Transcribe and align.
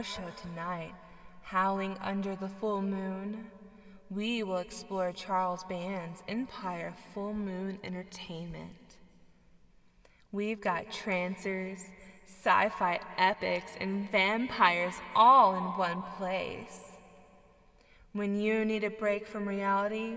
our 0.00 0.04
show 0.04 0.32
tonight, 0.40 0.94
Howling 1.42 1.94
Under 2.00 2.34
the 2.34 2.48
Full 2.48 2.80
Moon, 2.80 3.48
we 4.08 4.42
will 4.42 4.56
explore 4.56 5.12
Charles 5.12 5.62
Band's 5.64 6.22
Empire 6.26 6.94
Full 7.12 7.34
Moon 7.34 7.78
Entertainment. 7.84 8.96
We've 10.32 10.58
got 10.58 10.90
trancers, 10.90 11.80
sci 12.24 12.70
fi 12.70 13.00
epics, 13.18 13.72
and 13.78 14.10
vampires 14.10 14.94
all 15.14 15.54
in 15.54 15.64
one 15.64 16.02
place. 16.16 16.80
When 18.14 18.40
you 18.40 18.64
need 18.64 18.84
a 18.84 18.90
break 18.90 19.26
from 19.26 19.46
reality, 19.46 20.14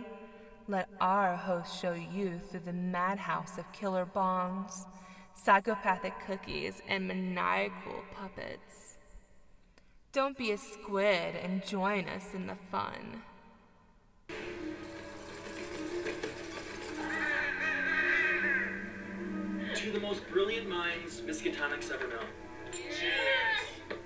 let 0.70 0.88
our 1.02 1.36
host 1.36 1.78
show 1.82 1.92
you 1.92 2.40
through 2.50 2.62
the 2.62 2.72
madhouse 2.72 3.58
of 3.58 3.70
killer 3.74 4.06
bombs, 4.06 4.86
psychopathic 5.36 6.14
cookies, 6.26 6.82
and 6.88 7.06
maniacal 7.06 8.02
puppets. 8.16 8.83
Don't 10.14 10.38
be 10.38 10.52
a 10.52 10.58
squid 10.60 11.36
and 11.42 11.66
join 11.66 12.08
us 12.08 12.36
in 12.36 12.46
the 12.46 12.56
fun. 12.70 13.24
To 19.74 19.92
the 19.92 20.00
most 20.00 20.22
brilliant 20.30 20.70
minds 20.70 21.20
Miskatonics 21.22 21.92
ever 21.92 22.08
known. 22.08 22.28
Cheers! 22.72 23.98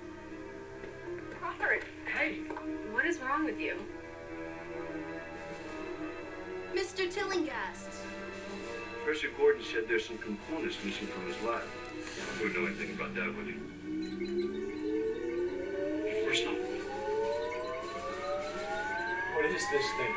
Crawford, 1.38 1.84
Hey, 2.06 2.36
what 2.90 3.04
is 3.04 3.18
wrong 3.18 3.44
with 3.44 3.60
you? 3.60 3.76
Mr. 6.74 7.12
Tillinghast. 7.12 7.90
Professor 9.04 9.28
Gordon 9.36 9.62
said 9.62 9.84
there's 9.86 10.06
some 10.06 10.16
components 10.16 10.78
missing 10.82 11.08
from 11.08 11.26
his 11.26 11.36
lab. 11.42 11.64
You 12.38 12.46
wouldn't 12.46 12.58
know 12.58 12.66
anything 12.66 12.94
about 12.94 13.14
that, 13.14 13.36
would 13.36 13.46
you? 13.46 14.57
What 16.28 16.36
is 19.46 19.64
this 19.72 19.86
thing? 19.96 20.14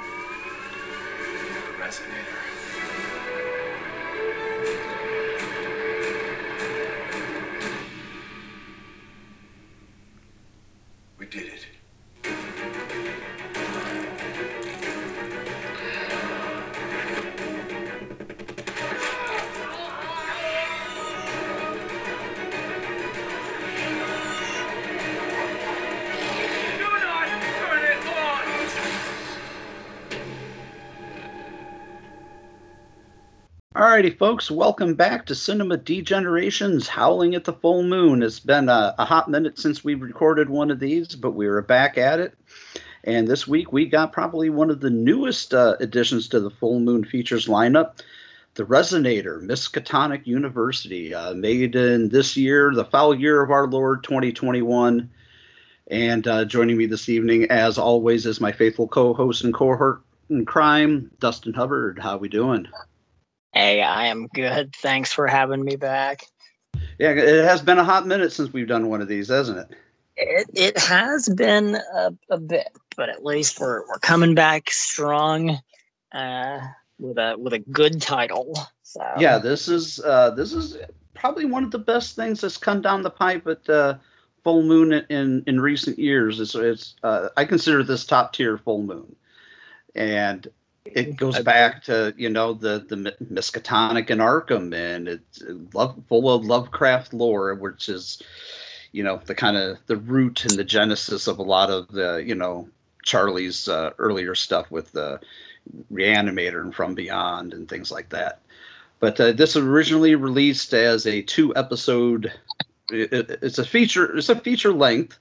The 1.68 1.72
resonator. 1.82 2.40
we 11.18 11.26
did 11.28 11.48
it. 11.48 11.61
Alrighty, 33.92 34.18
folks, 34.18 34.50
welcome 34.50 34.94
back 34.94 35.26
to 35.26 35.36
Cinema 35.36 35.78
Degenerations 35.78 36.88
Howling 36.88 37.36
at 37.36 37.44
the 37.44 37.52
Full 37.52 37.84
Moon. 37.84 38.24
It's 38.24 38.40
been 38.40 38.70
a, 38.70 38.96
a 38.98 39.04
hot 39.04 39.30
minute 39.30 39.60
since 39.60 39.84
we 39.84 39.96
recorded 39.96 40.50
one 40.50 40.72
of 40.72 40.80
these, 40.80 41.14
but 41.14 41.32
we 41.32 41.46
are 41.46 41.62
back 41.62 41.98
at 41.98 42.18
it. 42.18 42.34
And 43.04 43.28
this 43.28 43.50
week 43.50 43.74
we 43.74 43.86
got 43.86 44.14
probably 44.14 44.50
one 44.50 44.70
of 44.70 44.80
the 44.80 44.90
newest 44.90 45.54
uh, 45.54 45.76
additions 45.82 46.30
to 46.30 46.40
the 46.40 46.50
Full 46.50 46.80
Moon 46.80 47.04
Features 47.04 47.48
lineup 47.48 48.02
The 48.54 48.64
Resonator, 48.64 49.44
Miskatonic 49.46 50.26
University, 50.26 51.14
uh, 51.14 51.34
made 51.34 51.76
in 51.76 52.08
this 52.08 52.38
year, 52.38 52.74
the 52.74 52.86
foul 52.86 53.14
year 53.14 53.44
of 53.44 53.52
our 53.52 53.68
Lord 53.68 54.06
2021. 54.06 55.10
And 55.88 56.28
uh, 56.30 56.46
joining 56.46 56.78
me 56.78 56.86
this 56.86 57.10
evening, 57.10 57.52
as 57.52 57.78
always, 57.78 58.26
is 58.26 58.40
my 58.40 58.54
faithful 58.54 58.88
co 58.88 59.14
host 59.14 59.44
and 59.44 59.54
cohort 59.54 60.02
in 60.30 60.46
crime, 60.46 61.12
Dustin 61.20 61.54
Hubbard. 61.54 62.00
How 62.00 62.16
we 62.16 62.30
doing? 62.30 62.70
Hey, 63.54 63.82
I 63.82 64.08
am 64.08 64.28
good. 64.28 64.76
Thanks 64.76 65.12
for 65.12 65.28
having 65.28 65.64
me 65.64 65.76
back. 65.76 66.26
Yeah, 67.00 67.12
it 67.12 67.44
has 67.44 67.62
been 67.62 67.80
a 67.80 67.84
hot 67.84 68.08
minute 68.08 68.32
since 68.32 68.54
we've 68.54 68.68
done 68.68 68.90
one 68.90 69.02
of 69.02 69.08
these, 69.08 69.28
hasn't 69.28 69.60
it? 69.60 69.78
It 70.18 70.48
it 70.54 70.78
has 70.78 71.28
been 71.30 71.76
a, 71.94 72.14
a 72.30 72.38
bit, 72.38 72.70
but 72.96 73.10
at 73.10 73.26
least 73.26 73.60
we're 73.60 73.82
we're 73.88 74.00
coming 74.00 74.36
back 74.36 74.70
strong 74.70 75.60
uh, 76.12 76.60
with 77.00 77.18
a 77.18 77.36
with 77.38 77.54
a 77.54 77.60
good 77.60 78.02
title. 78.02 78.58
So 78.84 79.02
Yeah, 79.18 79.38
this 79.38 79.68
is 79.68 80.00
uh, 80.02 80.32
this 80.32 80.54
is 80.54 80.78
probably 81.14 81.46
one 81.46 81.64
of 81.64 81.72
the 81.72 81.80
best 81.80 82.16
things 82.16 82.42
that's 82.42 82.58
come 82.58 82.82
down 82.82 83.04
the 83.04 83.10
pipe 83.10 83.48
at 83.48 83.68
uh, 83.70 83.98
Full 84.44 84.64
Moon 84.64 84.94
in 85.10 85.44
in 85.48 85.60
recent 85.60 85.98
years. 85.98 86.40
It's 86.40 86.56
it's 86.56 86.96
uh, 87.04 87.30
I 87.38 87.46
consider 87.46 87.84
this 87.84 88.06
top 88.06 88.34
tier 88.34 88.58
Full 88.58 88.84
Moon, 88.84 89.16
and 89.96 90.48
it 90.86 91.16
goes 91.18 91.40
back 91.40 91.84
to 91.84 92.14
you 92.18 92.30
know 92.30 92.54
the 92.54 92.86
the 92.88 92.96
Miskatonic 93.32 94.10
and 94.10 94.22
Arkham, 94.22 94.74
and 94.74 95.08
it's 95.08 95.44
love 95.74 95.96
full 96.08 96.34
of 96.34 96.46
Lovecraft 96.46 97.14
lore, 97.14 97.54
which 97.56 97.90
is 97.90 98.22
you 98.92 99.04
know 99.04 99.22
the 99.26 99.36
kind 99.36 99.58
of 99.58 99.78
the 99.88 99.98
root 99.98 100.46
and 100.46 100.58
the 100.58 100.64
genesis 100.64 101.28
of 101.28 101.40
a 101.40 101.44
lot 101.44 101.70
of 101.70 101.88
the 101.90 102.24
you 102.26 102.36
know 102.36 102.68
Charlie's 103.04 103.68
uh, 103.68 103.92
earlier 103.98 104.36
stuff 104.36 104.70
with 104.72 104.92
the 104.92 105.20
Reanimator 105.92 106.62
and 106.62 106.74
From 106.74 106.96
Beyond 106.96 107.54
and 107.54 107.68
things 107.70 107.92
like 107.92 108.10
that. 108.10 108.40
But 109.00 109.20
uh, 109.20 109.32
this 109.32 109.56
was 109.56 109.66
originally 109.66 110.16
released 110.16 110.74
as 110.74 111.06
a 111.08 111.22
two 111.22 111.56
episode. 111.56 112.32
It, 112.92 113.14
it- 113.14 113.40
it's 113.42 113.60
a 113.60 113.66
feature. 113.66 114.16
It's 114.18 114.30
a 114.30 114.36
feature 114.36 114.74
length, 114.74 115.18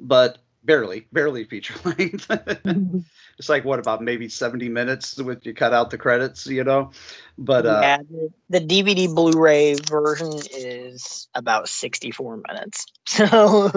but 0.00 0.38
barely, 0.64 1.06
barely 1.12 1.44
feature 1.44 1.74
length. 1.84 2.26
it's 3.38 3.48
like 3.48 3.64
what 3.64 3.78
about 3.78 4.02
maybe 4.02 4.28
seventy 4.28 4.68
minutes 4.68 5.16
with 5.16 5.44
you 5.46 5.54
cut 5.54 5.72
out 5.72 5.90
the 5.90 5.98
credits, 5.98 6.46
you 6.46 6.64
know. 6.64 6.90
But 7.38 7.66
uh, 7.66 7.80
yeah, 7.82 7.96
the, 7.98 8.32
the 8.50 8.60
DVD 8.60 9.14
Blu-ray 9.14 9.74
version 9.88 10.32
is 10.52 11.28
about 11.34 11.68
64 11.68 12.42
minutes. 12.48 12.86
So 13.06 13.72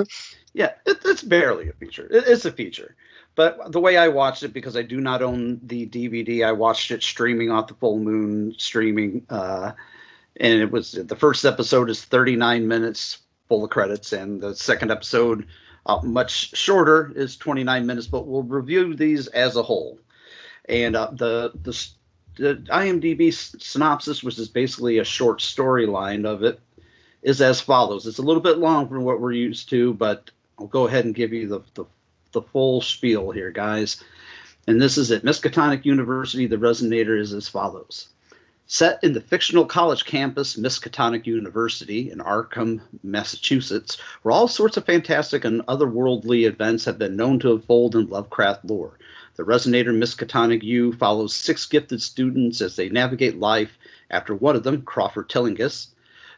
Yeah, 0.54 0.74
it, 0.86 1.00
it's 1.06 1.24
barely 1.24 1.70
a 1.70 1.74
feature. 1.74 2.08
It, 2.12 2.26
it's 2.28 2.46
a 2.46 2.52
feature. 2.52 2.96
But 3.36 3.72
the 3.72 3.80
way 3.80 3.98
I 3.98 4.10
watched 4.10 4.44
it, 4.44 4.54
because 4.54 4.76
I 4.76 4.82
do 4.82 5.00
not 5.00 5.22
own 5.22 5.60
the 5.64 5.88
DVD, 5.88 6.44
I 6.46 6.52
watched 6.52 6.92
it 6.92 7.02
streaming 7.02 7.50
off 7.50 7.68
the 7.68 7.74
Full 7.76 8.00
Moon 8.00 8.54
streaming. 8.58 9.26
Uh, 9.30 9.72
and 10.38 10.62
it 10.62 10.72
was 10.72 10.92
the 10.92 11.16
first 11.16 11.46
episode 11.46 11.90
is 11.90 12.04
39 12.04 12.68
minutes 12.68 13.20
full 13.48 13.64
of 13.64 13.70
credits, 13.70 14.12
and 14.14 14.42
the 14.42 14.56
second 14.56 14.92
episode, 14.92 15.46
uh, 15.86 16.00
much 16.04 16.56
shorter, 16.56 17.12
is 17.16 17.36
29 17.38 17.86
minutes. 17.86 18.08
But 18.08 18.28
we'll 18.28 18.44
review 18.44 18.96
these 18.96 19.28
as 19.28 19.56
a 19.56 19.64
whole. 19.64 20.00
And 20.70 20.96
uh, 20.96 21.12
the, 21.14 21.52
the 21.64 21.74
the 22.38 22.56
IMDb 22.70 23.34
synopsis, 23.34 24.24
which 24.24 24.40
is 24.40 24.48
basically 24.48 25.00
a 25.00 25.04
short 25.04 25.40
storyline 25.40 26.26
of 26.26 26.44
it, 26.44 26.60
is 27.22 27.42
as 27.42 27.62
follows. 27.62 28.08
It's 28.08 28.18
a 28.18 28.24
little 28.24 28.42
bit 28.42 28.58
long 28.58 28.88
from 28.88 29.04
what 29.04 29.22
we're 29.22 29.34
used 29.34 29.70
to, 29.70 29.94
but 29.94 30.32
I'll 30.58 30.68
go 30.68 30.88
ahead 30.88 31.06
and 31.06 31.16
give 31.16 31.34
you 31.34 31.48
the, 31.48 31.62
the, 31.76 31.86
the 32.32 32.42
full 32.42 32.82
spiel 32.82 33.32
here, 33.32 33.52
guys. 33.52 34.04
And 34.68 34.82
this 34.82 34.98
is 34.98 35.12
at 35.12 35.24
Miskatonic 35.24 35.86
University, 35.86 36.48
the 36.48 36.58
resonator 36.58 37.20
is 37.20 37.34
as 37.34 37.48
follows. 37.48 38.10
Set 38.74 39.04
in 39.04 39.12
the 39.12 39.20
fictional 39.20 39.66
college 39.66 40.06
campus, 40.06 40.56
Miskatonic 40.56 41.28
University 41.28 42.10
in 42.10 42.20
Arkham, 42.20 42.80
Massachusetts, 43.04 43.98
where 44.22 44.32
all 44.32 44.48
sorts 44.48 44.78
of 44.78 44.86
fantastic 44.86 45.44
and 45.44 45.60
otherworldly 45.66 46.46
events 46.46 46.86
have 46.86 46.98
been 46.98 47.18
known 47.18 47.38
to 47.40 47.52
unfold 47.52 47.98
in 47.98 48.08
Lovecraft 48.08 48.64
lore. 48.64 48.98
The 49.36 49.44
Resonator 49.44 49.94
Miskatonic 49.94 50.64
U 50.64 50.94
follows 50.94 51.36
six 51.36 51.66
gifted 51.66 52.02
students 52.02 52.62
as 52.62 52.78
they 52.78 52.88
navigate 52.88 53.38
life 53.38 53.78
after 54.10 54.34
one 54.34 54.56
of 54.56 54.64
them, 54.64 54.84
Crawford 54.84 55.28
Tillinghast, 55.28 55.90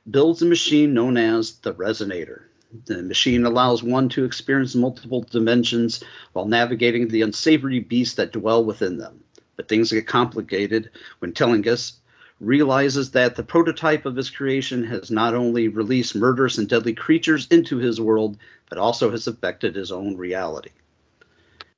builds 0.09 0.41
a 0.41 0.47
machine 0.47 0.91
known 0.91 1.18
as 1.18 1.57
the 1.57 1.75
Resonator. 1.75 2.45
The 2.86 3.03
machine 3.03 3.45
allows 3.45 3.83
one 3.83 4.09
to 4.09 4.25
experience 4.25 4.74
multiple 4.74 5.21
dimensions 5.21 6.03
while 6.31 6.47
navigating 6.47 7.09
the 7.09 7.21
unsavory 7.21 7.81
beasts 7.81 8.15
that 8.15 8.33
dwell 8.33 8.65
within 8.65 8.97
them. 8.97 9.24
But 9.56 9.68
things 9.68 9.91
get 9.91 10.07
complicated 10.07 10.89
when 11.19 11.33
Tillinghast 11.33 12.00
realizes 12.44 13.12
that 13.12 13.36
the 13.36 13.44
prototype 13.44 14.06
of 14.06 14.16
his 14.16 14.30
creation 14.30 14.84
has 14.84 15.10
not 15.10 15.34
only 15.34 15.68
released 15.68 16.16
murderous 16.16 16.57
and 16.57 16.68
deadly 16.68 16.94
creatures 16.94 17.48
into 17.50 17.78
his 17.78 18.01
world, 18.01 18.38
but 18.69 18.78
also 18.78 19.12
has 19.12 19.28
affected 19.28 19.75
his 19.75 19.92
own 19.92 20.18
reality. 20.18 20.72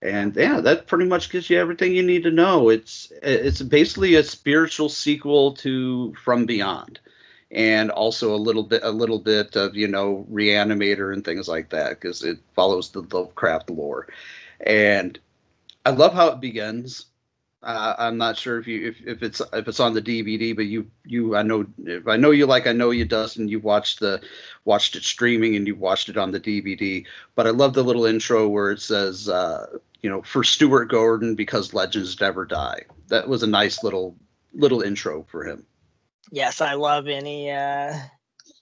And 0.02 0.36
yeah, 0.36 0.60
that 0.62 0.88
pretty 0.88 1.06
much 1.06 1.30
gives 1.30 1.50
you 1.50 1.58
everything 1.58 1.94
you 1.94 2.04
need 2.04 2.24
to 2.24 2.32
know. 2.32 2.70
It's 2.70 3.12
it's 3.24 3.62
basically 3.62 4.16
a 4.16 4.24
spiritual 4.24 4.90
sequel 4.90 5.54
to 5.56 6.14
From 6.14 6.46
Beyond, 6.46 7.00
and 7.52 7.90
also 7.90 8.36
a 8.36 8.38
little 8.38 8.64
bit 8.64 8.82
a 8.84 8.92
little 8.92 9.20
bit 9.20 9.56
of 9.56 9.76
you 9.76 9.88
know 9.88 10.28
Reanimator 10.32 11.12
and 11.14 11.24
things 11.24 11.48
like 11.48 11.70
that 11.70 11.92
because 11.92 12.24
it 12.24 12.38
follows 12.56 12.92
the 12.92 13.02
Lovecraft 13.02 13.70
lore. 13.70 14.08
And 14.60 15.18
I 15.86 15.92
love 15.92 16.14
how 16.14 16.28
it 16.28 16.40
begins 16.40 17.08
uh, 17.66 17.96
I'm 17.98 18.18
not 18.18 18.38
sure 18.38 18.60
if 18.60 18.68
you 18.68 18.88
if, 18.88 19.02
if 19.08 19.24
it's 19.24 19.42
if 19.52 19.68
it's 19.68 19.80
on 19.80 19.96
the 19.96 20.02
DVD, 20.02 20.56
but 20.56 20.68
you 20.68 20.90
you 21.04 21.36
I 21.36 21.42
know 21.42 21.66
I 22.08 22.16
know 22.16 22.30
you 22.30 22.46
like 22.46 22.68
I 22.68 22.72
know 22.72 22.92
you 22.92 23.06
Dustin. 23.06 23.48
You 23.48 23.60
watched 23.60 24.00
the 24.00 24.22
watched 24.66 24.96
it 24.96 25.04
streaming 25.04 25.56
and 25.56 25.66
you 25.66 25.76
watched 25.76 26.08
it 26.08 26.16
on 26.16 26.32
the 26.32 26.40
DVD. 26.40 27.04
But 27.34 27.48
I 27.48 27.50
love 27.50 27.74
the 27.74 27.84
little 27.84 28.06
intro 28.06 28.48
where 28.48 28.70
it 28.70 28.82
says 28.82 29.28
uh, 29.28 29.66
you 30.04 30.10
know 30.10 30.22
for 30.22 30.44
Stuart 30.44 30.86
Gordon 30.86 31.34
because 31.34 31.74
legends 31.74 32.22
never 32.22 32.46
die. 32.46 32.84
That 33.08 33.28
was 33.28 33.42
a 33.42 33.48
nice 33.48 33.84
little 33.84 34.16
little 34.54 34.82
intro 34.82 35.24
for 35.24 35.44
him. 35.44 35.66
Yes, 36.32 36.62
I 36.62 36.76
love 36.76 37.08
any 37.08 37.50
uh, 37.50 37.98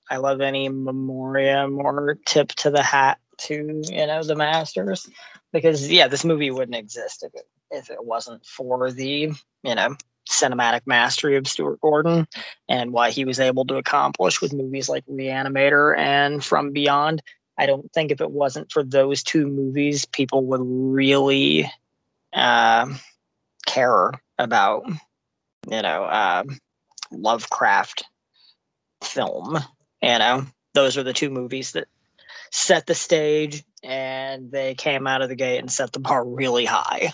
I 0.10 0.18
love 0.18 0.40
any 0.40 0.70
memoriam 0.70 1.78
or 1.78 2.18
tip 2.26 2.50
to 2.54 2.70
the 2.70 2.82
hat 2.82 3.20
to 3.40 3.82
you 3.84 4.08
know 4.08 4.24
the 4.24 4.36
masters 4.36 5.10
because 5.52 5.92
yeah, 5.92 6.08
this 6.08 6.24
movie 6.24 6.52
wouldn't 6.52 6.78
exist 6.78 7.24
if 7.24 7.36
it 7.36 7.46
if 7.74 7.90
it 7.90 8.06
wasn't 8.06 8.46
for 8.46 8.92
the 8.92 9.31
you 9.64 9.75
know 9.75 9.96
cinematic 10.30 10.81
mastery 10.86 11.36
of 11.36 11.48
Stuart 11.48 11.81
Gordon 11.81 12.28
and 12.70 12.94
what 12.94 13.12
he 13.12 13.25
was 13.25 13.40
able 13.40 13.66
to 13.66 13.75
accomplish 13.75 14.42
with 14.42 14.54
movies 14.54 14.88
like 14.88 15.06
Reanimator 15.06 15.98
and 15.98 16.44
From 16.44 16.72
Beyond. 16.72 17.22
I 17.58 17.66
don't 17.66 17.92
think 17.92 18.10
if 18.12 18.22
it 18.22 18.31
wasn't 18.31 18.72
for 18.72 18.84
those 18.84 19.22
two 19.22 19.48
movies, 19.48 20.06
people 20.06 20.46
would 20.46 20.62
really 20.64 21.70
uh, 22.31 22.94
care 23.66 24.12
about 24.40 24.86
you 25.70 25.81
know 25.81 26.04
uh, 26.04 26.44
Lovecraft 27.12 28.04
film. 29.04 29.60
You 30.02 30.20
know, 30.20 30.46
those 30.74 30.98
are 30.98 31.04
the 31.04 31.14
two 31.14 31.30
movies 31.30 31.74
that 31.74 31.88
set 32.52 32.86
the 32.86 32.96
stage 32.96 33.64
and 33.84 34.52
they 34.52 34.75
came 34.75 35.08
out 35.08 35.22
of 35.22 35.30
the 35.30 35.36
gate 35.36 35.60
and 35.60 35.72
set 35.72 35.92
the 35.92 36.00
bar 36.00 36.25
really 36.25 36.66
high. 36.66 37.12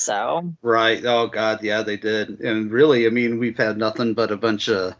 So 0.00 0.54
right. 0.62 1.04
Oh 1.04 1.26
God, 1.26 1.62
yeah, 1.62 1.82
they 1.82 1.98
did. 1.98 2.40
And 2.40 2.72
really, 2.72 3.06
I 3.06 3.10
mean, 3.10 3.38
we've 3.38 3.58
had 3.58 3.76
nothing 3.76 4.14
but 4.14 4.32
a 4.32 4.36
bunch 4.36 4.68
of, 4.68 4.94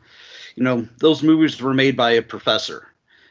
you 0.56 0.62
know, 0.62 0.86
those 0.98 1.22
movies 1.22 1.60
were 1.60 1.72
made 1.72 1.96
by 1.96 2.10
a 2.12 2.22
professor, 2.22 2.88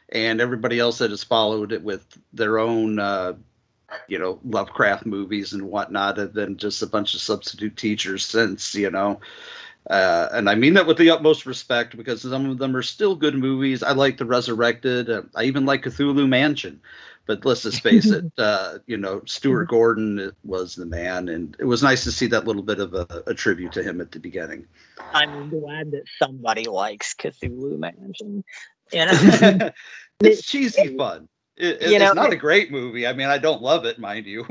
and 0.08 0.40
everybody 0.40 0.80
else 0.80 0.98
that 0.98 1.10
has 1.10 1.22
followed 1.22 1.70
it 1.70 1.82
with 1.82 2.18
their 2.32 2.58
own, 2.58 2.98
uh, 2.98 3.34
you 4.08 4.18
know, 4.18 4.40
Lovecraft 4.44 5.06
movies 5.06 5.52
and 5.52 5.62
whatnot 5.62 6.16
have 6.16 6.34
been 6.34 6.56
just 6.56 6.82
a 6.82 6.88
bunch 6.88 7.14
of 7.14 7.20
substitute 7.20 7.76
teachers 7.76 8.26
since, 8.26 8.74
you 8.74 8.90
know. 8.90 9.20
Uh, 9.88 10.28
and 10.32 10.50
I 10.50 10.56
mean 10.56 10.74
that 10.74 10.86
with 10.86 10.98
the 10.98 11.10
utmost 11.10 11.46
respect 11.46 11.96
because 11.96 12.22
some 12.22 12.50
of 12.50 12.58
them 12.58 12.76
are 12.76 12.82
still 12.82 13.14
good 13.14 13.34
movies. 13.36 13.82
I 13.82 13.92
like 13.92 14.18
The 14.18 14.26
Resurrected. 14.26 15.08
Uh, 15.08 15.22
I 15.36 15.44
even 15.44 15.64
like 15.66 15.82
Cthulhu 15.84 16.28
Mansion. 16.28 16.80
But 17.30 17.44
let's 17.44 17.62
just 17.62 17.80
face 17.80 18.10
it, 18.10 18.24
uh, 18.38 18.78
you 18.88 18.96
know, 18.96 19.22
Stuart. 19.24 19.66
Gordon 19.66 20.32
was 20.42 20.74
the 20.74 20.84
man, 20.84 21.28
and 21.28 21.56
it 21.60 21.64
was 21.64 21.80
nice 21.80 22.02
to 22.02 22.10
see 22.10 22.26
that 22.26 22.44
little 22.44 22.64
bit 22.64 22.80
of 22.80 22.92
a, 22.92 23.06
a 23.28 23.34
tribute 23.34 23.70
to 23.74 23.84
him 23.84 24.00
at 24.00 24.10
the 24.10 24.18
beginning. 24.18 24.66
I'm 25.14 25.48
glad 25.48 25.92
that 25.92 26.02
somebody 26.20 26.64
likes 26.64 27.14
Cthulhu 27.14 27.78
Mansion. 27.78 28.42
You 28.92 29.06
know, 29.06 29.70
it's 30.20 30.42
cheesy 30.46 30.96
fun. 30.96 31.28
It, 31.56 31.80
it, 31.80 31.90
you 31.92 32.00
know, 32.00 32.06
it's 32.06 32.14
not 32.16 32.32
a 32.32 32.36
great 32.36 32.72
movie. 32.72 33.06
I 33.06 33.12
mean, 33.12 33.28
I 33.28 33.38
don't 33.38 33.62
love 33.62 33.84
it, 33.84 34.00
mind 34.00 34.26
you. 34.26 34.44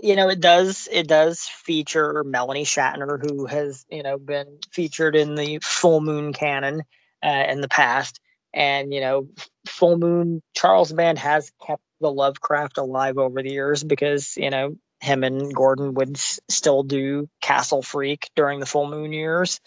you 0.00 0.16
know, 0.16 0.28
it 0.28 0.40
does 0.40 0.88
it 0.90 1.06
does 1.06 1.42
feature 1.42 2.24
Melanie 2.24 2.64
Shatner, 2.64 3.20
who 3.24 3.46
has 3.46 3.86
you 3.92 4.02
know 4.02 4.18
been 4.18 4.58
featured 4.72 5.14
in 5.14 5.36
the 5.36 5.60
Full 5.62 6.00
Moon 6.00 6.32
canon 6.32 6.82
uh, 7.22 7.44
in 7.48 7.60
the 7.60 7.68
past 7.68 8.18
and 8.54 8.94
you 8.94 9.00
know 9.00 9.28
full 9.66 9.98
moon 9.98 10.40
charles 10.54 10.92
band 10.92 11.18
has 11.18 11.52
kept 11.66 11.82
the 12.00 12.10
lovecraft 12.10 12.78
alive 12.78 13.18
over 13.18 13.42
the 13.42 13.50
years 13.50 13.84
because 13.84 14.36
you 14.36 14.48
know 14.48 14.74
him 15.00 15.22
and 15.24 15.54
gordon 15.54 15.94
would 15.94 16.16
s- 16.16 16.40
still 16.48 16.82
do 16.82 17.28
castle 17.42 17.82
freak 17.82 18.30
during 18.36 18.60
the 18.60 18.66
full 18.66 18.88
moon 18.88 19.12
years 19.12 19.60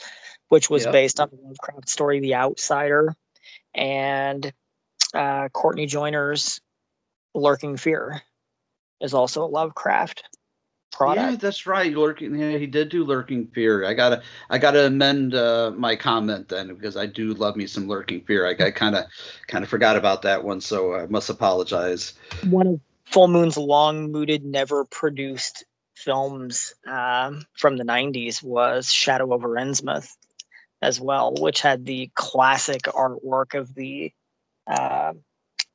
which 0.50 0.70
was 0.70 0.86
yep. 0.86 0.94
based 0.94 1.20
on 1.20 1.30
the 1.30 1.38
lovecraft 1.44 1.90
story 1.90 2.20
the 2.20 2.34
outsider 2.34 3.14
and 3.76 4.52
uh, 5.14 5.50
courtney 5.50 5.86
joyner's 5.86 6.60
lurking 7.36 7.78
fear 7.78 8.22
is 9.02 9.14
also 9.14 9.44
a 9.44 9.46
lovecraft 9.46 10.24
product. 10.98 11.32
Yeah, 11.32 11.36
that's 11.38 11.68
right. 11.68 11.94
Lurking. 11.94 12.36
Yeah, 12.36 12.58
he 12.58 12.66
did 12.66 12.90
do 12.90 13.06
Lurking 13.06 13.48
Fear. 13.48 13.86
I 13.86 13.94
gotta, 13.94 14.24
I 14.50 14.58
gotta 14.58 14.88
amend 14.88 15.36
uh, 15.36 15.72
my 15.76 15.96
comment 15.96 16.50
then 16.50 16.74
because 16.74 16.98
I 16.98 17.06
do 17.06 17.34
love 17.36 17.56
me 17.56 17.68
some 17.68 17.88
Lurking 17.88 18.22
Fear. 18.22 18.48
I, 18.48 18.66
I 18.66 18.72
kind 18.72 18.96
of, 18.96 19.06
kind 19.48 19.64
of 19.64 19.70
forgot 19.70 19.96
about 19.96 20.24
that 20.24 20.44
one, 20.44 20.60
so 20.60 20.96
I 20.96 21.06
must 21.06 21.30
apologize. 21.30 22.14
One 22.50 22.68
of 22.68 22.82
Full 23.06 23.28
Moon's 23.28 23.58
long 23.58 24.12
mooted, 24.12 24.44
never 24.44 24.84
produced 24.86 25.64
films 25.96 26.74
um, 26.88 27.44
from 27.54 27.78
the 27.78 27.86
'90s 27.86 28.42
was 28.44 28.92
Shadow 28.92 29.34
over 29.34 29.50
Innsmouth, 29.50 30.10
as 30.82 31.00
well, 31.00 31.34
which 31.40 31.62
had 31.62 31.86
the 31.86 32.10
classic 32.16 32.84
artwork 32.84 33.54
of 33.54 33.74
the. 33.76 34.12
Uh, 34.66 35.14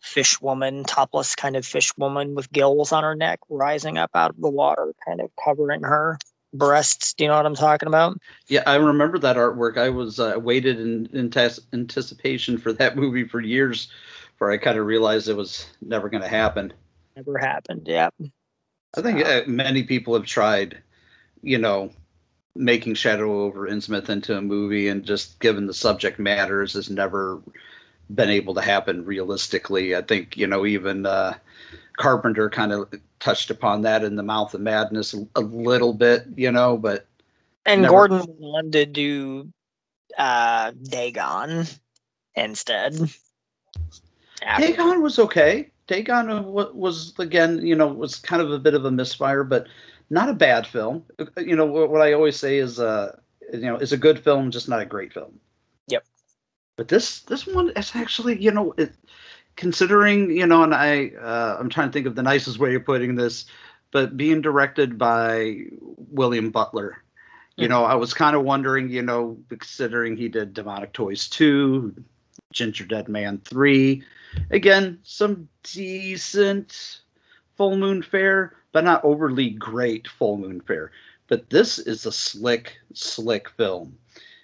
fish 0.03 0.41
woman, 0.41 0.85
topless 0.85 1.35
kind 1.35 1.57
of 1.57 1.65
fish 1.65 1.97
woman 1.97 2.35
with 2.35 2.51
gills 2.53 2.93
on 2.93 3.05
her 3.05 3.15
neck 3.15 3.41
rising 3.49 3.99
up 3.99 4.11
out 4.15 4.31
of 4.31 4.41
the 4.41 4.51
water, 4.51 4.93
kind 5.07 5.21
of 5.21 5.31
covering 5.43 5.83
her 5.83 6.19
breasts. 6.53 7.15
Do 7.15 7.25
you 7.25 7.29
know 7.29 7.37
what 7.37 7.47
I'm 7.47 7.55
talking 7.55 7.87
about? 7.87 8.19
Yeah, 8.49 8.63
I 8.67 8.75
remember 8.75 9.19
that 9.21 9.37
artwork. 9.37 9.79
I 9.79 9.89
was 9.89 10.19
uh, 10.19 10.35
waited 10.37 10.81
in, 10.81 11.07
in 11.13 11.31
tes- 11.31 11.61
anticipation 11.73 12.59
for 12.59 12.73
that 12.75 12.97
movie 12.97 13.25
for 13.25 13.41
years, 13.41 13.89
where 14.39 14.51
I 14.51 14.59
kind 14.59 14.79
of 14.79 14.87
realized 14.87 15.29
it 15.29 15.37
was 15.37 15.67
never 15.81 16.09
going 16.09 16.23
to 16.23 16.29
happen. 16.29 16.73
Never 17.17 17.39
happened. 17.39 17.87
Yeah. 17.87 18.11
I 18.97 19.01
think 19.01 19.25
uh, 19.25 19.43
many 19.47 19.85
people 19.85 20.15
have 20.15 20.27
tried, 20.27 20.83
you 21.43 21.59
know, 21.59 21.91
making 22.55 22.95
Shadow 22.95 23.43
over 23.43 23.69
Innsmouth 23.69 24.11
into 24.11 24.37
a 24.37 24.43
movie, 24.43 24.89
and 24.89 25.05
just 25.05 25.39
given 25.41 25.67
the 25.67 25.75
subject 25.75 26.19
matters, 26.19 26.75
has 26.75 26.91
never 26.91 27.41
been 28.15 28.31
able 28.31 28.55
to 28.55 28.61
happen 28.61 29.05
realistically. 29.05 29.97
I 29.97 30.03
think 30.03 30.37
you 30.37 30.47
know 30.47 30.67
even 30.67 31.07
uh, 31.07 31.35
Carpenter 31.97 32.51
kind 32.51 32.73
of 32.73 32.93
touched 33.21 33.51
upon 33.51 33.83
that 33.83 34.05
in 34.05 34.17
the 34.17 34.23
Mouth 34.23 34.55
of 34.55 34.61
Madness 34.61 35.15
a, 35.15 35.27
a 35.37 35.41
little 35.41 35.93
bit, 35.93 36.27
you 36.37 36.51
know, 36.51 36.77
but 36.77 37.07
and 37.67 37.83
never... 37.83 37.93
Gordon 37.93 38.25
wanted 38.39 38.73
to 38.73 38.87
do 38.87 39.53
uh, 40.19 40.73
Dagon 40.83 41.67
instead. 42.35 42.95
After. 44.43 44.67
Dagon 44.67 45.03
was 45.03 45.19
okay. 45.19 45.71
Dagon 45.87 46.45
was 46.53 47.13
again, 47.19 47.65
you 47.65 47.75
know, 47.75 47.87
was 47.87 48.17
kind 48.17 48.43
of 48.43 48.51
a 48.51 48.59
bit 48.59 48.75
of 48.75 48.85
a 48.85 48.91
misfire, 48.91 49.45
but 49.45 49.67
not 50.11 50.29
a 50.29 50.35
bad 50.35 50.67
film. 50.67 51.05
You 51.37 51.57
know 51.57 51.67
what 51.67 52.01
I 52.01 52.13
always 52.13 52.37
say 52.37 52.59
is, 52.59 52.81
uh, 52.81 53.17
you 53.53 53.61
know, 53.61 53.77
is 53.77 53.93
a 53.93 53.97
good 53.97 54.19
film, 54.19 54.51
just 54.51 54.69
not 54.69 54.81
a 54.81 54.87
great 54.87 55.13
film. 55.13 55.39
But 56.77 56.89
this 56.89 57.21
this 57.21 57.47
one 57.47 57.71
is 57.77 57.93
actually, 57.95 58.41
you 58.43 58.51
know, 58.51 58.75
it, 58.79 58.93
considering, 59.57 60.31
you 60.31 60.47
know, 60.47 60.63
and 60.63 60.75
I 60.75 61.09
uh, 61.21 61.57
I'm 61.59 61.69
trying 61.69 61.89
to 61.89 61.93
think 61.93 62.07
of 62.07 62.15
the 62.15 62.23
nicest 62.23 62.59
way 62.59 62.75
of 62.75 62.85
putting 62.85 63.15
this, 63.15 63.47
but 63.91 64.17
being 64.17 64.41
directed 64.41 64.99
by 64.99 65.65
William 65.81 66.51
Butler. 66.51 67.03
You 67.57 67.69
know, 67.69 67.85
I 67.85 67.95
was 67.95 68.15
kind 68.15 68.35
of 68.35 68.45
wondering, 68.45 68.89
you 68.89 69.03
know, 69.03 69.37
considering 69.51 70.17
he 70.17 70.27
did 70.27 70.55
Demonic 70.55 70.95
Toys 70.95 71.29
2, 71.29 71.95
Gingerdead 72.55 73.09
Man 73.09 73.39
3, 73.45 74.03
again, 74.51 74.99
some 75.03 75.47
decent 75.63 77.01
full 77.57 77.77
moon 77.77 78.03
fare, 78.03 78.57
but 78.73 78.85
not 78.85 79.05
overly 79.05 79.51
great 79.51 80.09
full 80.09 80.39
moon 80.39 80.63
fare. 80.63 80.93
But 81.29 81.51
this 81.51 81.79
is 81.79 82.07
a 82.07 82.11
slick, 82.11 82.79
slick 82.95 83.51
film 83.51 83.97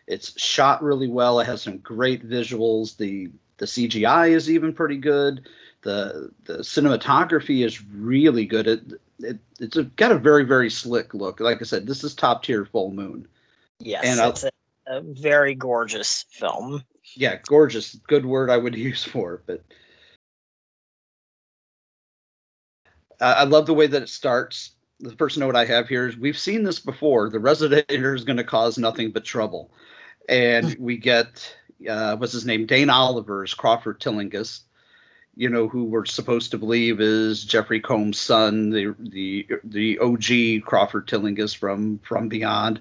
It's 0.08 0.40
shot 0.40 0.82
really 0.82 1.08
well. 1.08 1.38
It 1.38 1.46
has 1.46 1.60
some 1.62 1.78
great 1.78 2.26
visuals. 2.26 2.96
The 2.96 3.30
the 3.58 3.66
CGI 3.66 4.30
is 4.30 4.50
even 4.50 4.72
pretty 4.72 4.96
good. 4.96 5.46
The 5.82 6.30
the 6.44 6.58
cinematography 6.58 7.64
is 7.64 7.84
really 7.84 8.46
good. 8.46 8.66
It, 8.66 8.82
it 9.18 9.38
it's 9.60 9.76
a, 9.76 9.84
got 9.84 10.10
a 10.10 10.18
very 10.18 10.44
very 10.44 10.70
slick 10.70 11.12
look. 11.12 11.40
Like 11.40 11.60
I 11.60 11.64
said, 11.64 11.86
this 11.86 12.02
is 12.02 12.14
top 12.14 12.42
tier 12.42 12.64
Full 12.64 12.90
Moon. 12.90 13.28
Yes, 13.80 14.04
And 14.04 14.18
it's 14.30 14.44
a, 14.44 14.50
a 14.86 15.02
very 15.02 15.54
gorgeous 15.54 16.24
film. 16.30 16.82
Yeah, 17.14 17.36
gorgeous. 17.46 17.94
Good 18.08 18.24
word 18.24 18.48
I 18.48 18.56
would 18.56 18.74
use 18.90 19.04
for 19.04 19.34
it, 19.34 19.42
but 19.46 19.62
I 23.20 23.32
I 23.32 23.44
love 23.44 23.66
the 23.66 23.74
way 23.74 23.86
that 23.88 24.02
it 24.02 24.08
starts. 24.08 24.70
The 25.00 25.14
first 25.16 25.36
note 25.36 25.54
I 25.54 25.66
have 25.66 25.86
here 25.86 26.08
is 26.08 26.16
we've 26.16 26.38
seen 26.38 26.64
this 26.64 26.80
before. 26.80 27.28
The 27.28 27.38
resident 27.38 27.84
is 27.90 28.24
going 28.24 28.38
to 28.38 28.44
cause 28.44 28.78
nothing 28.78 29.12
but 29.12 29.24
trouble, 29.24 29.70
and 30.28 30.76
we 30.78 30.97
get 30.97 31.54
uh, 31.88 32.16
what's 32.16 32.32
his 32.32 32.47
name, 32.47 32.66
Dane 32.66 32.90
Oliver's 32.90 33.54
Crawford 33.54 34.00
Tillinghast, 34.00 34.64
you 35.37 35.49
know, 35.49 35.68
who 35.68 35.85
we're 35.85 36.04
supposed 36.04 36.50
to 36.50 36.58
believe 36.58 37.00
is 37.00 37.44
Jeffrey 37.44 37.80
Combs' 37.80 38.18
son, 38.18 38.70
the 38.70 38.94
the 38.99 39.47
the 39.62 39.99
OG 40.00 40.66
Crawford 40.66 41.06
Tillinghast 41.06 41.56
from 41.56 42.00
from 42.00 42.28
Beyond, 42.28 42.80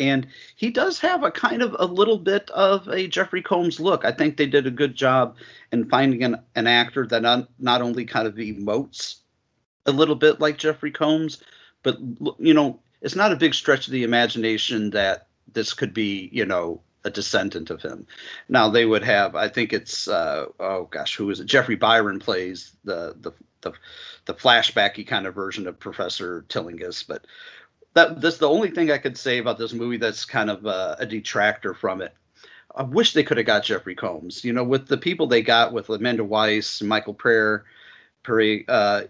and 0.00 0.26
he 0.56 0.70
does 0.70 0.98
have 0.98 1.22
a 1.22 1.30
kind 1.30 1.62
of 1.62 1.76
a 1.78 1.86
little 1.86 2.18
bit 2.18 2.50
of 2.50 2.88
a 2.88 3.06
Jeffrey 3.06 3.42
Combs 3.42 3.78
look. 3.78 4.04
I 4.04 4.10
think 4.10 4.36
they 4.36 4.46
did 4.46 4.66
a 4.66 4.70
good 4.70 4.96
job 4.96 5.36
in 5.70 5.88
finding 5.88 6.24
an, 6.24 6.40
an 6.56 6.66
actor 6.66 7.06
that 7.06 7.22
not, 7.22 7.48
not 7.60 7.82
only 7.82 8.04
kind 8.04 8.26
of 8.26 8.34
emotes 8.34 9.20
a 9.86 9.92
little 9.92 10.16
bit 10.16 10.40
like 10.40 10.58
Jeffrey 10.58 10.90
Combs, 10.90 11.40
but 11.84 11.98
you 12.40 12.52
know, 12.52 12.80
it's 13.00 13.16
not 13.16 13.30
a 13.30 13.36
big 13.36 13.54
stretch 13.54 13.86
of 13.86 13.92
the 13.92 14.02
imagination 14.02 14.90
that 14.90 15.28
this 15.52 15.72
could 15.72 15.94
be, 15.94 16.28
you 16.32 16.44
know, 16.44 16.80
a 17.04 17.10
descendant 17.10 17.70
of 17.70 17.82
him. 17.82 18.06
Now 18.48 18.68
they 18.68 18.86
would 18.86 19.02
have, 19.02 19.34
I 19.34 19.48
think 19.48 19.72
it's, 19.72 20.08
uh, 20.08 20.46
oh 20.60 20.84
gosh, 20.84 21.16
who 21.16 21.30
is 21.30 21.40
it? 21.40 21.46
Jeffrey 21.46 21.76
Byron 21.76 22.18
plays 22.18 22.76
the 22.84 23.16
the 23.20 23.32
the, 23.62 23.72
the 24.26 24.34
flashbacky 24.34 25.06
kind 25.06 25.26
of 25.26 25.34
version 25.34 25.66
of 25.66 25.78
Professor 25.78 26.44
Tillinghast, 26.48 27.06
but 27.08 27.26
that 27.94 28.20
this 28.20 28.38
the 28.38 28.48
only 28.48 28.70
thing 28.70 28.90
I 28.90 28.98
could 28.98 29.16
say 29.16 29.38
about 29.38 29.58
this 29.58 29.72
movie 29.72 29.96
that's 29.96 30.24
kind 30.24 30.50
of 30.50 30.66
uh, 30.66 30.96
a 30.98 31.06
detractor 31.06 31.74
from 31.74 32.02
it. 32.02 32.14
I 32.74 32.82
wish 32.82 33.12
they 33.12 33.22
could 33.22 33.36
have 33.36 33.46
got 33.46 33.64
Jeffrey 33.64 33.94
Combs. 33.94 34.44
You 34.44 34.52
know, 34.52 34.64
with 34.64 34.88
the 34.88 34.96
people 34.96 35.26
they 35.26 35.42
got 35.42 35.72
with 35.72 35.88
Amanda 35.90 36.24
Wyss, 36.24 36.82
Michael 36.82 37.14
Paré, 37.14 37.62
Perry, 38.24 38.64
uh, 38.68 39.02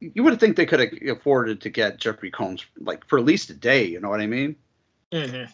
you 0.00 0.22
would 0.22 0.32
have 0.32 0.40
think 0.40 0.56
they 0.56 0.66
could 0.66 0.80
have 0.80 1.16
afforded 1.16 1.60
to 1.60 1.70
get 1.70 1.98
Jeffrey 1.98 2.30
Combs 2.30 2.64
like 2.78 3.06
for 3.06 3.18
at 3.18 3.24
least 3.24 3.50
a 3.50 3.54
day. 3.54 3.84
You 3.84 4.00
know 4.00 4.08
what 4.08 4.20
I 4.20 4.26
mean? 4.26 4.56
Mm-hmm. 5.12 5.52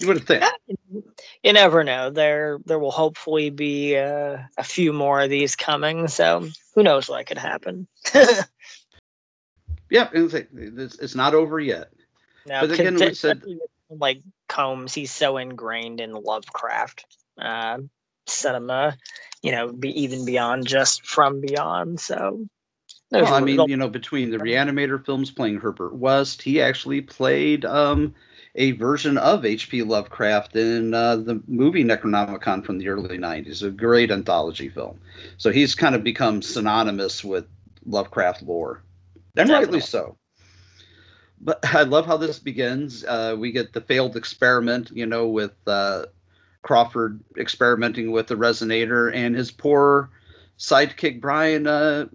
You 0.00 0.08
would 0.08 0.26
think. 0.26 0.44
You 1.42 1.52
never 1.52 1.84
know. 1.84 2.10
There, 2.10 2.58
there 2.64 2.78
will 2.78 2.90
hopefully 2.90 3.50
be 3.50 3.96
uh, 3.96 4.38
a 4.58 4.64
few 4.64 4.92
more 4.92 5.20
of 5.20 5.30
these 5.30 5.54
coming. 5.54 6.08
So 6.08 6.48
who 6.74 6.82
knows 6.82 7.08
what 7.08 7.26
could 7.26 7.38
happen? 7.38 7.86
Yeah, 9.90 10.08
it's, 10.12 10.34
it's, 10.34 10.98
it's 10.98 11.14
not 11.14 11.34
over 11.34 11.60
yet. 11.60 11.92
Now, 12.46 12.62
but 12.62 12.72
again, 12.72 12.96
we 12.96 13.14
said 13.14 13.42
like 13.88 14.22
Combs, 14.48 14.92
he's 14.92 15.12
so 15.12 15.36
ingrained 15.36 16.00
in 16.00 16.12
Lovecraft 16.12 17.06
uh, 17.38 17.78
cinema. 18.26 18.96
You 19.42 19.52
know, 19.52 19.72
be 19.72 19.90
even 20.02 20.24
beyond 20.24 20.66
just 20.66 21.06
from 21.06 21.40
beyond. 21.40 22.00
So 22.00 22.44
Well, 23.12 23.32
I 23.32 23.40
mean, 23.40 23.60
you 23.68 23.76
know, 23.76 23.88
between 23.88 24.30
the 24.30 24.38
Reanimator 24.44 25.04
films 25.04 25.30
playing 25.30 25.60
Herbert 25.60 25.94
West, 25.94 26.42
he 26.42 26.60
actually 26.60 27.00
played 27.00 27.64
um, 27.64 28.14
a 28.56 28.72
version 28.72 29.18
of 29.18 29.44
H.P. 29.44 29.82
Lovecraft 29.82 30.54
in 30.54 30.94
uh, 30.94 31.16
the 31.16 31.42
movie 31.48 31.84
Necronomicon 31.84 32.64
from 32.64 32.78
the 32.78 32.88
early 32.88 33.18
90s, 33.18 33.62
a 33.62 33.70
great 33.70 34.10
anthology 34.10 34.68
film. 34.68 35.00
So 35.38 35.50
he's 35.50 35.74
kind 35.74 35.94
of 35.94 36.04
become 36.04 36.40
synonymous 36.40 37.24
with 37.24 37.46
Lovecraft 37.86 38.42
lore, 38.42 38.82
and 39.36 39.50
rightly 39.50 39.80
so. 39.80 40.16
But 41.40 41.58
I 41.74 41.82
love 41.82 42.06
how 42.06 42.16
this 42.16 42.38
begins. 42.38 43.04
Uh, 43.04 43.36
we 43.38 43.50
get 43.52 43.72
the 43.72 43.80
failed 43.80 44.16
experiment, 44.16 44.90
you 44.94 45.06
know, 45.06 45.26
with 45.26 45.52
uh, 45.66 46.06
Crawford 46.62 47.20
experimenting 47.38 48.12
with 48.12 48.28
the 48.28 48.36
resonator, 48.36 49.12
and 49.14 49.34
his 49.34 49.50
poor 49.50 50.10
sidekick 50.58 51.20
Brian 51.20 51.66
uh, 51.66 52.06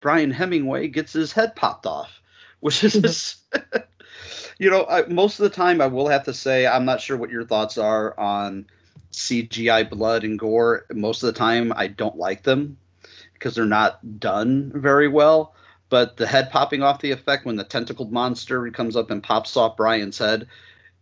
Brian 0.00 0.30
Hemingway 0.30 0.88
gets 0.88 1.12
his 1.12 1.32
head 1.32 1.54
popped 1.54 1.84
off, 1.84 2.20
which 2.60 2.82
is 2.82 3.36
you 4.58 4.70
know, 4.70 4.86
I, 4.88 5.06
most 5.06 5.38
of 5.38 5.44
the 5.44 5.54
time 5.54 5.80
I 5.80 5.86
will 5.86 6.08
have 6.08 6.24
to 6.24 6.34
say 6.34 6.66
I'm 6.66 6.84
not 6.84 7.00
sure 7.00 7.16
what 7.16 7.30
your 7.30 7.44
thoughts 7.44 7.76
are 7.78 8.18
on 8.18 8.66
CGI 9.12 9.88
blood 9.88 10.24
and 10.24 10.38
gore. 10.38 10.86
Most 10.92 11.22
of 11.22 11.26
the 11.26 11.38
time 11.38 11.72
I 11.76 11.86
don't 11.88 12.16
like 12.16 12.42
them 12.42 12.76
because 13.34 13.54
they're 13.54 13.66
not 13.66 14.18
done 14.18 14.72
very 14.74 15.08
well. 15.08 15.54
But 15.88 16.16
the 16.16 16.26
head 16.26 16.50
popping 16.50 16.82
off 16.82 17.00
the 17.00 17.12
effect 17.12 17.46
when 17.46 17.56
the 17.56 17.64
tentacled 17.64 18.12
monster 18.12 18.68
comes 18.70 18.96
up 18.96 19.10
and 19.10 19.22
pops 19.22 19.56
off 19.56 19.76
Brian's 19.76 20.18
head, 20.18 20.48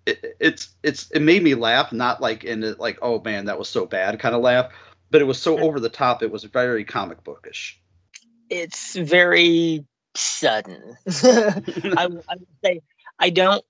it, 0.04 0.36
it's 0.38 0.74
it's 0.82 1.10
it 1.12 1.22
made 1.22 1.42
me 1.42 1.54
laugh, 1.54 1.90
not 1.92 2.20
like 2.20 2.44
in 2.44 2.62
it 2.62 2.78
like 2.78 2.98
oh 3.00 3.22
man 3.24 3.46
that 3.46 3.58
was 3.58 3.68
so 3.68 3.86
bad 3.86 4.18
kind 4.18 4.34
of 4.34 4.42
laugh, 4.42 4.70
but 5.10 5.22
it 5.22 5.24
was 5.24 5.40
so 5.40 5.58
over 5.58 5.80
the 5.80 5.88
top. 5.88 6.22
It 6.22 6.30
was 6.30 6.44
very 6.44 6.84
comic 6.84 7.24
bookish. 7.24 7.80
it's 8.50 8.96
very 8.96 9.86
sudden. 10.14 10.96
I, 11.06 12.08
I 12.28 12.36
would 12.36 12.46
say 12.62 12.80
I 13.18 13.30
don't. 13.30 13.64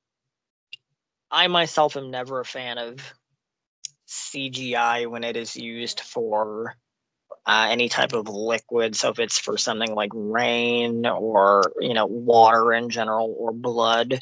I 1.30 1.48
myself 1.48 1.96
am 1.96 2.10
never 2.10 2.40
a 2.40 2.44
fan 2.44 2.78
of 2.78 3.00
CGI 4.06 5.08
when 5.08 5.24
it 5.24 5.36
is 5.36 5.56
used 5.56 6.00
for 6.00 6.76
uh, 7.46 7.66
any 7.70 7.88
type 7.88 8.12
of 8.12 8.28
liquid. 8.28 8.96
So 8.96 9.10
if 9.10 9.18
it's 9.18 9.38
for 9.38 9.58
something 9.58 9.94
like 9.94 10.10
rain 10.14 11.06
or 11.06 11.72
you 11.80 11.94
know 11.94 12.06
water 12.06 12.72
in 12.72 12.88
general 12.88 13.34
or 13.38 13.52
blood 13.52 14.20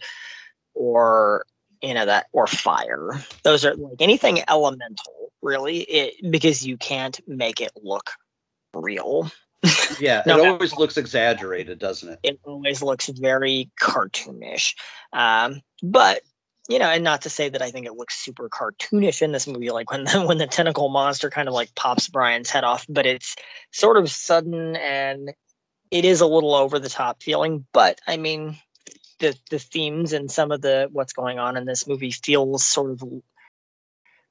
or 0.74 1.44
you 1.82 1.94
know 1.94 2.06
that 2.06 2.26
or 2.32 2.46
fire, 2.46 3.10
those 3.42 3.64
are 3.64 3.74
like 3.74 4.00
anything 4.00 4.42
elemental 4.48 5.32
really. 5.42 5.78
It 5.80 6.30
because 6.30 6.66
you 6.66 6.76
can't 6.76 7.20
make 7.26 7.60
it 7.60 7.72
look 7.82 8.10
real. 8.74 9.30
Yeah, 10.00 10.22
No 10.26 10.34
it 10.34 10.38
matter 10.38 10.50
always 10.50 10.76
looks 10.76 10.96
exaggerated, 10.96 11.78
doesn't 11.78 12.08
it? 12.08 12.18
it 12.22 12.40
always 12.44 12.82
looks 12.82 13.08
very 13.08 13.70
cartoonish. 13.80 14.74
Um, 15.12 15.62
but 15.82 16.22
you 16.68 16.78
know, 16.78 16.86
and 16.86 17.04
not 17.04 17.22
to 17.22 17.30
say 17.30 17.48
that 17.48 17.62
I 17.62 17.70
think 17.70 17.86
it 17.86 17.94
looks 17.94 18.16
super 18.16 18.48
cartoonish 18.48 19.20
in 19.20 19.32
this 19.32 19.46
movie, 19.46 19.70
like 19.70 19.90
when 19.90 20.04
the 20.04 20.22
when 20.26 20.38
the 20.38 20.46
tentacle 20.46 20.88
monster 20.88 21.30
kind 21.30 21.48
of 21.48 21.54
like 21.54 21.74
pops 21.74 22.08
Brian's 22.08 22.50
head 22.50 22.64
off, 22.64 22.86
but 22.88 23.06
it's 23.06 23.36
sort 23.72 23.96
of 23.96 24.10
sudden 24.10 24.76
and 24.76 25.32
it 25.90 26.04
is 26.04 26.20
a 26.20 26.26
little 26.26 26.54
over 26.54 26.78
the 26.78 26.88
top 26.88 27.22
feeling. 27.22 27.66
But 27.72 28.00
I 28.06 28.16
mean, 28.16 28.56
the 29.20 29.36
the 29.50 29.58
themes 29.58 30.12
and 30.12 30.30
some 30.30 30.50
of 30.50 30.62
the 30.62 30.88
what's 30.92 31.12
going 31.12 31.38
on 31.38 31.56
in 31.56 31.66
this 31.66 31.86
movie 31.86 32.10
feels 32.10 32.66
sort 32.66 32.90
of 32.90 33.02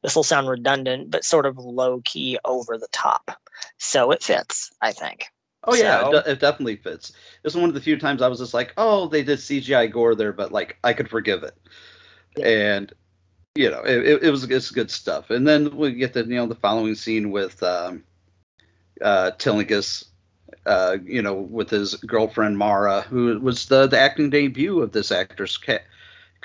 this 0.02 0.16
will 0.16 0.24
sound 0.24 0.48
redundant, 0.48 1.12
but 1.12 1.24
sort 1.24 1.46
of 1.46 1.58
low 1.58 2.02
key 2.06 2.38
over 2.46 2.78
the 2.78 2.88
top. 2.92 3.32
So 3.78 4.12
it 4.12 4.24
fits, 4.24 4.72
I 4.82 4.92
think. 4.92 5.28
Oh 5.66 5.76
yeah, 5.76 6.02
So- 6.02 6.08
it, 6.10 6.12
de- 6.26 6.32
it 6.32 6.40
definitely 6.40 6.78
fits. 6.78 7.14
This 7.44 7.54
is 7.54 7.60
one 7.60 7.70
of 7.70 7.76
the 7.76 7.82
few 7.82 7.98
times 8.00 8.22
I 8.22 8.28
was 8.28 8.40
just 8.40 8.54
like, 8.54 8.74
oh, 8.78 9.08
they 9.08 9.24
did 9.24 9.38
CGI 9.40 9.92
gore 9.92 10.16
there, 10.16 10.34
but 10.34 10.52
like 10.52 10.78
I 10.84 10.94
could 10.94 11.10
forgive 11.10 11.44
it. 11.44 11.56
And 12.42 12.92
you 13.56 13.70
know, 13.70 13.82
it, 13.82 14.08
it, 14.08 14.24
it 14.24 14.30
was 14.32 14.44
it's 14.46 14.72
good 14.72 14.90
stuff. 14.90 15.30
And 15.30 15.48
then 15.48 15.76
we 15.76 15.92
get 15.94 16.14
the 16.14 16.22
you 16.26 16.36
know 16.36 16.48
the 16.48 16.56
following 16.56 16.96
scene 16.96 17.30
with 17.32 17.62
um, 17.62 18.04
uh, 19.02 19.32
Tillinghast, 19.38 20.06
uh, 20.66 20.98
you 21.04 21.22
know, 21.22 21.34
with 21.34 21.70
his 21.70 21.96
girlfriend 21.96 22.58
Mara, 22.58 23.02
who 23.02 23.38
was 23.40 23.66
the 23.68 23.88
the 23.88 24.00
acting 24.00 24.30
debut 24.30 24.80
of 24.82 24.94
this 24.94 25.12
actress, 25.12 25.58
Ca- 25.58 25.80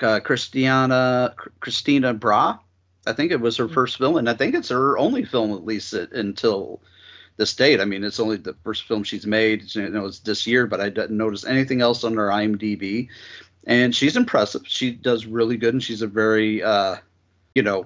uh, 0.01 0.19
Christiana 0.19 1.33
Christina 1.61 2.13
Bra. 2.13 2.57
I 3.07 3.13
think 3.13 3.31
it 3.31 3.41
was 3.41 3.57
her 3.57 3.69
first 3.69 3.97
film, 3.97 4.17
and 4.17 4.29
I 4.29 4.33
think 4.33 4.53
it's 4.53 4.69
her 4.69 4.97
only 4.97 5.23
film 5.23 5.53
at 5.53 5.65
least 5.65 5.93
until 5.93 6.81
this 7.37 7.53
date. 7.53 7.79
I 7.79 7.85
mean, 7.85 8.03
it's 8.03 8.19
only 8.19 8.37
the 8.37 8.55
first 8.63 8.83
film 8.83 9.03
she's 9.03 9.25
made. 9.25 9.73
You 9.75 9.89
know, 9.89 10.05
it's 10.05 10.19
this 10.19 10.45
year, 10.45 10.67
but 10.67 10.81
I 10.81 10.89
didn't 10.89 11.17
notice 11.17 11.45
anything 11.45 11.81
else 11.81 12.03
on 12.03 12.15
her 12.15 12.27
IMDb. 12.27 13.07
And 13.65 13.95
she's 13.95 14.17
impressive. 14.17 14.61
She 14.65 14.91
does 14.91 15.25
really 15.25 15.57
good, 15.57 15.73
and 15.73 15.83
she's 15.83 16.01
a 16.01 16.07
very, 16.07 16.63
uh, 16.63 16.97
you 17.55 17.61
know, 17.61 17.85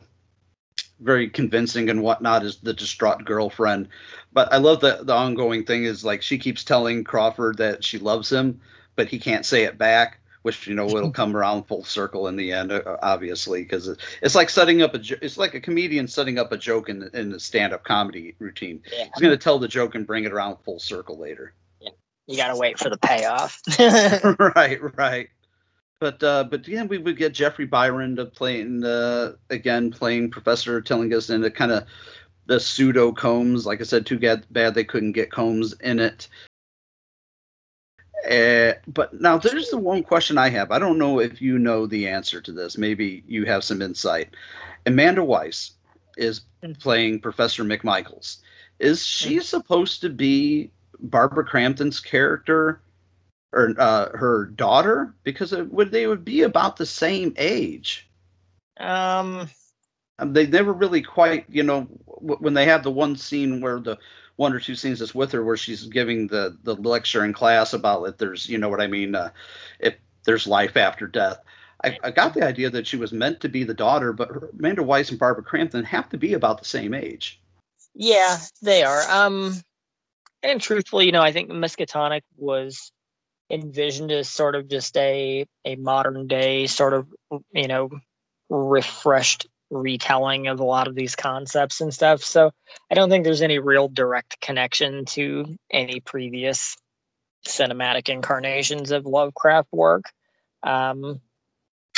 very 0.99 1.29
convincing 1.29 1.89
and 1.89 2.03
whatnot 2.03 2.43
as 2.43 2.57
the 2.57 2.73
distraught 2.73 3.25
girlfriend. 3.25 3.87
But 4.31 4.51
I 4.53 4.57
love 4.57 4.79
the 4.79 4.99
the 5.01 5.13
ongoing 5.13 5.65
thing 5.65 5.83
is 5.83 6.05
like 6.05 6.21
she 6.21 6.37
keeps 6.37 6.63
telling 6.63 7.03
Crawford 7.03 7.57
that 7.57 7.83
she 7.83 7.97
loves 7.97 8.31
him, 8.31 8.61
but 8.95 9.07
he 9.07 9.19
can't 9.19 9.45
say 9.45 9.63
it 9.63 9.77
back. 9.77 10.20
Which 10.43 10.65
you 10.67 10.73
know 10.73 10.87
it'll 10.89 11.11
come 11.11 11.37
around 11.37 11.63
full 11.63 11.83
circle 11.83 12.27
in 12.27 12.35
the 12.35 12.51
end, 12.51 12.71
uh, 12.71 12.97
obviously, 13.03 13.61
because 13.61 13.95
it's 14.23 14.33
like 14.33 14.49
setting 14.49 14.81
up 14.81 14.95
a. 14.95 15.01
It's 15.23 15.37
like 15.37 15.53
a 15.53 15.59
comedian 15.59 16.07
setting 16.07 16.39
up 16.39 16.51
a 16.51 16.57
joke 16.57 16.89
in 16.89 17.09
in 17.13 17.29
the 17.29 17.39
stand 17.39 17.73
up 17.73 17.83
comedy 17.83 18.35
routine. 18.39 18.81
Yeah. 18.91 19.03
He's 19.03 19.21
going 19.21 19.31
to 19.31 19.37
tell 19.37 19.59
the 19.59 19.67
joke 19.67 19.93
and 19.93 20.07
bring 20.07 20.23
it 20.23 20.31
around 20.31 20.57
full 20.63 20.79
circle 20.79 21.17
later. 21.17 21.53
You 22.27 22.37
gotta 22.37 22.57
wait 22.57 22.79
for 22.79 22.89
the 22.89 22.97
payoff. 22.97 23.61
right, 24.55 24.79
right. 24.97 25.29
but 25.99 26.23
uh, 26.23 26.45
but 26.45 26.67
yeah, 26.67 26.83
we 26.83 26.97
would 26.97 27.17
get 27.17 27.33
Jeffrey 27.33 27.65
Byron 27.65 28.15
to 28.15 28.25
playing 28.25 28.83
uh, 28.85 29.33
again 29.49 29.91
playing 29.91 30.31
Professor 30.31 30.81
Tillinghast 30.81 31.29
and 31.29 31.43
it 31.43 31.55
kind 31.55 31.71
of 31.71 31.85
the 32.45 32.59
pseudo 32.59 33.11
Combs. 33.11 33.65
Like 33.65 33.81
I 33.81 33.83
said, 33.83 34.05
too 34.05 34.19
bad, 34.19 34.45
bad 34.51 34.75
they 34.75 34.83
couldn't 34.83 35.11
get 35.11 35.31
Combs 35.31 35.73
in 35.81 35.99
it. 35.99 36.27
Uh, 38.29 38.73
but 38.87 39.19
now 39.19 39.37
there's 39.37 39.69
the 39.69 39.77
one 39.77 40.03
question 40.03 40.37
I 40.37 40.49
have. 40.49 40.71
I 40.71 40.79
don't 40.79 40.97
know 40.97 41.19
if 41.19 41.41
you 41.41 41.57
know 41.57 41.87
the 41.87 42.07
answer 42.07 42.41
to 42.41 42.51
this. 42.51 42.77
Maybe 42.77 43.23
you 43.27 43.45
have 43.45 43.63
some 43.63 43.81
insight. 43.81 44.29
Amanda 44.85 45.23
Wyss 45.23 45.71
is 46.17 46.41
playing 46.79 47.19
Professor 47.21 47.63
McMichaels. 47.63 48.37
Is 48.79 49.05
she 49.05 49.39
supposed 49.39 50.01
to 50.01 50.09
be 50.09 50.71
Barbara 50.99 51.45
Crampton's 51.45 51.99
character 51.99 52.81
or 53.53 53.73
uh, 53.77 54.09
her 54.15 54.45
daughter? 54.45 55.15
Because 55.23 55.53
it 55.53 55.71
would 55.71 55.91
they 55.91 56.07
would 56.07 56.23
be 56.23 56.43
about 56.43 56.77
the 56.77 56.85
same 56.85 57.33
age. 57.37 58.09
Um, 58.79 59.49
Um, 60.21 60.33
they 60.33 60.45
never 60.45 60.71
really 60.71 61.01
quite, 61.01 61.45
you 61.49 61.63
know, 61.63 61.81
when 62.05 62.53
they 62.53 62.65
have 62.65 62.83
the 62.83 62.91
one 62.91 63.15
scene 63.15 63.59
where 63.59 63.79
the 63.79 63.97
one 64.35 64.53
or 64.53 64.59
two 64.59 64.75
scenes 64.75 64.99
that's 64.99 65.15
with 65.15 65.31
her 65.31 65.43
where 65.43 65.57
she's 65.57 65.85
giving 65.85 66.27
the 66.27 66.57
the 66.63 66.75
lecture 66.75 67.23
in 67.25 67.33
class 67.33 67.73
about 67.73 68.03
that 68.03 68.17
there's, 68.17 68.49
you 68.49 68.57
know 68.57 68.69
what 68.69 68.81
I 68.81 68.87
mean, 68.87 69.15
uh, 69.15 69.29
if 69.79 69.95
there's 70.25 70.47
life 70.47 70.77
after 70.77 71.07
death. 71.07 71.39
I, 71.83 71.97
I 72.03 72.11
got 72.11 72.35
the 72.35 72.45
idea 72.45 72.69
that 72.69 72.85
she 72.85 72.97
was 72.97 73.11
meant 73.11 73.39
to 73.41 73.49
be 73.49 73.63
the 73.63 73.73
daughter, 73.73 74.13
but 74.13 74.29
her, 74.29 74.49
Amanda 74.57 74.83
Wyss 74.83 75.09
and 75.09 75.19
Barbara 75.19 75.43
Crampton 75.43 75.83
have 75.83 76.09
to 76.09 76.17
be 76.17 76.33
about 76.33 76.59
the 76.59 76.65
same 76.65 76.93
age. 76.93 77.41
yeah, 77.95 78.37
they 78.61 78.83
are. 78.83 79.01
Um, 79.09 79.55
and 80.43 80.61
truthfully, 80.61 81.05
you 81.05 81.11
know, 81.11 81.21
I 81.21 81.31
think 81.31 81.49
Miskatonic 81.49 82.21
was 82.37 82.91
envisioned 83.51 84.11
as 84.11 84.29
sort 84.29 84.55
of 84.55 84.67
just 84.69 84.95
a 84.97 85.45
a 85.65 85.75
modern 85.75 86.27
day 86.27 86.67
sort 86.67 86.93
of 86.93 87.07
you 87.53 87.67
know 87.67 87.89
refreshed 88.49 89.47
retelling 89.71 90.47
of 90.47 90.59
a 90.59 90.65
lot 90.65 90.87
of 90.87 90.95
these 90.95 91.15
concepts 91.15 91.81
and 91.81 91.93
stuff. 91.93 92.21
So 92.23 92.51
I 92.91 92.95
don't 92.95 93.09
think 93.09 93.23
there's 93.23 93.41
any 93.41 93.57
real 93.57 93.87
direct 93.87 94.39
connection 94.41 95.05
to 95.05 95.57
any 95.71 96.01
previous 96.01 96.75
cinematic 97.47 98.09
incarnations 98.09 98.91
of 98.91 99.05
Lovecraft 99.05 99.69
work. 99.71 100.03
Um, 100.61 101.21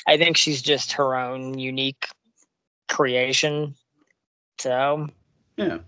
I 0.07 0.17
think 0.17 0.37
she's 0.37 0.61
just 0.61 0.93
her 0.93 1.15
own 1.15 1.57
unique 1.57 2.07
creation. 2.87 3.75
So 4.59 5.09
Yeah. 5.57 5.79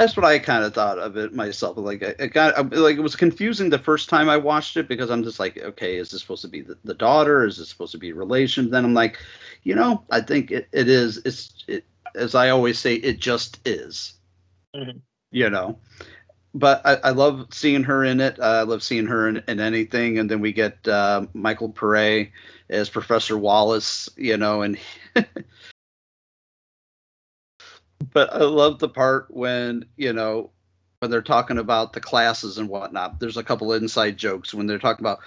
That's 0.00 0.16
what 0.16 0.24
I 0.24 0.38
kind 0.38 0.64
of 0.64 0.72
thought 0.72 0.98
of 0.98 1.18
it 1.18 1.34
myself. 1.34 1.76
Like, 1.76 2.02
I, 2.02 2.14
I 2.24 2.26
got 2.28 2.72
like 2.72 2.96
it 2.96 3.02
was 3.02 3.14
confusing 3.14 3.68
the 3.68 3.78
first 3.78 4.08
time 4.08 4.30
I 4.30 4.38
watched 4.38 4.78
it 4.78 4.88
because 4.88 5.10
I'm 5.10 5.22
just 5.22 5.38
like, 5.38 5.58
okay, 5.58 5.96
is 5.96 6.10
this 6.10 6.22
supposed 6.22 6.40
to 6.40 6.48
be 6.48 6.62
the, 6.62 6.78
the 6.84 6.94
daughter? 6.94 7.44
Is 7.44 7.58
this 7.58 7.68
supposed 7.68 7.92
to 7.92 7.98
be 7.98 8.14
relation? 8.14 8.70
Then 8.70 8.86
I'm 8.86 8.94
like, 8.94 9.18
you 9.62 9.74
know, 9.74 10.02
I 10.10 10.22
think 10.22 10.52
it, 10.52 10.68
it 10.72 10.88
is. 10.88 11.18
It's 11.26 11.66
it, 11.68 11.84
as 12.14 12.34
I 12.34 12.48
always 12.48 12.78
say, 12.78 12.94
it 12.94 13.20
just 13.20 13.60
is. 13.68 14.14
Mhm. 14.74 15.02
You 15.32 15.50
know, 15.50 15.78
but 16.54 16.80
I, 16.86 16.94
I 17.04 17.10
love 17.10 17.48
seeing 17.52 17.82
her 17.84 18.02
in 18.02 18.20
it. 18.20 18.40
Uh, 18.40 18.44
I 18.44 18.62
love 18.62 18.82
seeing 18.82 19.06
her 19.06 19.28
in, 19.28 19.42
in 19.48 19.60
anything. 19.60 20.18
And 20.18 20.30
then 20.30 20.40
we 20.40 20.54
get 20.54 20.88
uh, 20.88 21.26
Michael 21.34 21.74
Paré 21.74 22.30
as 22.70 22.88
Professor 22.88 23.36
Wallace. 23.36 24.08
You 24.16 24.38
know, 24.38 24.62
and 24.62 24.78
but 28.12 28.32
I 28.32 28.38
love 28.44 28.78
the 28.78 28.88
part 28.88 29.26
when 29.30 29.84
you 29.96 30.12
know 30.12 30.50
when 31.00 31.10
they're 31.10 31.22
talking 31.22 31.58
about 31.58 31.92
the 31.92 32.00
classes 32.00 32.58
and 32.58 32.68
whatnot. 32.68 33.20
There's 33.20 33.36
a 33.36 33.44
couple 33.44 33.72
of 33.72 33.82
inside 33.82 34.16
jokes 34.18 34.52
when 34.54 34.66
they're 34.66 34.78
talking 34.78 35.04
about 35.04 35.20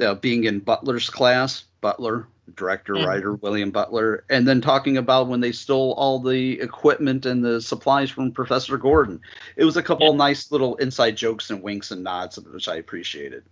uh, 0.00 0.14
being 0.14 0.44
in 0.44 0.60
Butler's 0.60 1.10
class, 1.10 1.64
Butler, 1.80 2.28
director, 2.56 2.98
Mhm. 2.98 3.04
writer 3.06 3.34
William 3.34 3.70
Butler, 3.70 4.24
and 4.30 4.46
then 4.46 4.60
talking 4.60 4.96
about 4.96 5.28
when 5.28 5.40
they 5.40 5.52
stole 5.52 5.92
all 5.94 6.18
the 6.20 6.60
equipment 6.60 7.26
and 7.26 7.44
the 7.44 7.60
supplies 7.60 8.10
from 8.10 8.32
Professor 8.32 8.76
Gordon. 8.78 9.20
It 9.56 9.64
was 9.64 9.76
a 9.76 9.82
couple 9.82 10.10
of 10.10 10.16
nice 10.16 10.50
little 10.52 10.76
inside 10.76 11.16
jokes 11.16 11.50
and 11.50 11.62
winks 11.62 11.90
and 11.90 12.02
nods, 12.04 12.38
which 12.38 12.68
I 12.68 12.76
appreciated 12.76 13.44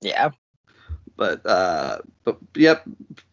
yeah, 0.00 0.30
but 1.20 1.44
uh 1.44 1.98
but 2.24 2.38
yep 2.54 2.82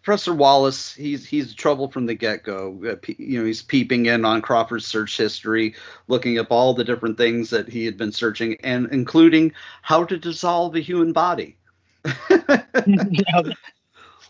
professor 0.04 0.34
wallace 0.34 0.94
he's 0.94 1.26
he's 1.26 1.54
trouble 1.56 1.90
from 1.90 2.06
the 2.06 2.14
get-go. 2.14 2.78
Uh, 2.86 2.96
pe- 3.02 3.16
you 3.18 3.40
know 3.40 3.46
he's 3.46 3.62
peeping 3.62 4.08
in 4.08 4.26
on 4.26 4.42
crawford's 4.42 4.86
search 4.86 5.16
history 5.16 5.74
looking 6.10 6.38
up 6.38 6.52
all 6.52 6.74
the 6.74 6.84
different 6.84 7.18
things 7.18 7.50
that 7.50 7.70
he 7.70 7.86
had 7.86 7.96
been 7.98 8.12
searching 8.12 8.58
and 8.62 8.90
including 8.92 9.54
how 9.84 10.04
to 10.04 10.18
dissolve 10.18 10.76
a 10.76 10.82
human 10.82 11.14
body. 11.14 11.56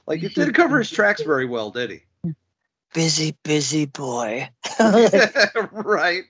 Like 0.06 0.20
he 0.22 0.30
didn't 0.30 0.54
cover 0.54 0.78
his 0.78 0.90
tracks 0.90 1.22
very 1.24 1.46
well 1.46 1.70
did 1.72 1.90
he? 1.90 2.34
Busy, 2.94 3.36
busy 3.44 3.86
boy. 3.86 4.50
right. 5.72 6.24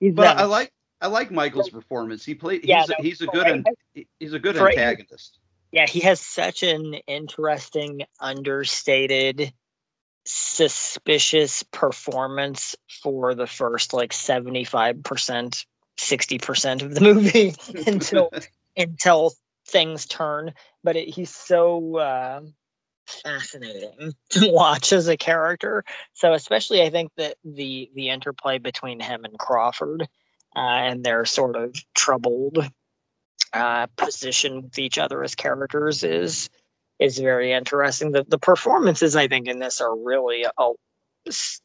He's 0.00 0.12
but 0.14 0.22
that- 0.22 0.38
i 0.38 0.44
like 0.44 0.72
i 1.00 1.06
like 1.06 1.30
michael's 1.30 1.70
performance. 1.70 2.24
He 2.24 2.34
played 2.34 2.60
he's, 2.62 2.68
Yeah, 2.68 2.84
a, 2.98 3.02
he's 3.02 3.20
a 3.22 3.26
good 3.28 3.44
right- 3.44 3.64
an, 3.94 4.04
he's 4.18 4.32
a 4.34 4.38
good 4.40 4.56
for 4.56 4.64
right- 4.64 4.76
antagonist 4.76 5.38
Yeah, 5.74 5.88
he 5.88 5.98
has 6.00 6.20
such 6.20 6.62
an 6.62 6.94
interesting, 7.08 8.02
understated, 8.20 9.52
suspicious 10.24 11.64
performance 11.64 12.76
for 13.02 13.34
the 13.34 13.48
first 13.48 13.92
like 13.92 14.12
75%, 14.12 15.64
60% 15.98 16.82
of 16.82 16.94
the 16.94 17.00
movie 17.00 17.56
until 17.88 18.30
until 18.76 19.32
things 19.66 20.06
turn. 20.06 20.54
But 20.84 20.94
it, 20.94 21.08
he's 21.08 21.34
so 21.34 21.96
uh, 21.96 22.42
fascinating 23.08 24.12
to 24.30 24.52
watch 24.52 24.92
as 24.92 25.08
a 25.08 25.16
character. 25.16 25.84
So 26.12 26.34
especially 26.34 26.82
I 26.82 26.90
think 26.90 27.10
that 27.16 27.34
the 27.44 27.90
the 27.96 28.10
interplay 28.10 28.58
between 28.58 29.00
him 29.00 29.24
and 29.24 29.36
Crawford 29.40 30.02
uh, 30.54 30.60
and 30.60 31.02
their 31.02 31.24
sort 31.24 31.56
of 31.56 31.74
troubled 31.96 32.64
uh, 33.54 33.86
position 33.96 34.62
with 34.62 34.78
each 34.78 34.98
other 34.98 35.22
as 35.22 35.34
characters 35.34 36.02
is 36.02 36.50
is 36.98 37.18
very 37.18 37.52
interesting. 37.52 38.12
The 38.12 38.24
the 38.28 38.38
performances 38.38 39.16
I 39.16 39.28
think 39.28 39.46
in 39.48 39.60
this 39.60 39.80
are 39.80 39.96
really 39.96 40.44
a, 40.58 40.70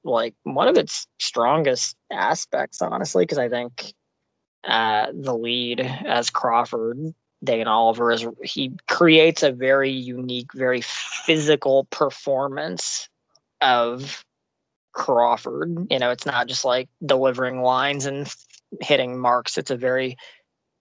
like 0.04 0.36
one 0.44 0.68
of 0.68 0.78
its 0.78 1.08
strongest 1.20 1.96
aspects, 2.12 2.82
honestly, 2.82 3.24
because 3.24 3.38
I 3.38 3.50
think 3.50 3.94
uh, 4.64 5.08
the 5.14 5.36
lead 5.36 5.82
as 5.82 6.30
Crawford, 6.30 6.98
Dane 7.44 7.68
Oliver, 7.68 8.12
is 8.12 8.26
he 8.44 8.72
creates 8.88 9.44
a 9.44 9.52
very 9.52 9.92
unique, 9.92 10.54
very 10.54 10.82
physical 10.82 11.86
performance 11.86 13.10
of 13.62 14.24
Crawford. 14.94 15.88
You 15.90 16.00
know, 16.00 16.12
it's 16.12 16.26
not 16.26 16.48
just 16.48 16.66
like 16.66 16.90
delivering 17.06 17.62
lines 17.62 18.06
and 18.06 18.32
hitting 18.82 19.18
marks. 19.18 19.58
It's 19.58 19.72
a 19.72 19.78
very 19.78 20.18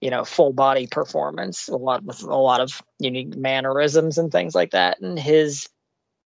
you 0.00 0.10
know 0.10 0.24
full 0.24 0.52
body 0.52 0.86
performance 0.86 1.68
a 1.68 1.76
lot 1.76 2.04
with 2.04 2.22
a 2.22 2.34
lot 2.36 2.60
of 2.60 2.82
unique 2.98 3.36
mannerisms 3.36 4.18
and 4.18 4.30
things 4.30 4.54
like 4.54 4.70
that 4.70 5.00
and 5.00 5.18
his 5.18 5.68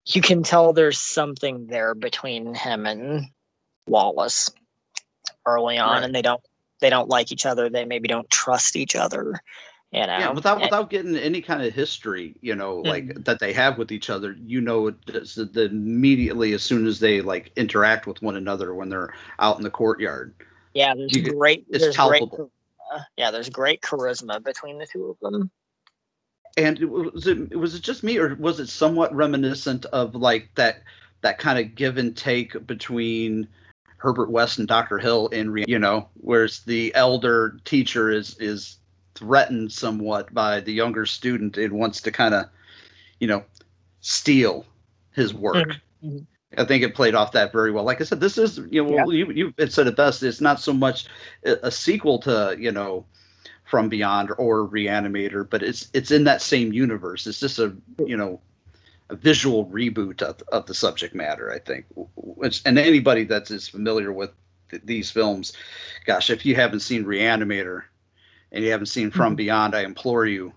you 0.06 0.22
can 0.22 0.44
tell 0.44 0.74
there's 0.74 1.00
something 1.00 1.68
there 1.68 1.96
between 1.96 2.54
him 2.54 2.86
and 2.86 3.26
wallace 3.88 4.52
early 5.46 5.78
on 5.78 5.96
Right. 5.96 6.04
and 6.04 6.16
they 6.16 6.22
don't 6.22 6.42
they 6.82 6.90
don't 6.90 7.10
like 7.10 7.32
each 7.32 7.46
other 7.46 7.70
they 7.70 7.86
maybe 7.86 8.08
don't 8.08 8.30
trust 8.30 8.76
each 8.76 8.96
other 8.96 9.40
you 9.92 10.02
know 10.02 10.18
yeah 10.18 10.30
without 10.32 10.56
And- 10.56 10.64
without 10.64 10.90
getting 10.90 11.16
any 11.16 11.42
kind 11.42 11.64
of 11.64 11.74
history 11.74 12.36
you 12.42 12.56
know 12.56 12.82
hmm. 12.82 12.88
like 12.88 13.24
that 13.24 13.40
they 13.40 13.54
have 13.54 13.78
with 13.78 13.92
each 13.92 14.10
other 14.10 14.36
you 14.46 14.60
know 14.60 14.88
it 14.88 15.06
does 15.06 15.36
the, 15.36 15.46
the 15.46 15.66
immediately 15.66 16.52
as 16.54 16.64
soon 16.64 16.86
as 16.86 17.00
they 17.00 17.22
like 17.22 17.52
interact 17.56 18.08
with 18.08 18.22
one 18.22 18.36
another 18.36 18.74
when 18.76 18.90
they're 18.90 19.14
out 19.40 19.58
in 19.58 19.64
the 19.64 19.70
courtyard 19.70 20.34
yeah 20.74 20.94
there's 20.94 21.16
you 21.16 21.24
great 21.34 21.66
it's 21.70 21.84
there's 21.84 21.96
palpable. 21.96 22.28
charisma. 22.28 22.50
Yeah 23.18 23.32
there's 23.32 23.50
great 23.50 23.82
charisma 23.82 24.44
between 24.44 24.78
the 24.78 24.88
two 24.88 25.06
of 25.10 25.18
them 25.22 25.50
and 26.58 26.80
it 26.80 26.90
was 26.90 27.28
it 27.28 27.58
was 27.58 27.76
it 27.76 27.82
just 27.82 28.04
me 28.04 28.18
or 28.18 28.36
was 28.36 28.60
it 28.60 28.68
somewhat 28.68 29.14
reminiscent 29.14 29.86
of 29.88 30.16
like 30.16 30.50
that 30.56 30.84
that 31.22 31.40
kind 31.40 31.58
of 31.58 31.76
give 31.76 31.98
and 31.98 32.16
take 32.18 32.66
between 32.68 33.48
Herbert 33.98 34.30
West 34.30 34.60
and 34.60 34.68
Dr. 34.68 35.00
Hill 35.00 35.28
in 35.30 35.64
you 35.68 35.80
know 35.80 36.10
whereas 36.16 36.60
the 36.60 36.94
elder 36.96 37.60
teacher 37.66 38.12
is 38.12 38.38
is 38.40 38.78
threatened 39.16 39.72
somewhat 39.72 40.34
by 40.34 40.60
the 40.60 40.74
younger 40.74 41.06
student 41.06 41.58
and 41.58 41.74
wants 41.74 42.02
to 42.02 42.12
kind 42.12 42.34
of 42.34 42.46
you 43.20 43.28
know 43.28 43.44
steal 44.02 44.66
his 45.12 45.34
work 45.34 45.80
Mhm. 46.04 46.26
I 46.58 46.66
think 46.66 46.84
it 46.84 46.96
played 46.96 47.16
off 47.16 47.32
that 47.34 47.52
very 47.52 47.72
well. 47.72 47.84
Like 47.84 48.02
I 48.02 48.04
said, 48.04 48.20
this 48.20 48.38
is 48.38 48.60
you 48.70 48.86
know 48.86 49.10
you 49.12 49.32
you 49.32 49.54
it 49.58 49.74
said 49.74 49.88
it 49.88 49.96
best. 49.96 50.24
It's 50.24 50.42
not 50.42 50.60
so 50.60 50.74
much 50.74 51.08
a, 51.46 51.58
a 51.64 51.72
sequel 51.72 52.20
to 52.20 52.56
you 52.60 52.72
know 52.72 53.06
from 53.66 53.90
Beyond 53.90 54.32
or 54.38 54.68
Reanimator, 54.68 55.50
but 55.50 55.64
it's 55.64 55.90
it's 55.94 56.12
in 56.12 56.24
that 56.26 56.42
same 56.42 56.74
universe. 56.74 57.26
It's 57.28 57.40
just 57.40 57.60
a 57.60 57.76
you 58.06 58.18
know 58.18 58.40
a 59.10 59.16
visual 59.16 59.66
reboot 59.68 60.22
of, 60.22 60.42
of 60.52 60.66
the 60.66 60.74
subject 60.74 61.16
matter. 61.16 61.52
I 61.52 61.60
think, 61.60 61.86
which 62.16 62.62
and 62.66 62.78
anybody 62.78 63.24
that 63.26 63.50
is 63.52 63.68
familiar 63.68 64.12
with 64.12 64.32
th- 64.70 64.84
these 64.86 65.12
films, 65.12 65.54
gosh, 66.06 66.30
if 66.30 66.46
you 66.46 66.56
haven't 66.56 66.82
seen 66.82 67.06
Reanimator 67.06 67.84
and 68.52 68.64
you 68.64 68.72
haven't 68.72 68.88
seen 68.88 69.12
From 69.12 69.32
mm-hmm. 69.32 69.38
Beyond, 69.38 69.76
I 69.76 69.84
implore 69.84 70.26
you 70.26 70.54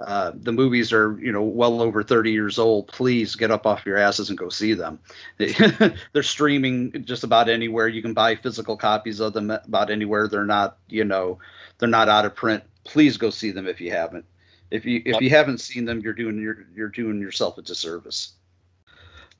Uh, 0.00 0.32
the 0.34 0.52
movies 0.52 0.92
are, 0.92 1.18
you 1.20 1.32
know, 1.32 1.42
well 1.42 1.80
over 1.80 2.02
30 2.02 2.30
years 2.30 2.58
old. 2.58 2.86
Please 2.88 3.34
get 3.34 3.50
up 3.50 3.66
off 3.66 3.86
your 3.86 3.96
asses 3.96 4.28
and 4.28 4.38
go 4.38 4.50
see 4.50 4.74
them. 4.74 4.98
They're 5.38 6.22
streaming 6.22 7.04
just 7.04 7.24
about 7.24 7.48
anywhere. 7.48 7.88
You 7.88 8.02
can 8.02 8.12
buy 8.12 8.34
physical 8.36 8.76
copies 8.76 9.20
of 9.20 9.32
them 9.32 9.50
about 9.50 9.90
anywhere. 9.90 10.28
They're 10.28 10.44
not, 10.44 10.76
you 10.88 11.04
know, 11.04 11.38
they're 11.78 11.88
not 11.88 12.10
out 12.10 12.26
of 12.26 12.34
print. 12.34 12.62
Please 12.84 13.16
go 13.16 13.30
see 13.30 13.50
them 13.50 13.66
if 13.66 13.80
you 13.80 13.90
haven't. 13.90 14.24
If 14.70 14.84
you 14.84 15.00
if 15.04 15.20
you 15.20 15.30
haven't 15.30 15.58
seen 15.58 15.84
them, 15.84 16.00
you're 16.00 16.12
doing 16.12 16.40
your 16.40 16.66
you're 16.74 16.88
doing 16.88 17.20
yourself 17.20 17.56
a 17.56 17.62
disservice. 17.62 18.32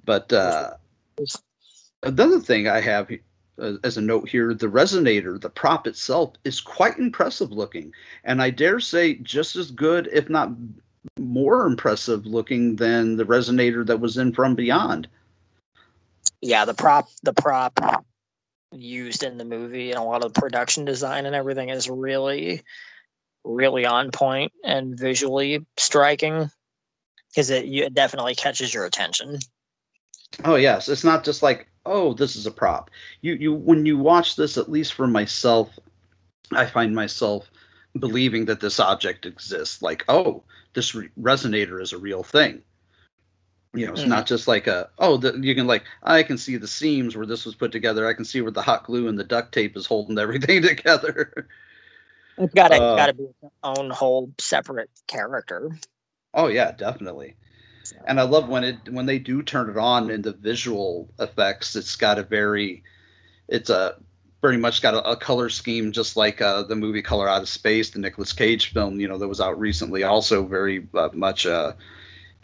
But 0.04 0.32
uh, 0.32 0.74
another 2.04 2.38
thing 2.38 2.68
I 2.68 2.80
have 2.80 3.10
uh, 3.60 3.74
as 3.84 3.96
a 3.96 4.02
note 4.02 4.28
here, 4.28 4.52
the 4.54 4.66
resonator, 4.66 5.40
the 5.40 5.50
prop 5.50 5.86
itself, 5.86 6.34
is 6.44 6.60
quite 6.60 6.98
impressive 6.98 7.52
looking, 7.52 7.92
and 8.24 8.42
I 8.42 8.50
dare 8.50 8.80
say 8.80 9.14
just 9.14 9.56
as 9.56 9.70
good, 9.70 10.08
if 10.12 10.28
not 10.28 10.50
more 11.18 11.66
impressive 11.66 12.26
looking 12.26 12.76
than 12.76 13.16
the 13.16 13.24
resonator 13.24 13.86
that 13.86 14.00
was 14.00 14.16
in 14.16 14.32
From 14.32 14.54
Beyond. 14.54 15.08
Yeah, 16.40 16.64
the 16.64 16.74
prop, 16.74 17.08
the 17.22 17.32
prop 17.32 18.04
used 18.72 19.22
in 19.22 19.38
the 19.38 19.44
movie 19.44 19.90
and 19.90 19.98
a 19.98 20.02
lot 20.02 20.24
of 20.24 20.32
the 20.32 20.40
production 20.40 20.84
design 20.84 21.26
and 21.26 21.34
everything 21.34 21.70
is 21.70 21.88
really, 21.88 22.62
really 23.44 23.86
on 23.86 24.10
point 24.10 24.52
and 24.64 24.98
visually 24.98 25.64
striking 25.76 26.50
because 27.30 27.50
it, 27.50 27.64
it 27.66 27.94
definitely 27.94 28.34
catches 28.34 28.74
your 28.74 28.84
attention. 28.84 29.38
Oh 30.44 30.56
yes, 30.56 30.88
it's 30.88 31.04
not 31.04 31.24
just 31.24 31.42
like 31.42 31.68
oh 31.86 32.12
this 32.12 32.36
is 32.36 32.46
a 32.46 32.50
prop. 32.50 32.90
You 33.22 33.34
you 33.34 33.54
when 33.54 33.86
you 33.86 33.96
watch 33.96 34.36
this, 34.36 34.58
at 34.58 34.70
least 34.70 34.92
for 34.92 35.06
myself, 35.06 35.78
I 36.52 36.66
find 36.66 36.94
myself 36.94 37.50
believing 37.98 38.44
that 38.46 38.60
this 38.60 38.78
object 38.78 39.26
exists. 39.26 39.82
Like 39.82 40.04
oh 40.08 40.42
this 40.74 40.94
re- 40.94 41.08
resonator 41.18 41.80
is 41.80 41.92
a 41.92 41.98
real 41.98 42.22
thing. 42.22 42.62
You 43.72 43.86
know, 43.86 43.92
it's 43.92 44.02
mm. 44.02 44.08
not 44.08 44.26
just 44.26 44.48
like 44.48 44.66
a 44.66 44.88
oh 44.98 45.16
the, 45.16 45.38
you 45.40 45.54
can 45.54 45.66
like 45.66 45.84
I 46.02 46.22
can 46.22 46.38
see 46.38 46.56
the 46.56 46.68
seams 46.68 47.16
where 47.16 47.26
this 47.26 47.44
was 47.44 47.54
put 47.54 47.72
together. 47.72 48.06
I 48.06 48.14
can 48.14 48.24
see 48.24 48.40
where 48.40 48.52
the 48.52 48.62
hot 48.62 48.84
glue 48.84 49.08
and 49.08 49.18
the 49.18 49.24
duct 49.24 49.52
tape 49.52 49.76
is 49.76 49.86
holding 49.86 50.18
everything 50.18 50.62
together. 50.62 51.48
It's 52.38 52.52
got 52.52 52.68
to 52.68 52.82
uh, 52.82 52.96
got 52.96 53.06
to 53.06 53.14
be 53.14 53.24
its 53.24 53.54
own 53.62 53.90
whole 53.90 54.30
separate 54.38 54.90
character. 55.06 55.70
Oh 56.34 56.48
yeah, 56.48 56.72
definitely 56.72 57.36
and 58.06 58.20
I 58.20 58.22
love 58.22 58.48
when 58.48 58.64
it 58.64 58.76
when 58.90 59.06
they 59.06 59.18
do 59.18 59.42
turn 59.42 59.70
it 59.70 59.76
on 59.76 60.10
in 60.10 60.22
the 60.22 60.32
visual 60.32 61.08
effects. 61.18 61.76
It's 61.76 61.96
got 61.96 62.18
a 62.18 62.22
very, 62.22 62.82
it's 63.48 63.70
a 63.70 63.96
very 64.42 64.56
much 64.56 64.82
got 64.82 64.94
a, 64.94 65.10
a 65.10 65.16
color 65.16 65.48
scheme 65.48 65.92
just 65.92 66.16
like 66.16 66.40
uh, 66.40 66.62
the 66.62 66.76
movie 66.76 67.02
Color 67.02 67.28
Out 67.28 67.42
of 67.42 67.48
Space, 67.48 67.90
the 67.90 67.98
Nicolas 67.98 68.32
Cage 68.32 68.72
film, 68.72 69.00
you 69.00 69.08
know, 69.08 69.18
that 69.18 69.28
was 69.28 69.40
out 69.40 69.58
recently. 69.58 70.04
Also 70.04 70.44
very 70.44 70.86
uh, 70.94 71.08
much 71.12 71.46
uh, 71.46 71.72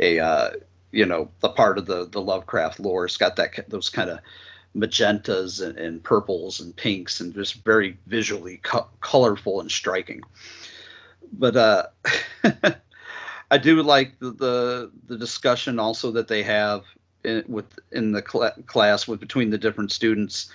a 0.01 0.19
uh, 0.19 0.51
you 0.91 1.07
know 1.07 1.31
the 1.41 1.49
part 1.49 1.79
of 1.79 1.87
the 1.87 2.07
the 2.07 2.21
Lovecraft 2.21 2.81
lore. 2.81 3.05
It's 3.05 3.17
got 3.17 3.37
that 3.37 3.69
those 3.69 3.89
kind 3.91 4.11
of 4.11 4.21
magentas 4.77 5.65
and, 5.65 5.79
and, 5.79 6.03
purples 6.03 6.59
and 6.59 6.75
pinks 6.75 7.21
and 7.21 7.35
just 7.35 7.63
very 7.63 7.99
visually 8.07 8.59
co- 8.63 8.89
colorful 9.03 9.61
and 9.61 9.71
striking. 9.71 10.23
But 11.33 11.57
uh 11.57 11.87
I 13.53 13.59
do 13.59 13.83
like 13.83 14.19
the, 14.19 14.31
the, 14.31 14.91
the 15.09 15.19
discussion 15.19 15.79
also 15.79 16.11
that 16.13 16.27
they 16.27 16.43
have 16.43 16.85
in, 17.23 17.45
with 17.47 17.79
in 17.93 18.13
the 18.13 18.25
cl- 18.27 18.51
class 18.67 19.07
with 19.07 19.21
between 19.21 19.51
the 19.51 19.59
different 19.59 19.93
students, 19.93 20.51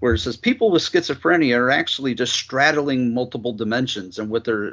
where 0.00 0.14
it 0.14 0.20
says 0.20 0.38
people 0.38 0.70
with 0.70 0.82
schizophrenia 0.82 1.58
are 1.58 1.70
actually 1.70 2.14
just 2.14 2.32
straddling 2.32 3.12
multiple 3.12 3.52
dimensions, 3.52 4.18
and 4.18 4.30
what 4.30 4.44
they're 4.44 4.72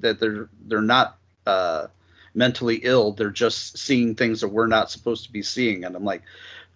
that 0.00 0.20
they're 0.20 0.50
they're 0.66 0.82
not 0.82 1.16
uh, 1.46 1.86
mentally 2.34 2.80
ill, 2.82 3.12
they're 3.12 3.30
just 3.30 3.78
seeing 3.78 4.14
things 4.14 4.42
that 4.42 4.48
we're 4.48 4.66
not 4.66 4.90
supposed 4.90 5.24
to 5.24 5.32
be 5.32 5.42
seeing. 5.42 5.82
And 5.82 5.96
I'm 5.96 6.04
like, 6.04 6.22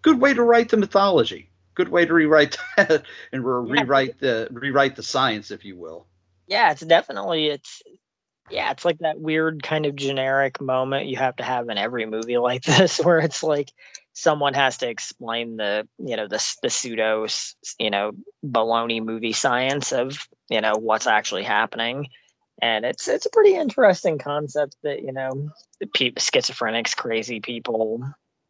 good 0.01 0.19
way 0.19 0.33
to 0.33 0.43
write 0.43 0.71
the 0.71 0.79
mythology. 0.79 1.51
Good 1.75 1.91
way 1.91 2.07
to 2.07 2.15
rewrite 2.15 2.57
that 2.79 3.05
and 3.33 3.43
yeah. 3.43 3.83
rewrite 3.83 4.19
the 4.19 4.49
rewrite 4.51 4.97
the 4.97 5.03
science, 5.03 5.51
if 5.51 5.63
you 5.63 5.77
will. 5.77 6.07
Yeah, 6.47 6.73
it's 6.73 6.81
definitely 6.81 7.49
it's 7.49 7.83
yeah, 8.51 8.71
it's 8.71 8.85
like 8.85 8.99
that 8.99 9.21
weird 9.21 9.63
kind 9.63 9.87
of 9.87 9.97
generic 9.97 10.61
moment 10.61 11.07
you 11.07 11.17
have 11.17 11.37
to 11.37 11.43
have 11.43 11.69
in 11.69 11.79
every 11.79 12.07
movie 12.07 12.39
like 12.39 12.63
this, 12.65 12.99
where 12.99 13.19
it's 13.19 13.43
like 13.43 13.73
someone 14.13 14.55
has 14.55 14.79
to 14.79 14.89
explain 14.89 15.57
the 15.57 15.87
you 15.99 16.17
know 16.17 16.27
the 16.27 16.45
the 16.63 16.71
pseudo 16.71 17.27
you 17.79 17.91
know 17.91 18.13
baloney 18.45 19.03
movie 19.03 19.33
science 19.33 19.93
of 19.93 20.29
you 20.49 20.61
know 20.61 20.75
what's 20.77 21.07
actually 21.07 21.45
happening, 21.45 22.09
and 22.61 22.85
it's 22.85 23.09
it's 23.09 23.27
a 23.27 23.31
pretty 23.31 23.55
interesting 23.55 24.19
concept 24.19 24.77
that 24.83 25.03
you 25.03 25.13
know 25.13 25.51
people, 25.95 26.21
schizophrenics, 26.21 26.97
crazy 26.97 27.41
people, 27.41 28.03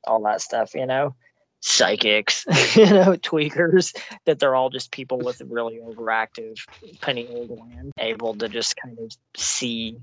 all 0.06 0.22
that 0.22 0.40
stuff, 0.40 0.74
you 0.74 0.87
know 0.87 1.14
psychics, 1.61 2.44
you 2.77 2.87
know, 2.87 3.14
tweakers, 3.16 3.97
that 4.25 4.38
they're 4.38 4.55
all 4.55 4.71
just 4.71 4.92
people 4.92 5.18
with 5.18 5.40
really 5.49 5.79
overactive 5.79 6.57
pineal 7.01 7.47
gland, 7.47 7.92
able 7.99 8.35
to 8.37 8.49
just 8.49 8.77
kind 8.77 8.99
of 8.99 9.12
see 9.37 9.97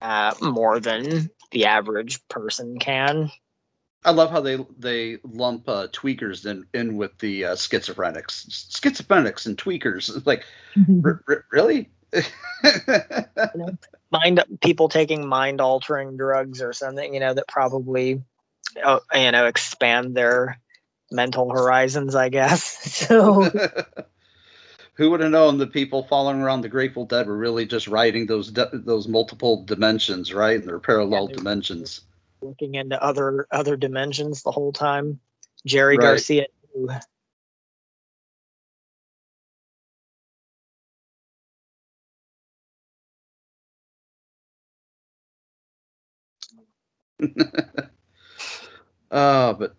uh, 0.00 0.34
more 0.40 0.80
than 0.80 1.30
the 1.50 1.64
average 1.66 2.26
person 2.28 2.78
can. 2.78 3.30
I 4.04 4.10
love 4.12 4.30
how 4.30 4.40
they 4.40 4.64
they 4.78 5.18
lump 5.24 5.68
uh, 5.68 5.88
tweakers 5.88 6.46
in 6.46 6.64
in 6.74 6.96
with 6.96 7.18
the 7.18 7.46
uh, 7.46 7.54
schizophrenics, 7.56 8.46
schizophrenics 8.70 9.46
and 9.46 9.58
tweakers. 9.58 10.14
It's 10.14 10.26
Like, 10.26 10.44
r- 11.04 11.22
r- 11.26 11.44
really? 11.50 11.90
you 12.12 12.22
know, 13.56 13.76
mind 14.12 14.44
people 14.62 14.88
taking 14.88 15.26
mind 15.26 15.60
altering 15.60 16.16
drugs 16.16 16.62
or 16.62 16.72
something, 16.72 17.12
you 17.12 17.20
know, 17.20 17.34
that 17.34 17.48
probably 17.48 18.22
uh, 18.84 19.00
you 19.12 19.32
know 19.32 19.46
expand 19.46 20.14
their 20.14 20.60
mental 21.10 21.50
horizons, 21.50 22.14
I 22.14 22.28
guess. 22.28 23.06
So 23.06 23.48
who 24.94 25.10
would 25.10 25.20
have 25.20 25.30
known 25.30 25.58
the 25.58 25.66
people 25.66 26.02
following 26.04 26.40
around 26.40 26.62
the 26.62 26.68
Grateful 26.68 27.04
Dead 27.04 27.26
were 27.26 27.36
really 27.36 27.66
just 27.66 27.86
writing 27.86 28.26
those 28.26 28.52
those 28.52 29.06
multiple 29.06 29.64
dimensions, 29.64 30.32
right? 30.32 30.58
And 30.58 30.66
their 30.66 30.78
parallel 30.78 31.28
yeah, 31.28 31.36
dimensions. 31.36 32.00
Looking 32.40 32.74
into 32.74 33.02
other 33.02 33.46
other 33.50 33.76
dimensions 33.76 34.42
the 34.42 34.50
whole 34.50 34.72
time. 34.72 35.20
Jerry 35.66 35.96
right. 35.96 36.02
Garcia. 36.04 36.46
uh, 49.10 49.52
but 49.52 49.76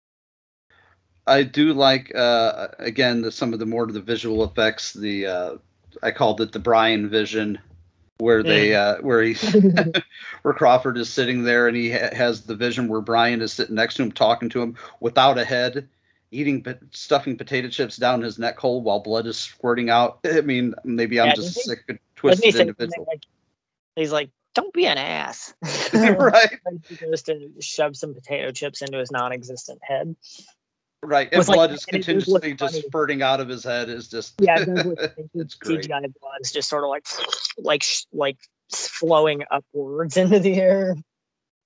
I 1.28 1.44
do 1.44 1.74
like 1.74 2.16
uh, 2.16 2.70
again 2.80 3.22
the, 3.22 3.32
some 3.32 3.54
of 3.54 3.60
the 3.60 3.66
more 3.66 3.84
of 3.84 3.94
the 3.94 4.02
visual 4.02 4.44
effects. 4.44 4.94
The 4.94 5.28
uh, 5.28 5.56
I 6.02 6.12
called 6.12 6.42
it 6.42 6.54
the 6.54 6.60
Brian 6.60 7.10
vision, 7.10 7.60
where 8.18 8.42
they 8.42 8.70
mm. 8.70 8.78
uh, 8.78 9.02
where 9.02 9.22
he 9.22 9.34
where 10.42 10.54
Crawford 10.54 10.98
is 10.98 11.10
sitting 11.10 11.44
there 11.44 11.68
and 11.68 11.76
he 11.76 11.92
ha- 11.92 12.14
has 12.14 12.44
the 12.44 12.56
vision 12.56 12.88
where 12.88 13.02
Brian 13.02 13.42
is 13.42 13.54
sitting 13.54 13.76
next 13.76 13.96
to 13.96 14.04
him 14.04 14.12
talking 14.12 14.50
to 14.50 14.62
him 14.62 14.76
without 15.02 15.38
a 15.38 15.46
head, 15.46 15.88
eating 16.32 16.66
stuffing 16.92 17.38
potato 17.38 17.68
chips 17.68 17.98
down 17.98 18.22
his 18.22 18.40
neck 18.40 18.58
hole 18.58 18.82
while 18.82 19.00
blood 19.00 19.28
is 19.28 19.38
squirting 19.38 19.90
out. 19.90 20.20
I 20.26 20.42
mean, 20.42 20.74
maybe 20.84 21.20
I'm 21.20 21.28
yeah, 21.28 21.36
just 21.36 21.58
a 21.58 21.62
sick, 21.62 22.02
twisted 22.16 22.56
individual. 22.56 23.06
Like, 23.08 23.24
he's 23.96 24.12
like, 24.14 24.30
"Don't 24.54 24.74
be 24.74 24.88
an 24.88 24.98
ass." 24.98 25.54
right. 25.94 26.60
he 26.88 26.96
goes 26.96 27.22
to 27.24 27.52
shove 27.60 27.98
some 27.98 28.14
potato 28.14 28.52
chips 28.52 28.82
into 28.82 28.98
his 28.98 29.12
non-existent 29.12 29.80
head. 29.84 30.16
Right, 31.04 31.30
and 31.32 31.46
blood 31.46 31.70
like, 31.70 31.72
is 31.72 31.86
continuously 31.86 32.54
just 32.54 32.74
funny. 32.74 32.86
spurting 32.88 33.22
out 33.22 33.40
of 33.40 33.48
his 33.48 33.64
head. 33.64 33.88
Is 33.88 34.08
just 34.08 34.34
yeah, 34.40 34.58
it's 35.36 35.54
great. 35.56 35.88
CGI 35.88 36.12
blood's 36.20 36.52
just 36.52 36.70
sort 36.70 36.84
of 36.84 36.90
like 36.90 37.06
like 37.58 37.84
like 38.12 38.38
flowing 38.72 39.44
upwards 39.52 40.18
into 40.18 40.40
the 40.40 40.56
air. 40.56 40.96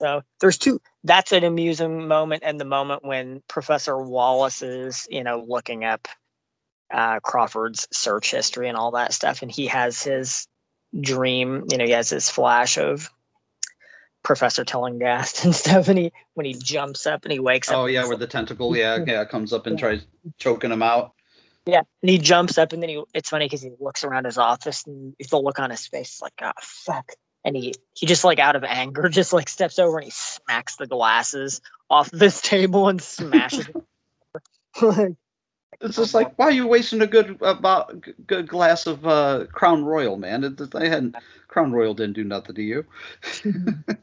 So 0.01 0.21
there's 0.41 0.57
two. 0.57 0.81
That's 1.03 1.31
an 1.31 1.43
amusing 1.43 2.07
moment, 2.07 2.43
and 2.45 2.59
the 2.59 2.65
moment 2.65 3.05
when 3.05 3.41
Professor 3.47 3.97
Wallace 3.97 4.61
is 4.61 5.07
you 5.09 5.23
know 5.23 5.45
looking 5.47 5.85
up 5.85 6.09
uh, 6.91 7.19
Crawford's 7.21 7.87
search 7.91 8.31
history 8.31 8.67
and 8.67 8.77
all 8.77 8.91
that 8.91 9.13
stuff, 9.13 9.41
and 9.41 9.51
he 9.51 9.65
has 9.67 10.03
his 10.03 10.45
dream. 10.99 11.65
You 11.71 11.77
know, 11.77 11.85
he 11.85 11.91
has 11.91 12.09
his 12.09 12.29
flash 12.29 12.77
of 12.77 13.09
Professor 14.23 14.63
Tillinghast 14.63 15.43
and 15.45 15.55
stuff, 15.55 15.87
and 15.87 15.97
he 15.97 16.11
when 16.33 16.45
he 16.45 16.53
jumps 16.53 17.05
up 17.05 17.23
and 17.23 17.31
he 17.31 17.39
wakes 17.39 17.69
up. 17.69 17.77
Oh 17.77 17.85
yeah, 17.85 18.07
where 18.07 18.17
the 18.17 18.27
tentacle 18.27 18.75
yeah 18.75 18.99
yeah 19.07 19.25
comes 19.25 19.53
up 19.53 19.65
and 19.67 19.77
yeah. 19.77 19.81
tries 19.81 20.05
choking 20.37 20.71
him 20.71 20.83
out. 20.83 21.13
Yeah, 21.65 21.83
and 22.01 22.09
he 22.09 22.17
jumps 22.17 22.57
up 22.57 22.73
and 22.73 22.81
then 22.81 22.89
he. 22.89 23.03
It's 23.13 23.29
funny 23.29 23.45
because 23.45 23.61
he 23.61 23.71
looks 23.79 24.03
around 24.03 24.25
his 24.25 24.37
office 24.37 24.85
and 24.85 25.15
the 25.29 25.39
look 25.39 25.59
on 25.59 25.69
his 25.69 25.87
face 25.87 26.21
like 26.21 26.33
oh 26.41 26.51
fuck, 26.59 27.11
and 27.45 27.55
he 27.55 27.73
he 27.93 28.05
just 28.05 28.23
like 28.23 28.39
out 28.39 28.55
of 28.55 28.63
anger 28.63 29.09
just 29.09 29.33
like 29.33 29.49
steps 29.49 29.79
over 29.79 29.97
and 29.97 30.05
he 30.05 30.11
smacks 30.11 30.75
the 30.77 30.87
glasses 30.87 31.61
off 31.89 32.09
this 32.11 32.41
table 32.41 32.87
and 32.87 33.01
smashes. 33.01 33.67
it. 34.81 35.17
It's 35.81 35.95
just 35.95 36.13
oh 36.13 36.19
like, 36.19 36.37
why 36.37 36.45
are 36.45 36.51
you 36.51 36.67
wasting 36.67 37.01
a 37.01 37.07
good 37.07 37.37
uh, 37.41 37.55
about 37.57 38.05
good 38.27 38.47
glass 38.47 38.85
of 38.85 39.05
uh, 39.05 39.45
Crown 39.51 39.83
Royal, 39.83 40.17
man? 40.17 40.43
It, 40.43 40.61
I 40.75 40.87
hadn't 40.87 41.15
Crown 41.47 41.71
Royal 41.71 41.93
didn't 41.93 42.13
do 42.13 42.23
nothing 42.23 42.55
to 42.55 42.61
you. 42.61 42.85
Mm-hmm. 43.23 43.93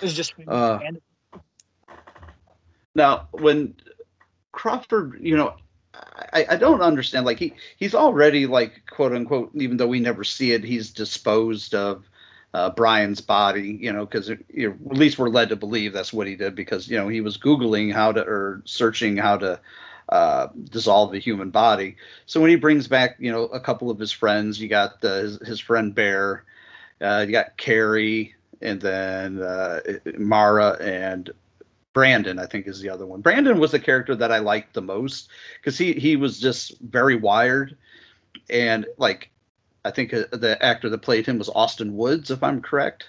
It 0.00 0.02
was 0.02 0.14
just 0.14 0.34
Uh, 0.46 0.78
Now, 2.94 3.28
when 3.32 3.74
Crawford, 4.52 5.18
you 5.22 5.36
know, 5.36 5.54
I, 6.32 6.46
I 6.50 6.56
don't 6.56 6.82
understand. 6.82 7.26
Like 7.26 7.38
he 7.38 7.54
he's 7.76 7.94
already 7.94 8.46
like 8.46 8.82
quote 8.90 9.12
unquote, 9.12 9.50
even 9.54 9.76
though 9.76 9.86
we 9.86 10.00
never 10.00 10.24
see 10.24 10.52
it, 10.52 10.64
he's 10.64 10.90
disposed 10.90 11.74
of 11.74 12.08
uh, 12.54 12.70
Brian's 12.70 13.20
body. 13.20 13.78
You 13.80 13.92
know, 13.92 14.04
because 14.06 14.30
at 14.30 14.38
least 14.84 15.18
we're 15.18 15.28
led 15.28 15.48
to 15.50 15.56
believe 15.56 15.92
that's 15.92 16.12
what 16.12 16.26
he 16.26 16.36
did 16.36 16.54
because 16.54 16.88
you 16.88 16.96
know 16.96 17.08
he 17.08 17.20
was 17.20 17.38
googling 17.38 17.92
how 17.92 18.12
to 18.12 18.22
or 18.22 18.62
searching 18.64 19.16
how 19.16 19.36
to 19.38 19.60
uh, 20.08 20.48
dissolve 20.70 21.12
the 21.12 21.18
human 21.18 21.50
body. 21.50 21.96
So 22.26 22.40
when 22.40 22.50
he 22.50 22.56
brings 22.56 22.86
back, 22.88 23.16
you 23.18 23.32
know, 23.32 23.44
a 23.44 23.60
couple 23.60 23.90
of 23.90 23.98
his 23.98 24.12
friends, 24.12 24.60
you 24.60 24.68
got 24.68 25.00
the, 25.00 25.14
his, 25.22 25.48
his 25.48 25.60
friend 25.60 25.94
Bear, 25.94 26.44
uh, 27.00 27.24
you 27.26 27.32
got 27.32 27.56
Carrie, 27.56 28.34
and 28.62 28.80
then 28.80 29.42
uh, 29.42 29.80
Mara 30.18 30.76
and 30.80 31.30
Brandon, 31.92 32.38
I 32.38 32.46
think 32.46 32.66
is 32.66 32.80
the 32.80 32.88
other 32.88 33.06
one. 33.06 33.20
Brandon 33.20 33.58
was 33.58 33.72
the 33.72 33.78
character 33.78 34.14
that 34.16 34.32
I 34.32 34.38
liked 34.38 34.74
the 34.74 34.82
most 34.82 35.28
because 35.60 35.76
he 35.76 35.92
he 35.92 36.16
was 36.16 36.40
just 36.40 36.78
very 36.80 37.16
wired, 37.16 37.76
and 38.48 38.86
like 38.96 39.30
I 39.84 39.90
think 39.90 40.14
uh, 40.14 40.24
the 40.32 40.62
actor 40.62 40.88
that 40.88 41.02
played 41.02 41.26
him 41.26 41.38
was 41.38 41.50
Austin 41.50 41.96
Woods, 41.96 42.30
if 42.30 42.42
I'm 42.42 42.60
correct. 42.62 43.08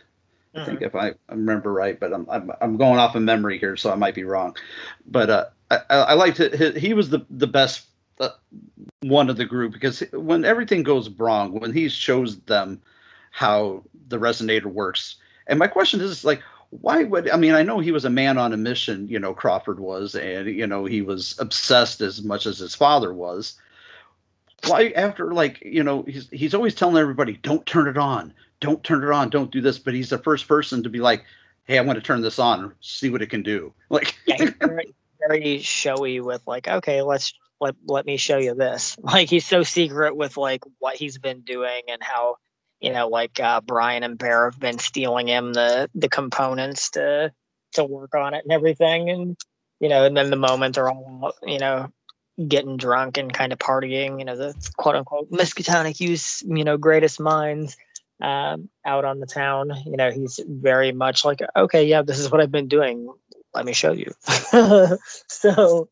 I 0.55 0.65
think 0.65 0.83
if 0.83 0.93
I, 0.93 1.07
I 1.29 1.33
remember 1.33 1.73
right, 1.73 1.99
but 1.99 2.13
I'm, 2.13 2.27
I'm 2.29 2.51
I'm 2.61 2.77
going 2.77 2.99
off 2.99 3.15
of 3.15 3.23
memory 3.23 3.57
here, 3.57 3.75
so 3.75 3.91
I 3.91 3.95
might 3.95 4.13
be 4.13 4.23
wrong. 4.23 4.55
But 5.07 5.29
uh, 5.31 5.45
I, 5.71 5.79
I 5.89 6.13
liked 6.13 6.39
it. 6.39 6.53
He, 6.53 6.79
he 6.79 6.93
was 6.93 7.09
the 7.09 7.25
the 7.31 7.47
best 7.47 7.87
uh, 8.19 8.29
one 9.01 9.29
of 9.29 9.37
the 9.37 9.45
group 9.45 9.73
because 9.73 10.01
when 10.11 10.45
everything 10.45 10.83
goes 10.83 11.09
wrong, 11.09 11.59
when 11.59 11.73
he 11.73 11.89
shows 11.89 12.39
them 12.41 12.79
how 13.31 13.83
the 14.09 14.19
resonator 14.19 14.65
works, 14.65 15.15
and 15.47 15.59
my 15.59 15.67
question 15.67 16.01
is 16.01 16.23
like, 16.23 16.41
why 16.81 17.03
would 17.03 17.29
I 17.29 17.37
mean 17.37 17.53
I 17.53 17.63
know 17.63 17.79
he 17.79 17.91
was 17.91 18.05
a 18.05 18.09
man 18.09 18.37
on 18.37 18.53
a 18.53 18.57
mission, 18.57 19.07
you 19.07 19.19
know, 19.19 19.33
Crawford 19.33 19.79
was, 19.79 20.15
and 20.15 20.47
you 20.47 20.65
know 20.65 20.85
he 20.85 21.01
was 21.01 21.35
obsessed 21.39 22.01
as 22.01 22.23
much 22.23 22.45
as 22.45 22.57
his 22.57 22.75
father 22.75 23.13
was. 23.13 23.55
Why 24.67 24.89
after 24.95 25.33
like 25.33 25.61
you 25.61 25.83
know 25.83 26.03
he's 26.03 26.29
he's 26.29 26.53
always 26.53 26.73
telling 26.73 26.97
everybody 26.97 27.33
don't 27.43 27.65
turn 27.65 27.87
it 27.87 27.97
on, 27.97 28.33
don't 28.59 28.83
turn 28.83 29.03
it 29.03 29.11
on, 29.11 29.29
don't 29.29 29.51
do 29.51 29.61
this, 29.61 29.77
but 29.77 29.93
he's 29.93 30.09
the 30.09 30.17
first 30.17 30.47
person 30.47 30.83
to 30.83 30.89
be 30.89 30.99
like, 30.99 31.25
hey, 31.65 31.77
I 31.77 31.81
want 31.81 31.97
to 31.97 32.03
turn 32.03 32.21
this 32.21 32.39
on, 32.39 32.73
see 32.81 33.09
what 33.09 33.21
it 33.21 33.29
can 33.29 33.43
do. 33.43 33.73
Like 33.89 34.15
yeah, 34.25 34.49
very, 34.59 34.95
very 35.27 35.59
showy 35.59 36.19
with 36.19 36.41
like, 36.47 36.67
okay, 36.67 37.03
let's 37.03 37.33
let 37.59 37.75
let 37.85 38.05
me 38.05 38.17
show 38.17 38.37
you 38.37 38.55
this. 38.55 38.97
Like 39.03 39.29
he's 39.29 39.45
so 39.45 39.61
secret 39.61 40.15
with 40.15 40.37
like 40.37 40.63
what 40.79 40.95
he's 40.95 41.19
been 41.19 41.41
doing 41.41 41.83
and 41.87 42.01
how 42.01 42.37
you 42.83 42.91
know 42.91 43.07
like 43.07 43.39
uh, 43.39 43.61
Brian 43.61 44.03
and 44.03 44.17
Bear 44.17 44.45
have 44.45 44.59
been 44.59 44.77
stealing 44.77 45.27
him 45.27 45.53
the 45.53 45.89
the 45.95 46.09
components 46.09 46.91
to 46.91 47.31
to 47.73 47.83
work 47.83 48.13
on 48.13 48.33
it 48.33 48.43
and 48.43 48.51
everything, 48.51 49.09
and 49.09 49.37
you 49.79 49.89
know, 49.89 50.05
and 50.05 50.15
then 50.15 50.29
the 50.29 50.35
moment 50.35 50.75
they're 50.75 50.89
all 50.89 51.33
you 51.43 51.59
know 51.59 51.91
getting 52.47 52.77
drunk 52.77 53.17
and 53.17 53.33
kind 53.33 53.53
of 53.53 53.59
partying, 53.59 54.19
you 54.19 54.25
know, 54.25 54.35
the 54.35 54.53
quote 54.77 54.95
unquote 54.95 55.31
Miskatonic 55.31 55.99
U's, 55.99 56.43
you 56.45 56.63
know, 56.63 56.77
greatest 56.77 57.19
minds 57.19 57.77
um, 58.21 58.69
out 58.85 59.05
on 59.05 59.19
the 59.19 59.25
town. 59.25 59.71
You 59.85 59.97
know, 59.97 60.11
he's 60.11 60.39
very 60.47 60.91
much 60.91 61.23
like, 61.23 61.41
okay, 61.55 61.85
yeah, 61.85 62.01
this 62.01 62.19
is 62.19 62.31
what 62.31 62.41
I've 62.41 62.51
been 62.51 62.67
doing. 62.67 63.07
Let 63.53 63.65
me 63.65 63.73
show 63.73 63.91
you. 63.91 64.11
so 65.27 65.89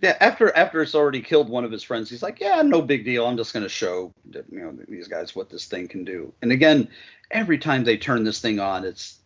yeah, 0.00 0.16
after 0.20 0.54
after 0.56 0.82
it's 0.82 0.94
already 0.94 1.22
killed 1.22 1.48
one 1.48 1.64
of 1.64 1.72
his 1.72 1.82
friends, 1.82 2.10
he's 2.10 2.22
like, 2.22 2.38
yeah, 2.38 2.60
no 2.62 2.82
big 2.82 3.04
deal. 3.04 3.26
I'm 3.26 3.36
just 3.36 3.52
going 3.52 3.62
to 3.62 3.68
show 3.68 4.12
you 4.32 4.44
know 4.50 4.76
these 4.88 5.08
guys 5.08 5.34
what 5.34 5.48
this 5.48 5.66
thing 5.66 5.88
can 5.88 6.04
do. 6.04 6.32
And 6.42 6.52
again, 6.52 6.88
every 7.30 7.58
time 7.58 7.84
they 7.84 7.96
turn 7.96 8.24
this 8.24 8.40
thing 8.40 8.60
on, 8.60 8.84
it's 8.84 9.20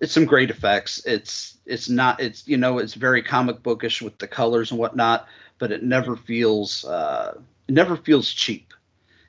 it's 0.00 0.12
some 0.12 0.24
great 0.24 0.50
effects. 0.50 1.04
It's 1.04 1.58
it's 1.66 1.88
not 1.88 2.20
it's 2.20 2.46
you 2.46 2.56
know 2.56 2.78
it's 2.78 2.94
very 2.94 3.22
comic 3.22 3.62
bookish 3.62 4.00
with 4.00 4.18
the 4.18 4.28
colors 4.28 4.70
and 4.70 4.78
whatnot, 4.78 5.26
but 5.58 5.72
it 5.72 5.82
never 5.82 6.14
feels 6.14 6.84
uh, 6.84 7.40
it 7.66 7.74
never 7.74 7.96
feels 7.96 8.30
cheap. 8.30 8.72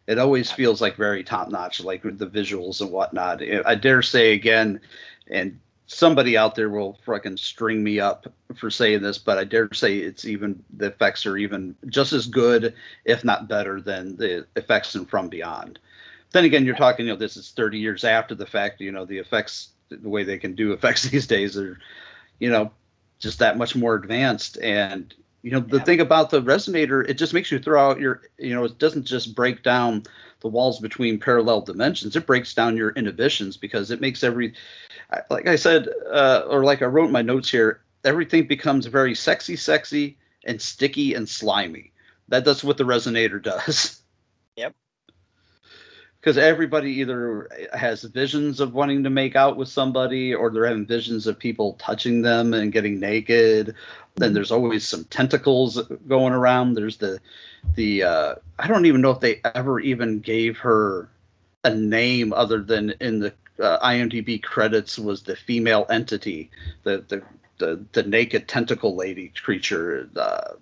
It 0.06 0.20
always 0.20 0.52
feels 0.52 0.82
like 0.82 0.96
very 0.96 1.24
top 1.24 1.50
notch, 1.50 1.84
like 1.84 2.04
with 2.04 2.20
the 2.20 2.28
visuals 2.28 2.82
and 2.82 2.92
whatnot. 2.92 3.42
I 3.66 3.76
dare 3.76 4.02
say 4.02 4.34
again, 4.34 4.82
and 5.28 5.60
somebody 5.92 6.38
out 6.38 6.54
there 6.54 6.70
will 6.70 7.00
fucking 7.04 7.36
string 7.36 7.84
me 7.84 8.00
up 8.00 8.32
for 8.56 8.70
saying 8.70 9.02
this, 9.02 9.18
but 9.18 9.40
I 9.40 9.44
dare 9.44 9.74
say 9.74 9.98
it's 9.98 10.24
even 10.24 10.64
the 10.78 10.88
effects 10.88 11.26
are 11.26 11.36
even 11.36 11.76
just 11.88 12.14
as 12.14 12.28
good, 12.28 12.76
if 13.06 13.24
not 13.24 13.48
better, 13.48 13.82
than 13.82 14.16
the 14.16 14.46
effects 14.56 14.94
in 14.94 15.06
From 15.06 15.30
Beyond. 15.30 15.80
Then 16.32 16.46
again, 16.46 16.64
you're 16.64 16.76
talking, 16.76 17.08
you 17.08 17.14
know, 17.14 17.18
this 17.18 17.36
is 17.36 17.52
30 17.52 17.80
years 17.80 18.04
after 18.04 18.36
the 18.36 18.46
fact. 18.46 18.82
You 18.82 18.92
know, 18.92 19.04
the 19.04 19.18
effects, 19.18 19.70
the 19.90 20.10
way 20.10 20.24
they 20.24 20.38
can 20.38 20.54
do 20.54 20.74
effects 20.74 21.04
these 21.10 21.26
days 21.26 21.58
are, 21.58 21.80
you 22.38 22.52
know, 22.52 22.72
just 23.18 23.40
that 23.40 23.58
much 23.58 23.76
more 23.76 23.96
advanced. 23.96 24.60
And 24.62 25.12
you 25.42 25.52
know, 25.52 25.60
the 25.60 25.78
yeah. 25.78 25.84
thing 25.84 26.02
about 26.02 26.30
the 26.30 26.42
resonator, 26.42 27.08
it 27.10 27.16
just 27.16 27.34
makes 27.34 27.52
you 27.52 27.58
throw 27.58 27.90
out 27.90 28.00
your, 28.00 28.22
you 28.38 28.54
know, 28.54 28.66
it 28.66 28.78
doesn't 28.78 29.06
just 29.06 29.34
break 29.34 29.64
down 29.64 30.04
the 30.42 30.48
walls 30.48 30.80
between 30.80 31.20
parallel 31.20 31.62
dimensions. 31.62 32.16
It 32.16 32.26
breaks 32.26 32.54
down 32.54 32.78
your 32.78 32.92
inhibitions 32.92 33.58
because 33.58 33.92
it 33.92 34.02
makes 34.02 34.24
every, 34.24 34.54
like 35.30 35.48
I 35.48 35.56
said, 35.56 35.90
uh, 36.12 36.44
or 36.50 36.64
like 36.64 36.82
I 36.82 36.86
wrote 36.86 37.08
in 37.08 37.12
my 37.12 37.22
notes 37.22 37.52
here, 37.52 37.82
everything 38.06 38.48
becomes 38.48 38.86
very 38.86 39.14
sexy, 39.16 39.56
sexy, 39.56 40.18
and 40.46 40.62
sticky 40.62 41.14
and 41.14 41.28
slimy. 41.28 41.92
That 42.30 42.46
that's 42.46 42.64
what 42.64 42.78
the 42.78 42.84
resonator 42.84 43.42
does. 43.44 44.02
Yep. 44.56 44.76
Because 46.20 46.38
everybody 46.38 46.92
either 46.92 47.48
has 47.74 48.04
visions 48.04 48.60
of 48.60 48.74
wanting 48.74 49.04
to 49.04 49.10
make 49.10 49.38
out 49.38 49.56
with 49.56 49.70
somebody, 49.70 50.34
or 50.34 50.50
they're 50.50 50.68
having 50.68 50.86
visions 50.86 51.28
of 51.28 51.40
people 51.40 51.74
touching 51.80 52.22
them 52.22 52.54
and 52.54 52.74
getting 52.74 53.00
naked. 53.00 53.74
Then 54.16 54.34
there's 54.34 54.52
always 54.52 54.86
some 54.86 55.06
tentacles 55.06 55.82
going 56.10 56.34
around. 56.34 56.74
There's 56.74 56.98
the 56.98 57.20
the 57.76 58.04
uh, 58.04 58.36
I 58.58 58.68
don't 58.68 58.86
even 58.86 59.00
know 59.00 59.12
if 59.12 59.22
they 59.22 59.40
ever 59.56 59.80
even 59.80 60.20
gave 60.20 60.58
her 60.58 61.10
a 61.64 61.74
name 61.74 62.34
other 62.34 62.62
than 62.62 62.94
in 63.00 63.20
the 63.20 63.34
uh, 63.62 63.80
IMDb 63.86 64.42
credits 64.42 64.98
was 64.98 65.24
the 65.24 65.36
female 65.36 65.86
entity, 65.90 66.50
the 66.84 67.04
the 67.08 67.22
the, 67.60 67.84
the 67.92 68.04
naked 68.04 68.48
tentacle 68.48 68.96
lady 68.96 69.32
creature. 69.42 70.10
Uh, 70.16 70.54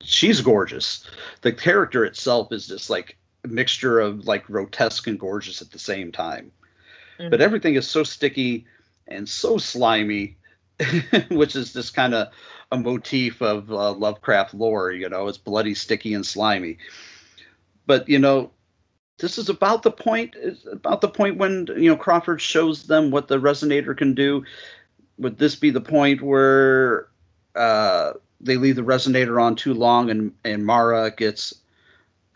she's 0.00 0.40
gorgeous. 0.40 1.08
The 1.42 1.52
character 1.52 2.04
itself 2.04 2.52
is 2.52 2.66
just 2.66 2.88
like 2.88 3.16
mixture 3.46 4.00
of 4.00 4.26
like 4.26 4.44
grotesque 4.44 5.06
and 5.06 5.18
gorgeous 5.18 5.62
at 5.62 5.70
the 5.70 5.78
same 5.78 6.12
time. 6.12 6.50
Mm-hmm. 7.18 7.30
But 7.30 7.40
everything 7.40 7.74
is 7.74 7.88
so 7.88 8.02
sticky 8.04 8.66
and 9.08 9.28
so 9.28 9.58
slimy, 9.58 10.36
which 11.30 11.56
is 11.56 11.72
just 11.72 11.94
kind 11.94 12.14
of 12.14 12.28
a 12.72 12.78
motif 12.78 13.42
of 13.42 13.70
uh, 13.70 13.92
Lovecraft 13.92 14.54
lore. 14.54 14.92
You 14.92 15.08
know, 15.08 15.28
it's 15.28 15.38
bloody, 15.38 15.74
sticky, 15.74 16.14
and 16.14 16.24
slimy. 16.24 16.78
But 17.86 18.08
you 18.08 18.18
know, 18.18 18.50
this 19.18 19.38
is 19.38 19.48
about 19.48 19.82
the 19.82 19.90
point. 19.90 20.36
About 20.72 21.00
the 21.00 21.08
point 21.08 21.38
when 21.38 21.66
you 21.76 21.90
know 21.90 21.96
Crawford 21.96 22.40
shows 22.40 22.84
them 22.84 23.10
what 23.10 23.28
the 23.28 23.38
resonator 23.38 23.96
can 23.96 24.14
do. 24.14 24.44
Would 25.18 25.38
this 25.38 25.54
be 25.54 25.70
the 25.70 25.82
point 25.82 26.22
where 26.22 27.08
uh, 27.54 28.12
they 28.40 28.56
leave 28.56 28.76
the 28.76 28.82
resonator 28.82 29.40
on 29.42 29.54
too 29.56 29.74
long 29.74 30.10
and 30.10 30.32
and 30.44 30.64
Mara 30.64 31.10
gets 31.10 31.54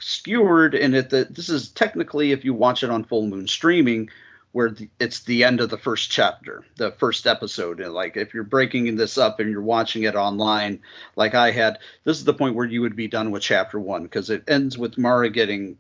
skewered? 0.05 0.75
And 0.75 0.95
it 0.95 1.11
the, 1.11 1.27
this 1.31 1.49
is 1.49 1.71
technically, 1.71 2.33
if 2.33 2.45
you 2.45 2.55
watch 2.55 2.83
it 2.83 2.91
on 2.91 3.05
Full 3.05 3.27
Moon 3.27 3.49
streaming, 3.49 4.11
where 4.53 4.73
it's 5.01 5.25
the 5.25 5.43
end 5.43 5.61
of 5.61 5.71
the 5.71 5.79
first 5.79 6.13
chapter, 6.13 6.65
the 6.77 6.93
first 6.93 7.27
episode. 7.27 7.81
And 7.81 7.93
like 7.93 8.17
if 8.17 8.33
you're 8.33 8.45
breaking 8.45 8.95
this 8.95 9.19
up 9.19 9.41
and 9.41 9.51
you're 9.51 9.61
watching 9.61 10.05
it 10.05 10.15
online, 10.15 10.81
like 11.17 11.35
I 11.35 11.51
had, 11.51 11.79
this 12.05 12.19
is 12.19 12.25
the 12.25 12.35
point 12.35 12.55
where 12.55 12.67
you 12.67 12.81
would 12.81 12.95
be 12.95 13.09
done 13.09 13.33
with 13.33 13.43
chapter 13.43 13.81
one 13.81 14.05
because 14.05 14.31
it 14.31 14.45
ends 14.47 14.79
with 14.79 14.97
Mara 14.97 15.29
getting 15.29 15.77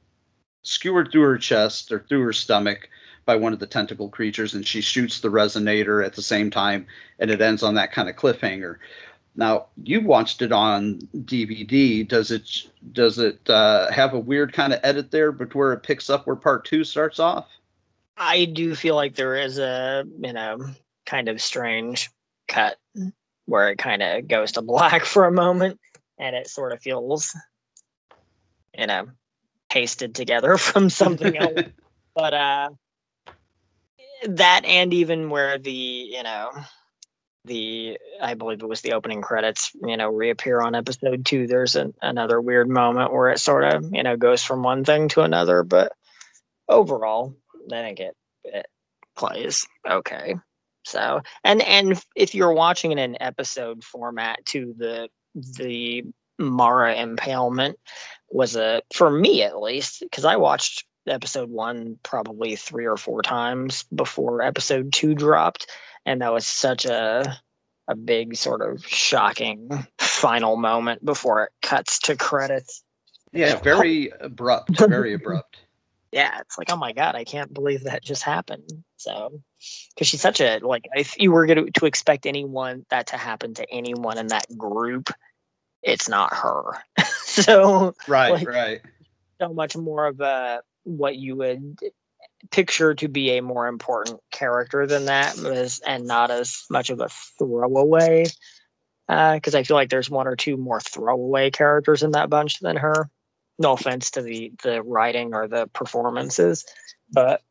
skewered 0.63 1.13
through 1.13 1.23
her 1.23 1.39
chest 1.39 1.93
or 1.93 2.01
through 2.01 2.23
her 2.23 2.33
stomach 2.33 2.89
by 3.27 3.37
one 3.37 3.53
of 3.53 3.59
the 3.59 3.67
tentacle 3.67 4.09
creatures, 4.09 4.55
and 4.55 4.67
she 4.67 4.81
shoots 4.81 5.21
the 5.21 5.31
resonator 5.31 6.05
at 6.05 6.15
the 6.15 6.23
same 6.23 6.51
time, 6.51 6.87
and 7.19 7.31
it 7.31 7.41
ends 7.41 7.63
on 7.63 7.75
that 7.75 7.93
kind 7.93 8.09
of 8.09 8.17
cliffhanger. 8.17 8.77
Now 9.37 9.67
you 9.83 10.01
watched 10.01 10.43
it 10.43 10.53
on 10.53 11.01
DVD. 11.17 12.07
Does 12.07 12.31
it 12.31 12.69
does 12.93 13.19
it 13.19 13.49
uh, 13.51 13.91
have 13.91 14.15
a 14.15 14.19
weird 14.19 14.53
kind 14.53 14.73
of 14.73 14.81
edit 14.83 15.11
there, 15.11 15.33
but 15.33 15.55
where 15.55 15.73
it 15.73 15.83
picks 15.83 16.09
up 16.09 16.27
where 16.27 16.37
part 16.37 16.65
two 16.65 16.85
starts 16.85 17.19
off? 17.19 17.49
I 18.17 18.45
do 18.45 18.75
feel 18.75 18.95
like 18.95 19.17
there 19.17 19.35
is 19.35 19.59
a 19.59 20.05
you 20.21 20.33
know 20.33 20.59
kind 21.05 21.29
of 21.29 21.43
strange 21.43 22.11
cut 22.47 22.79
where 23.47 23.71
it 23.71 23.79
kind 23.79 24.03
of 24.03 24.29
goes 24.29 24.53
to 24.53 24.63
black 24.63 25.05
for 25.05 25.27
a 25.27 25.33
moment, 25.33 25.81
and 26.19 26.37
it 26.37 26.49
sort 26.49 26.73
of 26.73 26.81
feels 26.81 27.37
you 28.79 28.87
know 28.87 29.09
pasted 29.71 30.15
together 30.15 30.57
from 30.59 30.91
something 30.91 31.37
else. 31.37 31.63
But 32.17 32.33
uh, 32.33 32.71
that 34.23 34.65
and 34.65 34.95
even 34.95 35.31
where 35.31 35.59
the 35.59 35.73
you 35.73 36.23
know 36.23 36.53
the 37.45 37.99
I 38.21 38.35
believe 38.35 38.63
it 38.63 38.69
was 38.69 38.81
the 38.81 38.93
opening 38.93 39.23
credits, 39.23 39.71
you 39.83 39.97
know, 39.97 40.09
reappear 40.09 40.61
on 40.61 40.75
episode 40.75 41.27
two. 41.27 41.47
There's 41.47 41.77
an, 41.77 41.95
another 42.03 42.41
weird 42.41 42.69
moment 42.69 43.13
where 43.13 43.31
it 43.31 43.39
sort 43.39 43.65
of 43.65 43.85
you 43.93 44.03
know 44.03 44.17
goes 44.17 44.43
from 44.43 44.63
one 44.63 44.85
thing 44.85 45.09
to 45.11 45.23
another, 45.23 45.63
but 45.63 45.93
overall, 46.69 47.37
I 47.71 47.83
think 47.83 48.01
it 48.01 48.17
it 48.45 48.67
plays 49.17 49.67
okay. 49.89 50.37
So 50.85 51.23
and 51.45 51.63
and 51.63 52.03
if 52.17 52.35
you're 52.35 52.53
watching 52.53 52.93
in 52.93 52.99
an 52.99 53.17
episode 53.21 53.85
format 53.85 54.45
to 54.47 54.75
the 54.77 55.09
the 55.35 56.05
Mara 56.39 56.95
impalement 56.95 57.79
was 58.31 58.57
a 58.57 58.83
for 58.93 59.11
me 59.11 59.43
at 59.43 59.61
least 59.61 60.01
because 60.01 60.25
I 60.25 60.37
watched 60.37 60.85
episode 61.07 61.51
one 61.51 61.99
probably 62.03 62.57
three 62.57 62.87
or 62.87 62.97
four 62.97 63.23
times 63.23 63.85
before 63.95 64.43
episode 64.43 64.93
two 64.93 65.15
dropped, 65.15 65.71
and 66.07 66.21
that 66.21 66.33
was 66.33 66.47
such 66.47 66.85
a 66.85 67.39
a 67.89 67.95
big 67.95 68.37
sort 68.37 68.63
of 68.63 68.85
shocking 68.87 69.69
final 69.99 70.57
moment 70.57 71.05
before 71.05 71.45
it 71.45 71.53
cuts 71.63 71.99
to 71.99 72.17
credits. 72.17 72.83
Yeah, 73.33 73.57
very 73.57 74.11
abrupt, 74.21 74.79
very 74.89 75.13
abrupt. 75.13 75.59
Yeah, 76.13 76.39
it's 76.41 76.57
like, 76.57 76.71
oh 76.71 76.77
my 76.77 76.93
god, 76.93 77.17
I 77.17 77.25
can't 77.25 77.53
believe 77.53 77.85
that 77.85 78.05
just 78.05 78.23
happened. 78.23 78.71
So, 78.97 79.41
because 79.95 80.07
she's 80.07 80.21
such 80.21 80.41
a 80.41 80.61
like, 80.63 80.87
if 80.95 81.19
you 81.19 81.33
were 81.33 81.45
going 81.45 81.71
to 81.73 81.87
expect 81.87 82.25
anyone 82.25 82.87
that 82.91 83.09
to 83.09 83.17
happen 83.17 83.53
to 83.55 83.71
anyone 83.71 84.17
in 84.17 84.29
that 84.29 84.47
group, 84.57 85.11
it's 85.83 86.09
not 86.09 86.33
her. 86.33 86.81
so, 87.17 87.95
right, 88.07 88.31
like, 88.31 88.49
right. 88.49 88.81
So 89.41 89.53
much 89.53 89.77
more 89.77 90.07
of 90.07 90.21
a 90.21 90.63
what 90.85 91.17
you 91.17 91.37
would 91.37 91.79
picture 92.51 92.95
to 92.95 93.09
be 93.09 93.37
a 93.37 93.43
more 93.43 93.67
important 93.67 94.21
character 94.31 94.87
than 94.87 95.07
that 95.07 95.37
was, 95.39 95.81
and 95.87 96.07
not 96.07 96.31
as 96.31 96.65
much 96.71 96.91
of 96.91 97.01
a 97.01 97.09
throwaway. 97.39 98.27
Because 99.07 99.55
uh, 99.55 99.59
I 99.59 99.63
feel 99.65 99.77
like 99.77 99.91
there's 99.91 100.11
one 100.11 100.27
or 100.27 100.37
two 100.37 100.57
more 100.57 100.81
throwaway 100.81 101.51
characters 101.51 102.03
in 102.03 102.13
that 102.13 102.31
bunch 102.31 102.61
than 102.61 102.77
her. 102.77 103.11
No 103.59 103.73
offense 103.73 104.11
to 104.13 104.23
the 104.23 104.53
the 104.63 104.83
writing 104.83 105.35
or 105.35 105.47
the 105.47 105.69
performances, 105.69 106.65
but 107.13 107.43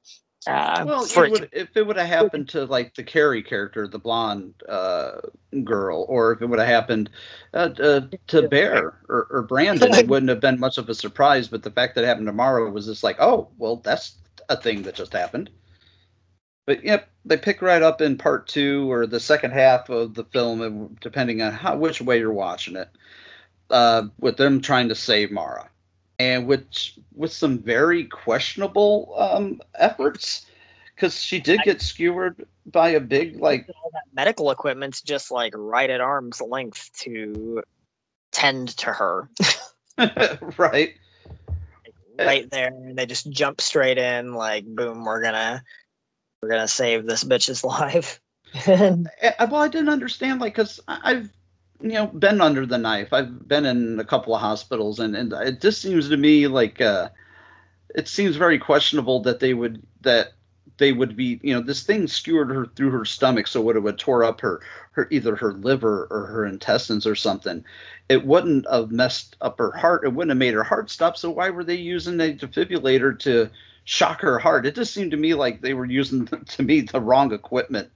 uh, 0.46 0.84
well, 0.86 1.06
it 1.06 1.32
would, 1.32 1.50
if 1.54 1.78
it 1.78 1.88
would 1.88 1.96
have 1.96 2.08
happened 2.08 2.50
to 2.50 2.66
like 2.66 2.94
the 2.96 3.04
Carrie 3.04 3.44
character, 3.44 3.88
the 3.88 4.00
blonde 4.00 4.54
uh, 4.68 5.22
girl, 5.64 6.06
or 6.10 6.34
if 6.34 6.42
it 6.42 6.48
would 6.48 6.60
have 6.60 6.68
happened 6.68 7.10
uh, 7.54 7.70
uh 7.82 8.02
to 8.28 8.48
Bear 8.50 9.00
or, 9.08 9.28
or 9.30 9.44
Brandon, 9.44 9.94
it 9.94 10.08
wouldn't 10.10 10.30
have 10.30 10.42
been 10.42 10.60
much 10.60 10.78
of 10.78 10.90
a 10.90 10.96
surprise. 10.96 11.48
But 11.48 11.64
the 11.64 11.72
fact 11.72 11.96
that 11.96 12.04
it 12.04 12.08
happened 12.08 12.28
to 12.28 12.34
Mara 12.34 12.70
was 12.70 12.88
just 12.88 13.04
like, 13.04 13.16
oh, 13.20 13.48
well, 13.58 13.78
that's 13.78 14.18
a 14.54 14.62
thing 14.62 14.84
that 14.84 14.96
just 14.96 15.14
happened. 15.14 15.50
But 16.66 16.84
yep, 16.84 17.10
they 17.26 17.38
pick 17.38 17.62
right 17.62 17.82
up 17.82 18.02
in 18.02 18.18
part 18.18 18.48
two 18.48 18.90
or 18.92 19.06
the 19.06 19.20
second 19.20 19.52
half 19.52 19.90
of 19.90 20.14
the 20.14 20.24
film, 20.24 20.96
depending 21.02 21.42
on 21.42 21.52
how 21.52 21.76
which 21.76 22.02
way 22.02 22.20
you're 22.20 22.32
watching 22.32 22.76
it, 22.78 22.90
uh, 23.70 24.04
with 24.20 24.38
them 24.38 24.62
trying 24.62 24.88
to 24.90 24.96
save 24.96 25.32
Mara. 25.32 25.70
And 26.20 26.48
which 26.48 26.98
with 27.14 27.34
some 27.34 27.60
very 27.60 28.06
questionable 28.06 29.14
um, 29.18 29.62
efforts 29.76 30.46
because 30.96 31.20
she 31.20 31.40
did 31.40 31.60
get 31.64 31.82
skewered 31.82 32.46
by 32.68 32.90
a 32.90 33.00
big 33.00 33.42
like 33.42 33.68
medical 34.14 34.52
equipment's 34.52 35.02
just 35.02 35.32
like 35.32 35.54
right 35.58 35.90
at 35.90 36.00
arm's 36.00 36.40
length 36.40 36.92
to 37.00 37.64
tend 38.32 38.70
to 38.78 38.94
her. 38.94 39.30
Right 40.58 40.96
right 42.20 42.50
there 42.52 42.68
and 42.68 42.98
they 42.98 43.06
just 43.06 43.30
jump 43.30 43.60
straight 43.60 43.98
in 43.98 44.34
like 44.34 44.66
boom 44.66 45.04
we're 45.04 45.22
gonna 45.22 45.64
we're 46.42 46.50
gonna 46.50 46.68
save 46.68 47.06
this 47.06 47.24
bitch's 47.24 47.64
life 47.64 48.20
well 48.68 49.56
i 49.56 49.68
didn't 49.68 49.90
understand 49.90 50.40
like 50.40 50.54
because 50.54 50.80
i've 50.88 51.30
you 51.84 51.90
know 51.90 52.08
been 52.08 52.42
under 52.42 52.66
the 52.66 52.78
knife. 52.78 53.12
I've 53.12 53.48
been 53.48 53.66
in 53.66 54.00
a 54.00 54.06
couple 54.06 54.34
of 54.34 54.42
hospitals, 54.42 55.00
and 55.00 55.16
and 55.16 55.34
it 55.34 55.62
just 55.62 55.82
seems 55.82 56.10
to 56.10 56.18
me 56.18 56.48
like 56.48 56.82
uh, 56.82 57.10
it 57.94 58.08
seems 58.08 58.38
very 58.38 58.58
questionable 58.58 59.20
that 59.22 59.42
they 59.42 59.54
would 59.54 59.86
that 60.02 60.34
they 60.78 60.94
would 60.94 61.16
be 61.16 61.40
you 61.44 61.54
know 61.54 61.62
this 61.62 61.84
thing 61.84 62.08
skewered 62.08 62.50
her 62.50 62.66
through 62.66 62.92
her 62.92 63.06
stomach, 63.06 63.48
so 63.48 63.60
it 63.60 63.66
would 63.66 63.76
have 63.76 63.98
tore 63.98 64.24
up 64.24 64.40
her 64.42 64.62
her 64.92 65.08
either 65.12 65.36
her 65.36 65.54
liver 65.54 66.08
or 66.10 66.26
her 66.28 66.46
intestines 66.46 67.06
or 67.06 67.16
something. 67.16 67.64
It 68.10 68.26
wouldn't 68.26 68.66
have 68.72 68.92
messed 68.92 69.36
up 69.42 69.58
her 69.60 69.72
heart. 69.72 70.04
It 70.06 70.10
wouldn't 70.14 70.32
have 70.32 70.38
made 70.38 70.54
her 70.54 70.64
heart 70.64 70.90
stop. 70.90 71.18
So 71.18 71.30
why 71.32 71.50
were 71.50 71.64
they 71.64 71.76
using 71.76 72.20
a 72.20 72.34
defibrillator 72.34 73.18
to 73.20 73.50
shock 73.86 74.22
her 74.22 74.40
heart? 74.40 74.66
It 74.66 74.76
just 74.76 74.94
seemed 74.94 75.12
to 75.12 75.18
me 75.18 75.34
like 75.34 75.62
they 75.62 75.74
were 75.74 75.86
using 75.86 76.26
to 76.46 76.64
me 76.64 76.82
the 76.82 77.02
wrong 77.02 77.34
equipment 77.34 77.90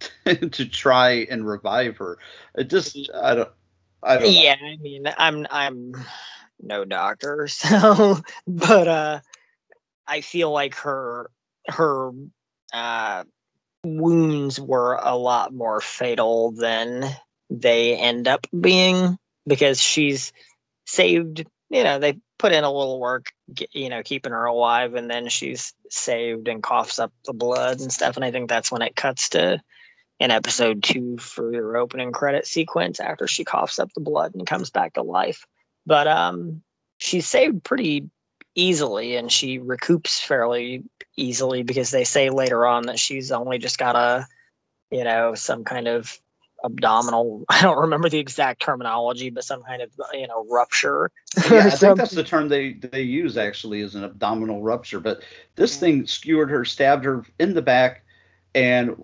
to 0.26 0.66
try 0.68 1.26
and 1.30 1.46
revive 1.46 1.96
her. 1.98 2.18
It 2.56 2.70
just 2.70 3.10
I 3.14 3.34
don't 3.34 3.50
I 4.02 4.18
don't 4.18 4.34
Yeah, 4.34 4.54
know. 4.54 4.56
I 4.62 4.76
mean 4.80 5.04
I'm 5.16 5.46
I'm 5.50 5.92
no 6.60 6.84
doctor, 6.84 7.46
so 7.48 8.18
but 8.46 8.88
uh 8.88 9.20
I 10.06 10.20
feel 10.20 10.50
like 10.50 10.74
her 10.76 11.30
her 11.68 12.10
uh 12.72 13.24
wounds 13.84 14.60
were 14.60 14.98
a 15.02 15.16
lot 15.16 15.52
more 15.54 15.80
fatal 15.80 16.52
than 16.52 17.04
they 17.50 17.96
end 17.96 18.28
up 18.28 18.46
being 18.58 19.18
because 19.46 19.80
she's 19.80 20.32
saved 20.86 21.44
you 21.70 21.82
know 21.82 21.98
they 21.98 22.18
put 22.38 22.52
in 22.52 22.64
a 22.64 22.72
little 22.72 23.00
work 23.00 23.26
you 23.72 23.88
know 23.88 24.02
keeping 24.02 24.32
her 24.32 24.44
alive 24.44 24.94
and 24.94 25.10
then 25.10 25.28
she's 25.28 25.72
saved 25.90 26.48
and 26.48 26.62
coughs 26.62 26.98
up 26.98 27.12
the 27.24 27.32
blood 27.32 27.80
and 27.80 27.92
stuff 27.92 28.16
and 28.16 28.24
i 28.24 28.30
think 28.30 28.48
that's 28.48 28.70
when 28.70 28.82
it 28.82 28.96
cuts 28.96 29.28
to 29.28 29.60
in 30.18 30.30
episode 30.30 30.82
two 30.82 31.18
for 31.18 31.52
your 31.52 31.76
opening 31.76 32.12
credit 32.12 32.46
sequence 32.46 33.00
after 33.00 33.26
she 33.26 33.44
coughs 33.44 33.78
up 33.78 33.92
the 33.94 34.00
blood 34.00 34.34
and 34.34 34.46
comes 34.46 34.70
back 34.70 34.94
to 34.94 35.02
life. 35.02 35.46
But 35.84 36.08
um, 36.08 36.62
she's 36.98 37.28
saved 37.28 37.64
pretty 37.64 38.08
easily 38.54 39.16
and 39.16 39.30
she 39.30 39.58
recoups 39.58 40.20
fairly 40.20 40.82
easily 41.16 41.62
because 41.62 41.90
they 41.90 42.04
say 42.04 42.30
later 42.30 42.66
on 42.66 42.86
that 42.86 42.98
she's 42.98 43.30
only 43.30 43.58
just 43.58 43.78
got 43.78 43.94
a, 43.94 44.26
you 44.90 45.04
know, 45.04 45.34
some 45.34 45.64
kind 45.64 45.86
of 45.86 46.18
abdominal 46.64 47.44
i 47.48 47.62
don't 47.62 47.78
remember 47.78 48.08
the 48.08 48.18
exact 48.18 48.60
terminology 48.62 49.30
but 49.30 49.44
some 49.44 49.62
kind 49.62 49.82
of 49.82 49.90
you 50.12 50.26
know 50.26 50.46
rupture 50.50 51.10
yeah 51.50 51.66
i 51.66 51.70
think 51.70 51.96
that's 51.96 52.12
the 52.12 52.24
term 52.24 52.48
they 52.48 52.72
they 52.74 53.02
use 53.02 53.36
actually 53.36 53.80
is 53.80 53.94
an 53.94 54.04
abdominal 54.04 54.62
rupture 54.62 55.00
but 55.00 55.22
this 55.56 55.76
mm. 55.76 55.80
thing 55.80 56.06
skewered 56.06 56.50
her 56.50 56.64
stabbed 56.64 57.04
her 57.04 57.24
in 57.38 57.54
the 57.54 57.62
back 57.62 58.02
and 58.56 58.96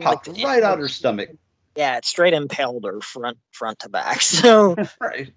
popped 0.00 0.28
like, 0.28 0.44
right 0.44 0.62
out 0.62 0.78
her 0.78 0.88
stomach. 0.88 1.30
Yeah, 1.76 1.96
it 1.96 2.04
straight 2.04 2.32
impaled 2.32 2.84
her 2.84 3.00
front 3.00 3.38
front 3.52 3.80
to 3.80 3.88
back. 3.88 4.20
So 4.30 4.76
right. 5.00 5.32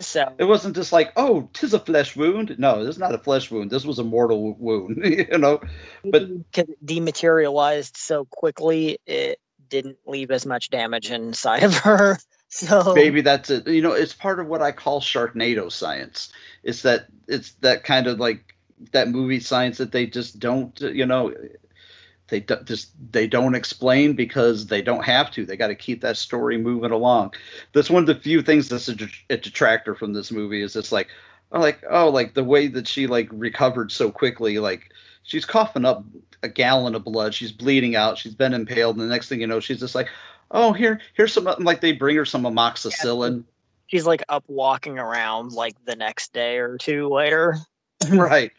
So 0.00 0.34
it 0.38 0.44
wasn't 0.44 0.74
just 0.74 0.92
like, 0.92 1.12
oh, 1.16 1.48
tis 1.52 1.72
a 1.72 1.78
flesh 1.78 2.16
wound. 2.16 2.56
No, 2.58 2.84
this 2.84 2.96
is 2.96 3.00
not 3.00 3.14
a 3.14 3.18
flesh 3.18 3.50
wound. 3.50 3.70
This 3.70 3.84
was 3.84 3.98
a 3.98 4.04
mortal 4.04 4.54
wound, 4.54 4.98
you 5.04 5.38
know. 5.38 5.60
But 6.04 6.28
because 6.50 6.68
it 6.68 6.84
dematerialized 6.84 7.96
so 7.96 8.24
quickly, 8.26 8.98
it 9.06 9.38
didn't 9.74 9.98
leave 10.06 10.30
as 10.30 10.46
much 10.46 10.70
damage 10.70 11.10
inside 11.10 11.64
of 11.64 11.76
her. 11.78 12.18
So 12.48 12.94
maybe 12.94 13.20
that's 13.20 13.50
it. 13.50 13.66
You 13.66 13.82
know, 13.82 13.90
it's 13.90 14.12
part 14.12 14.38
of 14.38 14.46
what 14.46 14.62
I 14.62 14.70
call 14.70 15.00
Sharknado 15.00 15.72
science. 15.72 16.32
It's 16.62 16.82
that 16.82 17.06
it's 17.26 17.50
that 17.62 17.82
kind 17.82 18.06
of 18.06 18.20
like 18.20 18.54
that 18.92 19.08
movie 19.08 19.40
science 19.40 19.78
that 19.78 19.90
they 19.90 20.06
just 20.06 20.38
don't, 20.38 20.78
you 20.80 21.04
know, 21.04 21.34
they 22.28 22.42
just 22.64 22.92
they 23.10 23.26
don't 23.26 23.56
explain 23.56 24.12
because 24.12 24.68
they 24.68 24.82
don't 24.82 25.04
have 25.04 25.32
to. 25.32 25.44
They 25.44 25.56
got 25.56 25.68
to 25.68 25.74
keep 25.74 26.00
that 26.02 26.16
story 26.16 26.56
moving 26.56 26.92
along. 26.92 27.34
That's 27.72 27.90
one 27.90 28.04
of 28.04 28.06
the 28.06 28.22
few 28.22 28.40
things 28.40 28.68
that's 28.68 28.88
a, 28.88 28.96
a 29.30 29.36
detractor 29.36 29.96
from 29.96 30.12
this 30.12 30.30
movie. 30.30 30.62
Is 30.62 30.76
it's 30.76 30.92
like, 30.92 31.08
oh, 31.50 31.58
like 31.58 31.82
oh, 31.90 32.08
like 32.08 32.34
the 32.34 32.44
way 32.44 32.68
that 32.68 32.86
she 32.86 33.08
like 33.08 33.28
recovered 33.32 33.90
so 33.90 34.12
quickly. 34.12 34.60
Like 34.60 34.92
she's 35.24 35.44
coughing 35.44 35.84
up 35.84 36.04
a 36.44 36.48
gallon 36.48 36.94
of 36.94 37.04
blood. 37.04 37.34
She's 37.34 37.52
bleeding 37.52 37.96
out. 37.96 38.18
She's 38.18 38.34
been 38.34 38.54
impaled. 38.54 38.96
And 38.96 39.04
the 39.04 39.12
next 39.12 39.28
thing 39.28 39.40
you 39.40 39.46
know, 39.46 39.60
she's 39.60 39.80
just 39.80 39.94
like, 39.94 40.08
oh, 40.50 40.72
here, 40.72 41.00
here's 41.14 41.32
some. 41.32 41.48
Like 41.58 41.80
they 41.80 41.92
bring 41.92 42.16
her 42.16 42.24
some 42.24 42.44
amoxicillin. 42.44 43.44
She's 43.86 44.06
like 44.06 44.22
up 44.28 44.44
walking 44.46 44.98
around 44.98 45.52
like 45.52 45.74
the 45.84 45.96
next 45.96 46.32
day 46.32 46.58
or 46.58 46.78
two 46.78 47.08
later. 47.08 47.56
right 48.10 48.52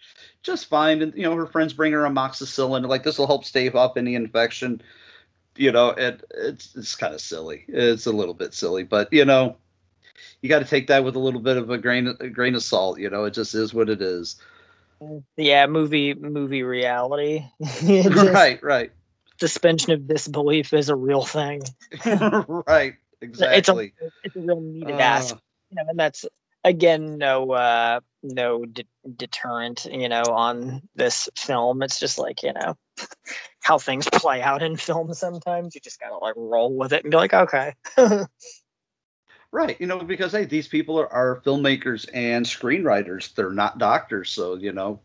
just 0.46 0.68
fine. 0.68 1.02
And 1.02 1.14
you 1.16 1.24
know, 1.24 1.36
her 1.36 1.48
friends 1.48 1.74
bring 1.74 1.92
her 1.92 2.04
amoxicillin. 2.04 2.88
Like 2.88 3.04
this 3.04 3.18
will 3.18 3.28
help 3.28 3.44
stave 3.44 3.76
off 3.76 3.98
any 3.98 4.16
infection. 4.16 4.82
You 5.58 5.72
know, 5.72 5.90
it 5.90 6.24
it's 6.36 6.76
it's 6.76 6.96
kind 6.96 7.14
of 7.14 7.20
silly. 7.20 7.66
It's 7.68 8.06
a 8.06 8.12
little 8.12 8.34
bit 8.34 8.54
silly, 8.54 8.84
but 8.84 9.12
you 9.12 9.26
know, 9.26 9.58
you 10.42 10.50
got 10.50 10.60
to 10.60 10.66
take 10.66 10.88
that 10.88 11.04
with 11.04 11.16
a 11.16 11.20
little 11.20 11.42
bit 11.42 11.58
of 11.58 11.70
a 11.70 11.78
grain 11.78 12.16
a 12.20 12.30
grain 12.30 12.56
of 12.56 12.64
salt. 12.64 13.00
You 13.00 13.10
know, 13.10 13.26
it 13.26 13.32
just 13.32 13.56
is 13.56 13.74
what 13.74 13.90
it 13.90 14.02
is. 14.02 14.38
Yeah, 15.38 15.68
movie 15.68 16.14
movie 16.14 16.64
reality. 16.64 17.44
right, 17.84 18.62
right. 18.64 18.92
Suspension 19.40 19.92
of 19.92 20.08
disbelief 20.08 20.74
is 20.74 20.90
a 20.90 20.96
real 20.96 21.24
thing. 21.24 21.62
right, 22.68 22.96
exactly. 23.22 23.94
It's 24.00 24.06
a 24.08 24.12
it's 24.24 24.36
a 24.36 24.40
real 24.40 24.62
needed 24.62 24.96
uh, 24.96 25.00
ask 25.00 25.36
You 25.70 25.76
know, 25.76 25.84
and 25.90 26.00
that's 26.00 26.26
again 26.64 27.18
no 27.18 27.52
uh 27.52 28.00
no 28.24 28.66
de- 28.66 28.88
deterrent 29.16 29.86
you 29.86 30.10
know 30.10 30.24
on 30.24 30.82
this 30.96 31.30
film 31.38 31.84
it's 31.84 32.00
just 32.00 32.18
like 32.18 32.42
you 32.42 32.52
know 32.54 32.76
how 33.62 33.78
things 33.78 34.08
play 34.12 34.42
out 34.42 34.64
in 34.64 34.76
film 34.76 35.14
sometimes 35.14 35.76
you 35.76 35.82
just 35.82 36.00
gotta 36.00 36.18
like 36.18 36.34
roll 36.36 36.76
with 36.76 36.92
it 36.92 37.04
and 37.04 37.12
be 37.12 37.18
like 37.18 37.34
okay 37.34 37.74
right 39.56 39.80
you 39.80 39.88
know 39.88 40.00
because 40.00 40.32
hey 40.32 40.46
these 40.46 40.68
people 40.68 41.00
are, 41.00 41.12
are 41.12 41.42
filmmakers 41.46 42.08
and 42.14 42.46
screenwriters 42.46 43.34
they're 43.36 43.52
not 43.52 43.78
doctors 43.78 44.30
so 44.30 44.56
you 44.56 44.72
know 44.72 45.00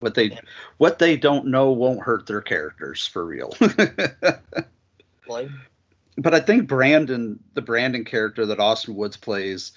what 0.00 0.14
they 0.14 0.38
what 0.78 0.98
they 0.98 1.16
don't 1.16 1.46
know 1.46 1.70
won't 1.70 2.02
hurt 2.02 2.26
their 2.26 2.40
characters 2.40 3.06
for 3.06 3.24
real. 3.24 3.54
but 6.18 6.34
I 6.34 6.40
think 6.40 6.68
Brandon, 6.68 7.38
the 7.54 7.62
Brandon 7.62 8.04
character 8.04 8.46
that 8.46 8.60
Austin 8.60 8.94
Woods 8.96 9.16
plays, 9.16 9.72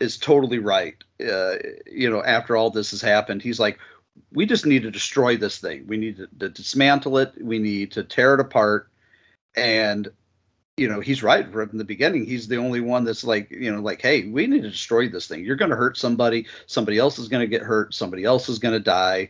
is 0.00 0.16
totally 0.16 0.58
right. 0.58 0.96
Uh, 1.20 1.54
you 1.90 2.10
know, 2.10 2.22
after 2.24 2.56
all 2.56 2.70
this 2.70 2.90
has 2.90 3.00
happened, 3.00 3.42
he's 3.42 3.60
like, 3.60 3.78
we 4.32 4.46
just 4.46 4.66
need 4.66 4.82
to 4.82 4.90
destroy 4.90 5.36
this 5.36 5.58
thing. 5.58 5.86
We 5.86 5.96
need 5.96 6.16
to, 6.18 6.28
to 6.40 6.48
dismantle 6.48 7.18
it. 7.18 7.32
We 7.40 7.58
need 7.58 7.92
to 7.92 8.02
tear 8.02 8.34
it 8.34 8.40
apart. 8.40 8.88
And 9.54 10.08
you 10.76 10.88
know, 10.88 11.00
he's 11.00 11.22
right 11.22 11.50
from 11.52 11.76
the 11.76 11.84
beginning. 11.84 12.24
He's 12.24 12.48
the 12.48 12.56
only 12.56 12.80
one 12.80 13.04
that's 13.04 13.24
like, 13.24 13.50
you 13.50 13.70
know, 13.70 13.80
like, 13.80 14.00
hey, 14.00 14.28
we 14.28 14.46
need 14.46 14.62
to 14.62 14.70
destroy 14.70 15.08
this 15.08 15.26
thing. 15.26 15.44
You're 15.44 15.56
going 15.56 15.70
to 15.70 15.76
hurt 15.76 15.98
somebody. 15.98 16.46
Somebody 16.66 16.98
else 16.98 17.18
is 17.18 17.28
going 17.28 17.42
to 17.42 17.46
get 17.46 17.62
hurt. 17.62 17.92
Somebody 17.92 18.24
else 18.24 18.48
is 18.48 18.58
going 18.58 18.72
to 18.72 18.80
die. 18.80 19.28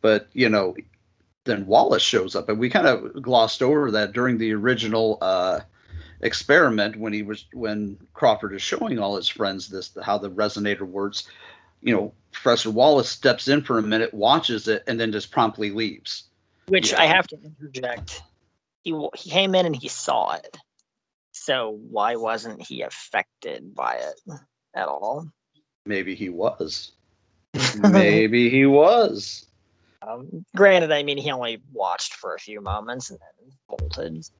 But 0.00 0.28
you 0.32 0.48
know, 0.48 0.76
then 1.44 1.66
Wallace 1.66 2.02
shows 2.02 2.36
up, 2.36 2.48
and 2.48 2.58
we 2.58 2.70
kind 2.70 2.86
of 2.86 3.20
glossed 3.20 3.62
over 3.62 3.90
that 3.90 4.12
during 4.12 4.38
the 4.38 4.52
original 4.52 5.18
uh, 5.20 5.60
experiment 6.20 6.94
when 6.96 7.12
he 7.12 7.22
was 7.22 7.46
when 7.52 7.98
Crawford 8.14 8.54
is 8.54 8.62
showing 8.62 9.00
all 9.00 9.16
his 9.16 9.28
friends 9.28 9.68
this 9.68 9.90
how 10.02 10.18
the 10.18 10.30
resonator 10.30 10.82
works. 10.82 11.28
You 11.82 11.94
know, 11.94 12.12
Professor 12.30 12.70
Wallace 12.70 13.08
steps 13.08 13.48
in 13.48 13.62
for 13.62 13.78
a 13.78 13.82
minute, 13.82 14.14
watches 14.14 14.68
it, 14.68 14.84
and 14.86 15.00
then 15.00 15.10
just 15.10 15.32
promptly 15.32 15.70
leaves. 15.70 16.24
Which 16.68 16.94
I 16.94 17.06
have 17.06 17.26
to 17.28 17.38
interject. 17.42 18.22
He 18.84 18.94
he 19.16 19.30
came 19.30 19.56
in 19.56 19.66
and 19.66 19.74
he 19.74 19.88
saw 19.88 20.34
it. 20.34 20.56
So 21.48 21.78
why 21.88 22.14
wasn't 22.14 22.60
he 22.60 22.82
affected 22.82 23.74
by 23.74 23.94
it 23.94 24.34
at 24.74 24.86
all? 24.86 25.26
Maybe 25.86 26.14
he 26.14 26.28
was. 26.28 26.92
Maybe 27.80 28.50
he 28.50 28.66
was. 28.66 29.46
Um, 30.06 30.44
granted, 30.54 30.92
I 30.92 31.02
mean 31.02 31.16
he 31.16 31.30
only 31.30 31.62
watched 31.72 32.12
for 32.16 32.34
a 32.34 32.38
few 32.38 32.60
moments 32.60 33.08
and 33.08 33.18
then 33.18 33.50
bolted. 33.66 34.26
So. 34.26 34.32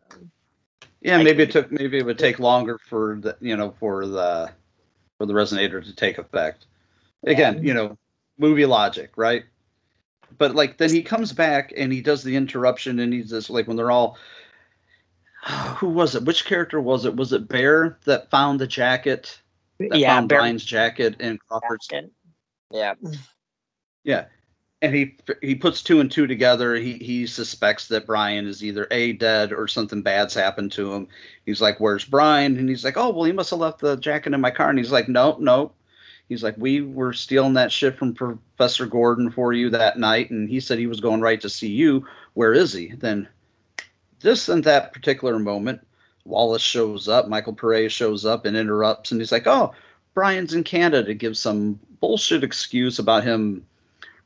Yeah, 1.00 1.22
maybe 1.22 1.44
it 1.44 1.50
took 1.50 1.72
maybe 1.72 1.96
it 1.96 2.04
would 2.04 2.18
take 2.18 2.38
longer 2.38 2.76
for 2.76 3.18
the 3.22 3.38
you 3.40 3.56
know 3.56 3.74
for 3.80 4.06
the 4.06 4.50
for 5.16 5.24
the 5.24 5.32
resonator 5.32 5.82
to 5.82 5.96
take 5.96 6.18
effect. 6.18 6.66
Again, 7.24 7.54
yeah. 7.54 7.62
you 7.62 7.72
know, 7.72 7.96
movie 8.36 8.66
logic, 8.66 9.12
right? 9.16 9.44
But 10.36 10.54
like 10.54 10.76
then 10.76 10.90
he 10.90 11.02
comes 11.02 11.32
back 11.32 11.72
and 11.74 11.90
he 11.90 12.02
does 12.02 12.22
the 12.22 12.36
interruption 12.36 12.98
and 12.98 13.14
he's 13.14 13.30
just 13.30 13.48
like 13.48 13.66
when 13.66 13.78
they're 13.78 13.90
all 13.90 14.18
who 15.76 15.89
was 15.89 16.14
it? 16.14 16.24
Which 16.24 16.45
character 16.45 16.80
was 16.80 17.05
it? 17.05 17.16
Was 17.16 17.32
it 17.32 17.49
Bear 17.49 17.99
that 18.05 18.30
found 18.30 18.61
the 18.61 18.66
jacket? 18.66 19.41
That 19.78 19.99
yeah, 19.99 20.16
found 20.16 20.28
Bear. 20.28 20.41
Brian's 20.41 20.64
jacket 20.64 21.20
in 21.20 21.39
Crawford's. 21.39 21.89
Yeah. 22.70 22.95
Yeah 24.05 24.26
and 24.80 24.95
he 24.95 25.16
he 25.43 25.55
puts 25.55 25.82
two 25.82 26.01
and 26.01 26.11
two 26.11 26.26
together. 26.26 26.76
He 26.76 26.95
he 26.95 27.26
suspects 27.26 27.89
that 27.89 28.07
Brian 28.07 28.47
is 28.47 28.62
either 28.62 28.86
a 28.91 29.12
dead 29.14 29.53
or 29.53 29.66
something 29.66 30.03
bad's 30.03 30.34
happened 30.34 30.72
to 30.72 30.93
him. 30.93 31.09
He's 31.47 31.61
like, 31.61 31.80
"Where's 31.80 32.05
Brian?" 32.05 32.57
And 32.57 32.68
he's 32.68 32.84
like, 32.84 32.97
"Oh, 32.97 33.11
well, 33.11 33.24
he 33.24 33.32
must 33.32 33.51
have 33.51 33.59
left 33.59 33.80
the 33.80 33.97
jacket 33.97 34.34
in 34.34 34.41
my 34.41 34.51
car." 34.51 34.70
And 34.70 34.78
he's 34.78 34.93
like, 34.93 35.09
"No, 35.09 35.36
no." 35.41 35.72
He's 36.28 36.43
like, 36.43 36.55
"We 36.59 36.82
were 36.82 37.12
stealing 37.12 37.55
that 37.55 37.72
shit 37.72 37.97
from 37.97 38.14
Professor 38.14 38.86
Gordon 38.86 39.30
for 39.30 39.53
you 39.53 39.70
that 39.70 39.99
night, 39.99 40.30
and 40.30 40.49
he 40.49 40.61
said 40.61 40.78
he 40.78 40.86
was 40.86 41.01
going 41.01 41.20
right 41.20 41.41
to 41.41 41.49
see 41.49 41.70
you. 41.70 42.07
Where 42.34 42.53
is 42.53 42.72
he?" 42.72 42.89
Then, 42.89 43.28
just 44.20 44.48
in 44.48 44.62
that 44.62 44.92
particular 44.92 45.38
moment, 45.38 45.86
Wallace 46.24 46.62
shows 46.62 47.08
up. 47.08 47.28
Michael 47.28 47.54
Paré 47.54 47.90
shows 47.90 48.24
up 48.24 48.44
and 48.44 48.56
interrupts, 48.56 49.10
and 49.10 49.20
he's 49.20 49.32
like, 49.32 49.46
"Oh, 49.46 49.72
Brian's 50.14 50.54
in 50.54 50.64
Canada." 50.64 51.14
Gives 51.14 51.38
some 51.38 51.78
bullshit 52.00 52.44
excuse 52.44 52.98
about 52.98 53.24
him 53.24 53.64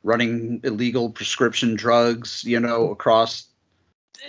running 0.03 0.59
illegal 0.63 1.09
prescription 1.09 1.75
drugs, 1.75 2.43
you 2.43 2.59
know, 2.59 2.91
across. 2.91 3.47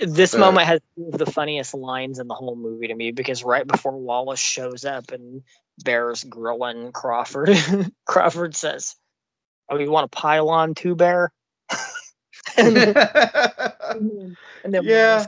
This 0.00 0.34
uh, 0.34 0.38
moment 0.38 0.66
has 0.66 0.80
the 0.96 1.26
funniest 1.26 1.74
lines 1.74 2.18
in 2.18 2.28
the 2.28 2.34
whole 2.34 2.56
movie 2.56 2.88
to 2.88 2.94
me 2.94 3.10
because 3.10 3.44
right 3.44 3.66
before 3.66 3.92
Wallace 3.92 4.40
shows 4.40 4.84
up 4.84 5.10
and 5.10 5.42
Bear's 5.84 6.24
grilling 6.24 6.92
Crawford, 6.92 7.56
Crawford 8.06 8.56
says, 8.56 8.96
"Oh, 9.68 9.78
you 9.78 9.90
want 9.90 10.10
to 10.10 10.16
pile 10.16 10.48
on 10.48 10.74
too, 10.74 10.94
Bear?" 10.94 11.32
and, 12.56 12.76
then, 12.76 12.96
and 14.64 14.74
then 14.74 14.84
yeah. 14.84 15.26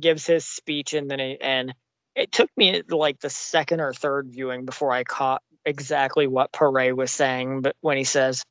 Gives 0.00 0.26
his 0.26 0.44
speech, 0.44 0.94
and 0.94 1.10
then 1.10 1.20
it, 1.20 1.38
and 1.40 1.74
it 2.14 2.32
took 2.32 2.50
me 2.56 2.82
like 2.88 3.20
the 3.20 3.30
second 3.30 3.80
or 3.80 3.92
third 3.92 4.28
viewing 4.30 4.64
before 4.64 4.92
I 4.92 5.04
caught 5.04 5.42
exactly 5.64 6.26
what 6.26 6.52
Paré 6.52 6.94
was 6.94 7.10
saying. 7.10 7.62
But 7.62 7.76
when 7.80 7.96
he 7.96 8.04
says, 8.04 8.44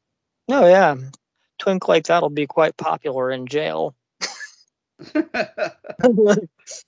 "Oh 0.49 0.67
yeah, 0.67 0.95
twink 1.57 1.87
like 1.87 2.05
that'll 2.05 2.29
be 2.29 2.47
quite 2.47 2.77
popular 2.77 3.31
in 3.31 3.47
jail. 3.47 3.95
it's 5.13 6.83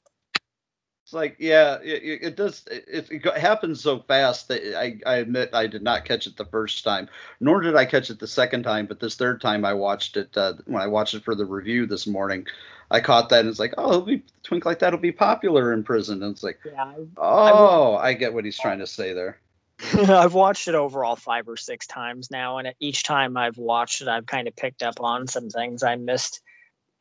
like, 1.12 1.36
yeah, 1.39 1.78
it, 1.84 2.20
it 2.22 2.36
does. 2.36 2.64
It, 2.72 3.08
it, 3.12 3.38
happens 3.38 3.82
so 3.82 4.00
fast 4.00 4.47
that 4.47 4.80
I, 4.80 5.00
I 5.06 5.16
admit 5.18 5.52
I 5.54 5.68
did 5.68 5.84
not 5.84 6.06
catch 6.06 6.28
it 6.28 6.38
the 6.38 6.45
first 6.45 6.84
time, 6.84 7.08
nor 7.39 7.62
did 7.62 7.76
I 7.76 7.86
catch 7.86 8.10
it 8.10 8.20
the 8.20 8.28
second 8.28 8.64
time. 8.64 8.86
But 8.86 9.00
this 9.00 9.16
third 9.16 9.41
time 9.41 9.64
I 9.64 9.74
watched 9.74 10.18
it, 10.18 10.36
uh, 10.36 10.54
when 10.66 10.82
I 10.82 10.88
watched 10.88 11.14
it 11.14 11.24
for 11.24 11.36
the 11.36 11.45
review 11.45 11.86
this 11.86 12.08
morning, 12.08 12.47
I 12.91 13.01
caught 13.01 13.29
that 13.29 13.41
and 13.41 13.49
it's 13.49 13.59
like, 13.59 13.73
oh, 13.77 13.89
it'll 13.89 14.01
be 14.01 14.23
twink 14.43 14.65
like 14.65 14.79
that'll 14.79 14.99
be 14.99 15.11
popular 15.11 15.73
in 15.73 15.83
prison. 15.83 16.23
And 16.23 16.31
it's 16.31 16.43
like, 16.43 16.59
yeah, 16.65 16.93
oh, 17.17 17.93
I, 17.93 18.09
I 18.09 18.13
get 18.13 18.33
what 18.33 18.45
he's 18.45 18.57
trying 18.57 18.79
to 18.79 18.87
say 18.87 19.13
there. 19.13 19.39
I've 19.93 20.33
watched 20.33 20.67
it 20.67 20.75
overall 20.75 21.15
five 21.15 21.47
or 21.47 21.55
six 21.55 21.87
times 21.87 22.29
now, 22.29 22.57
and 22.57 22.73
each 22.79 23.03
time 23.03 23.37
I've 23.37 23.57
watched 23.57 24.01
it, 24.01 24.07
I've 24.07 24.25
kind 24.25 24.47
of 24.47 24.55
picked 24.55 24.83
up 24.83 24.99
on 24.99 25.27
some 25.27 25.49
things 25.49 25.83
I 25.83 25.95
missed, 25.95 26.41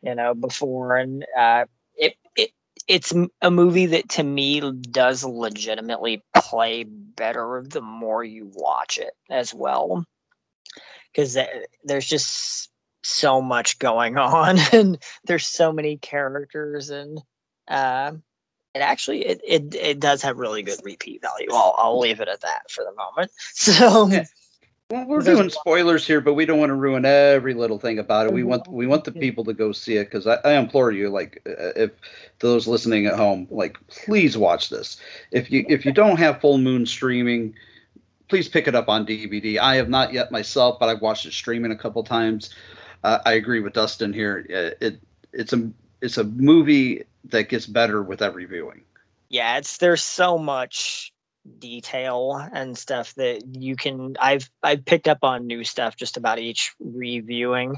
you 0.02 0.14
know, 0.14 0.34
before. 0.34 0.96
And 0.96 1.24
uh, 1.36 1.64
it 1.96 2.14
it 2.36 2.50
it's 2.86 3.12
a 3.42 3.50
movie 3.50 3.86
that 3.86 4.08
to 4.10 4.22
me 4.22 4.60
does 4.90 5.24
legitimately 5.24 6.22
play 6.36 6.84
better 6.84 7.64
the 7.66 7.80
more 7.80 8.22
you 8.22 8.50
watch 8.54 8.98
it 8.98 9.14
as 9.28 9.52
well, 9.52 10.04
because 11.10 11.36
there's 11.82 12.06
just 12.06 12.70
so 13.02 13.40
much 13.40 13.78
going 13.78 14.16
on, 14.18 14.58
and 14.72 14.98
there's 15.24 15.46
so 15.46 15.72
many 15.72 15.96
characters, 15.96 16.90
and 16.90 17.20
uh, 17.68 18.12
it 18.74 18.80
actually 18.80 19.26
it, 19.26 19.40
it 19.46 19.74
it 19.74 20.00
does 20.00 20.22
have 20.22 20.38
really 20.38 20.62
good 20.62 20.80
repeat 20.84 21.22
value. 21.22 21.48
I'll 21.52 21.74
I'll 21.76 21.98
leave 21.98 22.20
it 22.20 22.28
at 22.28 22.40
that 22.42 22.70
for 22.70 22.84
the 22.84 22.94
moment. 22.94 23.30
So 23.54 24.08
yeah. 24.08 24.24
well, 24.90 25.06
we're 25.06 25.20
doing 25.20 25.50
spoilers 25.50 26.06
here, 26.06 26.20
but 26.20 26.34
we 26.34 26.46
don't 26.46 26.58
want 26.58 26.70
to 26.70 26.74
ruin 26.74 27.04
every 27.04 27.54
little 27.54 27.78
thing 27.78 27.98
about 27.98 28.26
it. 28.26 28.32
We 28.32 28.44
want 28.44 28.68
we 28.68 28.86
want 28.86 29.04
the 29.04 29.12
people 29.12 29.44
to 29.44 29.52
go 29.52 29.72
see 29.72 29.96
it 29.96 30.04
because 30.04 30.26
I, 30.26 30.38
I 30.44 30.52
implore 30.52 30.92
you, 30.92 31.08
like 31.08 31.42
uh, 31.46 31.72
if 31.76 31.90
those 32.38 32.66
listening 32.66 33.06
at 33.06 33.14
home, 33.14 33.48
like 33.50 33.78
please 33.88 34.38
watch 34.38 34.70
this. 34.70 34.98
If 35.32 35.50
you 35.50 35.64
if 35.68 35.84
you 35.84 35.92
don't 35.92 36.18
have 36.18 36.40
Full 36.40 36.58
Moon 36.58 36.86
streaming, 36.86 37.54
please 38.28 38.48
pick 38.48 38.68
it 38.68 38.74
up 38.74 38.88
on 38.88 39.06
DVD. 39.06 39.58
I 39.58 39.76
have 39.76 39.88
not 39.88 40.12
yet 40.12 40.30
myself, 40.30 40.78
but 40.78 40.88
I've 40.88 41.02
watched 41.02 41.26
it 41.26 41.32
streaming 41.32 41.72
a 41.72 41.76
couple 41.76 42.04
times. 42.04 42.50
Uh, 43.04 43.18
I 43.24 43.34
agree 43.34 43.60
with 43.60 43.74
Dustin 43.74 44.12
here. 44.12 44.46
It, 44.48 44.72
uh, 44.72 44.86
it 44.86 45.00
it's 45.32 45.52
a 45.52 45.70
it's 46.00 46.18
a 46.18 46.24
movie 46.24 47.04
that 47.24 47.48
gets 47.48 47.66
better 47.66 48.02
with 48.02 48.22
every 48.22 48.44
viewing. 48.44 48.82
Yeah, 49.28 49.58
it's 49.58 49.78
there's 49.78 50.02
so 50.02 50.38
much 50.38 51.12
detail 51.58 52.34
and 52.52 52.76
stuff 52.76 53.14
that 53.14 53.42
you 53.56 53.76
can 53.76 54.16
I've 54.20 54.50
I've 54.62 54.84
picked 54.84 55.08
up 55.08 55.18
on 55.22 55.46
new 55.46 55.64
stuff 55.64 55.96
just 55.96 56.16
about 56.16 56.38
each 56.38 56.74
reviewing. 56.80 57.76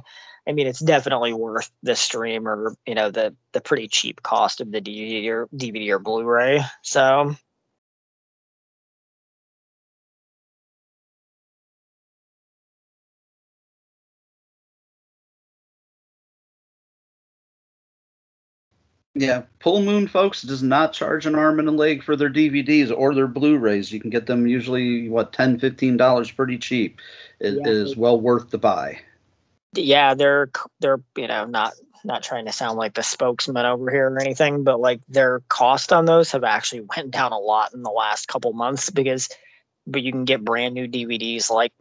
I 0.49 0.53
mean, 0.53 0.67
it's 0.67 0.81
definitely 0.81 1.33
worth 1.33 1.71
the 1.83 1.95
stream 1.95 2.49
or 2.49 2.75
you 2.87 2.95
know 2.95 3.11
the 3.11 3.35
the 3.53 3.61
pretty 3.61 3.89
cheap 3.89 4.23
cost 4.23 4.61
of 4.61 4.73
the 4.73 4.81
DVD 4.81 5.29
or 5.29 5.49
DVD 5.55 5.91
or 5.91 5.99
Blu-ray. 5.99 6.63
So 6.83 7.35
Yeah, 19.15 19.43
Full 19.61 19.83
Moon 19.83 20.07
folks 20.07 20.43
does 20.43 20.63
not 20.63 20.93
charge 20.93 21.27
an 21.27 21.35
arm 21.35 21.59
and 21.59 21.69
a 21.69 21.73
leg 21.73 22.03
for 22.03 22.15
their 22.15 22.31
DVDs 22.31 22.97
or 22.97 23.13
their 23.13 23.27
Blu-rays. 23.27 23.91
You 23.91 24.01
can 24.01 24.11
get 24.11 24.27
them 24.27 24.47
usually 24.47 25.09
what 25.09 25.33
10 25.33 25.59
15 25.59 25.97
dollars 25.97 26.31
pretty 26.31 26.57
cheap. 26.59 27.01
It 27.41 27.55
yeah. 27.55 27.69
is 27.69 27.97
well 27.97 28.21
worth 28.21 28.51
the 28.51 28.59
buy. 28.59 29.01
Yeah, 29.75 30.15
they're 30.15 30.51
they're 30.79 31.01
you 31.17 31.27
know 31.27 31.45
not 31.45 31.75
not 32.05 32.23
trying 32.23 32.47
to 32.47 32.53
sound 32.53 32.79
like 32.79 32.95
the 32.95 33.03
spokesman 33.03 33.67
over 33.67 33.91
here 33.91 34.09
or 34.11 34.21
anything, 34.21 34.63
but 34.63 34.81
like 34.81 35.01
their 35.09 35.41
cost 35.49 35.93
on 35.93 36.05
those 36.05 36.31
have 36.33 36.45
actually 36.45 36.87
went 36.97 37.11
down 37.11 37.33
a 37.33 37.39
lot 37.39 37.75
in 37.75 37.83
the 37.83 37.91
last 37.91 38.29
couple 38.29 38.53
months 38.53 38.91
because 38.91 39.29
but 39.87 40.03
you 40.03 40.13
can 40.13 40.25
get 40.25 40.45
brand 40.45 40.75
new 40.75 40.87
DVDs 40.87 41.51
like 41.51 41.73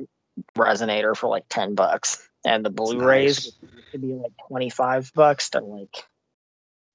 Resonator 0.57 1.15
for 1.15 1.27
like 1.27 1.45
10 1.49 1.75
bucks 1.75 2.27
and 2.45 2.65
the 2.65 2.69
Blu-rays 2.69 3.53
nice. 3.61 3.71
could 3.91 4.01
be 4.01 4.13
like 4.13 4.31
25 4.47 5.11
bucks 5.13 5.49
to 5.51 5.59
like 5.59 6.05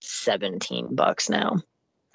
17 0.04 0.94
bucks 0.94 1.28
now. 1.28 1.56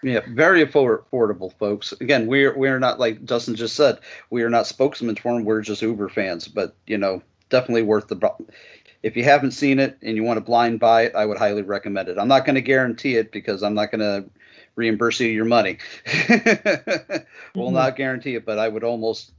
Yeah, 0.01 0.21
very 0.29 0.65
affordable, 0.65 1.51
folks. 1.59 1.91
Again, 1.99 2.27
we're 2.27 2.57
we're 2.57 2.79
not 2.79 2.99
like 2.99 3.25
Dustin 3.25 3.55
just 3.55 3.75
said, 3.75 3.99
we 4.29 4.43
are 4.43 4.49
not 4.49 4.65
spokesmen 4.65 5.15
for 5.17 5.33
them. 5.33 5.43
We're 5.43 5.61
just 5.61 5.81
Uber 5.81 6.07
fans, 6.09 6.47
but 6.47 6.75
you 6.87 6.97
know, 6.97 7.21
definitely 7.49 7.83
worth 7.83 8.07
the. 8.07 8.17
if 9.03 9.17
you 9.17 9.23
haven't 9.25 9.51
seen 9.51 9.77
it 9.77 9.97
and 10.01 10.15
you 10.15 10.23
want 10.23 10.37
to 10.37 10.41
blind 10.41 10.79
buy 10.79 11.03
it, 11.03 11.15
I 11.15 11.25
would 11.25 11.37
highly 11.37 11.63
recommend 11.63 12.07
it. 12.07 12.17
I'm 12.17 12.29
not 12.29 12.45
going 12.45 12.55
to 12.55 12.61
guarantee 12.61 13.17
it 13.17 13.31
because 13.33 13.61
I'm 13.61 13.73
not 13.73 13.91
going 13.91 13.99
to 13.99 14.29
reimburse 14.75 15.19
you 15.19 15.27
your 15.27 15.45
money. 15.45 15.77
we'll 17.55 17.71
Mhm. 17.71 17.73
not 17.73 17.97
guarantee 17.97 18.35
it, 18.35 18.45
but 18.45 18.57
I 18.57 18.69
would 18.69 18.85
almost 18.85 19.33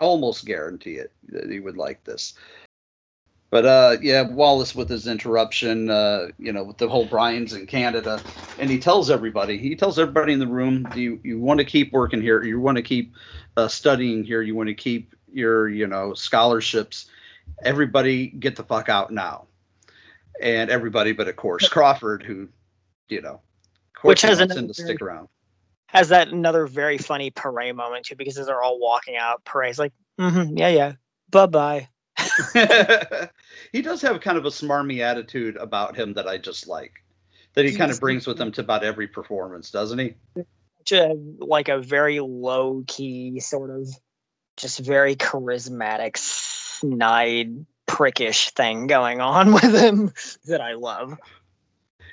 almost 0.00 0.44
guarantee 0.44 0.94
it 0.96 1.12
that 1.28 1.48
you 1.48 1.62
would 1.62 1.76
like 1.76 2.02
this. 2.02 2.34
But 3.52 3.66
uh, 3.66 3.98
yeah, 4.02 4.22
Wallace 4.22 4.74
with 4.74 4.88
his 4.88 5.06
interruption, 5.06 5.90
uh, 5.90 6.28
you 6.38 6.54
know, 6.54 6.64
with 6.64 6.78
the 6.78 6.88
whole 6.88 7.04
Brian's 7.06 7.52
in 7.52 7.66
Canada, 7.66 8.24
and 8.58 8.70
he 8.70 8.80
tells 8.80 9.10
everybody, 9.10 9.58
he 9.58 9.76
tells 9.76 9.98
everybody 9.98 10.32
in 10.32 10.40
the 10.40 10.46
room, 10.48 10.84
do 10.90 11.02
you, 11.02 11.20
you 11.22 11.38
want 11.38 11.58
to 11.60 11.66
keep 11.66 11.92
working 11.92 12.22
here? 12.22 12.42
You 12.42 12.60
want 12.60 12.76
to 12.78 12.82
keep 12.82 13.14
uh, 13.58 13.68
studying 13.68 14.24
here? 14.24 14.40
You 14.40 14.56
want 14.56 14.70
to 14.70 14.74
keep 14.74 15.14
your, 15.30 15.68
you 15.68 15.86
know, 15.86 16.14
scholarships? 16.14 17.10
Everybody 17.62 18.28
get 18.28 18.56
the 18.56 18.64
fuck 18.64 18.88
out 18.88 19.12
now. 19.12 19.46
And 20.40 20.70
everybody, 20.70 21.12
but 21.12 21.28
of 21.28 21.36
course 21.36 21.68
Crawford, 21.68 22.22
who, 22.22 22.48
you 23.10 23.20
know, 23.20 23.42
Which 24.00 24.22
has 24.22 24.40
another 24.40 24.60
him 24.62 24.68
to 24.68 24.74
stick 24.74 25.02
around. 25.02 25.28
Has 25.88 26.08
that 26.08 26.28
another 26.28 26.66
very 26.66 26.96
funny 26.96 27.30
Paré 27.30 27.74
moment 27.74 28.06
too, 28.06 28.16
because 28.16 28.38
as 28.38 28.46
they're 28.46 28.62
all 28.62 28.80
walking 28.80 29.16
out, 29.16 29.44
Paré's 29.44 29.78
like, 29.78 29.92
mm-hmm, 30.18 30.56
yeah, 30.56 30.68
yeah, 30.68 30.92
bye 31.30 31.46
bye. 31.46 31.88
he 33.72 33.82
does 33.82 34.02
have 34.02 34.20
kind 34.20 34.38
of 34.38 34.44
a 34.44 34.50
smarmy 34.50 35.00
attitude 35.00 35.56
about 35.56 35.96
him 35.96 36.14
that 36.14 36.28
I 36.28 36.38
just 36.38 36.68
like. 36.68 36.92
That 37.54 37.66
he 37.66 37.74
kind 37.74 37.90
of 37.90 38.00
brings 38.00 38.26
with 38.26 38.40
him 38.40 38.50
to 38.52 38.62
about 38.62 38.82
every 38.82 39.06
performance, 39.06 39.70
doesn't 39.70 39.98
he? 39.98 40.14
Like 41.38 41.68
a 41.68 41.80
very 41.80 42.20
low 42.20 42.82
key 42.86 43.40
sort 43.40 43.70
of, 43.70 43.88
just 44.56 44.78
very 44.80 45.16
charismatic, 45.16 46.16
snide, 46.16 47.66
prickish 47.86 48.50
thing 48.50 48.86
going 48.86 49.20
on 49.20 49.52
with 49.54 49.74
him 49.74 50.12
that 50.46 50.60
I 50.60 50.74
love. 50.74 51.18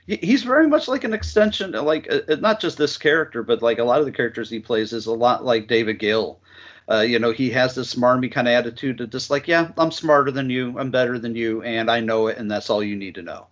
He's 0.08 0.44
very 0.44 0.68
much 0.68 0.88
like 0.88 1.04
an 1.04 1.14
extension, 1.14 1.72
like 1.72 2.12
uh, 2.12 2.22
uh, 2.28 2.36
not 2.36 2.60
just 2.60 2.80
this 2.80 2.98
character, 2.98 3.44
but 3.44 3.62
like 3.62 3.78
a 3.78 3.84
lot 3.84 4.00
of 4.00 4.06
the 4.06 4.12
characters 4.12 4.50
he 4.50 4.60
plays 4.60 4.92
is 4.92 5.06
a 5.06 5.14
lot 5.14 5.46
like 5.46 5.68
David 5.68 6.00
Gill. 6.00 6.42
Uh, 6.90 7.02
you 7.02 7.20
know, 7.20 7.32
he 7.32 7.52
has 7.52 7.76
this 7.76 7.94
smarmy 7.94 8.32
kind 8.32 8.48
of 8.48 8.54
attitude 8.54 8.98
to 8.98 9.06
just 9.06 9.30
like, 9.30 9.48
yeah, 9.48 9.72
I'm 9.78 9.92
smarter 9.92 10.32
than 10.32 10.50
you, 10.50 10.78
I'm 10.80 10.90
better 10.90 11.20
than 11.20 11.36
you, 11.36 11.62
and 11.62 11.90
I 11.90 12.00
know 12.00 12.28
it, 12.28 12.38
and 12.38 12.50
that's 12.50 12.70
all 12.70 12.84
you 12.84 12.96
need 12.96 13.16
to 13.16 13.22
know. 13.22 13.48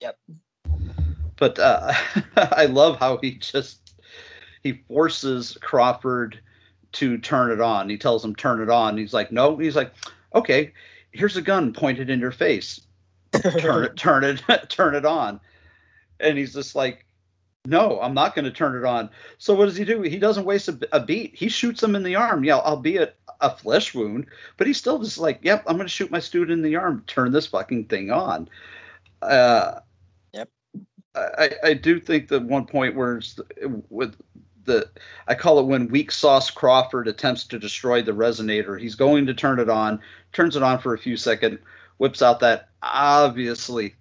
Yep. 0.00 0.18
But 1.36 1.58
uh, 1.58 1.94
I 2.36 2.66
love 2.66 2.98
how 2.98 3.16
he 3.18 3.32
just 3.32 3.94
he 4.62 4.82
forces 4.88 5.56
Crawford 5.60 6.38
to 6.92 7.18
turn 7.18 7.50
it 7.50 7.60
on. 7.60 7.88
He 7.88 7.98
tells 7.98 8.24
him 8.24 8.34
turn 8.34 8.60
it 8.60 8.70
on. 8.70 8.96
He's 8.96 9.14
like, 9.14 9.32
no. 9.32 9.56
He's 9.56 9.76
like, 9.76 9.92
okay, 10.34 10.72
here's 11.12 11.36
a 11.36 11.42
gun 11.42 11.72
pointed 11.72 12.10
in 12.10 12.20
your 12.20 12.32
face. 12.32 12.80
Turn 13.32 13.84
it, 13.84 13.96
turn 13.96 14.24
it, 14.24 14.42
turn 14.68 14.94
it 14.94 15.04
on. 15.04 15.40
And 16.20 16.38
he's 16.38 16.54
just 16.54 16.74
like, 16.74 17.04
no, 17.66 18.00
I'm 18.00 18.14
not 18.14 18.34
going 18.34 18.44
to 18.44 18.50
turn 18.50 18.76
it 18.76 18.84
on. 18.86 19.08
So 19.38 19.54
what 19.54 19.66
does 19.66 19.76
he 19.76 19.84
do? 19.84 20.02
He 20.02 20.18
doesn't 20.18 20.44
waste 20.44 20.68
a, 20.68 20.78
a 20.92 21.00
beat. 21.00 21.34
He 21.34 21.48
shoots 21.48 21.82
him 21.82 21.94
in 21.94 22.02
the 22.02 22.14
arm. 22.14 22.44
Yeah, 22.44 22.58
albeit 22.58 23.16
a 23.40 23.54
flesh 23.54 23.94
wound, 23.94 24.26
but 24.56 24.66
he's 24.66 24.76
still 24.76 24.98
just 24.98 25.18
like, 25.18 25.40
yep, 25.42 25.64
I'm 25.66 25.76
going 25.76 25.86
to 25.86 25.92
shoot 25.92 26.10
my 26.10 26.20
student 26.20 26.52
in 26.52 26.62
the 26.62 26.76
arm. 26.76 27.02
Turn 27.06 27.32
this 27.32 27.46
fucking 27.46 27.86
thing 27.86 28.10
on. 28.10 28.48
Uh, 29.22 29.80
Yep. 30.32 30.48
I, 31.14 31.50
I 31.62 31.74
do 31.74 32.00
think 32.00 32.28
that 32.28 32.42
one 32.42 32.66
point 32.66 32.96
where 32.96 33.16
it's 33.18 33.34
the- 33.34 33.82
with 33.88 34.16
the 34.64 34.88
I 35.28 35.34
call 35.34 35.58
it 35.60 35.66
when 35.66 35.88
weak 35.88 36.10
sauce 36.10 36.50
Crawford 36.50 37.06
attempts 37.06 37.44
to 37.44 37.58
destroy 37.58 38.02
the 38.02 38.12
resonator. 38.12 38.80
He's 38.80 38.94
going 38.94 39.26
to 39.26 39.34
turn 39.34 39.60
it 39.60 39.68
on, 39.68 40.00
turns 40.32 40.56
it 40.56 40.62
on 40.62 40.78
for 40.78 40.94
a 40.94 40.98
few 40.98 41.16
seconds, 41.16 41.58
whips 41.98 42.22
out 42.22 42.40
that 42.40 42.70
obviously 42.82 43.94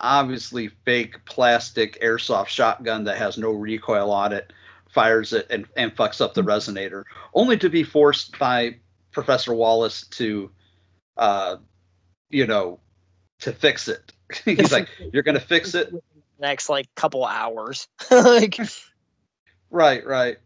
obviously 0.00 0.68
fake 0.84 1.24
plastic 1.24 2.00
airsoft 2.00 2.48
shotgun 2.48 3.04
that 3.04 3.18
has 3.18 3.38
no 3.38 3.50
recoil 3.50 4.10
on 4.10 4.32
it, 4.32 4.52
fires 4.88 5.32
it 5.32 5.46
and, 5.50 5.66
and 5.76 5.94
fucks 5.94 6.20
up 6.20 6.34
the 6.34 6.42
resonator, 6.42 7.04
only 7.34 7.56
to 7.58 7.68
be 7.68 7.82
forced 7.82 8.38
by 8.38 8.76
Professor 9.12 9.54
Wallace 9.54 10.06
to 10.08 10.50
uh 11.16 11.56
you 12.30 12.46
know 12.46 12.80
to 13.40 13.52
fix 13.52 13.88
it. 13.88 14.12
He's 14.44 14.72
like, 14.72 14.88
You're 15.12 15.22
gonna 15.22 15.40
fix 15.40 15.74
it? 15.74 15.92
Next 16.38 16.68
like 16.68 16.92
couple 16.94 17.24
hours. 17.24 17.88
like 18.10 18.58
Right, 19.70 20.04
right. 20.04 20.38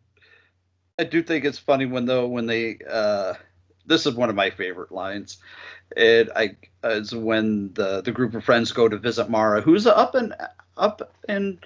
I 0.98 1.04
do 1.04 1.22
think 1.22 1.44
it's 1.44 1.58
funny 1.58 1.86
when 1.86 2.06
though 2.06 2.26
when 2.26 2.46
they 2.46 2.78
uh 2.88 3.34
this 3.86 4.06
is 4.06 4.14
one 4.14 4.30
of 4.30 4.36
my 4.36 4.50
favorite 4.50 4.92
lines. 4.92 5.38
It 5.96 6.28
I 6.34 6.56
is 6.82 7.14
when 7.14 7.72
the 7.74 8.02
the 8.02 8.12
group 8.12 8.34
of 8.34 8.44
friends 8.44 8.72
go 8.72 8.88
to 8.88 8.98
visit 8.98 9.30
Mara, 9.30 9.60
who's 9.60 9.86
up 9.86 10.14
and 10.14 10.34
up 10.76 11.14
and 11.28 11.58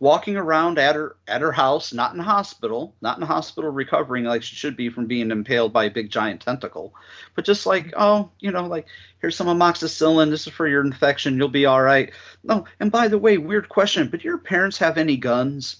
walking 0.00 0.36
around 0.36 0.78
at 0.78 0.96
her 0.96 1.16
at 1.28 1.40
her 1.40 1.52
house, 1.52 1.92
not 1.92 2.14
in 2.14 2.20
hospital, 2.20 2.94
not 3.00 3.18
in 3.18 3.24
hospital 3.24 3.70
recovering 3.70 4.24
like 4.24 4.42
she 4.42 4.56
should 4.56 4.76
be 4.76 4.88
from 4.88 5.06
being 5.06 5.30
impaled 5.30 5.72
by 5.72 5.84
a 5.84 5.90
big 5.90 6.10
giant 6.10 6.40
tentacle, 6.40 6.94
but 7.34 7.44
just 7.44 7.66
like 7.66 7.92
oh 7.96 8.30
you 8.40 8.50
know 8.50 8.66
like 8.66 8.86
here's 9.20 9.36
some 9.36 9.46
amoxicillin, 9.46 10.30
this 10.30 10.46
is 10.46 10.52
for 10.52 10.66
your 10.66 10.84
infection, 10.84 11.36
you'll 11.36 11.48
be 11.48 11.66
all 11.66 11.82
right. 11.82 12.12
No, 12.42 12.64
and 12.80 12.90
by 12.90 13.08
the 13.08 13.18
way, 13.18 13.38
weird 13.38 13.68
question, 13.68 14.08
but 14.08 14.20
do 14.20 14.28
your 14.28 14.38
parents 14.38 14.78
have 14.78 14.98
any 14.98 15.16
guns? 15.16 15.76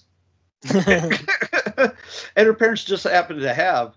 and 0.73 0.87
her 2.35 2.53
parents 2.53 2.83
just 2.83 3.03
happen 3.03 3.37
to 3.37 3.53
have 3.53 3.95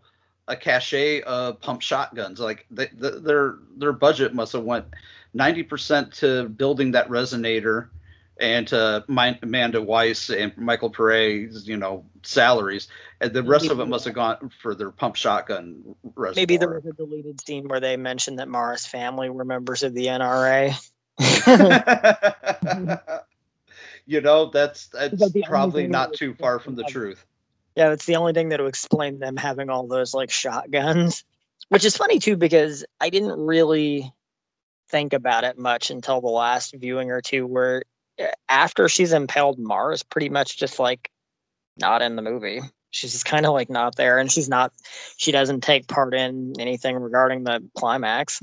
a 0.49 0.57
cachet 0.57 1.21
of 1.23 1.61
pump 1.61 1.83
shotguns. 1.83 2.41
Like 2.41 2.67
they, 2.71 2.87
th 2.87 3.23
their 3.23 3.57
their 3.77 3.93
budget 3.93 4.35
must 4.35 4.53
have 4.55 4.65
went 4.65 4.87
ninety 5.35 5.63
percent 5.63 6.13
to 6.15 6.49
building 6.49 6.93
that 6.93 7.09
resonator, 7.09 7.89
and 8.41 8.67
to 8.69 9.05
Mi- 9.09 9.39
Amanda 9.43 9.81
Wyss 9.81 10.31
and 10.31 10.57
Michael 10.57 10.91
Paré's 10.91 11.69
you 11.69 11.77
know 11.77 12.05
salaries, 12.23 12.89
and 13.21 13.33
the 13.33 13.43
rest 13.43 13.71
of 13.71 13.79
it 13.81 13.87
must 13.87 14.07
have 14.07 14.15
gone 14.15 14.51
for 14.61 14.75
their 14.75 14.91
pump 14.91 15.17
shotgun 15.17 15.95
reservoir. 16.17 16.43
maybe 16.43 16.57
there 16.57 16.71
was 16.71 16.87
a 16.87 16.93
deleted 16.93 17.41
scene 17.41 17.69
where 17.69 17.81
they 17.81 17.97
mentioned 17.97 18.39
that 18.39 18.49
Mara's 18.49 18.87
family 18.87 19.31
were 19.31 19.45
members 19.45 19.83
of 19.83 19.95
the 19.95 20.07
NRA. 20.07 20.75
you 24.07 24.21
know 24.21 24.51
that's 24.51 24.87
that's 24.87 25.33
the 25.33 25.43
probably 25.47 25.87
not 25.87 26.15
too 26.15 26.35
far 26.35 26.59
from 26.59 26.75
the 26.75 26.85
truth. 26.85 27.25
Yeah, 27.79 27.93
it's 27.93 28.07
the 28.07 28.17
only 28.17 28.33
thing 28.33 28.49
that 28.49 28.61
would 28.61 28.69
explain 28.69 29.21
them 29.21 29.37
having 29.37 29.71
all 29.71 29.87
those 29.87 30.13
like 30.13 30.33
shotguns. 30.33 31.23
Which 31.69 31.85
is 31.85 31.97
funny 31.97 32.19
too 32.19 32.37
because 32.37 32.85
I 33.01 33.09
didn't 33.09 33.39
really 33.39 34.13
think 34.89 35.13
about 35.13 35.45
it 35.45 35.59
much 35.59 35.89
until 35.89 36.21
the 36.21 36.27
last 36.27 36.75
viewing 36.75 37.13
or 37.13 37.21
two 37.21 37.47
where 37.47 37.85
uh, 38.19 38.25
after 38.49 38.89
she's 38.89 39.13
impaled 39.13 39.61
Mara's 39.61 40.03
pretty 40.03 40.29
much 40.29 40.59
just 40.59 40.81
like 40.81 41.09
not 41.77 42.03
in 42.03 42.17
the 42.17 42.23
movie. 42.23 42.61
She's 42.91 43.13
just 43.13 43.27
kind 43.27 43.47
of 43.47 43.53
like 43.53 43.71
not 43.71 43.95
there 43.95 44.19
and 44.19 44.33
she's 44.33 44.49
not 44.49 44.73
she 45.17 45.31
doesn't 45.31 45.61
take 45.61 45.87
part 45.87 46.15
in 46.15 46.55
anything 46.59 46.97
regarding 46.97 47.45
the 47.45 47.63
climax. 47.77 48.43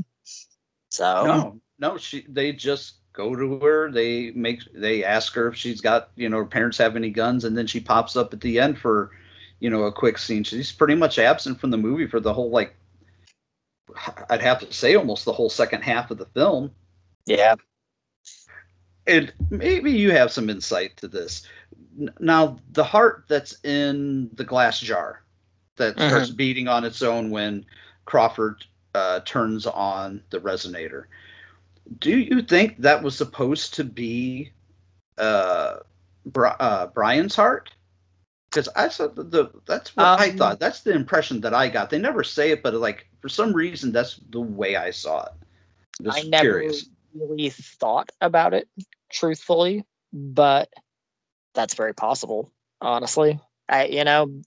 So 0.92 1.26
No, 1.26 1.62
no, 1.78 1.98
she 1.98 2.26
they 2.30 2.54
just 2.54 3.00
go 3.12 3.36
to 3.36 3.60
her, 3.60 3.92
they 3.92 4.32
make 4.32 4.62
they 4.74 5.04
ask 5.04 5.34
her 5.34 5.48
if 5.50 5.56
she's 5.56 5.82
got, 5.82 6.12
you 6.16 6.30
know, 6.30 6.38
her 6.38 6.46
parents 6.46 6.78
have 6.78 6.96
any 6.96 7.10
guns, 7.10 7.44
and 7.44 7.58
then 7.58 7.68
she 7.68 7.82
pops 7.82 8.16
up 8.16 8.34
at 8.34 8.40
the 8.40 8.60
end 8.60 8.78
for, 8.78 9.12
you 9.66 9.72
know, 9.72 9.86
a 9.86 9.92
quick 9.92 10.20
scene. 10.20 10.44
She's 10.44 10.72
pretty 10.72 10.94
much 10.94 11.18
absent 11.18 11.60
from 11.60 11.72
the 11.72 11.78
movie 11.78 12.06
for 12.06 12.20
the 12.20 12.32
whole 12.32 12.52
like 12.52 12.76
I'd 14.30 14.42
have 14.44 14.60
to 14.60 14.72
say 14.72 14.94
almost 14.94 15.26
the 15.26 15.34
whole 15.34 15.50
second 15.50 15.82
half 15.82 16.12
of 16.12 16.20
the 16.20 16.28
film. 16.28 16.70
Yeah. 17.26 17.56
And 19.08 19.34
maybe 19.50 19.92
you 19.92 20.12
have 20.12 20.32
some 20.32 20.52
insight 20.52 20.98
to 20.98 21.08
this. 21.08 21.48
Now, 22.20 22.60
the 22.74 22.84
heart 22.84 23.26
that's 23.28 23.58
in 23.64 24.30
the 24.36 24.44
glass 24.44 24.80
jar 24.80 25.24
that 25.78 25.96
Mhm. 25.96 26.10
starts 26.10 26.30
beating 26.30 26.68
on 26.68 26.84
its 26.84 27.02
own 27.02 27.32
when 27.32 27.66
Crawford 28.06 28.64
uh, 28.94 29.22
turns 29.26 29.66
on 29.66 30.22
the 30.30 30.40
resonator. 30.40 31.06
Do 32.00 32.16
you 32.20 32.44
think 32.44 32.78
that 32.82 33.02
was 33.02 33.18
supposed 33.18 33.74
to 33.74 33.84
be 33.84 34.52
uh, 35.18 35.78
Bri- 36.28 36.60
uh, 36.60 36.88
Brian's 36.88 37.36
heart? 37.36 37.72
Because 38.56 38.70
I 38.74 38.88
thought 38.88 39.16
the, 39.16 39.24
the 39.24 39.52
that's 39.66 39.94
what 39.98 40.18
I 40.18 40.30
Um, 40.30 40.38
thought. 40.38 40.60
That's 40.62 40.80
the 40.82 40.94
impression 40.94 41.42
that 41.42 41.54
I 41.54 41.68
got. 41.68 41.90
They 41.90 42.00
never 42.00 42.24
say 42.24 42.52
it, 42.52 42.64
but 42.64 42.74
like 42.74 43.06
for 43.20 43.28
some 43.28 43.52
reason, 43.52 43.92
that's 43.92 44.16
the 44.30 44.40
way 44.40 44.78
I 44.78 44.92
saw 44.92 45.26
it. 45.26 45.34
Just 46.02 46.20
I 46.20 46.30
never 46.30 46.44
curious. 46.44 46.90
really 47.14 47.50
thought 47.50 48.12
about 48.22 48.54
it, 48.54 48.70
truthfully, 49.12 49.84
but 50.14 50.70
that's 51.54 51.74
very 51.76 51.94
possible, 51.94 52.50
honestly. 52.80 53.40
I, 53.68 53.88
you 53.88 54.06
know, 54.06 54.42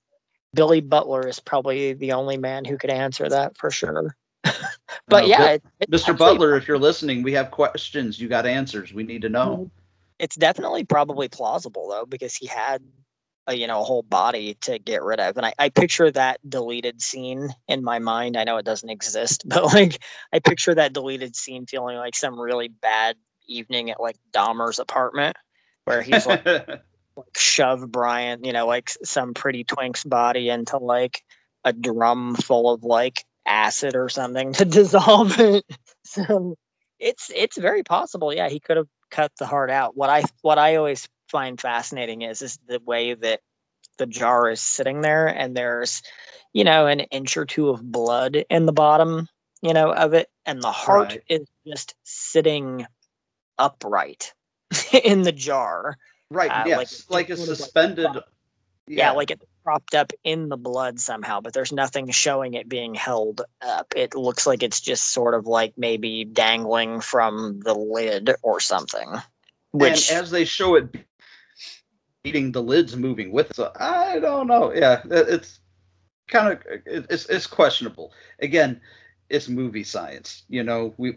Billy 0.54 0.80
Butler 0.80 1.28
is 1.28 1.38
probably 1.38 1.92
the 1.92 2.12
only 2.12 2.38
man 2.38 2.64
who 2.64 2.78
could 2.78 2.90
answer 2.90 3.28
that 3.28 3.58
for 3.58 3.70
sure. 3.70 4.16
but 4.42 5.24
Uh, 5.24 5.26
yeah, 5.26 5.38
Bi- 5.38 5.52
it- 5.52 5.62
it's 5.80 6.04
Mr. 6.04 6.16
Butler, 6.16 6.56
if 6.56 6.66
you're 6.66 6.78
listening, 6.78 7.22
we 7.22 7.32
have 7.34 7.50
questions. 7.50 8.18
You 8.18 8.28
got 8.28 8.46
answers. 8.46 8.94
We 8.94 9.02
need 9.02 9.20
to 9.22 9.28
know. 9.28 9.70
it's 10.18 10.36
definitely 10.36 10.84
probably 10.84 11.28
plausible 11.28 11.88
though, 11.90 12.06
because 12.06 12.34
he 12.34 12.46
had 12.46 12.82
a, 13.48 13.54
you 13.54 13.66
know 13.66 13.80
a 13.80 13.84
whole 13.84 14.02
body 14.02 14.54
to 14.60 14.78
get 14.78 15.02
rid 15.02 15.20
of 15.20 15.36
and 15.36 15.46
I, 15.46 15.52
I 15.58 15.68
picture 15.68 16.10
that 16.10 16.38
deleted 16.48 17.02
scene 17.02 17.48
in 17.66 17.82
my 17.82 17.98
mind. 17.98 18.36
I 18.36 18.44
know 18.44 18.56
it 18.56 18.64
doesn't 18.64 18.90
exist 18.90 19.44
but 19.48 19.64
like 19.64 20.02
i 20.32 20.38
picture 20.38 20.74
that 20.74 20.92
deleted 20.92 21.34
scene 21.34 21.66
feeling 21.66 21.96
like 21.96 22.14
some 22.14 22.38
really 22.38 22.68
bad 22.68 23.16
evening 23.46 23.90
at 23.90 24.00
like 24.00 24.16
dahmer's 24.32 24.78
apartment 24.78 25.36
where 25.84 26.02
he's 26.02 26.26
like, 26.26 26.44
like 26.46 27.36
shove 27.36 27.90
brian 27.90 28.44
you 28.44 28.52
know 28.52 28.66
like 28.66 28.90
some 29.02 29.34
pretty 29.34 29.64
twink's 29.64 30.04
body 30.04 30.50
into 30.50 30.76
like 30.76 31.24
a 31.64 31.72
drum 31.72 32.34
full 32.36 32.72
of 32.72 32.84
like 32.84 33.24
acid 33.48 33.96
or 33.96 34.08
something 34.08 34.52
to 34.54 34.64
dissolve 34.64 35.38
it. 35.40 35.64
So 36.04 36.56
it's 36.98 37.30
it's 37.34 37.56
very 37.56 37.82
possible 37.82 38.32
yeah 38.32 38.48
he 38.48 38.60
could 38.60 38.76
have 38.76 38.88
cut 39.10 39.32
the 39.38 39.46
heart 39.46 39.70
out. 39.70 39.96
What 39.96 40.10
i 40.10 40.22
what 40.42 40.58
i 40.58 40.76
always 40.76 41.08
find 41.28 41.60
fascinating 41.60 42.22
is 42.22 42.42
is 42.42 42.58
the 42.68 42.80
way 42.84 43.14
that 43.14 43.40
the 43.98 44.06
jar 44.06 44.50
is 44.50 44.60
sitting 44.60 45.00
there 45.00 45.26
and 45.26 45.56
there's 45.56 46.02
you 46.52 46.64
know 46.64 46.86
an 46.86 47.00
inch 47.00 47.36
or 47.36 47.44
two 47.44 47.68
of 47.68 47.82
blood 47.92 48.36
in 48.48 48.66
the 48.66 48.72
bottom 48.72 49.28
you 49.62 49.72
know 49.74 49.92
of 49.92 50.14
it 50.14 50.28
and 50.46 50.62
the 50.62 50.70
heart 50.72 51.10
Right. 51.10 51.22
is 51.28 51.46
just 51.66 51.94
sitting 52.04 52.86
upright 53.58 54.32
in 55.04 55.22
the 55.22 55.32
jar 55.32 55.96
Right. 56.30 56.50
Uh, 56.50 56.64
yes. 56.66 57.06
like- 57.08 57.28
Like, 57.28 57.30
it's 57.30 57.40
sort 57.40 57.48
like 57.50 57.58
suspended. 57.58 58.22
yeah. 58.86 59.12
like 59.12 59.30
it's 59.30 59.44
propped 59.64 59.94
up 59.94 60.12
in 60.24 60.48
the 60.48 60.56
blood 60.56 60.98
somehow 61.00 61.40
but 61.40 61.52
there's 61.52 61.72
nothing 61.72 62.10
showing 62.10 62.54
it 62.54 62.68
being 62.68 62.94
held 62.94 63.42
up 63.60 63.92
it 63.96 64.14
looks 64.14 64.46
like 64.46 64.62
it's 64.62 64.80
just 64.80 65.12
sort 65.12 65.34
of 65.34 65.46
like 65.46 65.74
maybe 65.76 66.24
dangling 66.24 67.00
from 67.00 67.60
the 67.60 67.74
lid 67.74 68.30
or 68.42 68.60
something 68.60 69.10
which 69.72 70.10
and 70.10 70.20
as 70.22 70.30
they 70.30 70.44
show 70.46 70.74
it 70.74 70.88
beating 72.24 72.52
the 72.52 72.62
lids 72.62 72.96
moving 72.96 73.32
with 73.32 73.50
it, 73.50 73.56
so 73.56 73.72
i 73.76 74.18
don't 74.18 74.46
know 74.46 74.72
yeah 74.72 75.02
it's 75.10 75.60
kind 76.28 76.52
of 76.52 76.62
it's 76.86 77.26
it's 77.26 77.46
questionable 77.46 78.12
again 78.40 78.80
it's 79.30 79.48
movie 79.48 79.84
science 79.84 80.44
you 80.48 80.62
know 80.62 80.94
we 80.96 81.16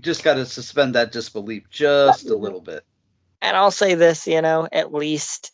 just 0.00 0.22
got 0.22 0.34
to 0.34 0.44
suspend 0.44 0.94
that 0.94 1.10
disbelief 1.12 1.68
just 1.70 2.28
a 2.28 2.36
little 2.36 2.60
bit 2.60 2.84
and 3.42 3.56
I'll 3.56 3.70
say 3.70 3.94
this, 3.94 4.26
you 4.26 4.40
know, 4.42 4.68
at 4.72 4.92
least, 4.92 5.52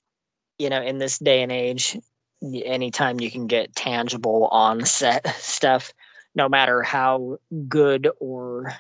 you 0.59 0.71
know, 0.71 0.81
in 0.81 0.99
this 0.99 1.19
day 1.19 1.43
and 1.43 1.53
age, 1.53 1.99
anytime 2.43 3.21
you 3.21 3.31
can 3.31 3.47
get 3.47 3.75
tangible 3.75 4.49
on 4.49 4.85
set 4.85 5.27
stuff, 5.37 5.93
no 6.35 6.49
matter 6.49 6.83
how 6.83 7.39
good 7.69 8.09
or 8.21 8.75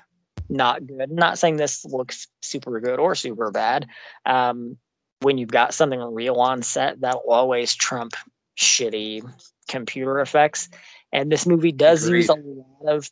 not 0.48 0.86
good. 0.86 1.10
I'm 1.10 1.14
not 1.14 1.38
saying 1.38 1.56
this 1.56 1.84
looks 1.84 2.26
super 2.40 2.80
good 2.80 2.98
or 2.98 3.14
super 3.14 3.50
bad. 3.50 3.86
Um, 4.26 4.76
when 5.22 5.38
you've 5.38 5.50
got 5.50 5.74
something 5.74 6.00
real 6.00 6.36
on 6.36 6.62
set, 6.62 7.00
that 7.00 7.24
will 7.24 7.32
always 7.32 7.74
trump 7.74 8.14
shitty 8.58 9.28
computer 9.68 10.20
effects. 10.20 10.68
And 11.12 11.30
this 11.30 11.46
movie 11.46 11.72
does 11.72 12.08
use 12.08 12.28
a 12.28 12.34
lot 12.34 12.88
of 12.88 13.10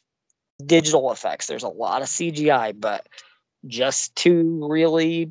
digital 0.64 1.12
effects. 1.12 1.46
There's 1.46 1.62
a 1.62 1.68
lot 1.68 2.02
of 2.02 2.08
CGI, 2.08 2.78
but 2.78 3.06
just 3.66 4.14
to 4.16 4.68
really 4.68 5.30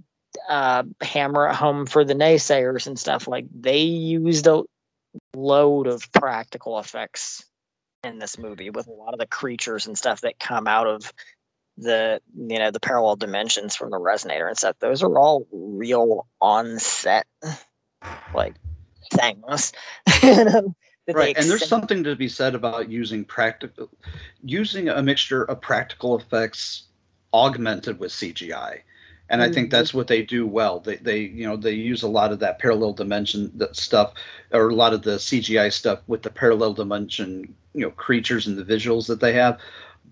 uh, 0.50 0.84
hammer 1.02 1.48
it 1.48 1.56
home 1.56 1.86
for 1.86 2.04
the 2.04 2.14
naysayers 2.14 2.88
and 2.88 2.98
stuff, 2.98 3.28
like 3.28 3.46
they 3.54 3.80
used 3.80 4.48
a 4.48 4.64
load 5.36 5.88
of 5.88 6.12
practical 6.14 6.80
effects 6.80 7.44
in 8.04 8.20
this 8.20 8.38
movie 8.38 8.70
with 8.70 8.88
a 8.88 8.92
lot 8.92 9.14
of 9.14 9.20
the 9.20 9.28
creatures 9.28 9.88
and 9.88 9.98
stuff 9.98 10.22
that 10.22 10.40
come 10.40 10.68
out 10.68 10.88
of 10.88 11.12
the 11.82 12.22
you 12.36 12.60
know 12.60 12.72
the 12.72 12.80
parallel 12.80 13.16
dimensions 13.16 13.76
from 13.76 13.90
the 13.92 14.00
resonator 14.00 14.48
and 14.48 14.58
stuff. 14.58 14.76
Those 14.80 15.04
are 15.04 15.18
all 15.18 15.48
real 15.52 16.28
on 16.42 16.80
set 16.80 17.26
like 18.34 18.56
things. 19.14 19.72
you 20.24 20.46
know, 20.46 20.76
right 21.14 21.38
and 21.38 21.50
there's 21.50 21.68
something 21.68 22.04
to 22.04 22.16
be 22.16 22.28
said 22.28 22.54
about 22.54 22.90
using 22.90 23.26
practical 23.26 23.90
using 24.44 24.90
a 24.90 25.02
mixture 25.02 25.44
of 25.46 25.60
practical 25.62 26.18
effects 26.18 26.84
augmented 27.34 28.00
with 28.00 28.12
cgi 28.12 28.80
and 29.30 29.42
i 29.42 29.52
think 29.52 29.68
Mhm. 29.68 29.72
that's 29.72 29.94
what 29.94 30.08
they 30.08 30.22
do 30.22 30.46
well 30.46 30.80
they 30.80 30.98
they 30.98 31.20
you 31.20 31.48
know 31.48 31.56
they 31.56 31.72
use 31.72 32.04
a 32.04 32.08
lot 32.08 32.32
of 32.32 32.40
that 32.40 32.60
parallel 32.60 32.94
dimension 32.94 33.52
that 33.56 33.76
stuff 33.76 34.14
or 34.52 34.70
a 34.70 34.76
lot 34.76 34.94
of 34.94 35.02
the 35.02 35.16
cgi 35.18 35.72
stuff 35.74 36.00
with 36.08 36.22
the 36.22 36.30
parallel 36.30 36.74
dimension 36.74 37.56
you 37.74 37.82
know 37.82 37.92
creatures 37.92 38.46
and 38.46 38.58
the 38.58 38.64
visuals 38.64 39.08
that 39.08 39.20
they 39.20 39.34
have 39.34 39.60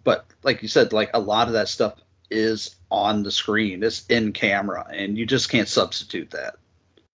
but 0.08 0.26
like 0.43 0.62
you 0.62 0.70
said 0.70 0.93
like 0.93 1.10
a 1.14 1.20
lot 1.20 1.47
of 1.47 1.53
that 1.53 1.68
stuff 1.68 1.95
is 2.32 2.78
on 2.91 3.24
the 3.24 3.32
screen 3.32 3.84
it's 3.84 4.05
in 4.05 4.32
camera 4.32 4.86
and 4.93 5.18
you 5.18 5.26
just 5.26 5.49
can't 5.49 5.68
substitute 5.68 6.32
that 6.32 6.55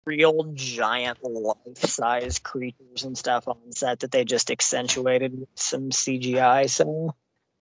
real 0.05 0.45
giant 0.55 1.19
life-size 1.23 2.39
creatures 2.39 3.05
and 3.05 3.17
stuff 3.17 3.49
on 3.49 3.57
set 3.71 4.01
that 4.01 4.11
they 4.11 4.25
just 4.25 4.51
accentuated 4.51 5.39
with 5.39 5.49
some 5.55 5.91
CGI. 5.91 6.69
So, 6.69 7.15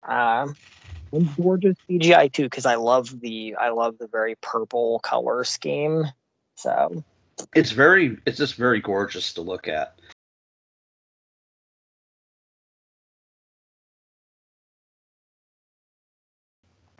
um, 0.09 0.57
and 1.12 1.37
gorgeous 1.37 1.76
CGI 1.89 2.33
too, 2.33 2.45
because 2.45 2.66
I 2.66 2.76
love 2.76 3.20
the 3.20 3.55
I 3.57 3.70
love 3.70 3.99
the 3.99 4.09
very 4.09 4.37
purple 4.41 5.01
color 5.01 5.45
scheme. 5.45 6.07
So, 6.57 7.05
it's 7.55 7.72
very 7.72 8.16
it's 8.26 8.39
just 8.39 8.55
very 8.55 8.81
gorgeous 8.81 9.35
to 9.35 9.43
look 9.43 9.68
at 9.68 9.99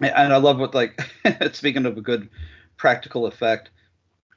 and 0.01 0.33
i 0.33 0.37
love 0.37 0.59
what 0.59 0.75
like 0.75 1.01
speaking 1.53 1.87
of 1.87 1.97
a 1.97 2.03
good 2.03 2.29
practical 2.77 3.27
effect 3.27 3.71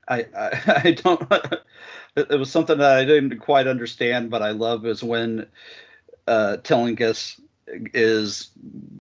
i 0.07 0.26
i, 0.36 0.82
I 0.86 0.91
don't 0.91 1.22
it 2.16 2.39
was 2.39 2.51
something 2.51 2.78
that 2.78 2.97
i 2.97 3.05
didn't 3.05 3.38
quite 3.39 3.68
understand 3.68 4.30
but 4.30 4.41
i 4.41 4.51
love 4.51 4.86
is 4.86 5.03
when 5.03 5.47
uh 6.28 6.57
Tillinghast 6.57 7.41
is 7.93 8.51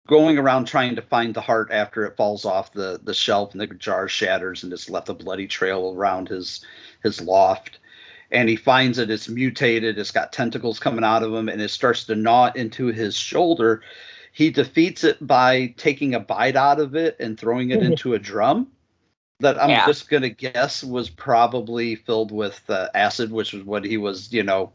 going 0.06 0.38
around 0.38 0.66
trying 0.66 0.94
to 0.96 1.02
find 1.02 1.34
the 1.34 1.40
heart 1.40 1.68
after 1.70 2.04
it 2.04 2.16
falls 2.16 2.44
off 2.44 2.72
the 2.72 3.00
the 3.02 3.14
shelf 3.14 3.52
and 3.52 3.60
the 3.60 3.66
jar 3.66 4.08
shatters 4.08 4.62
and 4.62 4.72
it's 4.72 4.90
left 4.90 5.08
a 5.08 5.14
bloody 5.14 5.46
trail 5.46 5.94
around 5.96 6.28
his 6.28 6.64
his 7.02 7.20
loft. 7.20 7.78
And 8.32 8.48
he 8.48 8.56
finds 8.56 8.98
it 8.98 9.10
it's 9.10 9.28
mutated 9.28 9.98
it's 9.98 10.10
got 10.10 10.32
tentacles 10.32 10.78
coming 10.78 11.04
out 11.04 11.22
of 11.22 11.32
him 11.32 11.48
and 11.48 11.60
it 11.60 11.70
starts 11.70 12.04
to 12.04 12.14
gnaw 12.14 12.52
into 12.54 12.86
his 12.88 13.16
shoulder 13.16 13.82
he 14.32 14.50
defeats 14.50 15.04
it 15.04 15.24
by 15.26 15.74
taking 15.76 16.14
a 16.14 16.20
bite 16.20 16.56
out 16.56 16.80
of 16.80 16.94
it 16.94 17.16
and 17.20 17.38
throwing 17.38 17.70
it 17.70 17.82
into 17.82 18.14
a 18.14 18.18
drum 18.18 18.68
that 19.40 19.60
i'm 19.62 19.70
Yeah. 19.70 19.86
just 19.86 20.08
going 20.08 20.22
to 20.22 20.30
guess 20.30 20.84
was 20.84 21.08
probably 21.10 21.94
filled 21.96 22.30
with 22.32 22.62
uh, 22.68 22.88
acid 22.94 23.32
which 23.32 23.52
was 23.52 23.64
what 23.64 23.84
he 23.84 23.96
was 23.96 24.32
you 24.32 24.42
know 24.42 24.72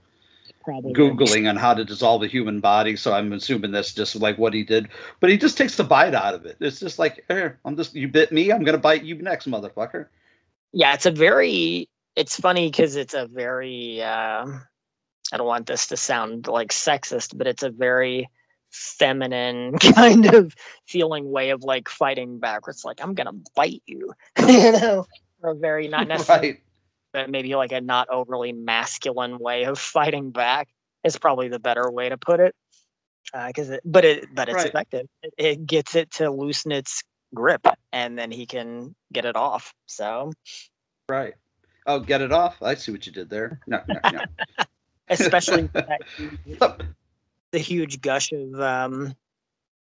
probably. 0.64 0.94
Googling 0.94 1.48
on 1.48 1.56
how 1.58 1.74
to 1.76 1.86
dissolve 1.86 2.24
a 2.24 2.28
human 2.28 2.60
body. 2.60 2.96
So 2.96 3.14
i'm 3.14 3.32
assuming 3.34 3.72
that's 3.72 3.94
just 3.94 4.16
like 4.16 4.38
what 4.38 4.54
he 4.54 4.64
did. 4.64 4.90
But 5.20 5.30
he 5.30 5.38
just 5.38 5.58
takes 5.58 5.76
the 5.76 5.84
bite 5.84 6.16
out 6.16 6.34
of 6.34 6.46
it. 6.46 6.58
It's 6.60 6.80
just 6.80 6.98
like 7.00 7.24
here 7.28 7.60
i'm 7.66 7.78
just 7.78 7.96
you 7.96 8.08
bit 8.08 8.32
me 8.32 8.52
i'm 8.52 8.64
going 8.64 8.76
to 8.76 8.82
bite 8.82 9.04
you 9.04 9.16
next 9.16 9.48
motherfucker. 9.48 10.08
Yeah, 10.74 10.94
it's 10.94 11.06
a 11.06 11.12
very 11.12 11.88
it's 12.16 12.40
funny 12.40 12.70
because 12.70 12.96
it's 12.96 13.14
a 13.14 13.28
very 13.28 14.02
um 14.02 14.64
I 15.32 15.38
don't 15.38 15.48
want 15.48 15.68
this 15.68 15.88
to 15.88 15.98
sound 15.98 16.48
like 16.48 16.70
sexist, 16.70 17.38
but 17.38 17.48
it's 17.48 17.64
a 17.64 17.70
very 17.70 18.30
feminine 18.76 19.78
kind 19.96 20.34
of 20.34 20.54
feeling 20.88 21.32
way 21.32 21.50
of 21.52 21.64
like 21.64 21.90
fighting 21.90 22.40
back. 22.40 22.66
Where 22.66 22.72
it's 22.72 22.86
like 22.86 23.02
I'm 23.02 23.14
gonna 23.14 23.34
bite 23.56 23.84
you, 23.86 24.14
you 24.40 24.72
know, 24.74 25.06
or 25.42 25.52
a 25.52 25.56
very 25.56 25.88
not 25.90 26.08
necessarily, 26.08 26.50
right 26.50 26.62
but 27.14 27.30
maybe 27.30 27.56
like 27.56 27.72
a 27.72 27.82
not 27.82 28.10
overly 28.10 28.52
masculine 28.54 29.38
way 29.40 29.64
of 29.66 29.80
fighting 29.80 30.32
back 30.32 30.68
is 31.04 31.18
probably 31.18 31.48
the 31.50 31.60
better 31.60 31.90
way 31.90 32.10
to 32.10 32.18
put 32.18 32.40
it. 32.40 32.56
Uh, 33.34 33.48
because 33.48 33.70
it, 33.70 33.82
but 33.86 34.06
it, 34.06 34.26
but 34.34 34.50
it's 34.50 34.64
Right. 34.64 34.68
effective. 34.68 35.08
It, 35.24 35.34
it 35.38 35.66
gets 35.66 35.96
it 35.96 36.12
to 36.14 36.32
loosen 36.32 36.72
its 36.72 37.04
grip, 37.34 37.66
and 37.92 38.18
then 38.18 38.32
he 38.32 38.46
can 38.46 38.96
get 39.12 39.26
it 39.26 39.36
off. 39.36 39.74
So 39.88 40.32
right 41.10 41.36
oh 41.86 42.00
get 42.00 42.22
it 42.22 42.32
off 42.32 42.62
i 42.62 42.74
see 42.76 42.92
what 42.92 43.06
you 43.06 43.12
did 43.12 43.30
there 43.30 43.60
no 43.68 43.82
no 43.90 44.00
no 44.12 44.22
especially 45.10 45.70
that 45.76 46.02
the 47.52 47.60
huge 47.60 48.02
gush 48.02 48.32
of 48.32 48.60
um, 48.60 49.16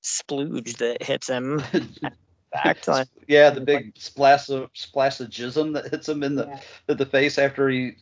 splooge 0.03 0.77
that 0.77 1.03
hits 1.03 1.27
him 1.27 1.61
back. 2.51 2.77
Yeah 3.27 3.49
the 3.49 3.61
big 3.61 3.93
splash 3.97 4.49
of 4.49 4.69
splash 4.73 5.19
of 5.19 5.29
jism 5.29 5.73
that 5.73 5.87
hits 5.87 6.09
him 6.09 6.21
in 6.23 6.35
the 6.35 6.61
in 6.87 6.97
the 6.97 7.05
face 7.05 7.37
after 7.37 7.69
he 7.69 7.93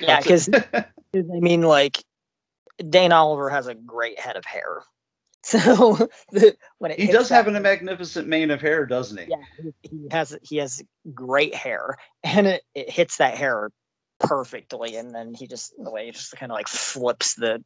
yeah, 0.00 0.20
because. 0.20 0.48
I 0.54 0.84
mean, 1.12 1.62
like 1.62 2.02
Dane 2.88 3.12
Oliver 3.12 3.50
has 3.50 3.66
a 3.66 3.74
great 3.74 4.18
head 4.18 4.36
of 4.36 4.44
hair, 4.44 4.84
so 5.42 6.08
the, 6.30 6.56
when 6.78 6.92
it 6.92 7.00
he 7.00 7.08
does 7.08 7.28
have 7.28 7.48
a 7.48 7.60
magnificent 7.60 8.28
mane 8.28 8.50
of 8.50 8.60
hair 8.60 8.86
doesn't 8.86 9.18
he 9.18 9.26
yeah, 9.28 9.36
he, 9.82 9.88
he 9.88 10.08
has 10.10 10.36
he 10.42 10.56
has 10.58 10.82
great 11.14 11.54
hair, 11.54 11.96
and 12.22 12.46
it, 12.46 12.62
it 12.74 12.90
hits 12.90 13.16
that 13.16 13.36
hair 13.36 13.70
perfectly, 14.18 14.96
and 14.96 15.14
then 15.14 15.34
he 15.34 15.46
just 15.46 15.72
the 15.82 15.90
way 15.90 16.06
he 16.06 16.12
just 16.12 16.36
kind 16.36 16.52
of 16.52 16.56
like 16.56 16.68
flips 16.68 17.34
the 17.34 17.62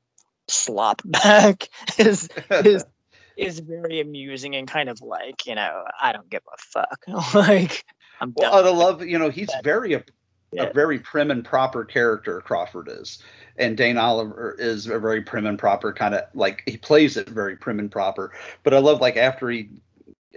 slop 0.49 1.03
back 1.07 1.69
is 1.99 2.29
is 2.51 2.85
is 3.37 3.59
very 3.59 4.01
amusing 4.01 4.55
and 4.55 4.69
kind 4.69 4.89
of 4.89 5.01
like 5.01 5.47
you 5.47 5.55
know 5.55 5.85
I 6.01 6.13
don't 6.13 6.31
give 6.31 6.43
a 6.53 6.57
fuck 6.59 7.35
like 7.35 7.85
I'm 8.21 8.33
done. 8.33 8.51
well 8.53 8.67
of 8.67 8.77
love 8.77 9.05
you 9.05 9.19
know 9.19 9.31
he's 9.31 9.51
very 9.63 9.97
ap- 9.97 10.11
a 10.57 10.73
very 10.73 10.99
prim 10.99 11.31
and 11.31 11.45
proper 11.45 11.85
character 11.85 12.41
Crawford 12.41 12.89
is, 12.89 13.23
and 13.57 13.77
Dane 13.77 13.99
Oliver 13.99 14.55
is 14.59 14.87
a 14.87 14.99
very 14.99 15.21
prim 15.23 15.47
and 15.47 15.59
proper 15.59 15.93
kind 15.93 16.15
of 16.15 16.23
like 16.35 16.63
he 16.67 16.77
plays 16.77 17.17
it 17.17 17.29
very 17.29 17.57
prim 17.57 17.79
and 17.81 17.91
proper. 17.91 18.33
But 18.63 18.75
I 18.75 18.79
love 18.79 19.01
like 19.01 19.17
after 19.17 19.51
he 19.51 19.71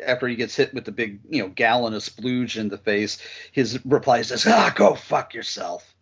after 0.05 0.27
he 0.27 0.35
gets 0.35 0.55
hit 0.55 0.73
with 0.73 0.85
the 0.85 0.91
big 0.91 1.19
you 1.29 1.41
know 1.41 1.49
gallon 1.49 1.93
of 1.93 2.01
splooge 2.01 2.57
in 2.57 2.69
the 2.69 2.77
face, 2.77 3.19
his 3.51 3.83
reply 3.85 4.21
says, 4.21 4.45
"Ah, 4.47 4.73
go 4.75 4.95
fuck 4.95 5.33
yourself." 5.33 5.95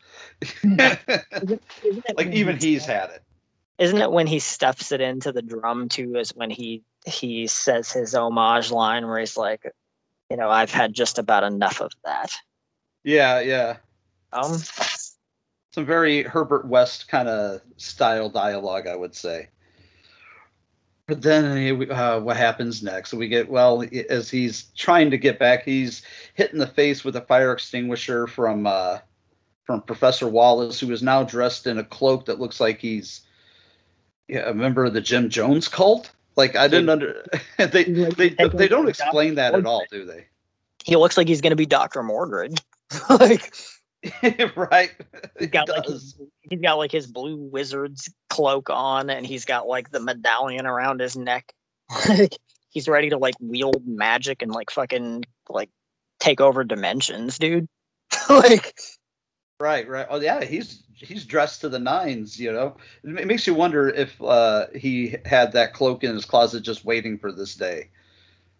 like 0.78 2.28
even 2.32 2.58
he's 2.58 2.86
had 2.86 3.10
it. 3.10 3.24
Isn't 3.78 4.02
it 4.02 4.12
when 4.12 4.28
he 4.28 4.40
stuffs 4.40 4.92
it 4.92 5.02
into 5.02 5.32
the 5.32 5.42
drum 5.42 5.90
too? 5.90 6.16
Is 6.16 6.32
when 6.36 6.50
he 6.50 6.84
he 7.06 7.48
says 7.48 7.92
his 7.92 8.16
homage 8.16 8.72
line 8.72 9.06
where 9.06 9.20
he's 9.20 9.38
like, 9.38 9.64
you 10.30 10.38
know, 10.38 10.50
I've 10.50 10.72
had 10.72 10.94
just 10.94 11.20
about 11.20 11.44
enough 11.44 11.82
of 11.82 11.92
that. 12.04 12.32
Yeah, 13.04 13.40
yeah. 13.42 13.78
Um, 14.34 14.58
some 15.72 15.86
very 15.86 16.24
Herbert 16.24 16.68
West 16.68 17.08
kind 17.08 17.28
of 17.28 17.62
style 17.78 18.30
dialogue, 18.30 18.88
I 18.88 18.96
would 18.96 19.14
say. 19.14 19.50
But 21.08 21.22
then 21.22 21.92
uh, 21.92 22.20
what 22.20 22.38
happens 22.38 22.82
next? 22.82 23.12
So 23.12 23.18
we 23.18 23.28
get 23.28 23.50
well 23.50 23.84
as 24.10 24.30
he's 24.30 24.64
trying 24.76 25.12
to 25.12 25.18
get 25.18 25.38
back, 25.38 25.64
he's 25.64 26.02
hit 26.34 26.52
in 26.52 26.58
the 26.58 26.66
face 26.66 27.04
with 27.04 27.16
a 27.16 27.22
fire 27.22 27.52
extinguisher 27.52 28.26
from 28.26 28.66
uh, 28.66 29.00
from 29.66 29.82
Professor 29.82 30.28
Wallace, 30.28 30.80
who 30.80 30.92
is 30.92 31.04
now 31.04 31.24
dressed 31.24 31.68
in 31.68 31.78
a 31.78 31.84
cloak 31.84 32.26
that 32.26 32.40
looks 32.40 32.60
like 32.60 32.80
he's 32.80 33.22
yeah, 34.28 34.50
a 34.50 34.54
member 34.54 34.86
of 34.86 34.94
the 34.94 35.02
Jim 35.02 35.30
Jones 35.30 35.68
cult. 35.68 36.12
Like 36.36 36.56
I 36.56 36.68
didn't 36.68 36.90
under 36.90 37.26
they 37.58 37.84
they 37.84 38.30
they 38.30 38.68
don't 38.68 38.90
explain 38.90 39.36
that 39.36 39.54
at 39.54 39.66
all, 39.66 39.86
do 39.92 40.06
they? 40.06 40.26
He 40.84 40.96
looks 40.96 41.18
like 41.18 41.28
he's 41.28 41.42
gonna 41.42 41.56
be 41.56 41.66
Doctor 41.66 42.04
Mordred, 42.04 42.60
like 43.10 43.54
right. 44.56 44.92
He's 45.40 45.50
got 45.50 45.70
like 45.70 45.86
his, 45.86 46.20
he's 46.42 46.62
got 46.62 46.78
like 46.78 46.92
his 46.92 47.08
blue 47.08 47.38
wizard's 47.38 48.10
cloak 48.30 48.70
on, 48.70 49.10
and 49.10 49.26
he's 49.26 49.46
got 49.46 49.68
like 49.68 49.92
the 49.92 50.00
medallion 50.00 50.66
around 50.66 51.00
his 51.00 51.16
neck. 51.16 51.54
Like 52.10 52.36
he's 52.70 52.88
ready 52.88 53.10
to 53.10 53.18
like 53.18 53.36
wield 53.40 53.84
magic 53.86 54.42
and 54.42 54.52
like 54.52 54.72
fucking 54.72 55.24
like 55.50 55.70
take 56.20 56.42
over 56.42 56.64
dimensions, 56.64 57.38
dude. 57.38 57.68
like 58.30 58.76
Right, 59.60 59.88
right. 59.88 60.08
Oh 60.10 60.20
yeah, 60.20 60.44
he's 60.44 60.84
he's 60.96 61.26
dressed 61.26 61.62
to 61.62 61.70
the 61.70 61.80
nines. 61.80 62.40
You 62.40 62.52
know, 62.52 62.78
it 63.04 63.28
makes 63.28 63.46
you 63.46 63.54
wonder 63.54 63.90
if 63.90 64.22
uh, 64.22 64.68
he 64.76 65.16
had 65.26 65.52
that 65.54 65.74
cloak 65.74 66.04
in 66.04 66.14
his 66.14 66.26
closet 66.26 66.62
just 66.62 66.86
waiting 66.86 67.18
for 67.18 67.32
this 67.32 67.56
day. 67.56 67.90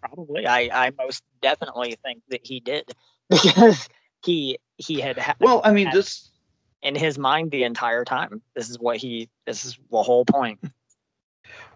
Probably, 0.02 0.46
I 0.46 0.70
I 0.86 0.92
most 0.98 1.24
definitely 1.42 1.98
think 2.04 2.22
that 2.30 2.46
he 2.46 2.60
did 2.60 2.92
because 3.30 3.90
he 4.24 4.58
he 4.78 5.00
had. 5.00 5.18
Ha- 5.18 5.36
well, 5.40 5.62
I 5.64 5.72
mean, 5.72 5.90
this 5.92 6.30
in 6.82 6.96
his 6.96 7.18
mind 7.18 7.52
the 7.52 7.64
entire 7.64 8.06
time. 8.06 8.42
This 8.56 8.70
is 8.70 8.80
what 8.80 8.98
he. 8.98 9.30
This 9.46 9.66
is 9.66 9.78
the 9.92 10.04
whole 10.04 10.26
point. 10.26 10.60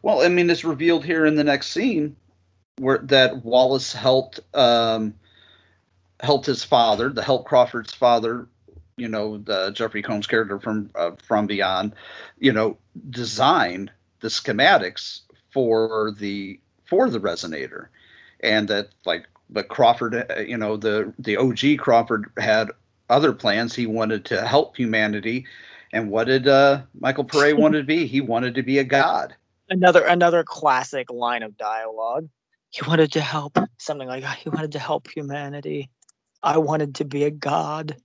Well, 0.01 0.21
I 0.21 0.29
mean, 0.29 0.49
it's 0.49 0.63
revealed 0.63 1.03
here 1.03 1.25
in 1.25 1.35
the 1.35 1.43
next 1.43 1.71
scene 1.71 2.15
where 2.77 2.99
that 2.99 3.43
Wallace 3.43 3.91
helped 3.91 4.39
um, 4.53 5.13
helped 6.21 6.45
his 6.45 6.63
father, 6.63 7.09
the 7.09 7.23
help 7.23 7.45
Crawford's 7.45 7.93
father, 7.93 8.47
you 8.99 9.07
know 9.07 9.37
the 9.37 9.71
Jeffrey 9.71 10.01
Combs 10.01 10.27
character 10.27 10.59
from 10.59 10.89
uh, 10.95 11.11
from 11.23 11.47
Beyond, 11.47 11.93
you 12.39 12.51
know, 12.51 12.77
design 13.09 13.91
the 14.19 14.27
schematics 14.27 15.21
for 15.51 16.13
the 16.17 16.59
for 16.85 17.09
the 17.09 17.19
resonator, 17.19 17.87
and 18.41 18.67
that 18.67 18.89
like 19.05 19.25
but 19.49 19.67
Crawford, 19.67 20.15
uh, 20.15 20.41
you 20.41 20.57
know, 20.57 20.77
the 20.77 21.13
the 21.19 21.37
OG 21.37 21.79
Crawford 21.79 22.31
had 22.37 22.69
other 23.09 23.33
plans. 23.33 23.75
He 23.75 23.87
wanted 23.87 24.25
to 24.25 24.45
help 24.45 24.75
humanity, 24.75 25.45
and 25.91 26.11
what 26.11 26.25
did 26.25 26.47
uh, 26.47 26.81
Michael 26.99 27.25
Paré 27.25 27.53
want 27.57 27.73
to 27.73 27.83
be? 27.83 28.05
He 28.05 28.21
wanted 28.21 28.55
to 28.55 28.63
be 28.63 28.77
a 28.79 28.83
god. 28.83 29.35
Another 29.69 30.03
another 30.03 30.43
classic 30.43 31.11
line 31.11 31.43
of 31.43 31.57
dialogue. 31.57 32.27
He 32.71 32.87
wanted 32.87 33.11
to 33.13 33.21
help 33.21 33.57
something 33.77 34.07
like 34.07 34.23
he 34.23 34.49
wanted 34.49 34.73
to 34.73 34.79
help 34.79 35.09
humanity. 35.09 35.89
I 36.43 36.57
wanted 36.59 36.95
to 36.95 37.05
be 37.05 37.23
a 37.23 37.31
god. 37.31 37.95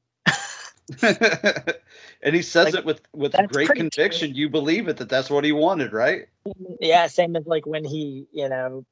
and 1.03 2.35
he 2.35 2.43
says 2.43 2.67
like, 2.67 2.75
it 2.75 2.85
with 2.85 3.01
with 3.13 3.35
great 3.49 3.71
conviction. 3.71 4.31
True. 4.31 4.39
You 4.39 4.49
believe 4.51 4.89
it 4.89 4.99
that 4.99 5.09
that's 5.09 5.31
what 5.31 5.45
he 5.45 5.53
wanted, 5.53 5.93
right? 5.93 6.27
Mm-hmm. 6.47 6.75
Yeah, 6.81 7.07
same 7.07 7.37
as 7.37 7.47
like 7.47 7.67
when 7.67 7.85
he, 7.85 8.27
you 8.33 8.49
know, 8.49 8.85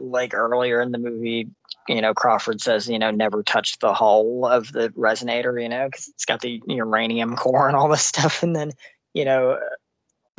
like 0.00 0.32
earlier 0.34 0.80
in 0.80 0.92
the 0.92 0.98
movie, 0.98 1.48
you 1.88 2.00
know, 2.00 2.14
Crawford 2.14 2.60
says, 2.60 2.88
you 2.88 2.98
know, 2.98 3.10
never 3.10 3.42
touch 3.42 3.78
the 3.80 3.92
hull 3.92 4.46
of 4.46 4.72
the 4.72 4.88
resonator, 4.90 5.62
you 5.62 5.68
know, 5.68 5.86
because 5.86 6.08
it's 6.08 6.24
got 6.24 6.40
the 6.40 6.62
uranium 6.66 7.36
core 7.36 7.68
and 7.68 7.76
all 7.76 7.88
this 7.88 8.04
stuff, 8.04 8.42
and 8.42 8.56
then, 8.56 8.72
you 9.14 9.24
know. 9.24 9.58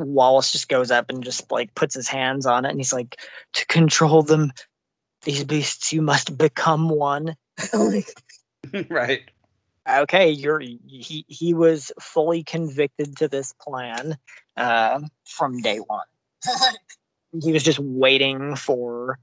Wallace 0.00 0.52
just 0.52 0.68
goes 0.68 0.92
up 0.92 1.10
and 1.10 1.24
just 1.24 1.50
like 1.50 1.74
puts 1.74 1.92
his 1.92 2.06
hands 2.06 2.46
on 2.46 2.64
it 2.64 2.68
and 2.68 2.78
he's 2.78 2.92
like, 2.92 3.16
to 3.54 3.66
control 3.66 4.22
them, 4.22 4.52
these 5.22 5.42
beasts, 5.42 5.92
you 5.92 6.00
must 6.00 6.38
become 6.38 6.88
one. 6.88 7.34
right 8.88 9.28
okay, 9.88 10.30
you're 10.30 10.60
he 10.60 11.24
he 11.28 11.54
was 11.54 11.92
fully 12.00 12.42
convicted 12.42 13.16
to 13.18 13.28
this 13.28 13.54
plan 13.60 14.16
uh, 14.56 15.00
from 15.24 15.60
day 15.60 15.78
one. 15.78 16.06
he 17.42 17.52
was 17.52 17.62
just 17.62 17.78
waiting 17.78 18.56
for 18.56 19.18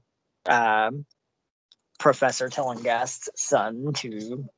uh, 0.46 0.90
Professor 1.98 2.48
Tillinghast's 2.48 3.30
son 3.36 3.92
to 3.94 4.48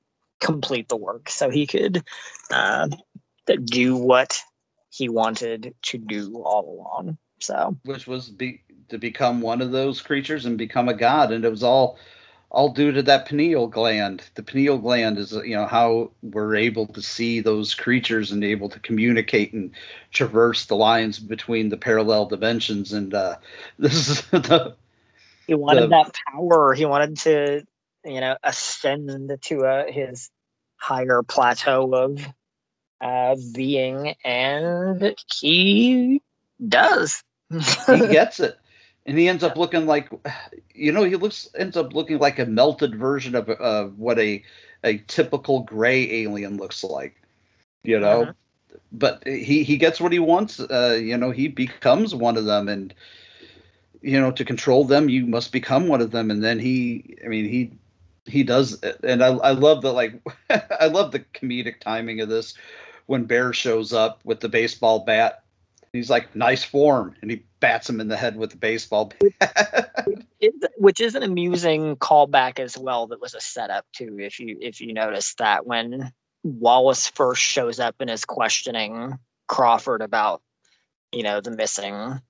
complete 0.41 0.89
the 0.89 0.97
work 0.97 1.29
so 1.29 1.51
he 1.51 1.67
could 1.67 2.03
uh, 2.51 2.89
do 3.65 3.97
what 3.97 4.41
he 4.91 5.09
wanted 5.09 5.75
to 5.83 5.99
do 5.99 6.43
all 6.45 6.79
along. 6.79 7.19
So, 7.41 7.77
which 7.85 8.07
was 8.07 8.29
be 8.29 8.63
to 8.89 8.99
become 8.99 9.41
one 9.41 9.61
of 9.61 9.71
those 9.71 10.01
creatures 10.01 10.47
and 10.47 10.59
become 10.59 10.89
a 10.89 10.95
god, 10.95 11.31
and 11.31 11.45
it 11.45 11.51
was 11.51 11.63
all 11.63 11.99
all 12.51 12.70
due 12.70 12.92
to 12.92 13.03
that 13.03 13.26
pineal 13.26 13.66
gland. 13.66 14.22
The 14.34 14.42
pineal 14.42 14.78
gland 14.78 15.18
is, 15.18 15.32
you 15.32 15.55
know, 15.55 15.66
how 15.66 16.11
we're 16.22 16.57
able 16.57 16.86
to 16.86 17.03
see 17.03 17.40
those 17.40 17.74
creatures 17.74 18.32
and 18.32 18.42
able 18.42 18.68
to 18.70 18.80
communicate 18.80 19.53
and 19.53 19.70
traverse 20.12 20.64
the 20.64 20.76
lines 20.76 21.18
between 21.18 21.68
the 21.68 21.76
parallel 21.76 22.26
dimensions. 22.26 22.92
And 22.92 23.12
uh, 23.12 23.36
this 23.78 24.09
is 24.09 24.22
the. 24.30 24.76
He 25.46 25.55
wanted 25.55 25.84
the, 25.84 25.88
that 25.88 26.14
power. 26.30 26.74
He 26.74 26.84
wanted 26.84 27.18
to, 27.18 27.64
you 28.05 28.20
know, 28.20 28.36
ascend 28.42 29.30
to 29.42 29.66
uh, 29.66 29.90
his 29.90 30.30
higher 30.76 31.22
plateau 31.22 31.92
of 31.94 32.26
uh, 33.01 33.36
being, 33.55 34.14
and 34.24 35.14
he 35.40 36.22
does. 36.66 37.22
he 37.51 37.99
gets 38.09 38.40
it 38.40 38.59
and 39.09 39.19
he 39.19 39.27
ends 39.27 39.43
up 39.43 39.57
looking 39.57 39.87
like 39.87 40.11
you 40.75 40.93
know 40.93 41.03
he 41.03 41.17
looks 41.17 41.49
ends 41.59 41.77
up 41.77 41.95
looking 41.95 42.19
like 42.19 42.39
a 42.39 42.47
melted 42.47 42.95
version 42.95 43.35
of 43.35 43.49
of 43.49 43.99
what 43.99 44.19
a 44.19 44.45
a 44.85 44.99
typical 45.09 45.61
gray 45.61 46.23
alien 46.23 46.59
looks 46.59 46.85
like 46.85 47.21
you 47.83 47.99
know 47.99 48.23
uh-huh. 48.23 48.33
but 48.93 49.27
he 49.27 49.65
he 49.65 49.77
gets 49.77 50.01
what 50.01 50.13
he 50.13 50.19
wants 50.19 50.61
uh 50.61 50.97
you 51.01 51.17
know 51.17 51.31
he 51.31 51.49
becomes 51.49 52.15
one 52.15 52.37
of 52.37 52.45
them 52.45 52.69
and 52.69 52.95
you 54.03 54.21
know 54.21 54.31
to 54.31 54.45
control 54.45 54.85
them 54.85 55.09
you 55.09 55.27
must 55.27 55.51
become 55.51 55.89
one 55.89 56.03
of 56.03 56.13
them 56.13 56.31
and 56.31 56.45
then 56.45 56.59
he 56.59 57.17
i 57.25 57.29
mean 57.29 57.49
he 57.49 57.73
he 58.27 58.43
does 58.43 58.81
it. 58.83 59.01
and 59.03 59.25
i 59.25 59.29
i 59.29 59.51
love 59.51 59.81
the 59.81 59.93
like 59.93 60.21
i 60.81 60.87
love 60.87 61.11
the 61.13 61.21
comedic 61.21 61.81
timing 61.81 62.21
of 62.21 62.29
this 62.29 62.55
when 63.07 63.25
bear 63.25 63.55
shows 63.55 63.95
up 63.95 64.21
with 64.25 64.41
the 64.41 64.49
baseball 64.51 65.01
bat 65.01 65.43
he's 65.95 66.11
like 66.11 66.37
nice 66.37 66.63
form 66.63 67.15
and 67.23 67.31
he 67.31 67.43
bats 67.61 67.89
him 67.89 68.01
in 68.01 68.09
the 68.09 68.17
head 68.17 68.37
with 68.37 68.51
the 68.51 68.57
baseball 68.57 69.13
bat. 69.21 69.95
which 70.79 71.01
is 71.01 71.15
an 71.15 71.23
amusing 71.23 71.97
callback 71.97 72.59
as 72.59 72.79
well 72.79 73.07
that 73.07 73.21
was 73.21 73.35
a 73.35 73.41
setup 73.41 73.85
too 73.93 74.17
if 74.21 74.39
you 74.39 74.57
if 74.61 74.81
you 74.81 74.93
notice 74.93 75.35
that 75.35 75.67
when 75.67 76.13
wallace 76.45 77.09
first 77.09 77.43
shows 77.43 77.81
up 77.81 77.97
and 78.01 78.09
is 78.11 78.25
questioning 78.25 79.19
crawford 79.49 80.01
about 80.01 80.43
you 81.13 81.23
know 81.23 81.41
the 81.41 81.51
missing 81.51 82.21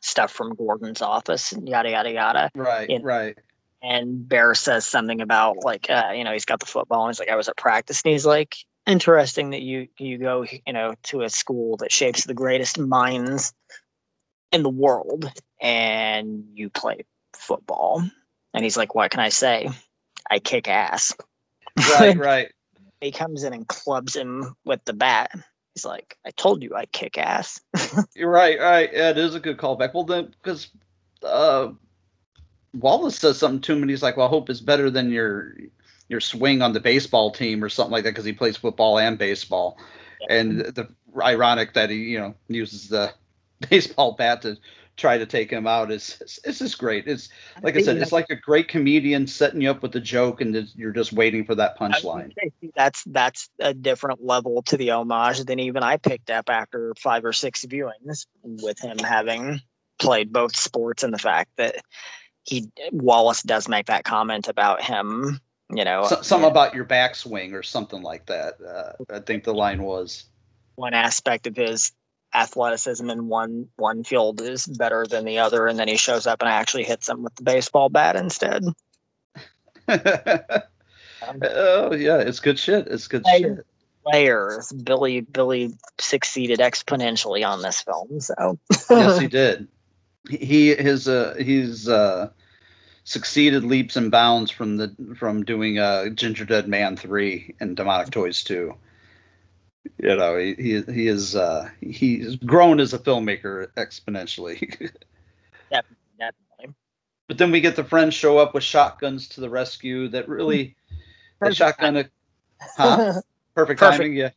stuff 0.00 0.30
from 0.30 0.54
gordon's 0.54 1.02
office 1.02 1.52
and 1.52 1.68
yada 1.68 1.90
yada 1.90 2.12
yada. 2.12 2.50
Right 2.54 2.88
and, 2.88 3.04
right. 3.04 3.36
and 3.82 4.28
bear 4.28 4.54
says 4.54 4.86
something 4.86 5.20
about 5.20 5.64
like 5.64 5.90
uh, 5.90 6.12
you 6.14 6.24
know 6.24 6.32
he's 6.32 6.44
got 6.44 6.60
the 6.60 6.66
football 6.66 7.04
and 7.04 7.14
he's 7.14 7.18
like 7.18 7.28
i 7.28 7.36
was 7.36 7.48
at 7.48 7.56
practice. 7.56 8.02
And 8.04 8.12
he's 8.12 8.26
like 8.26 8.56
interesting 8.86 9.50
that 9.50 9.62
you 9.62 9.86
you 9.98 10.18
go 10.18 10.44
you 10.66 10.72
know 10.72 10.94
to 11.04 11.22
a 11.22 11.30
school 11.30 11.76
that 11.76 11.92
shapes 11.92 12.24
the 12.24 12.34
greatest 12.34 12.78
minds 12.78 13.52
in 14.52 14.62
the 14.62 14.70
world 14.70 15.30
and 15.60 16.44
you 16.54 16.70
play 16.70 17.04
football. 17.32 18.02
And 18.54 18.64
he's 18.64 18.76
like 18.76 18.94
what 18.94 19.10
can 19.10 19.20
i 19.20 19.28
say? 19.28 19.68
I 20.30 20.38
kick 20.38 20.68
ass. 20.68 21.14
Right 21.98 22.16
right. 22.16 22.52
He 23.00 23.10
comes 23.10 23.42
in 23.44 23.52
and 23.52 23.66
clubs 23.66 24.14
him 24.14 24.54
with 24.64 24.84
the 24.84 24.92
bat. 24.92 25.30
He's 25.74 25.84
like 25.84 26.16
i 26.26 26.30
told 26.30 26.62
you 26.62 26.74
i 26.74 26.86
kick 26.86 27.18
ass. 27.18 27.60
You're 28.14 28.30
right 28.30 28.58
right. 28.58 28.90
Yeah, 28.92 29.10
it 29.10 29.18
is 29.18 29.34
a 29.34 29.40
good 29.40 29.56
callback. 29.58 29.94
Well 29.94 30.04
then 30.04 30.34
because 30.42 30.68
uh 31.22 31.70
wallace 32.74 33.16
says 33.16 33.38
something 33.38 33.60
to 33.60 33.72
him 33.72 33.82
and 33.82 33.90
he's 33.90 34.02
like 34.02 34.16
well 34.16 34.28
hope 34.28 34.48
is 34.48 34.60
better 34.60 34.90
than 34.90 35.10
your 35.10 35.54
your 36.08 36.20
swing 36.20 36.62
on 36.62 36.72
the 36.72 36.80
baseball 36.80 37.30
team 37.30 37.64
or 37.64 37.68
something 37.68 37.92
like 37.92 38.04
that 38.04 38.10
because 38.10 38.24
he 38.24 38.32
plays 38.32 38.56
football 38.56 38.98
and 38.98 39.18
baseball. 39.18 39.78
And 40.28 40.60
the 40.60 40.88
ironic 41.20 41.72
that 41.74 41.90
he, 41.90 41.96
you 41.96 42.18
know, 42.18 42.34
uses 42.48 42.88
the 42.88 43.12
baseball 43.70 44.12
bat 44.12 44.42
to 44.42 44.56
try 44.96 45.16
to 45.16 45.24
take 45.24 45.50
him 45.50 45.66
out 45.66 45.90
is 45.90 46.18
it's, 46.20 46.38
it's 46.44 46.58
just 46.58 46.78
great. 46.78 47.06
It's 47.08 47.28
like 47.62 47.76
I 47.76 47.82
said, 47.82 47.96
it's 47.96 48.12
like 48.12 48.30
a 48.30 48.36
great 48.36 48.68
comedian 48.68 49.26
setting 49.26 49.62
you 49.62 49.70
up 49.70 49.82
with 49.82 49.94
a 49.96 50.00
joke, 50.00 50.40
and 50.40 50.54
you're 50.76 50.92
just 50.92 51.12
waiting 51.12 51.44
for 51.44 51.54
that 51.54 51.78
punchline. 51.78 52.32
That's 52.76 53.02
that's 53.04 53.48
a 53.58 53.74
different 53.74 54.24
level 54.24 54.62
to 54.62 54.76
the 54.76 54.90
homage 54.90 55.40
than 55.44 55.58
even 55.58 55.82
I 55.82 55.96
picked 55.96 56.30
up 56.30 56.50
after 56.50 56.94
five 56.98 57.24
or 57.24 57.32
six 57.32 57.64
viewings 57.64 58.26
with 58.42 58.78
him 58.78 58.98
having 58.98 59.60
played 59.98 60.32
both 60.32 60.56
sports 60.56 61.02
and 61.02 61.14
the 61.14 61.18
fact 61.18 61.50
that 61.56 61.76
he 62.44 62.68
Wallace 62.90 63.42
does 63.42 63.68
make 63.68 63.86
that 63.86 64.04
comment 64.04 64.48
about 64.48 64.82
him, 64.82 65.40
you 65.72 65.84
know, 65.84 66.04
So, 66.06 66.22
something 66.22 66.50
about 66.50 66.74
your 66.74 66.84
backswing 66.84 67.52
or 67.52 67.62
something 67.62 68.02
like 68.02 68.26
that. 68.26 68.54
Uh, 68.60 69.14
I 69.14 69.20
think 69.20 69.44
the 69.44 69.54
line 69.54 69.82
was. 69.82 70.24
one 70.74 70.94
aspect 70.94 71.46
of 71.46 71.56
his 71.56 71.92
athleticism 72.34 73.08
in 73.10 73.28
one 73.28 73.68
one 73.76 74.04
field 74.04 74.40
is 74.40 74.66
better 74.66 75.06
than 75.06 75.24
the 75.24 75.38
other, 75.38 75.66
and 75.66 75.78
then 75.78 75.88
he 75.88 75.96
shows 75.96 76.26
up 76.26 76.40
and 76.40 76.48
I 76.48 76.52
actually 76.52 76.84
hits 76.84 77.08
him 77.08 77.22
with 77.22 77.34
the 77.36 77.42
baseball 77.42 77.88
bat 77.88 78.16
instead. 78.16 78.64
oh 79.88 81.94
yeah, 81.94 82.18
it's 82.18 82.40
good 82.40 82.58
shit. 82.58 82.86
It's 82.88 83.08
good 83.08 83.24
shit. 83.36 83.66
Players, 84.04 84.72
Billy 84.72 85.20
Billy 85.20 85.72
succeeded 85.98 86.58
exponentially 86.58 87.46
on 87.46 87.62
this 87.62 87.82
film. 87.82 88.20
So 88.20 88.58
yes, 88.90 89.18
he 89.18 89.26
did. 89.28 89.68
He 90.28 90.74
his 90.74 91.08
uh 91.08 91.34
he's 91.38 91.88
uh 91.88 92.30
succeeded 93.04 93.64
leaps 93.64 93.96
and 93.96 94.10
bounds 94.10 94.50
from 94.50 94.76
the 94.76 94.94
from 95.16 95.44
doing 95.44 95.78
uh 95.78 96.06
Gingerdead 96.08 96.66
Man 96.66 96.96
three 96.96 97.54
and 97.60 97.76
Demonic 97.76 98.10
Toys 98.10 98.42
two. 98.42 98.74
You 99.98 100.16
know, 100.16 100.36
he 100.36 100.54
he, 100.54 100.82
he 100.82 101.06
is 101.08 101.34
uh 101.36 101.68
he's 101.80 102.36
grown 102.36 102.80
as 102.80 102.92
a 102.92 102.98
filmmaker 102.98 103.68
exponentially. 103.76 104.60
Definitely, 105.70 105.96
definitely. 106.18 106.74
but 107.28 107.38
then 107.38 107.50
we 107.50 107.60
get 107.60 107.76
the 107.76 107.84
friends 107.84 108.14
show 108.14 108.38
up 108.38 108.54
with 108.54 108.62
shotguns 108.62 109.28
to 109.30 109.40
the 109.40 109.48
rescue 109.50 110.08
that 110.08 110.28
really 110.28 110.76
the 111.40 111.54
shotgun 111.54 112.08
huh? 112.76 113.20
Perfect, 113.54 113.80
Perfect. 113.80 113.80
timing, 113.80 114.14
yeah. 114.14 114.30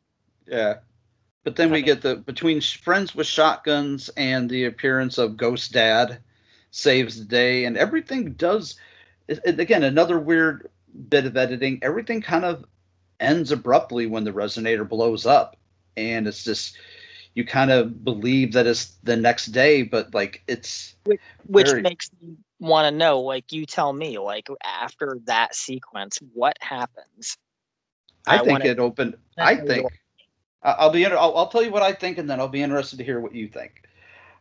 Yeah. 0.48 0.76
But 1.44 1.56
then 1.56 1.72
we 1.72 1.82
get 1.82 2.02
the 2.02 2.16
between 2.16 2.60
friends 2.62 3.14
with 3.14 3.28
shotguns 3.28 4.10
and 4.18 4.50
the 4.50 4.66
appearance 4.66 5.18
of 5.18 5.38
Ghost 5.38 5.72
Dad 5.72 6.20
saves 6.72 7.20
the 7.20 7.26
day, 7.26 7.66
and 7.66 7.78
everything 7.78 8.34
does. 8.34 8.76
It, 9.28 9.40
it- 9.46 9.60
again, 9.60 9.84
another 9.84 10.20
weird 10.20 10.70
bit 11.10 11.26
of 11.26 11.38
editing. 11.38 11.80
Everything 11.82 12.22
kind 12.22 12.46
of 12.46 12.66
ends 13.20 13.52
abruptly 13.52 14.08
when 14.08 14.24
the 14.24 14.32
resonator 14.32 14.88
blows 14.88 15.26
up, 15.26 15.56
and 15.98 16.28
it's 16.28 16.44
just 16.44 16.78
you 17.34 17.46
kind 17.46 17.72
of 17.72 18.04
believe 18.06 18.54
that 18.54 18.66
it's 18.66 18.96
the 19.04 19.16
next 19.16 19.48
day, 19.48 19.84
but 19.84 20.14
like 20.14 20.44
it's 20.48 20.96
which 21.48 21.68
very- 21.70 21.82
makes 21.82 22.10
me 22.22 22.36
want 22.60 22.86
to 22.90 22.98
know 22.98 23.20
like 23.20 23.52
you 23.52 23.66
tell 23.66 23.92
me 23.92 24.18
like 24.18 24.48
after 24.64 25.20
that 25.26 25.54
sequence 25.54 26.18
what 26.34 26.58
happens 26.62 27.38
I, 28.26 28.36
I 28.36 28.38
think 28.38 28.48
wanna- 28.50 28.66
it 28.66 28.80
opened. 28.80 29.18
I 29.38 29.56
think 29.58 29.88
I'll 30.64 30.90
be. 30.90 31.04
Inter- 31.04 31.18
I'll, 31.18 31.36
I'll 31.38 31.48
tell 31.50 31.62
you 31.62 31.70
what 31.70 31.84
I 31.84 31.94
think, 31.94 32.18
and 32.18 32.28
then 32.30 32.40
I'll 32.40 32.48
be 32.48 32.64
interested 32.64 32.98
to 32.98 33.04
hear 33.04 33.20
what 33.20 33.36
you 33.36 33.48
think. 33.48 33.84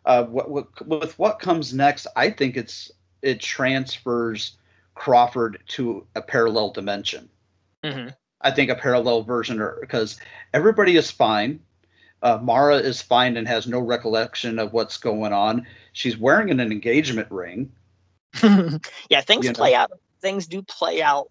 Uh, 0.06 0.24
what, 0.24 0.50
what 0.50 0.86
with 0.86 1.18
what 1.18 1.38
comes 1.38 1.74
next? 1.74 2.06
I 2.16 2.30
think 2.30 2.56
it's 2.56 2.90
it 3.20 3.40
transfers 3.40 4.56
Crawford 4.94 5.62
to 5.68 6.06
a 6.14 6.22
parallel 6.22 6.70
dimension. 6.70 7.28
hmm 7.84 8.08
I 8.44 8.50
think 8.50 8.70
a 8.70 8.76
parallel 8.76 9.22
version, 9.22 9.60
or 9.60 9.78
because 9.80 10.18
everybody 10.52 10.96
is 10.96 11.10
fine. 11.10 11.60
Uh, 12.22 12.38
Mara 12.40 12.76
is 12.76 13.02
fine 13.02 13.36
and 13.36 13.48
has 13.48 13.66
no 13.66 13.80
recollection 13.80 14.58
of 14.58 14.72
what's 14.72 14.96
going 14.96 15.32
on. 15.32 15.66
She's 15.92 16.16
wearing 16.16 16.50
an 16.50 16.60
engagement 16.60 17.30
ring. 17.30 17.72
yeah 19.10 19.20
things 19.20 19.44
You 19.44 19.52
know? 19.52 19.54
play 19.54 19.74
out 19.74 19.92
things 20.20 20.46
do 20.46 20.62
play 20.62 21.00
out 21.02 21.30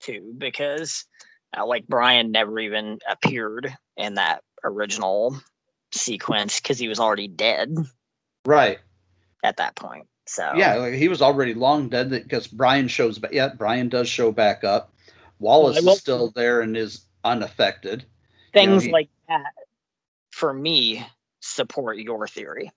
too 0.00 0.34
because 0.36 1.06
uh, 1.56 1.64
like 1.64 1.86
brian 1.86 2.30
never 2.30 2.58
even 2.58 2.98
appeared 3.08 3.74
in 3.96 4.14
that 4.14 4.42
original 4.64 5.34
sequence 5.94 6.60
because 6.60 6.78
he 6.78 6.88
was 6.88 6.98
already 7.00 7.28
dead 7.28 7.74
Right. 8.46 8.78
at 9.42 9.56
that 9.58 9.76
point 9.76 10.06
so 10.26 10.52
Yeah, 10.56 10.76
like 10.76 10.94
he 10.94 11.08
was 11.08 11.20
already 11.22 11.54
long 11.54 11.88
dead 11.88 12.10
because 12.10 12.46
Brian 12.46 12.88
shows 12.88 13.18
back. 13.18 13.32
Yeah, 13.32 13.48
Brian 13.48 13.88
does 13.90 14.08
show 14.08 14.32
back 14.32 14.64
up. 14.64 14.92
Wallace 15.38 15.76
I 15.76 15.80
will- 15.82 15.92
is 15.92 16.00
still 16.00 16.30
there 16.30 16.60
and 16.62 16.76
is 16.76 17.04
unaffected. 17.24 18.06
things 18.54 18.84
he- 18.84 18.92
like 18.92 19.10
that 19.28 19.52
for 20.30 20.52
me 20.54 21.04
support 21.40 21.98
your 21.98 22.26
theory 22.26 22.70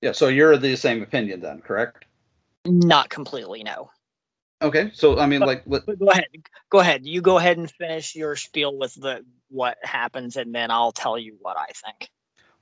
Yeah, 0.00 0.12
so 0.12 0.28
you're 0.28 0.56
the 0.56 0.76
same 0.76 1.02
opinion 1.02 1.40
then, 1.40 1.60
correct? 1.60 2.04
not 2.64 3.08
completely 3.10 3.62
no 3.62 3.90
Okay, 4.60 4.90
so 4.92 5.18
I 5.20 5.26
mean, 5.26 5.40
like, 5.40 5.62
let, 5.66 5.86
go 5.86 6.10
ahead 6.10 6.26
go 6.70 6.80
ahead 6.80 7.06
you 7.06 7.20
go 7.20 7.38
ahead 7.38 7.58
and 7.58 7.70
finish 7.70 8.14
your 8.16 8.34
spiel 8.36 8.76
with 8.76 8.92
the 8.94 9.24
what 9.48 9.78
happens 9.84 10.36
and 10.36 10.52
then 10.54 10.70
i'll 10.70 10.92
tell 10.92 11.16
you 11.16 11.36
what 11.40 11.56
i 11.56 11.66
think 11.66 12.10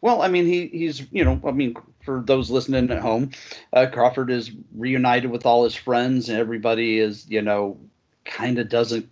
well, 0.07 0.23
I 0.23 0.29
mean, 0.29 0.47
he 0.47 0.69
he's 0.69 1.03
you 1.11 1.25
know, 1.25 1.41
I 1.45 1.51
mean, 1.51 1.75
for 2.05 2.23
those 2.25 2.49
listening 2.49 2.89
at 2.93 3.03
home, 3.03 3.33
uh, 3.73 3.87
Crawford 3.93 4.31
is 4.31 4.53
reunited 4.77 5.33
with 5.33 5.45
all 5.45 5.65
his 5.65 5.75
friends, 5.75 6.29
and 6.29 6.39
everybody 6.39 7.01
is 7.01 7.29
you 7.29 7.43
know, 7.43 7.77
kind 8.25 8.61
of 8.61 8.69
doesn't. 8.69 9.09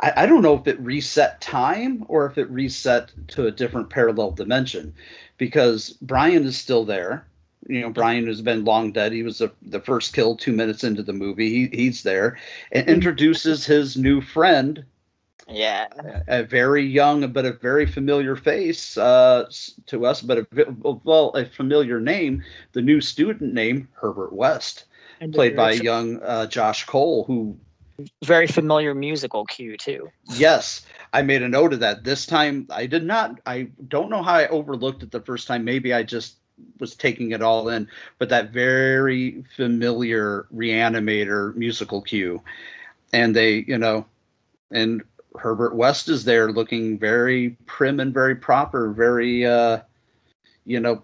I, 0.00 0.12
I 0.16 0.26
don't 0.26 0.40
know 0.40 0.54
if 0.54 0.66
it 0.66 0.80
reset 0.80 1.42
time 1.42 2.06
or 2.08 2.24
if 2.24 2.38
it 2.38 2.48
reset 2.48 3.12
to 3.28 3.46
a 3.46 3.50
different 3.50 3.90
parallel 3.90 4.30
dimension, 4.30 4.94
because 5.36 5.90
Brian 6.00 6.44
is 6.46 6.56
still 6.56 6.86
there. 6.86 7.26
You 7.68 7.82
know, 7.82 7.90
Brian 7.90 8.26
has 8.26 8.40
been 8.40 8.64
long 8.64 8.92
dead. 8.92 9.12
He 9.12 9.22
was 9.22 9.36
the, 9.38 9.52
the 9.60 9.80
first 9.80 10.14
kill 10.14 10.36
two 10.36 10.54
minutes 10.54 10.84
into 10.84 11.02
the 11.02 11.12
movie. 11.12 11.50
He, 11.50 11.76
he's 11.76 12.02
there 12.02 12.38
and 12.72 12.88
introduces 12.88 13.66
his 13.66 13.98
new 13.98 14.22
friend, 14.22 14.86
yeah 15.48 15.86
a 16.28 16.42
very 16.42 16.84
young 16.84 17.30
but 17.32 17.44
a 17.44 17.52
very 17.52 17.86
familiar 17.86 18.36
face 18.36 18.96
uh, 18.96 19.44
to 19.86 20.06
us, 20.06 20.22
but 20.22 20.38
a 20.38 20.46
well 21.04 21.30
a 21.30 21.44
familiar 21.44 22.00
name, 22.00 22.42
the 22.72 22.82
new 22.82 23.00
student 23.00 23.52
name 23.54 23.88
Herbert 23.94 24.32
West, 24.32 24.84
And 25.20 25.32
played 25.34 25.56
by 25.56 25.72
very- 25.72 25.84
young 25.84 26.22
uh, 26.22 26.46
Josh 26.46 26.84
Cole, 26.86 27.24
who 27.24 27.56
very 28.24 28.46
familiar 28.48 28.94
musical 28.94 29.44
cue 29.44 29.76
too 29.76 30.10
yes, 30.30 30.84
I 31.12 31.22
made 31.22 31.42
a 31.42 31.48
note 31.48 31.72
of 31.72 31.80
that. 31.80 32.02
This 32.02 32.26
time 32.26 32.66
I 32.70 32.86
did 32.86 33.04
not. 33.04 33.40
I 33.46 33.68
don't 33.88 34.10
know 34.10 34.22
how 34.22 34.34
I 34.34 34.48
overlooked 34.48 35.02
it 35.02 35.10
the 35.12 35.20
first 35.20 35.46
time. 35.46 35.64
Maybe 35.64 35.92
I 35.94 36.02
just 36.02 36.36
was 36.80 36.94
taking 36.96 37.32
it 37.32 37.42
all 37.42 37.68
in, 37.68 37.88
but 38.18 38.28
that 38.30 38.50
very 38.50 39.44
familiar 39.56 40.46
Re-Animator 40.50 41.54
musical 41.54 42.00
cue, 42.02 42.42
and 43.12 43.34
they 43.36 43.64
you 43.68 43.78
know, 43.78 44.06
and 44.70 45.02
Herbert 45.38 45.74
West 45.76 46.08
is 46.08 46.24
there 46.24 46.52
looking 46.52 46.98
very 46.98 47.50
prim 47.66 48.00
and 48.00 48.12
very 48.14 48.34
proper, 48.34 48.92
very 48.92 49.46
uh 49.46 49.80
you 50.66 50.80
know, 50.80 51.02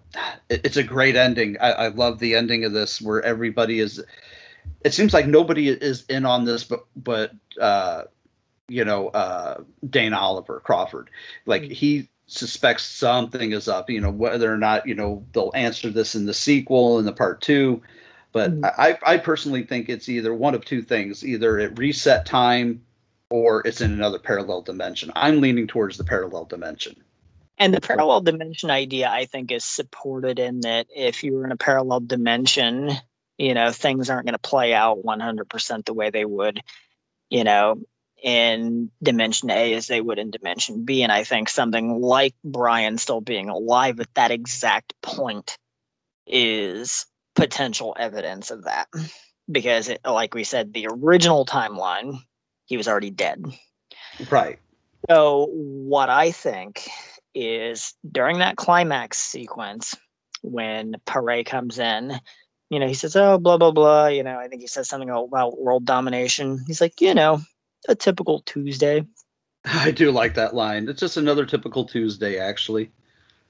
it- 0.49 0.61
it's 0.65 0.77
a 0.77 0.83
great 0.83 1.15
ending. 1.15 1.57
I, 1.61 1.71
I 1.71 1.87
love 1.89 2.19
the 2.19 2.35
ending 2.35 2.65
of 2.65 2.73
this 2.73 3.01
where 3.01 3.21
everybody 3.23 3.79
is 3.79 4.03
it 4.83 4.93
seems 4.93 5.13
like 5.13 5.27
nobody 5.27 5.69
is 5.69 6.05
in 6.09 6.25
on 6.25 6.45
this 6.45 6.63
but 6.63 6.85
but 6.95 7.31
uh 7.59 8.03
you 8.67 8.85
know 8.85 9.09
uh 9.09 9.57
Dane 9.89 10.13
Oliver 10.13 10.61
Crawford. 10.61 11.09
Like 11.45 11.63
he 11.63 12.09
suspects 12.27 12.85
something 12.85 13.51
is 13.51 13.67
up, 13.67 13.89
you 13.89 13.99
know, 13.99 14.09
whether 14.11 14.51
or 14.53 14.57
not, 14.57 14.87
you 14.87 14.95
know, 14.95 15.25
they'll 15.33 15.51
answer 15.53 15.89
this 15.89 16.15
in 16.15 16.25
the 16.25 16.33
sequel 16.33 16.97
in 16.99 17.05
the 17.05 17.11
part 17.13 17.41
two. 17.41 17.81
But 18.31 18.53
I, 18.63 18.97
I 19.05 19.17
personally 19.17 19.63
think 19.63 19.89
it's 19.89 20.07
either 20.07 20.33
one 20.33 20.55
of 20.55 20.63
two 20.63 20.81
things. 20.81 21.25
Either 21.25 21.59
it 21.59 21.77
reset 21.77 22.25
time 22.25 22.81
or 23.31 23.65
it's 23.65 23.81
in 23.81 23.91
another 23.91 24.19
parallel 24.19 24.61
dimension. 24.61 25.11
I'm 25.15 25.41
leaning 25.41 25.65
towards 25.65 25.97
the 25.97 26.03
parallel 26.03 26.45
dimension. 26.45 26.95
And 27.57 27.73
the 27.73 27.81
parallel 27.81 28.21
dimension 28.21 28.69
idea, 28.69 29.09
I 29.09 29.25
think, 29.25 29.51
is 29.51 29.63
supported 29.63 30.37
in 30.37 30.61
that 30.61 30.87
if 30.95 31.23
you're 31.23 31.45
in 31.45 31.51
a 31.51 31.57
parallel 31.57 32.01
dimension, 32.01 32.91
you 33.37 33.53
know, 33.53 33.71
things 33.71 34.09
aren't 34.09 34.25
going 34.25 34.33
to 34.33 34.39
play 34.39 34.73
out 34.73 35.03
100% 35.03 35.85
the 35.85 35.93
way 35.93 36.09
they 36.09 36.25
would, 36.25 36.61
you 37.29 37.43
know, 37.43 37.79
in 38.21 38.91
dimension 39.01 39.49
A 39.49 39.73
as 39.73 39.87
they 39.87 40.01
would 40.01 40.19
in 40.19 40.29
dimension 40.31 40.85
B. 40.85 41.03
And 41.03 41.11
I 41.11 41.23
think 41.23 41.49
something 41.49 42.01
like 42.01 42.35
Brian 42.43 42.97
still 42.97 43.21
being 43.21 43.49
alive 43.49 43.99
at 43.99 44.13
that 44.15 44.31
exact 44.31 44.93
point 45.01 45.57
is 46.27 47.05
potential 47.35 47.95
evidence 47.97 48.51
of 48.51 48.65
that. 48.65 48.87
Because, 49.51 49.89
it, 49.89 50.01
like 50.05 50.33
we 50.33 50.43
said, 50.43 50.73
the 50.73 50.87
original 50.89 51.45
timeline, 51.45 52.19
he 52.71 52.77
was 52.77 52.87
already 52.87 53.09
dead. 53.09 53.43
Right. 54.29 54.57
So 55.09 55.49
what 55.51 56.09
I 56.09 56.31
think 56.31 56.87
is 57.35 57.93
during 58.09 58.39
that 58.39 58.55
climax 58.55 59.19
sequence 59.19 59.93
when 60.41 60.95
Paré 61.05 61.45
comes 61.45 61.79
in, 61.79 62.13
you 62.69 62.79
know, 62.79 62.87
he 62.87 62.93
says, 62.93 63.17
Oh, 63.17 63.37
blah, 63.37 63.57
blah, 63.57 63.71
blah. 63.71 64.07
You 64.07 64.23
know, 64.23 64.39
I 64.39 64.47
think 64.47 64.61
he 64.61 64.67
says 64.67 64.87
something 64.87 65.09
about 65.09 65.59
world 65.59 65.83
domination. 65.83 66.63
He's 66.65 66.79
like, 66.79 67.01
you 67.01 67.13
know, 67.13 67.41
a 67.89 67.95
typical 67.95 68.41
Tuesday. 68.43 69.05
I 69.65 69.91
do 69.91 70.09
like 70.09 70.35
that 70.35 70.55
line. 70.55 70.87
It's 70.87 71.01
just 71.01 71.17
another 71.17 71.45
typical 71.45 71.83
Tuesday, 71.83 72.39
actually. 72.39 72.89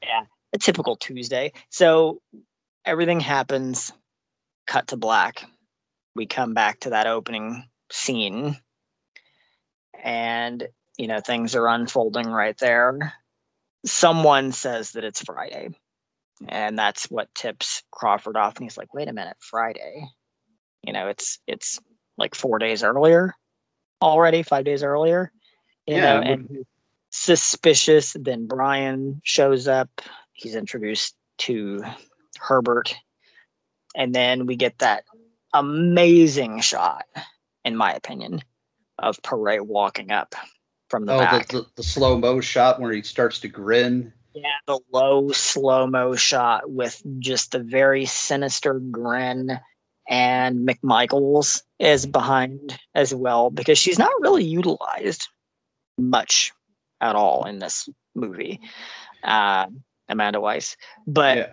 Yeah, 0.01 0.23
a 0.51 0.57
typical 0.57 0.95
Tuesday. 0.95 1.53
So 1.69 2.23
everything 2.85 3.19
happens, 3.19 3.93
cut 4.65 4.87
to 4.87 4.97
black. 4.97 5.45
We 6.15 6.25
come 6.25 6.55
back 6.55 6.79
to 6.79 6.89
that 6.89 7.05
opening 7.05 7.69
scene, 7.91 8.57
and 10.01 10.67
you 10.97 11.07
know 11.07 11.19
things 11.21 11.55
are 11.55 11.67
unfolding 11.67 12.27
right 12.27 12.57
there. 12.57 13.13
Someone 13.85 14.51
says 14.51 14.91
that 14.91 15.03
it's 15.03 15.23
Friday, 15.23 15.69
and 16.47 16.77
that's 16.77 17.09
what 17.09 17.33
tips 17.35 17.83
Crawford 17.91 18.37
off. 18.37 18.55
And 18.57 18.63
he's 18.65 18.77
like, 18.77 18.93
"Wait 18.93 19.07
a 19.07 19.13
minute, 19.13 19.37
Friday? 19.39 20.07
You 20.83 20.93
know, 20.93 21.07
it's 21.07 21.39
it's 21.47 21.79
like 22.17 22.35
four 22.35 22.59
days 22.59 22.83
earlier 22.83 23.33
already, 24.01 24.43
five 24.43 24.65
days 24.65 24.83
earlier." 24.83 25.31
You 25.87 25.95
Yeah, 25.95 26.19
know, 26.19 26.21
and 26.21 26.65
suspicious. 27.09 28.15
Then 28.19 28.47
Brian 28.47 29.21
shows 29.23 29.67
up. 29.67 30.01
He's 30.33 30.55
introduced 30.55 31.15
to 31.39 31.83
Herbert, 32.39 32.95
and 33.95 34.13
then 34.13 34.45
we 34.45 34.55
get 34.55 34.79
that 34.79 35.05
amazing 35.53 36.61
shot, 36.61 37.05
in 37.65 37.75
my 37.75 37.93
opinion, 37.93 38.41
of 39.01 39.21
Paré 39.21 39.61
walking 39.61 40.11
up 40.11 40.35
from 40.89 41.05
the 41.05 41.13
oh, 41.13 41.19
back. 41.19 41.47
the, 41.47 41.61
the, 41.61 41.67
the 41.77 41.83
slow 41.83 42.17
mo 42.17 42.41
shot 42.41 42.79
where 42.79 42.91
he 42.91 43.01
starts 43.01 43.39
to 43.39 43.47
grin. 43.47 44.13
Yeah, 44.33 44.43
the 44.67 44.79
low 44.93 45.31
slow 45.31 45.87
mo 45.87 46.15
shot 46.15 46.71
with 46.71 47.01
just 47.19 47.51
the 47.51 47.59
very 47.59 48.05
sinister 48.05 48.79
grin, 48.79 49.59
and 50.09 50.67
McMichaels 50.67 51.61
is 51.79 52.05
behind 52.05 52.77
as 52.95 53.13
well 53.13 53.49
because 53.49 53.77
she's 53.77 53.99
not 53.99 54.11
really 54.21 54.43
utilized 54.43 55.27
much 55.97 56.51
at 57.01 57.15
all 57.15 57.45
in 57.45 57.59
this 57.59 57.89
movie. 58.15 58.59
Uh, 59.23 59.67
Amanda 60.09 60.39
Wyss, 60.39 60.75
but 61.07 61.37
yeah. 61.37 61.47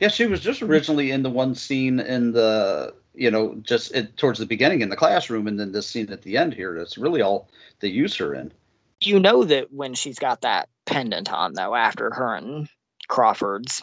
Yeah, 0.00 0.08
she 0.08 0.24
was 0.24 0.40
just 0.40 0.62
originally 0.62 1.10
in 1.10 1.22
the 1.22 1.28
one 1.28 1.54
scene 1.54 2.00
in 2.00 2.32
the, 2.32 2.94
you 3.14 3.30
know, 3.30 3.54
just 3.62 3.94
it, 3.94 4.16
towards 4.16 4.38
the 4.38 4.46
beginning 4.46 4.80
in 4.82 4.88
the 4.88 4.96
classroom, 4.96 5.46
and 5.46 5.58
then 5.58 5.72
this 5.72 5.86
scene 5.86 6.10
at 6.12 6.22
the 6.22 6.36
end 6.36 6.54
here. 6.54 6.76
That's 6.78 6.96
really 6.98 7.22
all 7.22 7.48
they 7.80 7.88
use 7.88 8.14
her 8.16 8.34
in. 8.34 8.52
you 9.02 9.18
know 9.18 9.44
that 9.44 9.72
when 9.72 9.94
she's 9.94 10.18
got 10.18 10.42
that 10.42 10.68
pendant 10.86 11.32
on 11.32 11.54
though 11.54 11.74
after 11.74 12.10
her 12.12 12.34
and 12.34 12.68
Crawford's 13.08 13.82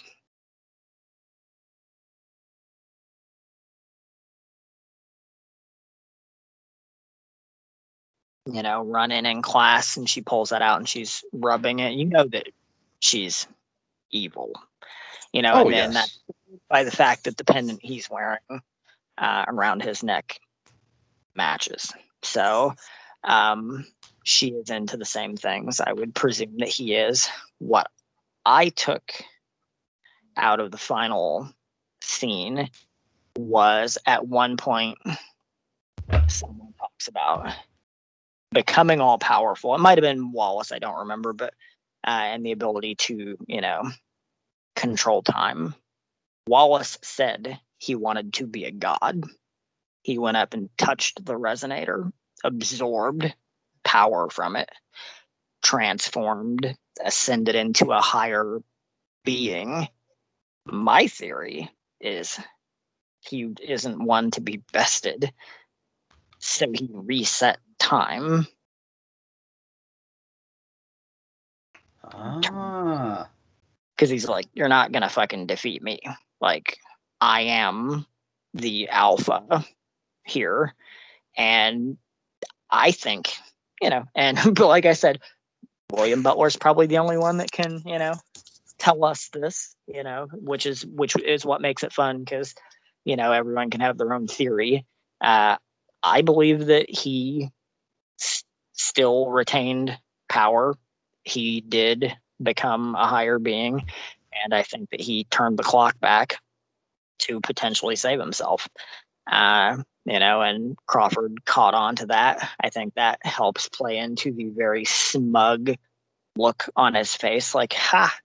you 8.51 8.63
know 8.63 8.83
running 8.83 9.25
in 9.25 9.41
class 9.41 9.97
and 9.97 10.09
she 10.09 10.21
pulls 10.21 10.49
that 10.49 10.61
out 10.61 10.77
and 10.79 10.87
she's 10.87 11.23
rubbing 11.33 11.79
it 11.79 11.93
you 11.93 12.05
know 12.05 12.25
that 12.25 12.47
she's 12.99 13.47
evil 14.11 14.51
you 15.33 15.41
know 15.41 15.53
Oh, 15.55 15.61
and 15.65 15.73
then 15.73 15.91
yes. 15.91 15.93
that 15.93 16.57
by 16.69 16.83
the 16.83 16.91
fact 16.91 17.25
that 17.25 17.37
the 17.37 17.43
pendant 17.43 17.79
he's 17.81 18.09
wearing 18.09 18.39
uh, 19.17 19.45
around 19.47 19.81
his 19.81 20.03
neck 20.03 20.39
matches 21.35 21.93
so 22.23 22.73
um 23.23 23.85
she 24.23 24.49
is 24.49 24.69
into 24.69 24.97
the 24.97 25.05
same 25.05 25.35
things 25.35 25.79
i 25.79 25.93
would 25.93 26.13
presume 26.15 26.57
that 26.57 26.67
he 26.67 26.95
is 26.95 27.29
what 27.59 27.87
i 28.45 28.69
took 28.69 29.11
out 30.35 30.59
of 30.59 30.71
the 30.71 30.77
final 30.77 31.49
scene 32.01 32.69
was 33.37 33.97
at 34.05 34.27
one 34.27 34.57
point 34.57 34.97
someone 36.27 36.73
talks 36.79 37.07
about 37.07 37.53
becoming 38.53 39.01
all 39.01 39.17
powerful. 39.17 39.75
It 39.75 39.79
might 39.79 39.97
have 39.97 40.03
been 40.03 40.31
Wallace, 40.31 40.71
I 40.71 40.79
don't 40.79 40.99
remember, 40.99 41.33
but 41.33 41.53
uh, 42.05 42.09
and 42.09 42.45
the 42.45 42.51
ability 42.51 42.95
to, 42.95 43.37
you 43.47 43.61
know, 43.61 43.83
control 44.75 45.21
time. 45.21 45.75
Wallace 46.47 46.97
said 47.01 47.59
he 47.77 47.95
wanted 47.95 48.33
to 48.33 48.47
be 48.47 48.65
a 48.65 48.71
god. 48.71 49.23
He 50.01 50.17
went 50.17 50.37
up 50.37 50.53
and 50.53 50.69
touched 50.77 51.25
the 51.25 51.33
resonator, 51.33 52.11
absorbed 52.43 53.33
power 53.83 54.29
from 54.29 54.55
it, 54.55 54.69
transformed, 55.61 56.75
ascended 57.03 57.55
into 57.55 57.91
a 57.91 58.01
higher 58.01 58.59
being. 59.23 59.87
My 60.65 61.07
theory 61.07 61.69
is 61.99 62.39
he 63.21 63.49
isn't 63.61 64.03
one 64.03 64.31
to 64.31 64.41
be 64.41 64.61
bested. 64.71 65.31
So 66.39 66.71
he 66.73 66.89
reset 66.91 67.57
time 67.79 68.47
Ah. 72.13 73.29
because 73.95 74.09
he's 74.09 74.27
like, 74.27 74.47
You're 74.53 74.69
not 74.69 74.91
gonna 74.91 75.09
fucking 75.09 75.47
defeat 75.47 75.81
me. 75.81 75.99
Like, 76.39 76.77
I 77.21 77.41
am 77.41 78.05
the 78.53 78.89
alpha 78.89 79.65
here. 80.25 80.73
And 81.37 81.97
I 82.69 82.91
think, 82.91 83.33
you 83.81 83.89
know, 83.89 84.03
and 84.15 84.37
but 84.55 84.67
like 84.67 84.85
I 84.85 84.93
said, 84.93 85.19
William 85.91 86.23
Butler's 86.23 86.57
probably 86.57 86.87
the 86.87 86.97
only 86.97 87.17
one 87.17 87.37
that 87.37 87.51
can, 87.51 87.81
you 87.85 87.97
know, 87.99 88.13
tell 88.77 89.05
us 89.05 89.29
this, 89.33 89.75
you 89.87 90.03
know, 90.03 90.27
which 90.33 90.65
is 90.65 90.85
which 90.85 91.15
is 91.17 91.45
what 91.45 91.61
makes 91.61 91.83
it 91.83 91.93
fun 91.93 92.19
because, 92.19 92.53
you 93.05 93.15
know, 93.15 93.31
everyone 93.31 93.69
can 93.69 93.81
have 93.81 93.97
their 93.97 94.13
own 94.13 94.27
theory. 94.27 94.85
Uh 95.21 95.57
I 96.03 96.21
believe 96.21 96.67
that 96.67 96.89
he 96.89 97.49
s- 98.19 98.43
still 98.73 99.27
retained 99.29 99.97
power. 100.29 100.75
He 101.23 101.61
did 101.61 102.15
become 102.41 102.95
a 102.95 103.07
higher 103.07 103.39
being, 103.39 103.83
and 104.43 104.53
I 104.53 104.61
think 104.63 104.91
that 104.91 105.01
he 105.01 105.23
turned 105.25 105.57
the 105.57 105.63
clock 105.63 105.99
back 105.99 106.37
to 107.19 107.39
potentially 107.41 107.95
save 107.95 108.19
himself. 108.19 108.67
Uh, 109.29 109.77
you 110.05 110.19
know, 110.19 110.41
and 110.41 110.77
Crawford 110.85 111.45
caught 111.45 111.73
on 111.73 111.95
to 111.97 112.05
that. 112.07 112.49
I 112.61 112.69
think 112.69 112.93
that 112.93 113.19
helps 113.25 113.67
play 113.69 113.97
into 113.97 114.31
the 114.31 114.49
very 114.49 114.85
smug 114.85 115.71
look 116.37 116.69
on 116.75 116.93
his 116.93 117.13
face, 117.13 117.53
like, 117.53 117.73
"Ha, 117.73 118.17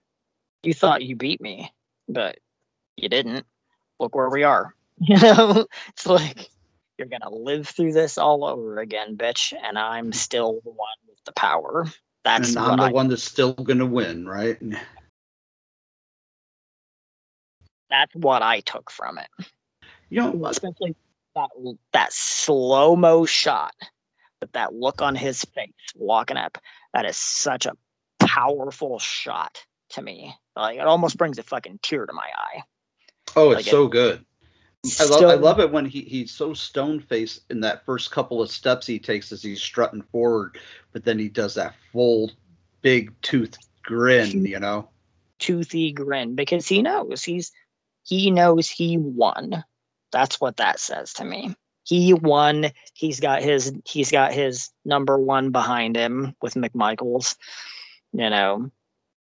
you 0.63 0.73
thought 0.73 1.03
you 1.03 1.15
beat 1.15 1.41
me, 1.41 1.73
but 2.07 2.37
you 2.95 3.09
didn't. 3.09 3.45
Look 3.99 4.15
where 4.15 4.29
we 4.29 4.43
are." 4.43 4.73
You 4.99 5.17
know, 5.17 5.65
it's 5.89 6.05
like 6.05 6.49
you're 6.97 7.07
gonna 7.07 7.31
live 7.31 7.67
through 7.67 7.93
this 7.93 8.17
all 8.19 8.45
over 8.45 8.79
again, 8.79 9.17
bitch, 9.17 9.51
and 9.61 9.77
I'm 9.77 10.13
still 10.13 10.61
the 10.63 10.69
one 10.69 10.95
with 11.09 11.17
the 11.25 11.33
power. 11.33 11.87
That's 12.23 12.55
and 12.55 12.59
I'm 12.59 12.77
the 12.77 12.85
I 12.85 12.91
one 12.91 13.09
that's 13.09 13.23
still 13.23 13.53
going 13.53 13.79
to 13.79 13.85
win, 13.85 14.27
right? 14.27 14.57
That's 17.93 18.15
what 18.15 18.41
I 18.41 18.59
took 18.61 18.89
from 18.89 19.19
it. 19.19 19.27
You 20.09 20.21
know, 20.21 20.45
especially 20.47 20.95
that 21.35 21.49
that 21.93 22.11
slow 22.11 22.95
mo 22.95 23.25
shot 23.25 23.73
with 24.41 24.51
that 24.53 24.73
look 24.73 25.01
on 25.01 25.15
his 25.15 25.45
face 25.45 25.71
walking 25.95 26.37
up. 26.37 26.57
That 26.93 27.05
is 27.05 27.17
such 27.17 27.65
a 27.67 27.77
powerful 28.19 28.97
shot 28.99 29.63
to 29.89 30.01
me. 30.01 30.35
Like 30.55 30.77
it 30.77 30.87
almost 30.87 31.17
brings 31.17 31.37
a 31.37 31.43
fucking 31.43 31.79
tear 31.83 32.05
to 32.05 32.13
my 32.13 32.27
eye. 32.35 32.63
Oh, 33.35 33.51
it's 33.51 33.59
Like 33.59 33.67
it- 33.67 33.71
so 33.71 33.87
good. 33.87 34.25
I 34.99 35.05
love 35.05 35.21
I 35.21 35.35
love 35.35 35.59
it 35.61 35.71
when 35.71 35.85
he, 35.85 36.01
he's 36.01 36.31
so 36.31 36.53
stone 36.53 36.99
faced 36.99 37.43
in 37.49 37.61
that 37.61 37.85
first 37.85 38.11
couple 38.11 38.41
of 38.41 38.51
steps 38.51 38.85
he 38.85 38.99
takes 38.99 39.31
as 39.31 39.41
he's 39.41 39.61
strutting 39.61 40.01
forward, 40.01 40.57
but 40.91 41.05
then 41.05 41.17
he 41.17 41.29
does 41.29 41.53
that 41.55 41.73
full 41.93 42.31
big 42.81 43.13
tooth 43.21 43.57
grin, 43.83 44.45
you 44.45 44.59
know? 44.59 44.89
toothy 45.39 45.91
grin 45.91 46.35
because 46.35 46.67
he 46.67 46.81
knows 46.81 47.23
he's 47.23 47.51
he 48.03 48.31
knows 48.31 48.69
he 48.69 48.97
won. 48.97 49.63
That's 50.11 50.39
what 50.39 50.57
that 50.57 50.79
says 50.79 51.13
to 51.13 51.25
me. 51.25 51.55
He 51.83 52.13
won. 52.13 52.67
He's 52.93 53.19
got 53.19 53.41
his 53.41 53.73
he's 53.85 54.11
got 54.11 54.33
his 54.33 54.69
number 54.85 55.17
one 55.17 55.51
behind 55.51 55.95
him 55.95 56.35
with 56.41 56.53
McMichaels. 56.53 57.35
You 58.13 58.29
know, 58.29 58.71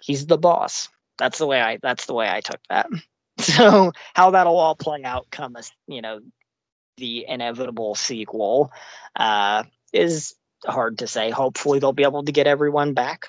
he's 0.01 0.27
the 0.27 0.38
boss. 0.38 0.89
That's 1.17 1.38
the 1.39 1.47
way 1.47 1.61
I 1.61 1.77
that's 1.82 2.05
the 2.05 2.13
way 2.13 2.29
I 2.29 2.41
took 2.41 2.61
that. 2.69 2.88
So 3.38 3.91
how 4.13 4.29
that'll 4.29 4.57
all 4.57 4.75
play 4.75 5.03
out 5.03 5.25
come 5.32 5.55
as 5.55 5.71
you 5.88 5.99
know 5.99 6.19
the 6.97 7.25
inevitable 7.27 7.95
sequel 7.95 8.71
uh, 9.15 9.63
is 9.93 10.36
hard 10.65 10.99
to 10.99 11.07
say. 11.07 11.32
Hopefully 11.32 11.79
they'll 11.79 11.93
be 11.93 12.03
able 12.03 12.23
to 12.23 12.32
get 12.32 12.45
everyone 12.45 12.93
back, 12.93 13.25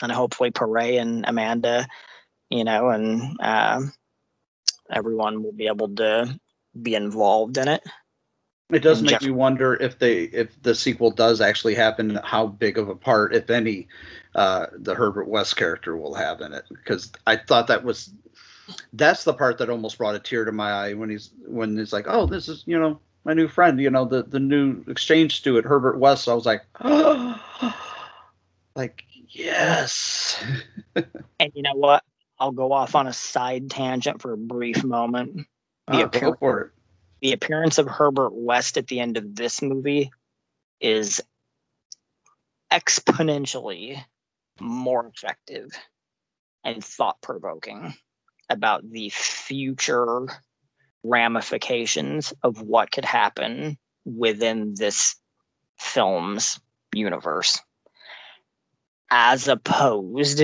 and 0.00 0.12
hopefully 0.12 0.52
Paré 0.52 1.00
and 1.00 1.24
Amanda, 1.26 1.88
you 2.48 2.62
know, 2.62 2.90
and 2.90 3.36
uh, 3.40 3.80
everyone 4.90 5.42
will 5.42 5.52
be 5.52 5.66
able 5.66 5.94
to 5.96 6.38
be 6.82 6.94
involved 6.94 7.56
in 7.58 7.68
it. 7.68 7.82
It 8.70 8.80
does 8.80 8.98
And 8.98 9.06
make 9.06 9.20
Jeff- 9.20 9.22
me 9.22 9.30
wonder 9.30 9.74
if 9.74 9.98
they 9.98 10.24
if 10.24 10.60
the 10.62 10.74
sequel 10.74 11.10
does 11.10 11.40
actually 11.40 11.74
happen, 11.74 12.18
how 12.24 12.46
big 12.46 12.78
of 12.78 12.88
a 12.88 12.94
part, 12.94 13.34
if 13.34 13.50
any, 13.50 13.88
uh, 14.34 14.66
the 14.72 14.94
Herbert 14.94 15.28
West 15.28 15.56
character 15.56 15.96
will 15.96 16.14
have 16.14 16.40
in 16.40 16.52
it 16.52 16.64
because 16.70 17.12
I 17.26 17.36
thought 17.36 17.66
that 17.68 17.84
was 17.84 18.10
that's 18.94 19.24
the 19.24 19.34
part 19.34 19.58
that 19.58 19.68
almost 19.68 19.98
brought 19.98 20.14
a 20.14 20.18
tear 20.18 20.44
to 20.46 20.52
my 20.52 20.70
eye 20.70 20.94
when 20.94 21.10
he's 21.10 21.30
when 21.46 21.76
he's 21.76 21.92
like, 21.92 22.06
oh, 22.08 22.26
this 22.26 22.48
is 22.48 22.62
you 22.66 22.78
know 22.78 22.98
my 23.24 23.34
new 23.34 23.48
friend, 23.48 23.78
you 23.78 23.90
know 23.90 24.06
the 24.06 24.22
the 24.22 24.40
new 24.40 24.82
exchange 24.88 25.36
student 25.36 25.66
Herbert 25.66 25.98
West. 25.98 26.24
So 26.24 26.32
I 26.32 26.34
was 26.34 26.46
like, 26.46 26.62
oh, 26.80 27.38
like 28.74 29.04
yes. 29.28 30.42
and 30.96 31.52
you 31.54 31.62
know 31.62 31.74
what? 31.74 32.02
I'll 32.38 32.52
go 32.52 32.72
off 32.72 32.94
on 32.94 33.06
a 33.06 33.12
side 33.12 33.70
tangent 33.70 34.20
for 34.20 34.32
a 34.32 34.38
brief 34.38 34.82
moment. 34.84 35.36
The, 35.36 35.46
Oh, 35.96 36.00
it. 36.66 36.72
the 37.20 37.32
appearance 37.32 37.78
of 37.78 37.86
Herbert 37.86 38.32
West 38.34 38.76
at 38.76 38.86
the 38.88 39.00
end 39.00 39.16
of 39.16 39.36
this 39.36 39.62
movie 39.62 40.10
is 40.80 41.20
exponentially 42.72 44.02
more 44.60 45.06
effective 45.14 45.70
and 46.64 46.82
thought 46.84 47.20
provoking 47.22 47.94
about 48.50 48.88
the 48.90 49.10
future 49.10 50.26
ramifications 51.02 52.32
of 52.42 52.62
what 52.62 52.90
could 52.90 53.04
happen 53.04 53.76
within 54.04 54.74
this 54.76 55.16
film's 55.78 56.58
universe 56.94 57.58
as 59.10 59.48
opposed 59.48 60.42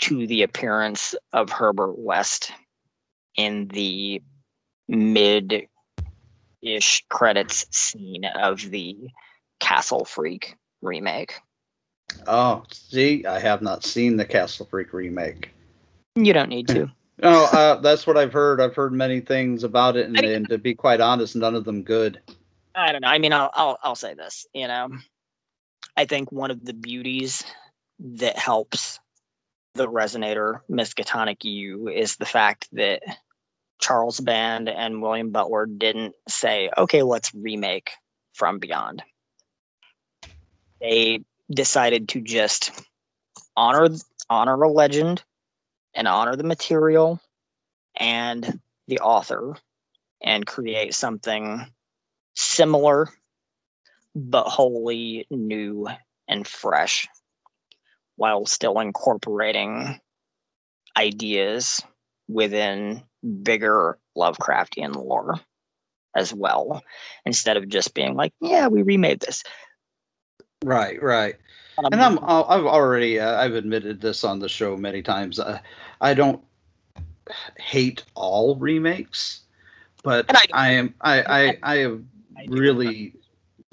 to 0.00 0.26
the 0.26 0.42
appearance 0.42 1.14
of 1.32 1.50
Herbert 1.50 1.98
West 1.98 2.52
in 3.36 3.68
the 3.68 4.22
mid 4.88 5.66
ish 6.62 7.04
credits 7.08 7.66
scene 7.70 8.24
of 8.24 8.70
the 8.70 8.96
Castle 9.60 10.04
Freak 10.04 10.56
remake. 10.82 11.40
Oh, 12.26 12.64
see, 12.70 13.24
I 13.26 13.38
have 13.38 13.62
not 13.62 13.84
seen 13.84 14.16
the 14.16 14.24
Castle 14.24 14.66
Freak 14.66 14.92
remake. 14.92 15.50
You 16.16 16.32
don't 16.32 16.48
need 16.48 16.68
to. 16.68 16.90
No, 17.18 17.44
uh, 17.52 17.76
that's 17.76 18.06
what 18.06 18.16
I've 18.16 18.32
heard. 18.32 18.60
I've 18.60 18.74
heard 18.74 18.92
many 18.92 19.20
things 19.20 19.64
about 19.64 19.96
it, 19.96 20.06
and, 20.06 20.18
and 20.18 20.48
to 20.48 20.58
be 20.58 20.74
quite 20.74 21.00
honest, 21.00 21.36
none 21.36 21.54
of 21.54 21.64
them 21.64 21.82
good. 21.82 22.20
I 22.74 22.92
don't 22.92 23.02
know. 23.02 23.08
I 23.08 23.18
mean, 23.18 23.32
I'll, 23.32 23.50
I'll 23.54 23.78
I'll 23.82 23.94
say 23.94 24.14
this. 24.14 24.46
You 24.52 24.68
know, 24.68 24.90
I 25.96 26.04
think 26.04 26.32
one 26.32 26.50
of 26.50 26.64
the 26.64 26.74
beauties 26.74 27.44
that 28.00 28.36
helps 28.36 28.98
the 29.74 29.88
Resonator 29.88 30.60
Miskatonic 30.70 31.44
U 31.44 31.88
is 31.88 32.16
the 32.16 32.26
fact 32.26 32.68
that 32.72 33.02
Charles 33.80 34.20
Band 34.20 34.68
and 34.68 35.02
William 35.02 35.30
Butler 35.30 35.66
didn't 35.66 36.14
say, 36.28 36.70
"Okay, 36.78 37.02
let's 37.02 37.34
remake 37.34 37.90
From 38.32 38.58
Beyond." 38.58 39.02
They 40.80 41.24
decided 41.50 42.08
to 42.10 42.20
just 42.20 42.70
honor 43.56 43.88
honor 44.30 44.62
a 44.62 44.70
legend 44.70 45.22
and 45.94 46.08
honor 46.08 46.36
the 46.36 46.44
material 46.44 47.20
and 47.96 48.60
the 48.86 48.98
author 49.00 49.56
and 50.22 50.46
create 50.46 50.94
something 50.94 51.66
similar 52.34 53.08
but 54.14 54.48
wholly 54.48 55.26
new 55.30 55.88
and 56.28 56.46
fresh 56.46 57.06
while 58.16 58.46
still 58.46 58.78
incorporating 58.78 60.00
ideas 60.96 61.82
within 62.28 63.02
bigger 63.42 63.98
Lovecraftian 64.16 64.94
lore 64.94 65.40
as 66.16 66.32
well 66.32 66.82
instead 67.26 67.56
of 67.56 67.68
just 67.68 67.92
being 67.94 68.14
like 68.14 68.32
yeah 68.40 68.68
we 68.68 68.82
remade 68.82 69.20
this 69.20 69.42
Right, 70.64 71.00
right. 71.02 71.36
And 71.76 72.00
I'm 72.00 72.18
I've 72.22 72.64
already 72.64 73.20
uh, 73.20 73.40
I've 73.40 73.54
admitted 73.54 74.00
this 74.00 74.24
on 74.24 74.38
the 74.38 74.48
show 74.48 74.76
many 74.76 75.02
times. 75.02 75.38
Uh, 75.38 75.58
I 76.00 76.14
don't 76.14 76.40
hate 77.58 78.04
all 78.14 78.56
remakes, 78.56 79.42
but 80.02 80.26
I 80.52 80.70
am 80.70 80.94
I 81.00 81.22
I 81.28 81.58
I 81.62 81.76
am 81.78 82.08
really 82.46 83.14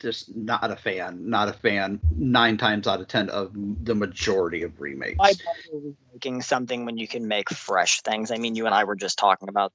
just 0.02 0.36
not 0.36 0.72
a 0.72 0.76
fan. 0.76 1.30
Not 1.30 1.50
a 1.50 1.54
fan. 1.54 2.00
Nine 2.18 2.58
times 2.58 2.88
out 2.88 3.02
of 3.02 3.08
ten 3.08 3.30
of 3.30 3.52
the 3.86 3.96
majority 3.96 4.64
of 4.64 4.80
remakes. 4.82 5.18
why 5.18 5.34
bother 5.34 5.94
making 6.14 6.42
something 6.42 6.86
when 6.86 6.98
you 6.98 7.08
can 7.08 7.28
make 7.28 7.50
fresh 7.50 8.02
things 8.02 8.32
i 8.32 8.38
mean 8.38 8.56
you 8.56 8.66
and 8.66 8.76
i 8.76 8.84
were 8.84 8.96
just 8.96 9.18
talking 9.18 9.50
about 9.50 9.72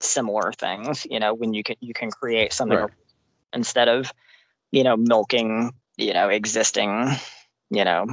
similar 0.00 0.52
things 0.52 1.06
you 1.10 1.18
know 1.18 1.34
when 1.34 1.52
you 1.54 1.62
can 1.62 1.76
you 1.80 1.94
can 1.94 2.10
create 2.10 2.52
something 2.52 2.78
Right. 2.78 2.90
instead 3.52 3.88
of 3.88 4.12
you 4.72 4.84
know 4.84 4.96
milking 4.96 5.72
you 5.96 6.12
know 6.12 6.28
existing 6.28 7.08
you 7.70 7.84
know 7.84 8.06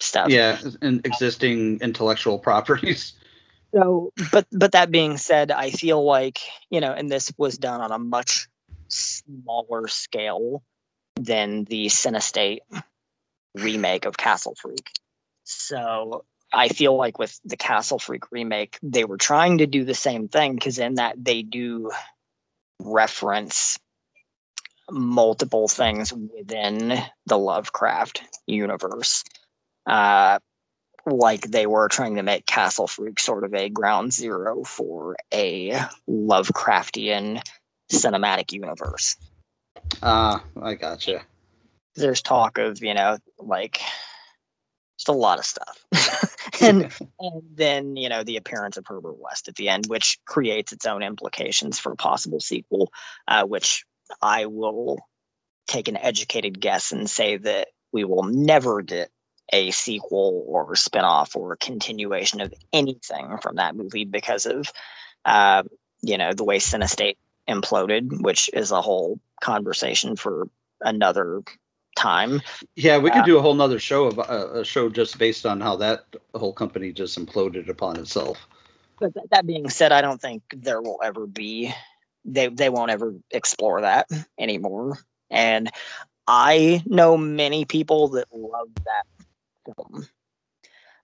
stuff 0.00 0.32
Yeah, 0.32 0.58
and 0.82 1.04
existing 1.06 1.80
intellectual 1.80 2.38
properties. 2.38 3.14
So, 3.74 4.12
but 4.32 4.46
but 4.52 4.72
that 4.72 4.90
being 4.90 5.16
said, 5.16 5.50
I 5.50 5.70
feel 5.70 6.04
like 6.04 6.40
you 6.70 6.80
know, 6.80 6.92
and 6.92 7.10
this 7.10 7.32
was 7.38 7.58
done 7.58 7.80
on 7.80 7.92
a 7.92 7.98
much 7.98 8.48
smaller 8.88 9.88
scale 9.88 10.62
than 11.24 11.64
the 11.64 11.86
Cinestate 11.86 12.60
remake 13.54 14.04
of 14.04 14.16
Castle 14.16 14.54
Freak. 14.60 14.90
So 15.44 16.24
I 16.52 16.68
feel 16.68 16.96
like 16.96 17.18
with 17.18 17.40
the 17.44 17.56
Castle 17.56 17.98
Freak 17.98 18.30
remake, 18.30 18.78
they 18.82 19.04
were 19.04 19.16
trying 19.16 19.58
to 19.58 19.66
do 19.66 19.84
the 19.84 19.94
same 19.94 20.28
thing 20.28 20.54
because 20.54 20.78
in 20.78 20.94
that 20.94 21.22
they 21.22 21.42
do 21.42 21.90
reference 22.80 23.78
multiple 24.90 25.68
things 25.68 26.12
within 26.12 27.00
the 27.26 27.38
Lovecraft 27.38 28.22
universe. 28.46 29.24
Uh, 29.86 30.38
like 31.06 31.42
they 31.42 31.66
were 31.66 31.88
trying 31.88 32.16
to 32.16 32.22
make 32.22 32.46
Castle 32.46 32.86
Freak 32.86 33.18
sort 33.18 33.44
of 33.44 33.54
a 33.54 33.68
ground 33.68 34.12
zero 34.12 34.62
for 34.62 35.16
a 35.32 35.70
Lovecraftian 36.08 37.42
cinematic 37.90 38.52
universe. 38.52 39.16
Ah, 40.02 40.42
I 40.60 40.74
gotcha. 40.74 41.22
There's 41.94 42.22
talk 42.22 42.58
of, 42.58 42.82
you 42.82 42.94
know, 42.94 43.18
like 43.38 43.80
just 44.98 45.08
a 45.08 45.12
lot 45.12 45.38
of 45.38 45.44
stuff. 45.44 45.84
and, 46.62 46.92
and 47.20 47.42
then, 47.54 47.96
you 47.96 48.08
know, 48.08 48.24
the 48.24 48.36
appearance 48.36 48.76
of 48.76 48.86
Herbert 48.86 49.18
West 49.18 49.48
at 49.48 49.56
the 49.56 49.68
end, 49.68 49.86
which 49.86 50.18
creates 50.24 50.72
its 50.72 50.86
own 50.86 51.02
implications 51.02 51.78
for 51.78 51.92
a 51.92 51.96
possible 51.96 52.40
sequel, 52.40 52.90
uh, 53.28 53.44
which 53.44 53.84
I 54.20 54.46
will 54.46 54.98
take 55.66 55.88
an 55.88 55.96
educated 55.96 56.60
guess 56.60 56.92
and 56.92 57.08
say 57.08 57.36
that 57.36 57.68
we 57.92 58.04
will 58.04 58.24
never 58.24 58.82
get 58.82 59.10
a 59.52 59.70
sequel 59.70 60.44
or 60.46 60.74
spin-off 60.74 61.36
or 61.36 61.56
continuation 61.56 62.40
of 62.40 62.52
anything 62.72 63.36
from 63.42 63.56
that 63.56 63.76
movie 63.76 64.04
because 64.04 64.46
of 64.46 64.72
uh, 65.24 65.62
you 66.00 66.16
know 66.16 66.32
the 66.32 66.44
way 66.44 66.58
Cinestate 66.58 67.16
imploded, 67.48 68.22
which 68.22 68.50
is 68.52 68.70
a 68.70 68.80
whole 68.80 69.18
conversation 69.40 70.16
for 70.16 70.48
another 70.80 71.42
time. 71.96 72.40
Yeah, 72.76 72.98
we 72.98 73.10
could 73.10 73.22
Uh, 73.22 73.24
do 73.24 73.38
a 73.38 73.42
whole 73.42 73.54
nother 73.54 73.78
show 73.78 74.04
of 74.04 74.18
uh, 74.18 74.60
a 74.60 74.64
show 74.64 74.88
just 74.88 75.18
based 75.18 75.44
on 75.46 75.60
how 75.60 75.76
that 75.76 76.04
whole 76.34 76.52
company 76.52 76.92
just 76.92 77.18
imploded 77.18 77.68
upon 77.68 77.98
itself. 77.98 78.46
But 79.00 79.14
th- 79.14 79.26
that 79.30 79.46
being 79.46 79.68
said, 79.68 79.92
I 79.92 80.00
don't 80.00 80.20
think 80.20 80.42
there 80.56 80.80
will 80.80 81.00
ever 81.02 81.26
be 81.26 81.72
they 82.24 82.48
they 82.48 82.68
won't 82.68 82.90
ever 82.90 83.14
explore 83.30 83.80
that 83.82 84.08
anymore. 84.38 84.98
And 85.30 85.70
I 86.26 86.82
know 86.86 87.16
many 87.16 87.64
people 87.64 88.08
that 88.08 88.28
love 88.32 88.68
that 88.84 89.04
film, 89.66 90.06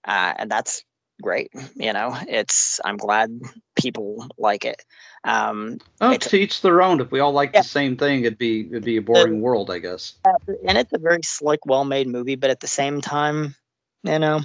uh, 0.04 0.34
and 0.36 0.50
that's 0.50 0.84
great. 1.22 1.50
You 1.74 1.92
know, 1.92 2.16
it's 2.28 2.80
I'm 2.84 2.96
glad 2.96 3.40
people 3.76 4.26
like 4.38 4.64
it. 4.64 4.84
Um, 5.24 5.78
Oh, 6.00 6.16
to 6.16 6.36
each 6.36 6.62
their 6.62 6.82
own. 6.82 7.00
If 7.00 7.10
we 7.10 7.20
all 7.20 7.32
like 7.32 7.52
the 7.52 7.62
same 7.62 7.96
thing, 7.96 8.20
it'd 8.20 8.38
be 8.38 8.66
it'd 8.68 8.84
be 8.84 8.96
a 8.96 9.02
boring 9.02 9.40
world, 9.40 9.70
I 9.70 9.78
guess. 9.78 10.14
and 10.24 10.78
it's 10.78 10.92
a 10.92 10.98
very 10.98 11.22
slick, 11.22 11.66
well-made 11.66 12.08
movie, 12.08 12.36
but 12.36 12.50
at 12.50 12.60
the 12.60 12.66
same 12.68 13.00
time, 13.00 13.54
you 14.04 14.18
know, 14.18 14.40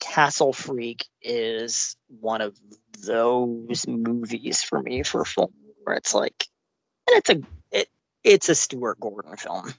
Castle 0.00 0.52
Freak 0.52 1.06
is 1.22 1.96
one 2.08 2.40
of 2.40 2.56
those 3.04 3.86
movies 3.86 4.62
for 4.62 4.82
me 4.82 5.02
for 5.02 5.24
film 5.24 5.52
where 5.84 5.96
it's 5.96 6.14
like, 6.14 6.46
and 7.08 7.16
it's 7.16 7.30
a 7.30 7.40
it 7.70 7.88
it's 8.24 8.48
a 8.48 8.54
Stuart 8.54 8.98
Gordon 9.00 9.36
film. 9.36 9.72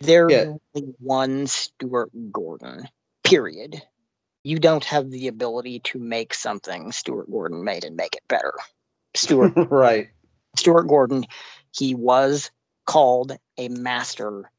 There's 0.00 0.32
Yeah. 0.32 0.54
only 0.74 0.94
one 0.98 1.46
Stuart 1.46 2.10
Gordon. 2.32 2.88
Period. 3.24 3.82
You 4.44 4.58
don't 4.58 4.84
have 4.84 5.10
the 5.10 5.28
ability 5.28 5.80
to 5.80 5.98
make 5.98 6.34
something 6.34 6.92
Stuart 6.92 7.30
Gordon 7.30 7.64
made 7.64 7.84
and 7.84 7.96
make 7.96 8.16
it 8.16 8.26
better. 8.28 8.52
Stuart 9.14 9.52
right. 9.70 10.08
Stuart 10.56 10.84
Gordon, 10.84 11.24
he 11.74 11.94
was 11.94 12.50
called 12.86 13.36
a 13.58 13.68
master 13.68 14.50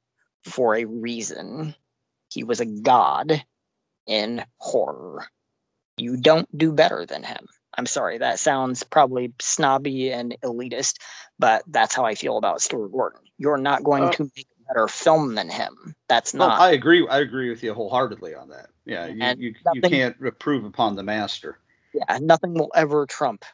for 0.45 0.76
a 0.76 0.85
reason. 0.85 1.76
He 2.30 2.43
was 2.43 2.60
a 2.61 2.65
god 2.65 3.43
in 4.07 4.43
horror. 4.57 5.26
You 5.97 6.18
don't 6.18 6.57
do 6.57 6.72
better 6.72 7.05
than 7.05 7.23
him. 7.23 7.47
I'm 7.77 7.85
sorry, 7.85 8.19
that 8.19 8.39
sounds 8.39 8.84
probably 8.84 9.34
snobby 9.41 10.11
and 10.11 10.35
elitist, 10.43 10.95
but 11.39 11.64
that's 11.68 11.95
how 11.95 12.05
I 12.05 12.15
feel 12.15 12.38
about 12.38 12.61
Stuart 12.61 12.89
Gordon. 12.89 13.22
You're 13.38 13.57
not 13.57 13.84
going 13.84 14.03
Uh, 14.03 14.11
to 14.14 14.31
make 14.35 14.47
better 14.68 14.88
film 14.88 15.35
than 15.35 15.49
him. 15.49 15.95
That's 16.10 16.34
not. 16.34 16.60
I 16.60 16.72
agree. 16.72 17.07
I 17.07 17.19
agree 17.19 17.49
with 17.49 17.64
you 17.64 17.73
wholeheartedly 17.73 18.35
on 18.35 18.49
that. 18.49 18.68
Yeah, 18.85 19.07
you 19.07 19.18
And 19.22 19.40
you, 19.40 19.53
you 19.73 19.81
can't 19.81 20.15
reprove 20.19 20.65
upon 20.65 20.95
the 20.95 21.03
master. 21.03 21.60
yeah, 21.94 22.18
nothing 22.22 22.53
will 22.53 22.72
ever 22.76 23.06
trump 23.06 23.45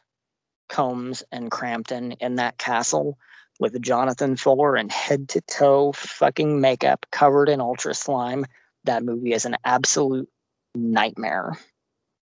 Combs 0.68 1.22
and 1.32 1.50
Crampton 1.50 2.12
in 2.12 2.36
that 2.36 2.58
castle 2.58 3.18
with 3.58 3.80
Jonathan 3.82 4.36
Fuller 4.36 4.76
in 4.76 4.88
head 4.88 5.28
to 5.30 5.40
toe 5.42 5.92
fucking 5.92 6.60
makeup 6.60 7.06
covered 7.12 7.48
in 7.48 7.60
ultra 7.60 7.94
slime. 7.94 8.46
That 8.84 9.04
movie 9.04 9.34
is 9.34 9.44
an 9.44 9.56
absolute 9.64 10.28
nightmare. 10.74 11.58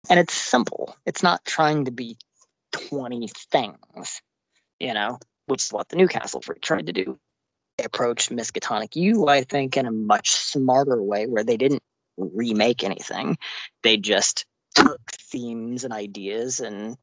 And 0.09 0.19
it's 0.19 0.35
simple. 0.35 0.97
It's 1.05 1.23
not 1.23 1.45
trying 1.45 1.85
to 1.85 1.91
be 1.91 2.17
20 2.73 3.29
things, 3.51 4.23
you 4.79 4.95
know, 4.95 5.19
which 5.47 5.65
is 5.65 5.73
what 5.73 5.89
the 5.89 5.97
Newcastle 5.97 6.41
Freak 6.41 6.63
tried 6.63 6.87
to 6.87 6.93
do. 6.93 7.19
Approached 7.85 8.31
Miskatonic 8.31 8.97
U, 8.97 9.29
I 9.29 9.43
think, 9.43 9.77
in 9.77 9.87
a 9.87 9.93
much 9.93 10.31
smarter 10.31 11.03
way 11.03 11.27
where 11.27 11.45
they 11.45 11.57
didn't 11.57 11.83
remake 12.17 12.83
anything. 12.83 13.37
They 13.83 13.97
just 13.97 14.47
took 14.75 15.01
themes 15.13 15.85
and 15.85 15.93
ideas 15.93 16.61
and 16.61 16.97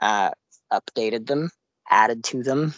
uh, 0.00 0.30
updated 0.72 1.26
them, 1.26 1.50
added 1.90 2.24
to 2.24 2.42
them, 2.42 2.74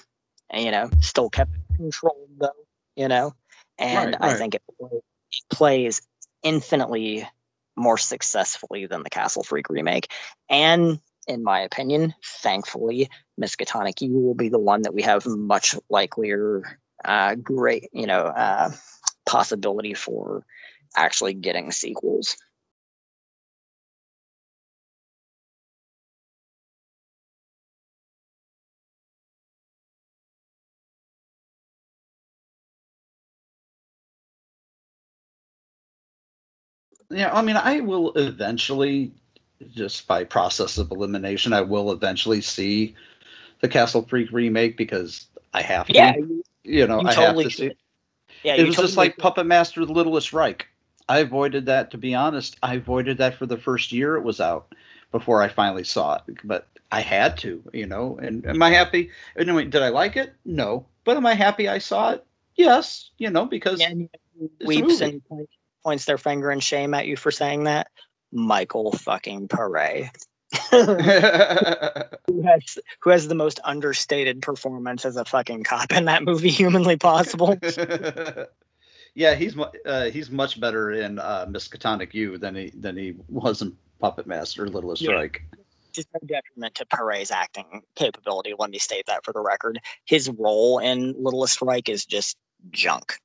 and 0.51 0.65
you 0.65 0.70
know, 0.70 0.91
still 1.01 1.29
kept 1.31 1.51
it 1.55 1.77
controlled 1.77 2.31
though, 2.39 2.51
you 2.97 3.09
know. 3.09 3.35
And 3.79 4.16
Right, 4.20 4.33
I 4.33 4.35
think 4.35 4.55
it, 4.55 4.62
it 4.81 5.03
plays 5.51 6.01
infinitely 6.43 7.29
more 7.77 7.99
successfully 7.99 8.87
than 8.87 9.03
the 9.03 9.11
Castle 9.11 9.43
Freak 9.43 9.69
remake. 9.69 10.11
And 10.49 11.01
in 11.27 11.43
my 11.43 11.61
opinion, 11.61 12.15
thankfully, 12.24 13.09
Miskatonic 13.41 14.01
U 14.01 14.19
will 14.19 14.35
be 14.35 14.49
the 14.49 14.59
one 14.59 14.83
that 14.83 14.95
we 14.95 15.03
have 15.03 15.27
much 15.27 15.77
likelier, 15.89 16.79
uh, 17.05 17.35
great, 17.37 17.89
you 17.93 18.07
know, 18.07 18.24
uh, 18.27 18.70
possibility 19.27 19.95
for 19.95 20.45
actually 20.97 21.35
getting 21.35 21.70
sequels. 21.73 22.37
Yeah, 37.11 37.33
I 37.33 37.43
mean, 37.43 37.57
I 37.57 37.81
will 37.81 38.12
eventually, 38.15 39.12
just 39.74 40.07
by 40.07 40.24
process 40.24 40.79
of 40.79 40.91
elimination, 40.91 41.53
I 41.53 41.61
will 41.61 41.93
eventually 41.93 42.41
see 42.41 42.95
the 43.61 43.69
Castle 43.69 44.07
Freak 44.09 44.33
remake 44.33 44.77
because 44.77 45.27
I 45.53 45.62
have 45.62 45.87
to. 45.89 45.95
Yeah, 45.95 46.16
you 46.16 46.43
know, 46.64 47.01
you 47.01 47.09
I 47.09 47.14
totally 47.14 47.44
have 47.44 47.52
to 47.52 47.56
see. 47.56 47.68
should. 47.68 47.76
Yeah, 48.43 48.55
it 48.55 48.60
you 48.60 48.66
was 48.66 48.76
just 48.76 48.94
totally 48.94 49.09
like 49.09 49.18
Puppet 49.18 49.47
Master: 49.47 49.84
The 49.84 49.93
Littlest 49.93 50.32
Reich. 50.32 50.66
I 51.09 51.18
avoided 51.18 51.66
that, 51.66 51.90
to 51.90 51.98
be 51.98 52.14
honest. 52.14 52.56
I 52.62 52.74
avoided 52.74 53.18
that 53.18 53.34
for 53.34 53.47
the 53.47 53.59
first 53.59 53.93
year 53.93 54.16
it 54.16 54.22
was 54.22 54.40
out 54.40 54.74
before 55.10 55.43
I 55.43 55.48
finally 55.48 55.84
saw 55.84 56.16
it. 56.16 56.39
But 56.44 56.68
I 56.90 57.01
had 57.01 57.36
to, 57.39 57.62
you 57.72 57.86
know. 57.86 58.18
And 58.22 58.47
am 58.47 58.62
I 58.62 58.70
happy? 58.70 59.10
Anyway, 59.36 59.64
did 59.64 59.82
I 59.82 59.89
like 59.89 60.16
it? 60.16 60.34
No. 60.44 60.86
But 61.05 61.16
am 61.16 61.26
I 61.26 61.34
happy 61.34 61.68
I 61.68 61.78
saw 61.78 62.12
it? 62.12 62.24
Yes. 62.55 63.10
You 63.18 63.30
know, 63.30 63.44
because 63.44 63.80
it's 63.80 63.90
a 63.90 64.66
weeps 64.66 65.01
movie. 65.01 65.22
and 65.30 65.48
points 65.82 66.05
their 66.05 66.18
finger 66.18 66.52
in 66.52 66.60
shame 66.60 66.94
at 66.94 67.06
you 67.06 67.16
for 67.16 67.30
saying 67.30 67.64
that. 67.64 67.89
Michael 68.32 68.93
fucking 68.93 69.48
Paré. 69.48 70.10
who 72.26 72.43
has 72.43 72.78
who 73.01 73.10
has 73.10 73.28
the 73.28 73.34
most 73.34 73.60
understated 73.64 74.43
performance 74.43 75.05
as 75.05 75.16
a 75.16 75.24
fucking 75.24 75.64
cop 75.64 75.93
in 75.93 76.05
that 76.06 76.24
movie 76.24 76.51
humanly 76.62 76.97
possible. 76.97 77.56
yeah, 79.14 79.34
he's 79.34 79.56
uh, 79.86 80.05
he's 80.05 80.30
much 80.30 80.60
better 80.60 80.93
in 80.93 81.18
uh, 81.18 81.47
Miskatonic 81.47 82.14
U 82.14 82.39
than 82.39 82.55
he 82.55 82.72
than 82.74 82.97
he 82.97 83.14
was 83.28 83.62
in 83.62 83.76
Puppet 84.01 84.26
Master: 84.26 84.68
Littlest 84.68 85.02
Yeah. 85.02 85.26
Just 85.93 86.09
no 86.14 86.26
detriment 86.26 86.74
to 86.76 86.86
Paré's 86.86 87.30
acting 87.30 87.82
capability. 87.97 88.55
Let 88.59 88.70
me 88.70 88.78
state 88.78 89.05
that 89.09 89.26
for 89.26 89.34
the 89.34 89.43
record. 89.43 89.78
His 90.06 90.30
role 90.30 90.78
in 90.78 91.14
Littlest 91.22 91.60
Reich 91.60 91.90
is 91.90 92.06
just 92.06 92.39
junk. 92.70 93.18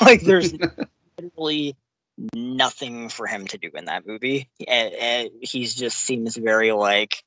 like 0.00 0.22
there's 0.22 0.54
literally 1.20 1.76
nothing 2.34 3.08
for 3.08 3.26
him 3.26 3.46
to 3.46 3.58
do 3.58 3.70
in 3.74 3.84
that 3.86 4.06
movie. 4.06 4.48
And, 4.66 4.92
and 4.94 5.30
he's 5.40 5.74
just 5.74 5.98
seems 5.98 6.36
very 6.36 6.72
like 6.72 7.22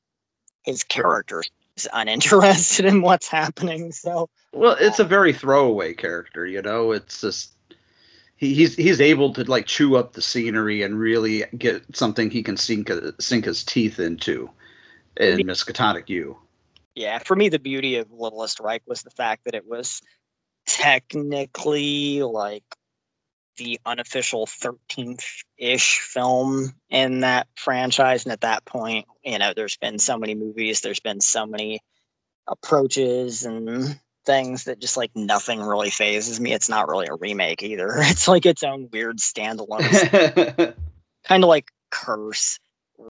his 0.62 0.84
character 0.84 1.42
is 1.76 1.88
uninterested 1.92 2.84
in 2.84 3.02
what's 3.02 3.28
happening. 3.28 3.92
So 3.92 4.28
Well, 4.52 4.76
it's 4.80 4.98
a 4.98 5.04
uh, 5.04 5.08
very 5.08 5.32
throwaway 5.32 5.94
character, 5.94 6.46
you 6.46 6.62
know. 6.62 6.92
It's 6.92 7.20
just 7.20 7.52
he, 8.36 8.54
he's 8.54 8.74
he's 8.76 9.00
able 9.00 9.32
to 9.34 9.44
like 9.44 9.66
chew 9.66 9.96
up 9.96 10.12
the 10.12 10.22
scenery 10.22 10.82
and 10.82 10.98
really 10.98 11.44
get 11.56 11.82
something 11.94 12.30
he 12.30 12.42
can 12.42 12.56
sink 12.56 12.90
uh, 12.90 13.12
sink 13.18 13.44
his 13.44 13.64
teeth 13.64 13.98
into 13.98 14.50
in 15.16 15.40
Miskatonic 15.40 16.08
U. 16.08 16.36
yeah, 16.94 17.18
for 17.18 17.36
me, 17.36 17.48
the 17.48 17.58
beauty 17.58 17.96
of 17.96 18.10
Littlest 18.10 18.60
Reich 18.60 18.82
was 18.86 19.02
the 19.02 19.10
fact 19.10 19.44
that 19.44 19.54
it 19.54 19.66
was 19.66 20.00
technically 20.66 22.22
like 22.22 22.64
the 23.56 23.78
unofficial 23.86 24.46
13th 24.46 25.24
ish 25.58 26.00
film 26.00 26.72
in 26.90 27.20
that 27.20 27.46
franchise. 27.56 28.24
And 28.24 28.32
at 28.32 28.40
that 28.40 28.64
point, 28.64 29.06
you 29.24 29.38
know, 29.38 29.52
there's 29.54 29.76
been 29.76 29.98
so 29.98 30.18
many 30.18 30.34
movies, 30.34 30.80
there's 30.80 31.00
been 31.00 31.20
so 31.20 31.46
many 31.46 31.80
approaches 32.48 33.44
and 33.44 33.98
things 34.24 34.64
that 34.64 34.80
just 34.80 34.96
like 34.96 35.10
nothing 35.14 35.60
really 35.60 35.90
phases 35.90 36.40
me. 36.40 36.52
It's 36.52 36.68
not 36.68 36.88
really 36.88 37.06
a 37.08 37.14
remake 37.14 37.62
either. 37.62 37.94
It's 37.98 38.28
like 38.28 38.46
its 38.46 38.62
own 38.62 38.88
weird 38.92 39.18
standalone, 39.18 40.74
kind 41.24 41.44
of 41.44 41.48
like 41.48 41.70
Curse, 41.90 42.58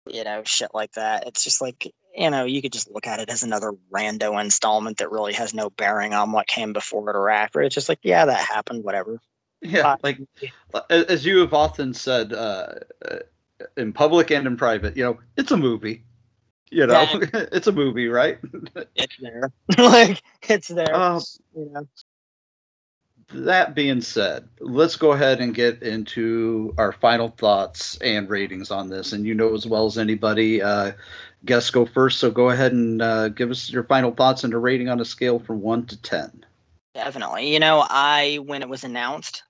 you 0.07 0.23
know, 0.23 0.43
shit 0.45 0.71
like 0.73 0.93
that. 0.93 1.27
It's 1.27 1.43
just 1.43 1.61
like, 1.61 1.91
you 2.15 2.29
know, 2.29 2.45
you 2.45 2.61
could 2.61 2.73
just 2.73 2.91
look 2.91 3.07
at 3.07 3.19
it 3.19 3.29
as 3.29 3.43
another 3.43 3.73
rando 3.91 4.41
installment 4.41 4.97
that 4.97 5.11
really 5.11 5.33
has 5.33 5.53
no 5.53 5.69
bearing 5.69 6.13
on 6.13 6.31
what 6.31 6.47
came 6.47 6.73
before 6.73 7.09
it 7.09 7.15
or 7.15 7.29
after. 7.29 7.61
It's 7.61 7.75
just 7.75 7.89
like, 7.89 7.99
yeah, 8.03 8.25
that 8.25 8.39
happened, 8.39 8.83
whatever. 8.83 9.19
Yeah, 9.61 9.95
like 10.03 10.19
as 10.89 11.25
you 11.25 11.39
have 11.39 11.53
often 11.53 11.93
said 11.93 12.31
uh, 12.33 12.75
uh, 13.09 13.19
in 13.75 13.91
public 13.91 14.31
and 14.31 14.45
in 14.45 14.55
private, 14.55 14.95
you 14.95 15.03
know, 15.03 15.17
it's 15.35 15.51
a 15.51 15.57
movie. 15.57 16.03
You 16.69 16.85
know, 16.85 17.07
it's 17.33 17.67
a 17.67 17.71
movie, 17.71 18.07
right? 18.07 18.39
It's 18.95 19.17
there. 19.19 19.51
like 19.77 20.21
it's 20.43 20.67
there. 20.67 20.93
Uh, 20.93 21.19
you 21.55 21.69
know. 21.71 21.87
that 23.33 23.75
being 23.75 24.01
said, 24.01 24.47
let's 24.59 24.95
go 24.95 25.11
ahead 25.11 25.39
and 25.39 25.53
get 25.53 25.81
into 25.81 26.73
our 26.77 26.91
final 26.91 27.29
thoughts 27.29 27.97
and 27.97 28.29
ratings 28.29 28.71
on 28.71 28.89
this. 28.89 29.13
And 29.13 29.25
you 29.25 29.33
know 29.33 29.53
as 29.53 29.65
well 29.65 29.85
as 29.85 29.97
anybody, 29.97 30.61
uh, 30.61 30.91
guests 31.45 31.71
go 31.71 31.85
first. 31.85 32.19
So 32.19 32.31
go 32.31 32.49
ahead 32.49 32.73
and 32.73 33.01
uh, 33.01 33.29
give 33.29 33.49
us 33.51 33.69
your 33.71 33.83
final 33.83 34.11
thoughts 34.11 34.43
and 34.43 34.53
a 34.53 34.57
rating 34.57 34.89
on 34.89 34.99
a 34.99 35.05
scale 35.05 35.39
from 35.39 35.61
one 35.61 35.85
to 35.87 36.01
ten. 36.01 36.45
Definitely. 36.97 37.53
You 37.53 37.59
know, 37.59 37.85
I 37.87 38.39
when 38.43 38.63
it 38.63 38.69
was 38.69 38.83
announced 38.83 39.43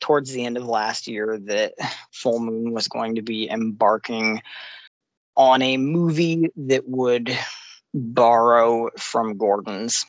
towards 0.00 0.32
the 0.32 0.44
end 0.44 0.56
of 0.56 0.64
last 0.64 1.06
year 1.06 1.38
that 1.38 1.74
Full 2.10 2.40
Moon 2.40 2.72
was 2.72 2.88
going 2.88 3.14
to 3.14 3.22
be 3.22 3.48
embarking 3.48 4.42
on 5.36 5.62
a 5.62 5.76
movie 5.76 6.48
that 6.56 6.88
would 6.88 7.38
borrow 7.94 8.90
from 8.98 9.38
Gordon's 9.38 10.04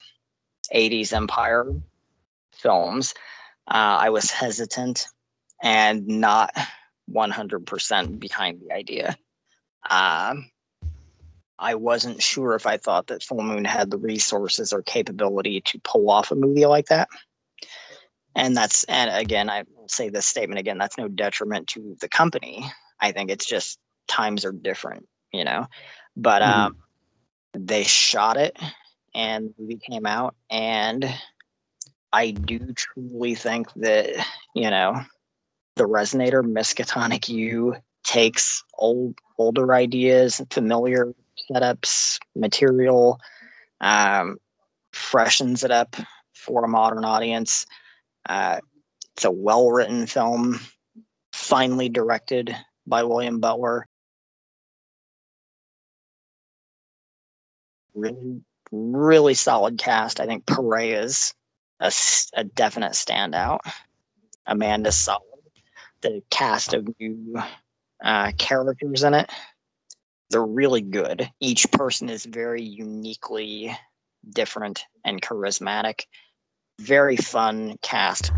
80s 0.73 1.13
Empire 1.13 1.67
films, 2.53 3.13
uh, 3.67 4.01
I 4.01 4.09
was 4.09 4.31
hesitant 4.31 5.05
and 5.61 6.07
not 6.07 6.57
100% 7.11 8.19
behind 8.19 8.61
the 8.61 8.73
idea. 8.73 9.15
Um, 9.91 10.49
I 11.59 11.75
wasn't 11.75 12.21
sure 12.21 12.55
if 12.55 12.65
I 12.65 12.77
thought 12.77 13.07
that 13.07 13.23
Full 13.23 13.41
Moon 13.41 13.65
had 13.65 13.91
the 13.91 13.97
resources 13.97 14.73
or 14.73 14.81
capability 14.81 15.61
to 15.61 15.79
pull 15.83 16.09
off 16.09 16.31
a 16.31 16.35
movie 16.35 16.65
like 16.65 16.87
that. 16.87 17.07
And 18.35 18.57
that's, 18.57 18.83
and 18.85 19.11
again, 19.11 19.49
I 19.49 19.63
will 19.75 19.87
say 19.87 20.09
this 20.09 20.25
statement 20.25 20.59
again, 20.59 20.77
that's 20.77 20.97
no 20.97 21.07
detriment 21.07 21.67
to 21.69 21.95
the 22.01 22.09
company. 22.09 22.65
I 22.99 23.11
think 23.11 23.29
it's 23.29 23.45
just 23.45 23.79
times 24.07 24.43
are 24.43 24.51
different, 24.51 25.07
you 25.31 25.43
know. 25.43 25.67
But 26.15 26.41
Mhm. 26.41 26.47
um, 26.47 26.77
they 27.53 27.83
shot 27.83 28.37
it 28.37 28.57
and 29.13 29.49
the 29.49 29.61
movie 29.61 29.77
came 29.77 30.05
out. 30.05 30.35
And 30.49 31.13
I 32.11 32.31
do 32.31 32.73
truly 32.73 33.35
think 33.35 33.71
that, 33.73 34.09
you 34.55 34.69
know, 34.69 35.01
the 35.75 35.85
Resonator 35.85 36.43
Miskatonic 36.43 37.29
U 37.29 37.75
takes 38.03 38.63
old 38.75 39.15
older 39.37 39.73
ideas, 39.73 40.41
familiar 40.49 41.13
setups, 41.51 42.19
material, 42.35 43.19
um, 43.81 44.37
freshens 44.91 45.63
it 45.63 45.71
up 45.71 45.95
for 46.33 46.63
a 46.63 46.67
modern 46.67 47.05
audience. 47.05 47.65
Uh, 48.27 48.59
it's 49.15 49.25
a 49.25 49.31
well 49.31 49.71
written 49.71 50.07
film, 50.07 50.59
finely 51.31 51.89
directed 51.89 52.55
by 52.87 53.03
William 53.03 53.39
Butler. 53.39 53.87
Really, 57.93 58.41
really 58.71 59.33
solid 59.35 59.77
cast. 59.77 60.19
I 60.19 60.25
think 60.25 60.45
Paré 60.45 60.99
is 61.03 61.33
a, 61.79 61.91
a 62.35 62.43
definite 62.43 62.93
standout. 62.93 63.59
Amanda 64.47 64.91
Solid. 64.91 65.21
The 66.01 66.21
cast 66.31 66.73
of 66.73 66.87
new 66.99 67.41
uh, 68.03 68.31
characters 68.37 69.03
in 69.03 69.13
it, 69.13 69.29
they're 70.33 70.43
really 70.43 70.81
good. 70.81 71.29
Each 71.39 71.71
person 71.71 72.09
is 72.09 72.25
very 72.25 72.63
uniquely 72.63 73.77
different 74.31 74.83
and 75.05 75.21
charismatic. 75.21 76.05
Very 76.81 77.17
fun 77.17 77.77
cast. 77.83 78.31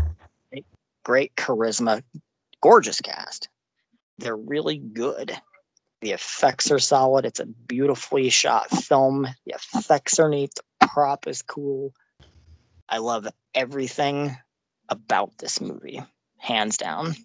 Great 1.06 1.34
charisma. 1.36 2.02
Gorgeous 2.60 3.00
cast. 3.00 3.48
They're 4.18 4.36
really 4.36 4.76
good. 4.76 5.40
The 6.02 6.12
effects 6.12 6.70
are 6.70 6.78
solid. 6.78 7.24
It's 7.24 7.40
a 7.40 7.46
beautifully 7.46 8.28
shot 8.28 8.68
film. 8.70 9.26
The 9.46 9.54
effects 9.54 10.18
are 10.18 10.28
neat. 10.28 10.50
The 10.54 10.88
prop 10.88 11.26
is 11.26 11.40
cool. 11.40 11.94
I 12.90 12.98
love 12.98 13.26
everything 13.54 14.36
about 14.90 15.38
this 15.38 15.62
movie, 15.62 16.02
hands 16.36 16.76
down. 16.76 17.16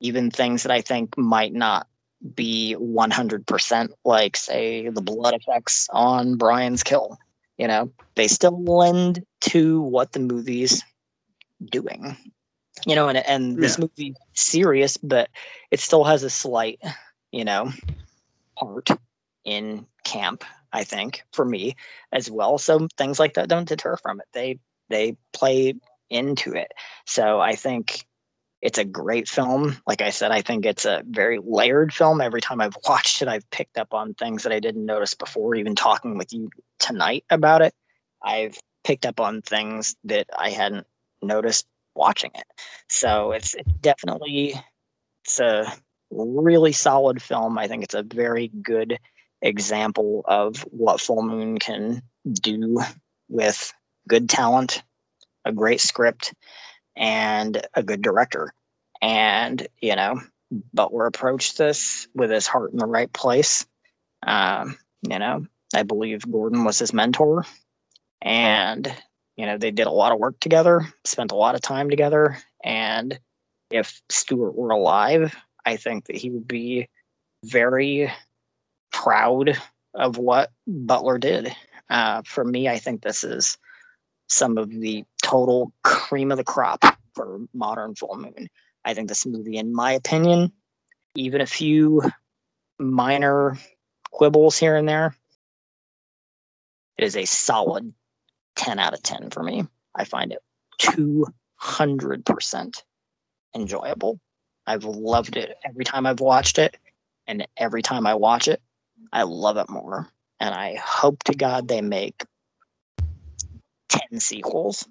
Even 0.00 0.32
things 0.32 0.64
that 0.64 0.72
I 0.72 0.80
think 0.80 1.16
might 1.16 1.52
not 1.52 1.86
be 2.34 2.76
100% 2.78 3.88
like, 4.04 4.36
say, 4.36 4.88
the 4.88 5.00
blood 5.00 5.34
effects 5.34 5.88
on 5.92 6.36
Brian's 6.36 6.82
kill. 6.82 7.18
You 7.58 7.68
know, 7.68 7.92
they 8.14 8.28
still 8.28 8.62
lend 8.62 9.24
to 9.42 9.80
what 9.82 10.12
the 10.12 10.20
movie's 10.20 10.82
doing. 11.70 12.16
You 12.86 12.94
know, 12.94 13.08
and 13.08 13.18
and 13.18 13.58
this 13.58 13.78
movie 13.78 14.14
serious, 14.32 14.96
but 14.96 15.28
it 15.70 15.80
still 15.80 16.04
has 16.04 16.22
a 16.22 16.30
slight, 16.30 16.80
you 17.30 17.44
know, 17.44 17.70
part 18.56 18.88
in 19.44 19.84
camp. 20.04 20.44
I 20.72 20.84
think 20.84 21.22
for 21.32 21.44
me 21.44 21.74
as 22.12 22.30
well. 22.30 22.56
So 22.56 22.88
things 22.96 23.18
like 23.18 23.34
that 23.34 23.48
don't 23.48 23.68
deter 23.68 23.96
from 23.96 24.20
it. 24.20 24.26
They 24.32 24.58
they 24.88 25.16
play 25.32 25.74
into 26.08 26.52
it. 26.54 26.72
So 27.06 27.40
I 27.40 27.54
think 27.54 28.06
it's 28.62 28.78
a 28.78 28.84
great 28.84 29.28
film. 29.28 29.76
Like 29.86 30.02
I 30.02 30.10
said, 30.10 30.32
I 30.32 30.42
think 30.42 30.66
it's 30.66 30.84
a 30.84 31.02
very 31.08 31.38
layered 31.42 31.92
film. 31.92 32.20
Every 32.20 32.40
time 32.40 32.60
I've 32.60 32.76
watched 32.86 33.22
it, 33.22 33.28
I've 33.28 33.48
picked 33.50 33.78
up 33.78 33.94
on 33.94 34.14
things 34.14 34.42
that 34.42 34.52
I 34.52 34.60
didn't 34.60 34.84
notice 34.84 35.14
before. 35.14 35.54
Even 35.54 35.74
talking 35.74 36.18
with 36.18 36.32
you 36.32 36.50
tonight 36.78 37.24
about 37.30 37.62
it, 37.62 37.74
I've 38.22 38.58
picked 38.84 39.06
up 39.06 39.20
on 39.20 39.42
things 39.42 39.96
that 40.04 40.26
I 40.36 40.50
hadn't 40.50 40.86
noticed 41.22 41.66
watching 41.94 42.30
it. 42.34 42.46
So 42.88 43.32
it's, 43.32 43.54
definitely 43.80 44.54
it's 45.24 45.40
a 45.40 45.72
really 46.10 46.72
solid 46.72 47.22
film. 47.22 47.58
I 47.58 47.66
think 47.68 47.84
it's 47.84 47.94
a 47.94 48.02
very 48.02 48.48
good 48.62 48.98
example 49.42 50.22
of 50.26 50.60
what 50.70 51.00
Full 51.00 51.22
Moon 51.22 51.58
can 51.58 52.02
do 52.30 52.80
with 53.28 53.72
good 54.08 54.28
talent, 54.28 54.82
a 55.44 55.52
great 55.52 55.80
script, 55.80 56.34
and 57.00 57.66
a 57.74 57.82
good 57.82 58.02
director. 58.02 58.52
And, 59.02 59.66
you 59.80 59.96
know, 59.96 60.20
Butler 60.74 61.06
approached 61.06 61.56
this 61.56 62.06
with 62.14 62.30
his 62.30 62.46
heart 62.46 62.72
in 62.72 62.78
the 62.78 62.86
right 62.86 63.12
place. 63.12 63.66
Um, 64.24 64.76
you 65.08 65.18
know, 65.18 65.46
I 65.74 65.82
believe 65.82 66.30
Gordon 66.30 66.64
was 66.64 66.78
his 66.78 66.92
mentor. 66.92 67.46
And, 68.20 68.94
you 69.36 69.46
know, 69.46 69.56
they 69.56 69.70
did 69.70 69.86
a 69.86 69.92
lot 69.92 70.12
of 70.12 70.18
work 70.18 70.38
together, 70.40 70.92
spent 71.04 71.32
a 71.32 71.36
lot 71.36 71.54
of 71.54 71.62
time 71.62 71.88
together. 71.88 72.36
And 72.62 73.18
if 73.70 74.02
Stuart 74.10 74.54
were 74.54 74.70
alive, 74.70 75.34
I 75.64 75.76
think 75.76 76.04
that 76.06 76.16
he 76.16 76.28
would 76.28 76.46
be 76.46 76.88
very 77.44 78.12
proud 78.92 79.56
of 79.94 80.18
what 80.18 80.52
Butler 80.66 81.16
did. 81.16 81.56
Uh, 81.88 82.20
for 82.26 82.44
me, 82.44 82.68
I 82.68 82.78
think 82.78 83.00
this 83.00 83.24
is 83.24 83.56
some 84.28 84.58
of 84.58 84.68
the 84.68 85.04
total 85.30 85.72
cream 85.84 86.32
of 86.32 86.38
the 86.38 86.44
crop 86.44 86.84
for 87.14 87.40
modern 87.54 87.94
full 87.94 88.16
moon. 88.16 88.48
I 88.84 88.94
think 88.94 89.08
this 89.08 89.26
movie, 89.26 89.58
in 89.58 89.72
my 89.72 89.92
opinion, 89.92 90.52
even 91.14 91.40
a 91.40 91.46
few 91.46 92.02
minor 92.78 93.56
quibbles 94.10 94.58
here 94.58 94.76
and 94.76 94.88
there, 94.88 95.14
it 96.98 97.04
is 97.04 97.16
a 97.16 97.24
solid 97.24 97.92
10 98.56 98.78
out 98.78 98.92
of 98.92 99.02
10 99.02 99.30
for 99.30 99.42
me. 99.42 99.66
I 99.94 100.04
find 100.04 100.32
it 100.32 100.40
200% 100.80 102.82
enjoyable. 103.54 104.20
I've 104.66 104.84
loved 104.84 105.36
it 105.36 105.56
every 105.64 105.84
time 105.84 106.06
I've 106.06 106.20
watched 106.20 106.58
it, 106.58 106.76
and 107.26 107.46
every 107.56 107.82
time 107.82 108.06
I 108.06 108.14
watch 108.14 108.48
it, 108.48 108.60
I 109.12 109.22
love 109.22 109.56
it 109.56 109.68
more. 109.68 110.08
And 110.40 110.54
I 110.54 110.76
hope 110.76 111.22
to 111.24 111.34
God 111.34 111.68
they 111.68 111.82
make 111.82 112.24
10 113.88 114.20
sequels. 114.20 114.88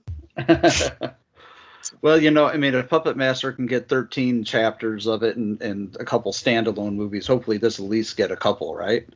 well, 2.02 2.22
you 2.22 2.32
know, 2.32 2.48
I 2.48 2.58
mean, 2.58 2.76
a 2.76 2.84
Puppet 2.84 3.18
Master 3.18 3.52
can 3.52 3.66
get 3.66 3.90
13 3.90 4.44
chapters 4.44 5.08
of 5.08 5.24
it 5.24 5.38
and, 5.38 5.62
and 5.62 5.96
a 6.00 6.06
couple 6.06 6.32
standalone 6.32 6.96
movies, 6.96 7.28
hopefully 7.28 7.58
this 7.58 7.80
at 7.80 7.86
least 7.86 8.18
get 8.18 8.32
a 8.32 8.36
couple, 8.36 8.76
right? 8.76 9.08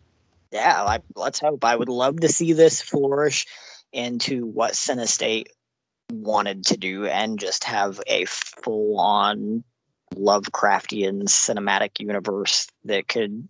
Yeah, 0.51 0.83
like, 0.83 1.01
let's 1.15 1.39
hope. 1.39 1.65
I 1.65 1.75
would 1.75 1.89
love 1.89 2.19
to 2.19 2.27
see 2.27 2.53
this 2.53 2.81
flourish 2.81 3.47
into 3.91 4.45
what 4.45 4.73
Cinestate 4.73 5.47
wanted 6.11 6.65
to 6.65 6.77
do 6.77 7.05
and 7.05 7.39
just 7.39 7.63
have 7.63 7.99
a 8.07 8.25
full 8.25 8.99
on 8.99 9.63
Lovecraftian 10.15 11.23
cinematic 11.23 11.99
universe 11.99 12.67
that 12.85 13.07
could, 13.07 13.47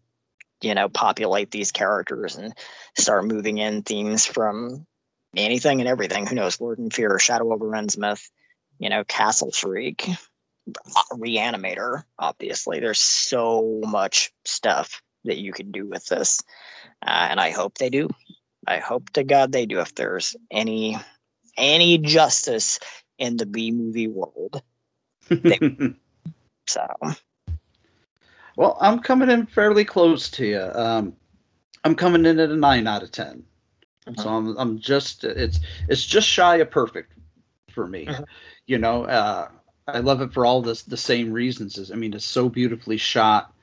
you 0.62 0.74
know, 0.74 0.88
populate 0.88 1.52
these 1.52 1.72
characters 1.72 2.38
and 2.38 2.54
start 2.98 3.26
moving 3.26 3.58
in 3.58 3.82
themes 3.84 4.26
from 4.26 4.86
anything 5.36 5.80
and 5.80 5.88
everything. 5.88 6.26
Who 6.26 6.36
knows? 6.36 6.60
Lurking 6.60 6.90
Fear, 6.90 7.20
Shadow 7.20 7.54
over 7.54 7.68
Innsmouth, 7.72 8.30
you 8.80 8.90
know, 8.90 9.04
Castle 9.06 9.52
Shriek, 9.52 10.08
Re-Animator. 11.18 12.04
Obviously, 12.20 12.80
there's 12.80 13.00
so 13.00 13.82
much 13.86 14.32
stuff 14.46 15.02
that 15.26 15.38
you 15.38 15.54
can 15.54 15.72
do 15.72 15.88
with 15.88 16.06
this, 16.08 16.42
uh, 17.06 17.28
and 17.30 17.40
I 17.40 17.52
hope 17.52 17.78
they 17.78 17.90
do. 17.90 18.10
I 18.68 18.78
hope 18.78 19.10
to 19.12 19.24
God 19.24 19.52
they 19.52 19.66
do. 19.66 19.80
If 19.80 19.96
there's 19.96 20.36
any 20.52 20.98
any 21.58 21.98
justice 21.98 22.80
in 23.18 23.38
the 23.38 23.46
B 23.46 23.72
movie 23.72 24.08
world, 24.08 24.62
they, 25.30 25.60
so 26.68 26.88
Well, 28.56 28.78
I'm 28.80 29.00
coming 29.00 29.30
in 29.30 29.46
fairly 29.46 29.86
close 29.86 30.30
to 30.32 30.46
you. 30.46 30.70
Um, 30.74 31.16
I'm 31.84 31.96
coming 31.96 32.26
in 32.26 32.40
at 32.40 32.50
a 32.50 32.56
nine 32.56 32.88
out 32.88 33.04
of 33.04 33.12
10 33.12 33.44
So 34.18 34.30
I'm 34.30 34.58
I'm 34.58 34.80
just 34.80 35.24
it's 35.24 35.60
it's 35.88 36.06
just 36.06 36.28
shy 36.28 36.58
of 36.58 36.70
perfect 36.70 37.14
for 37.70 37.88
me. 37.88 38.08
You 38.68 38.78
know, 38.78 39.06
uh, 39.06 39.50
I 39.88 40.00
love 40.00 40.22
it 40.22 40.34
for 40.34 40.46
all 40.46 40.62
this 40.62 40.84
the 40.84 40.98
same 40.98 41.32
reasons. 41.32 41.78
As 41.78 41.92
I 41.92 41.96
mean, 41.96 42.14
it's 42.14 42.26
so 42.26 42.50
beautifully 42.50 42.98
shot. 42.98 43.54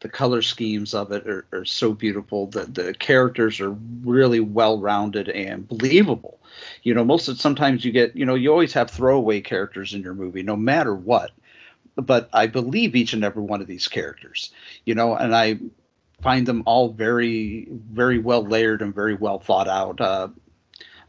The 0.00 0.08
color 0.08 0.40
schemes 0.40 0.94
of 0.94 1.12
it 1.12 1.26
are, 1.26 1.46
are 1.52 1.64
so 1.64 1.92
beautiful. 1.92 2.46
The 2.46 2.64
the 2.64 2.94
characters 2.94 3.60
are 3.60 3.70
really 4.02 4.40
well 4.40 4.78
rounded 4.78 5.28
and 5.28 5.68
believable. 5.68 6.40
You 6.82 6.94
know, 6.94 7.04
most 7.04 7.28
of 7.28 7.38
sometimes 7.40 7.84
you 7.84 7.92
get 7.92 8.16
you 8.16 8.24
know 8.24 8.34
you 8.34 8.50
always 8.50 8.72
have 8.72 8.90
throwaway 8.90 9.40
characters 9.40 9.92
in 9.94 10.02
your 10.02 10.14
movie, 10.14 10.42
no 10.42 10.56
matter 10.56 10.94
what. 10.94 11.32
But 11.96 12.30
I 12.32 12.46
believe 12.46 12.96
each 12.96 13.12
and 13.12 13.24
every 13.24 13.42
one 13.42 13.60
of 13.60 13.66
these 13.66 13.88
characters. 13.88 14.52
You 14.86 14.94
know, 14.94 15.14
and 15.14 15.34
I 15.36 15.58
find 16.22 16.46
them 16.46 16.62
all 16.66 16.92
very 16.92 17.68
very 17.90 18.18
well 18.18 18.44
layered 18.44 18.82
and 18.82 18.94
very 18.94 19.14
well 19.14 19.38
thought 19.38 19.68
out. 19.68 20.00
Uh, 20.00 20.28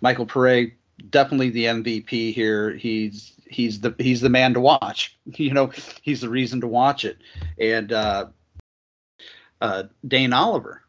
Michael 0.01 0.25
Paré, 0.25 0.73
definitely 1.09 1.49
the 1.49 1.65
MVP 1.65 2.33
here. 2.33 2.71
He's 2.71 3.33
he's 3.47 3.81
the 3.81 3.93
he's 3.99 4.21
the 4.21 4.29
man 4.29 4.53
to 4.53 4.59
watch. 4.59 5.17
You 5.37 5.53
know, 5.53 5.71
he's 6.01 6.21
the 6.21 6.29
reason 6.29 6.59
to 6.61 6.67
watch 6.67 7.05
it. 7.05 7.17
And 7.57 7.93
uh, 7.93 8.27
uh, 9.61 9.83
Dane 10.07 10.33
Oliver 10.33 10.81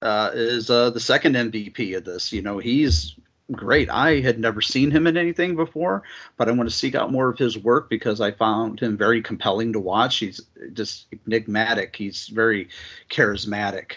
uh, 0.00 0.30
is 0.32 0.70
uh, 0.70 0.90
the 0.90 1.00
second 1.00 1.34
MVP 1.34 1.96
of 1.96 2.04
this. 2.04 2.32
You 2.32 2.42
know, 2.42 2.58
he's 2.58 3.16
great. 3.52 3.88
I 3.90 4.20
had 4.20 4.38
never 4.38 4.60
seen 4.60 4.90
him 4.90 5.06
in 5.06 5.16
anything 5.16 5.56
before, 5.56 6.02
but 6.36 6.48
I 6.48 6.52
want 6.52 6.68
to 6.68 6.74
seek 6.74 6.94
out 6.94 7.12
more 7.12 7.28
of 7.28 7.38
his 7.38 7.58
work 7.58 7.88
because 7.88 8.20
I 8.20 8.30
found 8.30 8.80
him 8.80 8.96
very 8.96 9.22
compelling 9.22 9.72
to 9.72 9.80
watch. 9.80 10.18
He's 10.18 10.40
just 10.72 11.06
enigmatic. 11.26 11.94
He's 11.96 12.28
very 12.28 12.68
charismatic. 13.10 13.92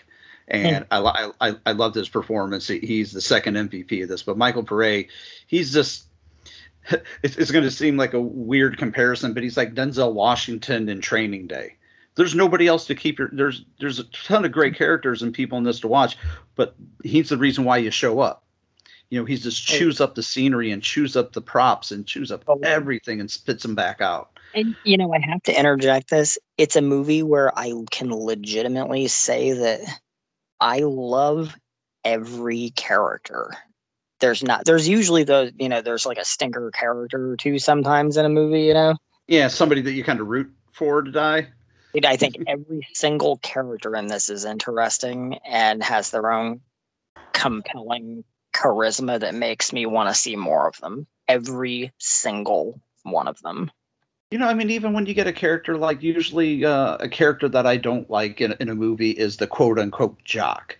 And 0.47 0.85
hmm. 0.85 0.93
I, 0.93 0.99
li- 0.99 1.31
I 1.41 1.55
I 1.65 1.71
loved 1.71 1.95
his 1.95 2.09
performance. 2.09 2.67
He's 2.67 3.11
the 3.11 3.21
second 3.21 3.55
MVP 3.55 4.03
of 4.03 4.09
this. 4.09 4.21
But 4.21 4.37
Michael 4.37 4.63
Paré, 4.63 5.07
he's 5.47 5.73
just 5.73 6.05
it's, 7.23 7.37
it's 7.37 7.51
going 7.51 7.63
to 7.63 7.71
seem 7.71 7.97
like 7.97 8.13
a 8.13 8.21
weird 8.21 8.77
comparison, 8.77 9.33
but 9.33 9.43
he's 9.43 9.57
like 9.57 9.73
Denzel 9.73 10.13
Washington 10.13 10.89
in 10.89 11.01
Training 11.01 11.47
Day. 11.47 11.75
There's 12.15 12.35
nobody 12.35 12.67
else 12.67 12.87
to 12.87 12.95
keep 12.95 13.19
your 13.19 13.29
there's 13.33 13.65
there's 13.79 13.99
a 13.99 14.05
ton 14.05 14.45
of 14.45 14.51
great 14.51 14.75
characters 14.75 15.21
and 15.21 15.33
people 15.33 15.57
in 15.57 15.65
this 15.65 15.81
to 15.81 15.87
watch, 15.87 16.17
but 16.55 16.75
he's 17.03 17.29
the 17.29 17.37
reason 17.37 17.65
why 17.65 17.77
you 17.77 17.91
show 17.91 18.19
up. 18.21 18.44
You 19.09 19.19
know, 19.19 19.25
he's 19.25 19.43
just 19.43 19.65
chews 19.65 20.01
up 20.01 20.15
the 20.15 20.23
scenery 20.23 20.71
and 20.71 20.81
chews 20.81 21.15
up 21.15 21.33
the 21.33 21.41
props 21.41 21.91
and 21.91 22.05
chews 22.05 22.31
up 22.31 22.43
oh, 22.47 22.59
everything 22.63 23.19
and 23.19 23.29
spits 23.29 23.63
them 23.63 23.75
back 23.75 24.01
out. 24.01 24.31
And 24.53 24.75
you 24.83 24.97
know, 24.97 25.13
I 25.13 25.19
have 25.19 25.43
to 25.43 25.57
interject 25.57 26.09
this. 26.09 26.37
It's 26.57 26.75
a 26.75 26.81
movie 26.81 27.23
where 27.23 27.57
I 27.57 27.73
can 27.91 28.11
legitimately 28.11 29.07
say 29.07 29.51
that 29.53 29.81
I 30.59 30.79
love 30.79 31.55
every 32.03 32.71
character. 32.71 33.51
There's 34.21 34.43
not 34.43 34.65
there's 34.65 34.87
usually 34.87 35.23
the 35.23 35.53
you 35.59 35.67
know 35.67 35.81
there's 35.81 36.05
like 36.05 36.17
a 36.17 36.25
stinker 36.25 36.71
character 36.71 37.31
or 37.31 37.37
two 37.37 37.59
sometimes 37.59 38.15
in 38.15 38.25
a 38.25 38.29
movie 38.29 38.63
you 38.63 38.73
know? 38.73 38.95
Yeah 39.27 39.49
somebody 39.49 39.81
that 39.81 39.91
you 39.91 40.03
kind 40.03 40.21
of 40.21 40.27
root 40.27 40.49
for 40.71 41.01
to 41.01 41.11
die. 41.11 41.49
I 42.03 42.17
think 42.17 42.35
every 42.47 42.85
single 42.93 43.37
character 43.37 43.95
in 43.95 44.07
this 44.07 44.29
is 44.29 44.43
interesting 44.43 45.39
and 45.45 45.81
has 45.83 46.11
their 46.11 46.31
own 46.31 46.59
compelling 47.33 48.23
charisma 48.55 49.19
that 49.19 49.35
makes 49.35 49.73
me 49.73 49.85
want 49.85 50.09
to 50.09 50.15
see 50.15 50.35
more 50.35 50.67
of 50.67 50.79
them. 50.81 51.05
Every 51.27 51.91
single 51.97 52.79
one 53.03 53.27
of 53.27 53.41
them. 53.41 53.71
You 54.31 54.39
know 54.39 54.47
i 54.47 54.53
mean 54.53 54.69
even 54.71 54.93
when 54.93 55.05
you 55.05 55.13
get 55.13 55.27
a 55.27 55.33
character 55.33 55.77
like 55.77 56.01
usually 56.03 56.65
uh, 56.65 56.97
a 56.99 57.07
character 57.07 57.47
that 57.49 57.65
i 57.65 57.77
don't 57.77 58.09
like 58.09 58.41
in, 58.41 58.53
in 58.59 58.69
a 58.69 58.75
movie 58.75 59.11
is 59.11 59.37
the 59.37 59.47
quote 59.47 59.79
unquote 59.79 60.21
jock 60.25 60.77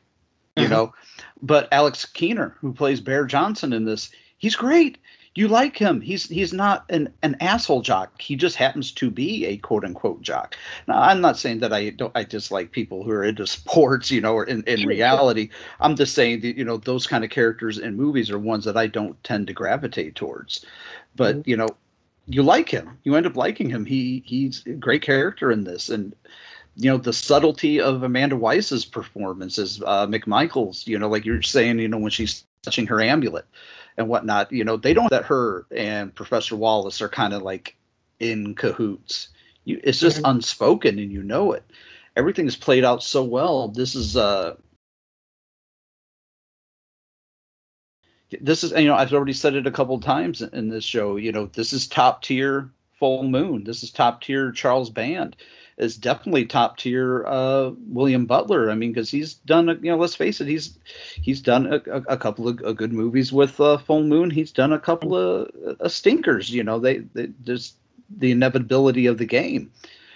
you 0.57 0.67
Mhm. 0.67 0.69
know? 0.71 0.93
But 1.41 1.67
alex 1.71 2.05
keener 2.05 2.55
who 2.59 2.73
plays 2.73 2.99
bear 2.99 3.25
johnson 3.25 3.71
in 3.71 3.85
this 3.85 4.09
he's 4.37 4.55
great 4.55 4.97
you 5.35 5.49
like 5.49 5.77
him. 5.77 5.99
He's 5.99 6.29
he's 6.29 6.53
not 6.53 6.85
an, 6.89 7.13
an 7.21 7.35
asshole 7.41 7.81
jock. 7.81 8.21
He 8.21 8.37
just 8.37 8.55
happens 8.55 8.89
to 8.93 9.11
be 9.11 9.45
a 9.45 9.57
quote 9.57 9.83
unquote 9.83 10.21
jock. 10.21 10.55
Now 10.87 11.01
i'm 11.01 11.19
not 11.19 11.37
saying 11.37 11.59
that 11.59 11.73
i 11.73 11.89
don't 11.89 12.11
i 12.15 12.23
dislike 12.23 12.71
people 12.71 13.03
who 13.03 13.11
are 13.11 13.23
into 13.23 13.45
sports 13.57 14.09
you 14.09 14.21
know 14.21 14.33
or 14.33 14.45
in, 14.45 14.63
in 14.63 14.87
reality. 14.87 15.49
I'm 15.81 15.97
just 15.97 16.15
saying 16.15 16.39
that 16.41 16.57
you 16.57 16.63
know 16.63 16.77
those 16.77 17.05
kind 17.05 17.23
of 17.25 17.29
characters 17.29 17.77
in 17.77 17.97
movies 17.97 18.31
are 18.31 18.39
ones 18.39 18.63
that 18.63 18.77
i 18.77 18.87
don't 18.87 19.21
tend 19.23 19.47
to 19.47 19.53
gravitate 19.53 20.15
towards. 20.15 20.65
But 21.15 21.45
you 21.47 21.57
know 21.57 21.67
you 22.27 22.41
like 22.41 22.69
him. 22.69 22.97
You 23.03 23.15
end 23.15 23.27
up 23.27 23.35
liking 23.35 23.69
him. 23.69 23.85
He 23.85 24.23
he's 24.25 24.65
a 24.65 24.71
great 24.71 25.01
character 25.01 25.51
in 25.51 25.65
this. 25.65 25.89
And 25.89 26.15
you 26.77 26.89
know 26.89 26.97
the 26.97 27.13
subtlety 27.13 27.81
of 27.81 28.03
Amanda 28.03 28.37
Wyss's 28.37 28.85
performance 28.85 29.59
as 29.59 29.81
uh, 29.85 30.07
McMichaels. 30.07 30.87
You 30.87 30.97
know, 30.97 31.09
like 31.09 31.25
you're 31.25 31.41
saying, 31.41 31.79
you 31.79 31.89
know, 31.89 31.97
when 31.97 32.11
she's 32.11 32.45
touching 32.63 32.87
her 32.87 33.01
amulet 33.01 33.45
and 33.97 34.07
whatnot. 34.07 34.51
You 34.51 34.63
know, 34.63 34.77
they 34.77 34.93
don't 34.93 35.09
that 35.09 35.25
her 35.25 35.65
and 35.75 36.13
Professor 36.13 36.55
Wallace 36.55 37.01
are 37.01 37.09
kind 37.09 37.33
of 37.33 37.41
like 37.41 37.75
in 38.19 38.55
cahoots. 38.55 39.29
You, 39.65 39.79
it's 39.83 39.99
just 39.99 40.21
unspoken, 40.25 40.99
and 40.99 41.11
you 41.11 41.23
know 41.23 41.51
it. 41.51 41.63
Everything 42.15 42.45
is 42.47 42.55
played 42.55 42.85
out 42.85 43.03
so 43.03 43.23
well. 43.23 43.67
This 43.67 43.95
is 43.95 44.15
uh, 44.15 44.55
this 48.41 48.63
is 48.63 48.71
you 48.71 48.85
know 48.85 48.95
I've 48.95 49.13
already 49.13 49.33
said 49.33 49.55
it 49.55 49.67
a 49.67 49.71
couple 49.71 49.99
times 49.99 50.41
in 50.41 50.69
this 50.69 50.83
show. 50.83 51.15
You 51.15 51.31
know, 51.31 51.47
this 51.47 51.73
is 51.73 51.87
top 51.87 52.21
tier 52.21 52.69
Full 52.99 53.23
Moon. 53.23 53.63
This 53.63 53.83
is 53.83 53.91
top 53.91 54.21
tier 54.21 54.51
Charles 54.51 54.89
Band 54.89 55.35
is 55.77 55.97
definitely 55.97 56.45
top 56.45 56.77
tier 56.77 57.25
uh, 57.27 57.71
William 57.87 58.25
Butler. 58.25 58.71
I 58.71 58.75
mean, 58.75 58.93
because 58.93 59.09
he's 59.09 59.33
done, 59.33 59.69
a, 59.69 59.73
you 59.75 59.91
know, 59.91 59.97
let's 59.97 60.15
face 60.15 60.39
it, 60.39 60.47
he's 60.47 60.77
he's 61.21 61.41
done 61.41 61.67
a, 61.67 61.81
a, 61.91 62.01
a 62.09 62.17
couple 62.17 62.47
of 62.47 62.61
uh, 62.63 62.71
good 62.71 62.93
movies 62.93 63.33
with 63.33 63.59
uh, 63.59 63.77
Full 63.77 64.03
Moon. 64.03 64.29
He's 64.29 64.51
done 64.51 64.71
a 64.71 64.79
couple 64.79 65.15
of 65.15 65.49
uh, 65.79 65.89
stinkers. 65.89 66.51
You 66.51 66.63
know, 66.63 66.79
they, 66.79 66.99
they 67.13 67.27
there's 67.43 67.73
the 68.17 68.31
inevitability 68.31 69.05
of 69.05 69.17
the 69.17 69.25
game. 69.25 69.71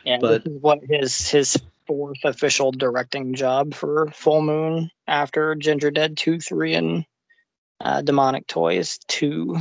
And 0.05 0.21
But- 0.21 0.45
this 0.45 0.53
is 0.53 0.61
what 0.61 0.79
his 0.87 1.29
his 1.29 1.57
fourth 1.87 2.23
official 2.23 2.71
directing 2.71 3.33
job 3.33 3.73
for 3.73 4.07
Full 4.13 4.41
Moon 4.43 4.91
after 5.07 5.55
Gingerdead 5.55 6.15
two, 6.15 6.39
three, 6.39 6.75
and 6.75 7.03
uh, 7.81 8.01
Demonic 8.01 8.47
Toys 8.47 8.99
two. 9.07 9.57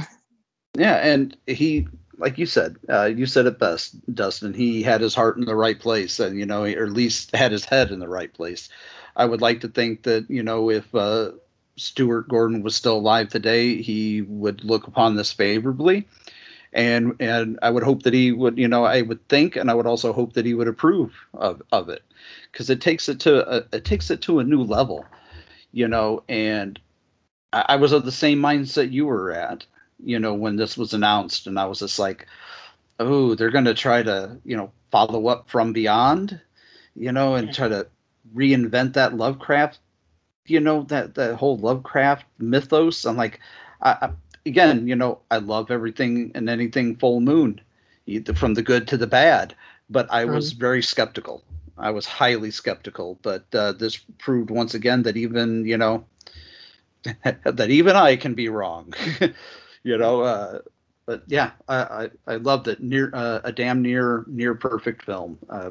Yeah, 0.77 0.97
and 0.97 1.37
he, 1.47 1.89
like 2.19 2.37
you 2.37 2.47
said, 2.47 2.77
uh, 2.89 3.05
you 3.05 3.27
said 3.27 3.47
it 3.47 3.59
best, 3.59 3.97
Dustin. 4.15 4.53
He 4.53 4.83
had 4.83 5.01
his 5.01 5.15
heart 5.15 5.37
in 5.37 5.45
the 5.45 5.55
right 5.55 5.79
place, 5.79 6.19
and 6.21 6.39
you 6.39 6.45
know, 6.47 6.65
or 6.65 6.85
at 6.85 6.93
least 6.93 7.35
had 7.35 7.53
his 7.53 7.65
head 7.65 7.91
in 7.91 8.01
the 8.01 8.09
right 8.09 8.33
place. 8.33 8.69
I 9.17 9.25
would 9.25 9.41
like 9.41 9.61
to 9.61 9.69
think 9.69 10.03
that 10.03 10.29
you 10.29 10.43
know, 10.43 10.71
if 10.71 10.93
uh, 10.95 11.33
Stuart 11.77 12.29
Gordon 12.29 12.63
was 12.63 12.75
still 12.75 12.97
alive 12.99 13.29
today, 13.29 13.81
he 13.81 14.23
would 14.23 14.65
look 14.65 14.87
upon 14.87 15.17
this 15.17 15.33
favorably, 15.33 16.07
and 16.73 17.15
and 17.21 17.59
I 17.63 17.71
would 17.71 17.85
hope 17.85 18.03
that 18.03 18.15
he 18.15 18.33
would, 18.33 18.59
you 18.59 18.69
know, 18.69 18.85
I 18.85 19.03
would 19.03 19.27
think, 19.29 19.57
and 19.57 19.71
I 19.71 19.75
would 19.75 19.87
also 19.87 20.13
hope 20.13 20.33
that 20.35 20.47
he 20.47 20.55
would 20.55 20.69
approve 20.69 21.15
of 21.35 21.63
of 21.73 21.89
it, 21.89 22.03
because 22.51 22.69
it 22.69 22.81
takes 22.81 23.09
it 23.09 23.21
to 23.21 23.49
a, 23.49 23.65
it 23.73 23.85
takes 23.85 24.11
it 24.11 24.21
to 24.23 24.41
a 24.41 24.45
new 24.45 24.63
level, 24.63 25.05
you 25.73 25.87
know, 25.87 26.23
and 26.29 26.79
I, 27.53 27.65
I 27.71 27.77
was 27.77 27.93
of 27.93 28.05
the 28.05 28.13
same 28.13 28.41
mindset 28.41 28.93
you 28.93 29.07
were 29.07 29.31
at 29.33 29.65
you 30.03 30.19
know, 30.19 30.35
when 30.35 30.57
this 30.57 30.77
was 30.77 30.95
announced, 30.95 31.47
and 31.47 31.59
I 31.59 31.67
was 31.67 31.81
just 31.81 31.99
like, 31.99 32.27
oh, 33.01 33.35
they're 33.35 33.51
going 33.51 33.65
to 33.65 33.75
try 33.75 34.03
to, 34.03 34.37
you 34.45 34.57
know, 34.57 34.71
follow 34.91 35.29
up 35.29 35.49
from 35.49 35.73
beyond, 35.73 36.41
you 36.97 37.13
know, 37.13 37.35
and 37.35 37.53
try 37.53 37.69
to 37.69 37.87
reinvent 38.35 38.95
that 38.95 39.17
Lovecraft, 39.17 39.79
you 40.47 40.61
know, 40.61 40.83
that 40.85 41.15
that 41.15 41.37
whole 41.37 41.59
Lovecraft 41.59 42.25
mythos. 42.39 43.05
I'm 43.05 43.17
like, 43.17 43.41
I, 43.83 43.91
I, 44.03 44.11
again, 44.47 44.87
you 44.89 44.97
know, 44.97 45.21
I 45.31 45.39
love 45.39 45.71
everything 45.71 46.33
and 46.35 46.49
anything 46.49 46.97
Full 46.97 47.21
Moon, 47.21 47.61
either 48.07 48.35
from 48.35 48.55
the 48.55 48.63
good 48.63 48.89
to 48.89 48.97
the 48.97 49.07
bad, 49.07 49.55
but 49.91 50.11
I 50.11 50.25
was 50.25 50.53
very 50.53 50.83
skeptical. 50.83 51.45
I 51.77 51.91
was 51.91 52.07
highly 52.07 52.51
skeptical, 52.51 53.19
but 53.23 53.45
uh, 53.55 53.73
this 53.73 53.97
proved 54.19 54.51
once 54.51 54.75
again 54.75 55.03
that 55.05 55.17
even, 55.17 55.65
you 55.65 55.77
know, 55.77 56.05
that 57.45 57.71
even 57.71 57.95
I 57.95 58.17
can 58.17 58.35
be 58.35 58.49
wrong. 58.49 58.93
you 59.83 59.97
know 59.97 60.21
uh 60.23 60.59
but 61.07 61.23
yeah 61.27 61.51
i 61.69 62.09
i, 62.27 62.35
I 62.35 62.37
it. 62.69 62.83
Near 62.83 63.11
uh, 63.15 63.41
a 63.45 63.53
damn 63.53 63.83
near 63.83 64.25
near 64.27 64.55
perfect 64.55 65.05
film. 65.05 65.39
Uh, 65.49 65.71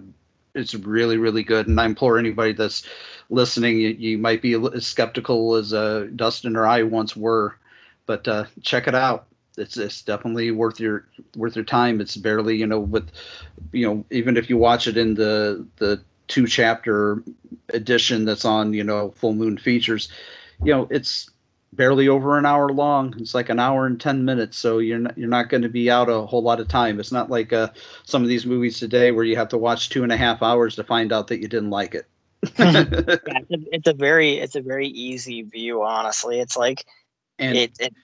it's 0.55 0.73
really 0.73 1.17
really 1.17 1.43
good 1.43 1.67
and 1.67 1.79
i 1.79 1.85
implore 1.85 2.17
anybody 2.17 2.51
that's 2.51 2.88
listening 3.29 3.77
you, 3.79 3.89
you 3.89 4.17
might 4.17 4.41
be 4.41 4.53
as 4.53 4.85
skeptical 4.88 5.55
as 5.55 5.73
uh, 5.73 6.07
dustin 6.15 6.55
or 6.55 6.65
i 6.65 6.81
once 6.81 7.15
were 7.15 7.55
but 8.05 8.27
uh 8.27 8.45
check 8.63 8.88
it 8.88 8.95
out. 8.95 9.27
It's 9.57 9.77
it's 9.77 10.01
definitely 10.01 10.51
worth 10.51 10.79
your 10.79 11.05
worth 11.35 11.55
your 11.55 11.65
time. 11.65 11.99
It's 12.01 12.15
barely 12.15 12.55
you 12.55 12.65
know 12.65 12.79
with 12.79 13.11
you 13.71 13.85
know 13.85 14.05
even 14.11 14.38
if 14.38 14.49
you 14.49 14.57
watch 14.57 14.88
it 14.88 14.97
in 14.97 15.15
the 15.15 15.65
the 15.77 16.01
two 16.27 16.47
chapter 16.47 17.23
edition 17.73 18.25
that's 18.25 18.45
on 18.45 18.73
you 18.73 18.84
know 18.84 19.11
full 19.11 19.34
moon 19.34 19.57
features 19.57 20.09
you 20.63 20.73
know 20.73 20.88
it's 20.89 21.29
barely 21.73 22.07
over 22.07 22.38
an 22.38 22.45
hour 22.45 22.69
long. 22.69 23.14
It's 23.19 23.35
like 23.35 23.49
an 23.49 23.60
hour 23.60 23.85
and 23.85 23.99
ten 23.99 24.26
minutes, 24.26 24.57
so 24.57 24.80
you're 24.80 24.99
not 24.99 25.18
you're 25.18 25.30
not 25.30 25.49
going 25.49 25.64
to 25.64 25.69
be 25.69 25.89
out 25.89 26.10
a 26.10 26.22
whole 26.22 26.41
lot 26.41 26.60
of 26.60 26.68
time. 26.68 26.99
It's 26.99 27.11
not 27.11 27.30
like 27.30 27.53
uh, 27.53 27.69
some 28.03 28.23
of 28.23 28.30
these 28.30 28.45
movies 28.45 28.80
today 28.80 29.11
where 29.11 29.23
you 29.23 29.35
have 29.35 29.49
to 29.49 29.57
watch 29.57 29.89
two 29.89 30.03
and 30.03 30.11
a 30.11 30.18
half 30.18 30.41
hours 30.41 30.76
to 30.76 30.84
find 30.84 31.11
out 31.11 31.27
that 31.27 31.41
you 31.41 31.48
didn't 31.48 31.69
like 31.69 31.95
it. 31.95 32.07
yeah, 32.60 32.85
it's, 32.89 33.52
a, 33.52 33.76
it's 33.76 33.88
a 33.88 33.94
very 33.94 34.38
it's 34.38 34.56
a 34.56 34.61
very 34.61 34.88
easy 34.88 35.44
view. 35.44 35.84
Honestly, 35.84 36.39
it's 36.39 36.57
like 36.57 36.85
And 37.39 37.57
it, 37.57 37.72
it's 37.80 37.95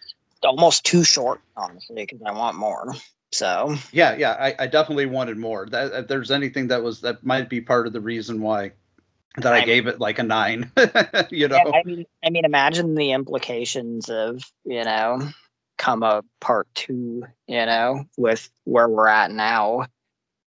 almost 0.43 0.85
too 0.85 1.03
short. 1.03 1.41
Honestly, 1.55 2.05
because 2.05 2.21
I 2.25 2.31
want 2.31 2.57
more. 2.57 2.93
So 3.31 3.75
yeah, 3.91 4.15
yeah, 4.15 4.33
I, 4.39 4.55
I 4.59 4.67
definitely 4.67 5.07
wanted 5.07 5.37
more. 5.37 5.67
That 5.67 5.91
if 5.93 6.07
there's 6.07 6.29
anything 6.29 6.67
that 6.67 6.83
was 6.83 7.01
that 7.01 7.25
might 7.25 7.49
be 7.49 7.61
part 7.61 7.87
of 7.87 7.93
the 7.93 8.01
reason 8.01 8.41
why 8.41 8.73
that 9.37 9.53
I, 9.53 9.57
I- 9.59 9.65
gave 9.65 9.87
it 9.87 9.99
like 9.99 10.19
a 10.19 10.23
nine. 10.23 10.71
you 11.29 11.47
know, 11.47 11.57
I 11.57 11.83
mean, 11.85 12.05
I 12.23 12.29
mean, 12.29 12.45
imagine 12.45 12.95
the 12.95 13.11
implications 13.11 14.09
of 14.09 14.43
you 14.65 14.83
know, 14.83 15.21
come 15.77 16.03
a 16.03 16.23
part 16.39 16.67
two. 16.75 17.23
You 17.47 17.65
know, 17.65 18.05
with 18.17 18.49
where 18.65 18.89
we're 18.89 19.07
at 19.07 19.31
now, 19.31 19.87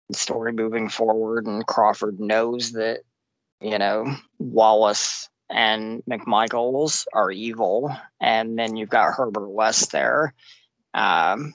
the 0.10 0.16
story 0.18 0.53
moving 0.53 0.90
forward, 0.90 1.45
and 1.48 1.66
Crawford 1.66 2.20
knows 2.20 2.74
that 2.74 3.02
you 3.62 3.78
know 3.78 4.16
Wallace 4.40 5.30
and 5.49 6.03
McMichaels 6.10 7.06
are 7.14 7.32
evil, 7.32 7.95
and 8.20 8.57
then 8.57 8.76
you've 8.76 8.90
got 8.90 9.14
Herbert 9.14 9.49
West 9.49 9.91
there, 9.91 10.34
um, 10.94 11.53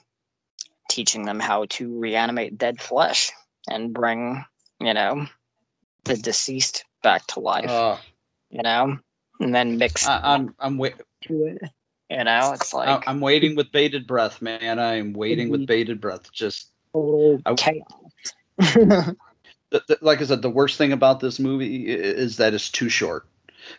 teaching 0.89 1.23
them 1.23 1.39
how 1.39 1.65
to 1.71 1.97
reanimate 1.99 2.57
dead 2.57 2.81
flesh 2.81 3.31
and 3.69 3.93
bring 3.93 4.43
you 4.79 4.93
know 4.93 5.27
the 6.05 6.17
deceased 6.17 6.83
back 7.01 7.25
to 7.27 7.39
life 7.39 7.69
uh, 7.69 7.97
you 8.51 8.61
know, 8.61 8.97
and 9.39 9.55
then 9.55 9.77
mix 9.77 10.05
I, 10.05 10.35
I'm 10.35 10.53
I'm 10.59 10.77
wait. 10.77 10.95
to 11.23 11.45
it. 11.45 11.61
You 12.09 12.23
know, 12.25 12.51
it's 12.53 12.73
like 12.73 13.07
I'm 13.07 13.21
waiting 13.21 13.55
with 13.55 13.71
bated 13.71 14.05
breath, 14.05 14.41
man. 14.41 14.79
I'm 14.79 15.13
waiting 15.13 15.49
with 15.49 15.65
bated 15.65 16.01
breath. 16.01 16.31
Just 16.31 16.69
total 16.93 17.41
I- 17.45 17.53
chaos. 17.53 17.87
the, 18.57 19.15
the, 19.71 19.97
like 20.01 20.21
I 20.21 20.25
said, 20.25 20.41
the 20.41 20.49
worst 20.49 20.77
thing 20.77 20.91
about 20.91 21.21
this 21.21 21.39
movie 21.39 21.87
is 21.87 22.37
that 22.37 22.53
it's 22.53 22.69
too 22.69 22.89
short. 22.89 23.25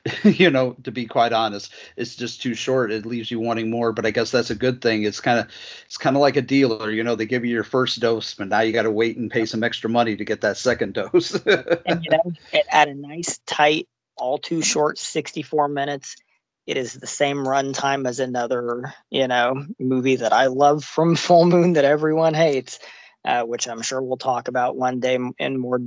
you 0.24 0.50
know, 0.50 0.76
to 0.84 0.90
be 0.90 1.06
quite 1.06 1.32
honest, 1.32 1.72
it's 1.96 2.16
just 2.16 2.42
too 2.42 2.54
short. 2.54 2.92
It 2.92 3.06
leaves 3.06 3.30
you 3.30 3.40
wanting 3.40 3.70
more, 3.70 3.92
but 3.92 4.06
I 4.06 4.10
guess 4.10 4.30
that's 4.30 4.50
a 4.50 4.54
good 4.54 4.82
thing. 4.82 5.04
It's 5.04 5.20
kind 5.20 5.38
of 5.38 5.46
it's 5.86 5.96
kind 5.96 6.16
of 6.16 6.22
like 6.22 6.36
a 6.36 6.42
dealer. 6.42 6.90
You 6.90 7.02
know, 7.02 7.14
they 7.14 7.26
give 7.26 7.44
you 7.44 7.52
your 7.52 7.64
first 7.64 8.00
dose, 8.00 8.34
but 8.34 8.48
now 8.48 8.60
you 8.60 8.72
got 8.72 8.82
to 8.82 8.90
wait 8.90 9.16
and 9.16 9.30
pay 9.30 9.46
some 9.46 9.62
extra 9.62 9.88
money 9.90 10.16
to 10.16 10.24
get 10.24 10.40
that 10.42 10.56
second 10.56 10.94
dose. 10.94 11.34
and 11.44 12.04
you 12.04 12.10
know, 12.10 12.32
at 12.70 12.88
a 12.88 12.94
nice, 12.94 13.38
tight, 13.46 13.88
all 14.16 14.38
too 14.38 14.62
short 14.62 14.98
64 14.98 15.68
minutes, 15.68 16.16
it 16.66 16.76
is 16.76 16.94
the 16.94 17.06
same 17.06 17.38
runtime 17.38 18.06
as 18.06 18.20
another, 18.20 18.92
you 19.10 19.26
know, 19.26 19.66
movie 19.78 20.16
that 20.16 20.32
I 20.32 20.46
love 20.46 20.84
from 20.84 21.16
Full 21.16 21.46
Moon 21.46 21.72
that 21.74 21.84
everyone 21.84 22.34
hates, 22.34 22.78
uh, 23.24 23.42
which 23.42 23.68
I'm 23.68 23.82
sure 23.82 24.02
we'll 24.02 24.16
talk 24.16 24.48
about 24.48 24.76
one 24.76 25.00
day 25.00 25.18
in 25.38 25.58
more 25.58 25.80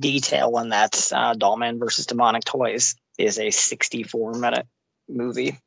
detail. 0.00 0.56
And 0.58 0.72
that's 0.72 1.12
uh, 1.12 1.34
Dollman 1.34 1.78
versus 1.78 2.06
Demonic 2.06 2.44
Toys 2.44 2.94
is 3.18 3.38
a 3.38 3.50
64 3.50 4.34
minute 4.34 4.66
movie. 5.08 5.58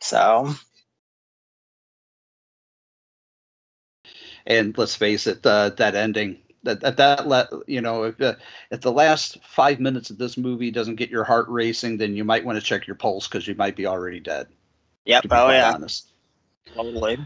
So. 0.00 0.52
And 4.44 4.76
let's 4.76 4.96
face 4.96 5.28
it, 5.28 5.46
uh, 5.46 5.70
that 5.70 5.94
ending, 5.94 6.38
that 6.64 6.80
that, 6.80 6.96
that 6.96 7.28
let, 7.28 7.48
you 7.68 7.80
know, 7.80 8.02
if, 8.04 8.20
uh, 8.20 8.34
if 8.72 8.80
the 8.80 8.90
last 8.90 9.38
five 9.44 9.78
minutes 9.78 10.10
of 10.10 10.18
this 10.18 10.36
movie 10.36 10.72
doesn't 10.72 10.96
get 10.96 11.10
your 11.10 11.22
heart 11.22 11.46
racing, 11.48 11.96
then 11.96 12.16
you 12.16 12.24
might 12.24 12.44
want 12.44 12.58
to 12.58 12.64
check 12.64 12.86
your 12.86 12.96
pulse 12.96 13.28
because 13.28 13.46
you 13.46 13.54
might 13.54 13.76
be 13.76 13.86
already 13.86 14.18
dead. 14.18 14.48
Yep. 15.04 15.26
Oh 15.30 15.50
yeah. 15.50 15.72
Honest. 15.72 16.08
Totally. 16.74 17.18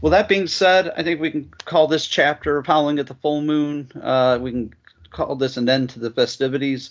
Well, 0.00 0.10
that 0.10 0.28
being 0.28 0.46
said, 0.46 0.92
I 0.96 1.02
think 1.02 1.20
we 1.20 1.30
can 1.30 1.50
call 1.64 1.86
this 1.86 2.06
chapter 2.06 2.56
of 2.56 2.66
Howling 2.66 2.98
at 2.98 3.06
the 3.06 3.14
Full 3.14 3.42
Moon. 3.42 3.90
Uh, 4.00 4.38
we 4.40 4.50
can 4.50 4.74
call 5.10 5.36
this 5.36 5.56
an 5.56 5.68
end 5.68 5.90
to 5.90 6.00
the 6.00 6.10
festivities. 6.10 6.90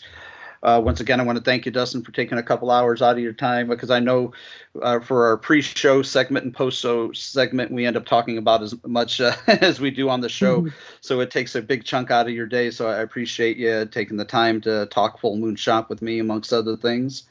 Uh, 0.61 0.81
once 0.83 0.99
again, 0.99 1.19
I 1.19 1.23
want 1.23 1.37
to 1.37 1.43
thank 1.43 1.65
you, 1.65 1.71
Dustin, 1.71 2.01
for 2.01 2.11
taking 2.11 2.37
a 2.37 2.43
couple 2.43 2.69
hours 2.69 3.01
out 3.01 3.13
of 3.15 3.19
your 3.19 3.33
time 3.33 3.69
because 3.69 3.89
I 3.89 3.99
know 3.99 4.33
uh, 4.81 4.99
for 4.99 5.25
our 5.25 5.37
pre-show 5.37 6.01
segment 6.01 6.45
and 6.45 6.53
post-show 6.53 7.13
segment, 7.13 7.71
we 7.71 7.85
end 7.85 7.95
up 7.95 8.05
talking 8.05 8.37
about 8.37 8.61
as 8.61 8.75
much 8.85 9.21
uh, 9.21 9.35
as 9.47 9.79
we 9.79 9.89
do 9.89 10.09
on 10.09 10.21
the 10.21 10.29
show. 10.29 10.67
So 11.01 11.21
it 11.21 11.31
takes 11.31 11.55
a 11.55 11.61
big 11.61 11.85
chunk 11.85 12.11
out 12.11 12.27
of 12.27 12.33
your 12.33 12.47
day. 12.47 12.71
So 12.71 12.87
I 12.87 12.97
appreciate 12.97 13.57
you 13.57 13.85
taking 13.85 14.17
the 14.17 14.25
time 14.25 14.59
to 14.61 14.85
talk 14.87 15.19
Full 15.19 15.37
Moon 15.37 15.55
Shop 15.55 15.89
with 15.89 16.01
me, 16.01 16.19
amongst 16.19 16.51
other 16.51 16.75
things. 16.75 17.23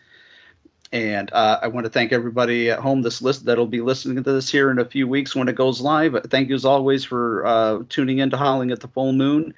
And 0.91 1.31
uh, 1.35 1.59
I 1.61 1.69
want 1.69 1.85
to 1.85 1.91
thank 1.91 2.13
everybody 2.13 2.71
at 2.71 2.79
home 2.79 3.03
this 3.03 3.21
list 3.21 3.45
that'll 3.45 3.67
be 3.67 3.83
listening 3.83 4.25
to 4.25 4.33
this 4.33 4.49
here 4.49 4.71
in 4.71 4.79
a 4.79 4.87
few 4.87 5.07
weeks 5.07 5.37
when 5.37 5.49
it 5.49 5.55
goes 5.55 5.83
live. 5.83 6.17
Thank 6.31 6.49
you 6.49 6.55
as 6.55 6.65
always 6.65 7.05
for 7.05 7.45
uh, 7.45 7.81
tuning 7.91 8.19
in 8.19 8.31
to 8.31 8.39
Howling 8.39 8.71
at 8.71 8.81
the 8.81 8.89
Full 8.89 9.13
Moon. 9.13 9.53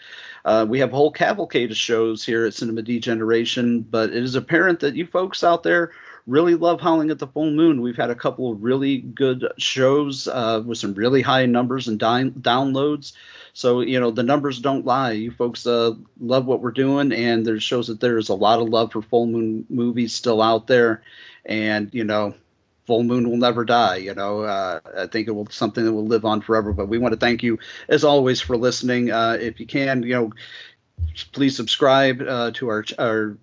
Uh, 0.45 0.67
we 0.69 0.79
have 0.79 0.93
a 0.93 0.97
whole 0.97 1.13
cavalcade 1.13 1.71
of 1.71 1.77
shows 1.77 2.25
here 2.25 2.47
at 2.47 2.55
Cinema 2.55 2.83
Degeneration, 2.83 3.83
but 3.83 4.11
it 4.11 4.23
is 4.23 4.35
apparent 4.35 4.81
that 4.81 4.95
you 4.95 5.07
folks 5.07 5.45
out 5.45 5.63
there 5.63 5.93
really 6.27 6.55
love 6.55 6.81
Howling 6.81 7.11
at 7.11 7.19
the 7.19 7.27
Full 7.27 7.51
Moon. 7.51 7.81
We've 7.81 7.97
had 7.97 8.11
a 8.11 8.15
couple 8.15 8.53
of 8.53 8.63
really 8.63 8.99
good 8.99 9.47
shows 9.59 10.29
uh, 10.29 10.63
with 10.65 10.79
some 10.79 10.95
really 10.95 11.23
high 11.23 11.47
numbers 11.47 11.89
and 11.89 11.99
di- 11.99 12.31
downloads. 12.41 13.13
So, 13.53 13.81
you 13.81 13.99
know, 13.99 14.11
the 14.11 14.23
numbers 14.23 14.61
don't 14.61 14.87
lie. 14.87 15.13
You 15.13 15.31
folks 15.31 15.67
uh, 15.67 15.93
love 16.21 16.47
what 16.47 16.61
we're 16.61 16.71
doing, 16.71 17.13
and 17.13 17.45
there 17.45 17.59
shows 17.59 17.89
that 17.89 18.01
there 18.01 18.19
is 18.19 18.29
a 18.29 18.35
lot 18.35 18.61
of 18.61 18.69
love 18.69 18.93
for 18.93 19.03
Full 19.03 19.27
Moon 19.27 19.67
movies 19.69 20.15
still 20.15 20.41
out 20.41 20.67
there. 20.67 21.03
And, 21.47 21.93
you 21.93 22.05
know, 22.05 22.35
Full 22.91 23.05
Moon 23.05 23.31
will 23.31 23.37
never 23.37 23.65
die. 23.65 23.99
You 23.99 24.17
know, 24.17 24.41
uh, 24.41 24.81
I 24.99 25.07
think 25.07 25.29
it 25.29 25.31
will 25.31 25.47
something 25.47 25.85
that 25.85 25.93
will 25.93 26.09
live 26.09 26.25
on 26.25 26.41
forever. 26.41 26.73
But 26.73 26.89
we 26.89 26.99
want 26.99 27.13
to 27.13 27.21
thank 27.21 27.41
you, 27.41 27.57
as 27.89 28.03
always, 28.03 28.41
for 28.41 28.57
listening. 28.57 29.13
Uh, 29.13 29.39
if 29.41 29.61
you 29.61 29.67
can, 29.67 30.03
you 30.03 30.13
know, 30.13 30.33
please 31.31 31.55
subscribe 31.55 32.21
uh, 32.23 32.51
to 32.55 32.69
our 32.69 32.85
our 32.99 33.39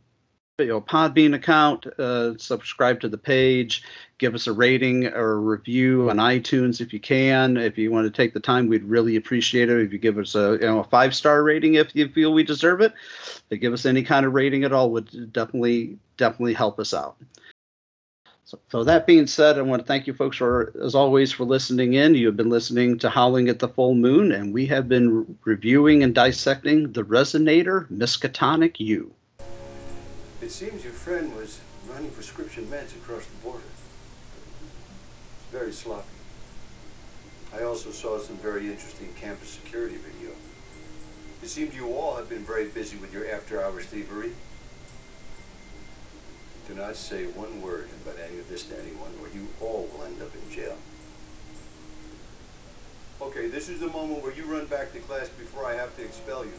you 0.59 0.67
know 0.67 0.81
Podbean 0.81 1.33
account. 1.33 1.87
Uh, 1.97 2.37
subscribe 2.37 2.99
to 2.99 3.07
the 3.07 3.17
page. 3.17 3.83
Give 4.17 4.35
us 4.35 4.47
a 4.47 4.51
rating 4.51 5.05
or 5.05 5.35
a 5.35 5.39
review 5.39 6.09
on 6.09 6.17
iTunes 6.17 6.81
if 6.81 6.91
you 6.91 6.99
can. 6.99 7.55
If 7.55 7.77
you 7.77 7.89
want 7.89 8.03
to 8.03 8.11
take 8.11 8.33
the 8.33 8.41
time, 8.41 8.67
we'd 8.67 8.83
really 8.83 9.15
appreciate 9.15 9.69
it. 9.69 9.79
If 9.79 9.93
you 9.93 9.97
give 9.97 10.17
us 10.17 10.35
a 10.35 10.57
you 10.59 10.67
know 10.67 10.81
a 10.81 10.83
five 10.83 11.15
star 11.15 11.41
rating 11.41 11.75
if 11.75 11.95
you 11.95 12.09
feel 12.09 12.33
we 12.33 12.43
deserve 12.43 12.81
it. 12.81 12.91
But 13.47 13.61
give 13.61 13.71
us 13.71 13.85
any 13.85 14.03
kind 14.03 14.25
of 14.25 14.33
rating 14.33 14.65
at 14.65 14.73
all 14.73 14.91
would 14.91 15.31
definitely 15.31 15.97
definitely 16.17 16.53
help 16.53 16.81
us 16.81 16.93
out. 16.93 17.15
So, 18.47 18.57
so 18.71 18.83
that 18.85 19.05
being 19.05 19.27
said, 19.27 19.57
I 19.57 19.61
want 19.61 19.81
to 19.81 19.85
thank 19.85 20.07
you 20.07 20.13
folks 20.13 20.37
for, 20.37 20.71
as 20.81 20.95
always, 20.95 21.33
for 21.33 21.43
listening 21.43 21.95
in. 21.95 22.15
You 22.15 22.27
have 22.27 22.37
been 22.37 22.49
listening 22.49 22.97
to 22.99 23.09
Howling 23.09 23.49
at 23.49 23.59
the 23.59 23.67
Full 23.67 23.93
Moon, 23.93 24.31
and 24.31 24.53
we 24.53 24.65
have 24.67 24.87
been 24.87 25.13
re- 25.13 25.25
reviewing 25.43 26.01
and 26.01 26.15
dissecting 26.15 26.93
the 26.93 27.03
Resonator 27.03 27.91
Miskatonic 27.91 28.79
U. 28.79 29.13
It 30.41 30.49
seems 30.49 30.81
your 30.81 30.93
friend 30.93 31.35
was 31.35 31.59
running 31.89 32.09
prescription 32.11 32.65
meds 32.67 32.95
across 32.95 33.25
the 33.25 33.35
border. 33.43 33.65
Very 35.51 35.73
sloppy. 35.73 36.07
I 37.53 37.63
also 37.63 37.91
saw 37.91 38.17
some 38.17 38.37
very 38.37 38.67
interesting 38.67 39.13
campus 39.19 39.49
security 39.49 39.97
video. 39.97 40.33
It 41.43 41.49
seems 41.49 41.75
you 41.75 41.93
all 41.93 42.15
have 42.15 42.29
been 42.29 42.45
very 42.45 42.69
busy 42.69 42.95
with 42.95 43.11
your 43.13 43.29
after-hours 43.29 43.87
thievery. 43.87 44.31
Do 46.67 46.75
not 46.75 46.97
say 46.97 47.25
one 47.27 47.61
word 47.61 47.87
about 48.03 48.19
any 48.19 48.39
of 48.39 48.49
this 48.49 48.63
to 48.63 48.77
anyone, 48.77 49.11
or 49.21 49.29
you 49.29 49.47
all 49.61 49.89
will 49.93 50.03
end 50.03 50.21
up 50.21 50.31
in 50.35 50.53
jail. 50.53 50.75
Okay, 53.21 53.47
this 53.47 53.69
is 53.69 53.79
the 53.79 53.87
moment 53.87 54.21
where 54.21 54.33
you 54.33 54.43
run 54.43 54.65
back 54.65 54.91
to 54.91 54.99
class 54.99 55.29
before 55.29 55.65
I 55.65 55.75
have 55.75 55.95
to 55.95 56.03
expel 56.03 56.43
you. 56.43 56.51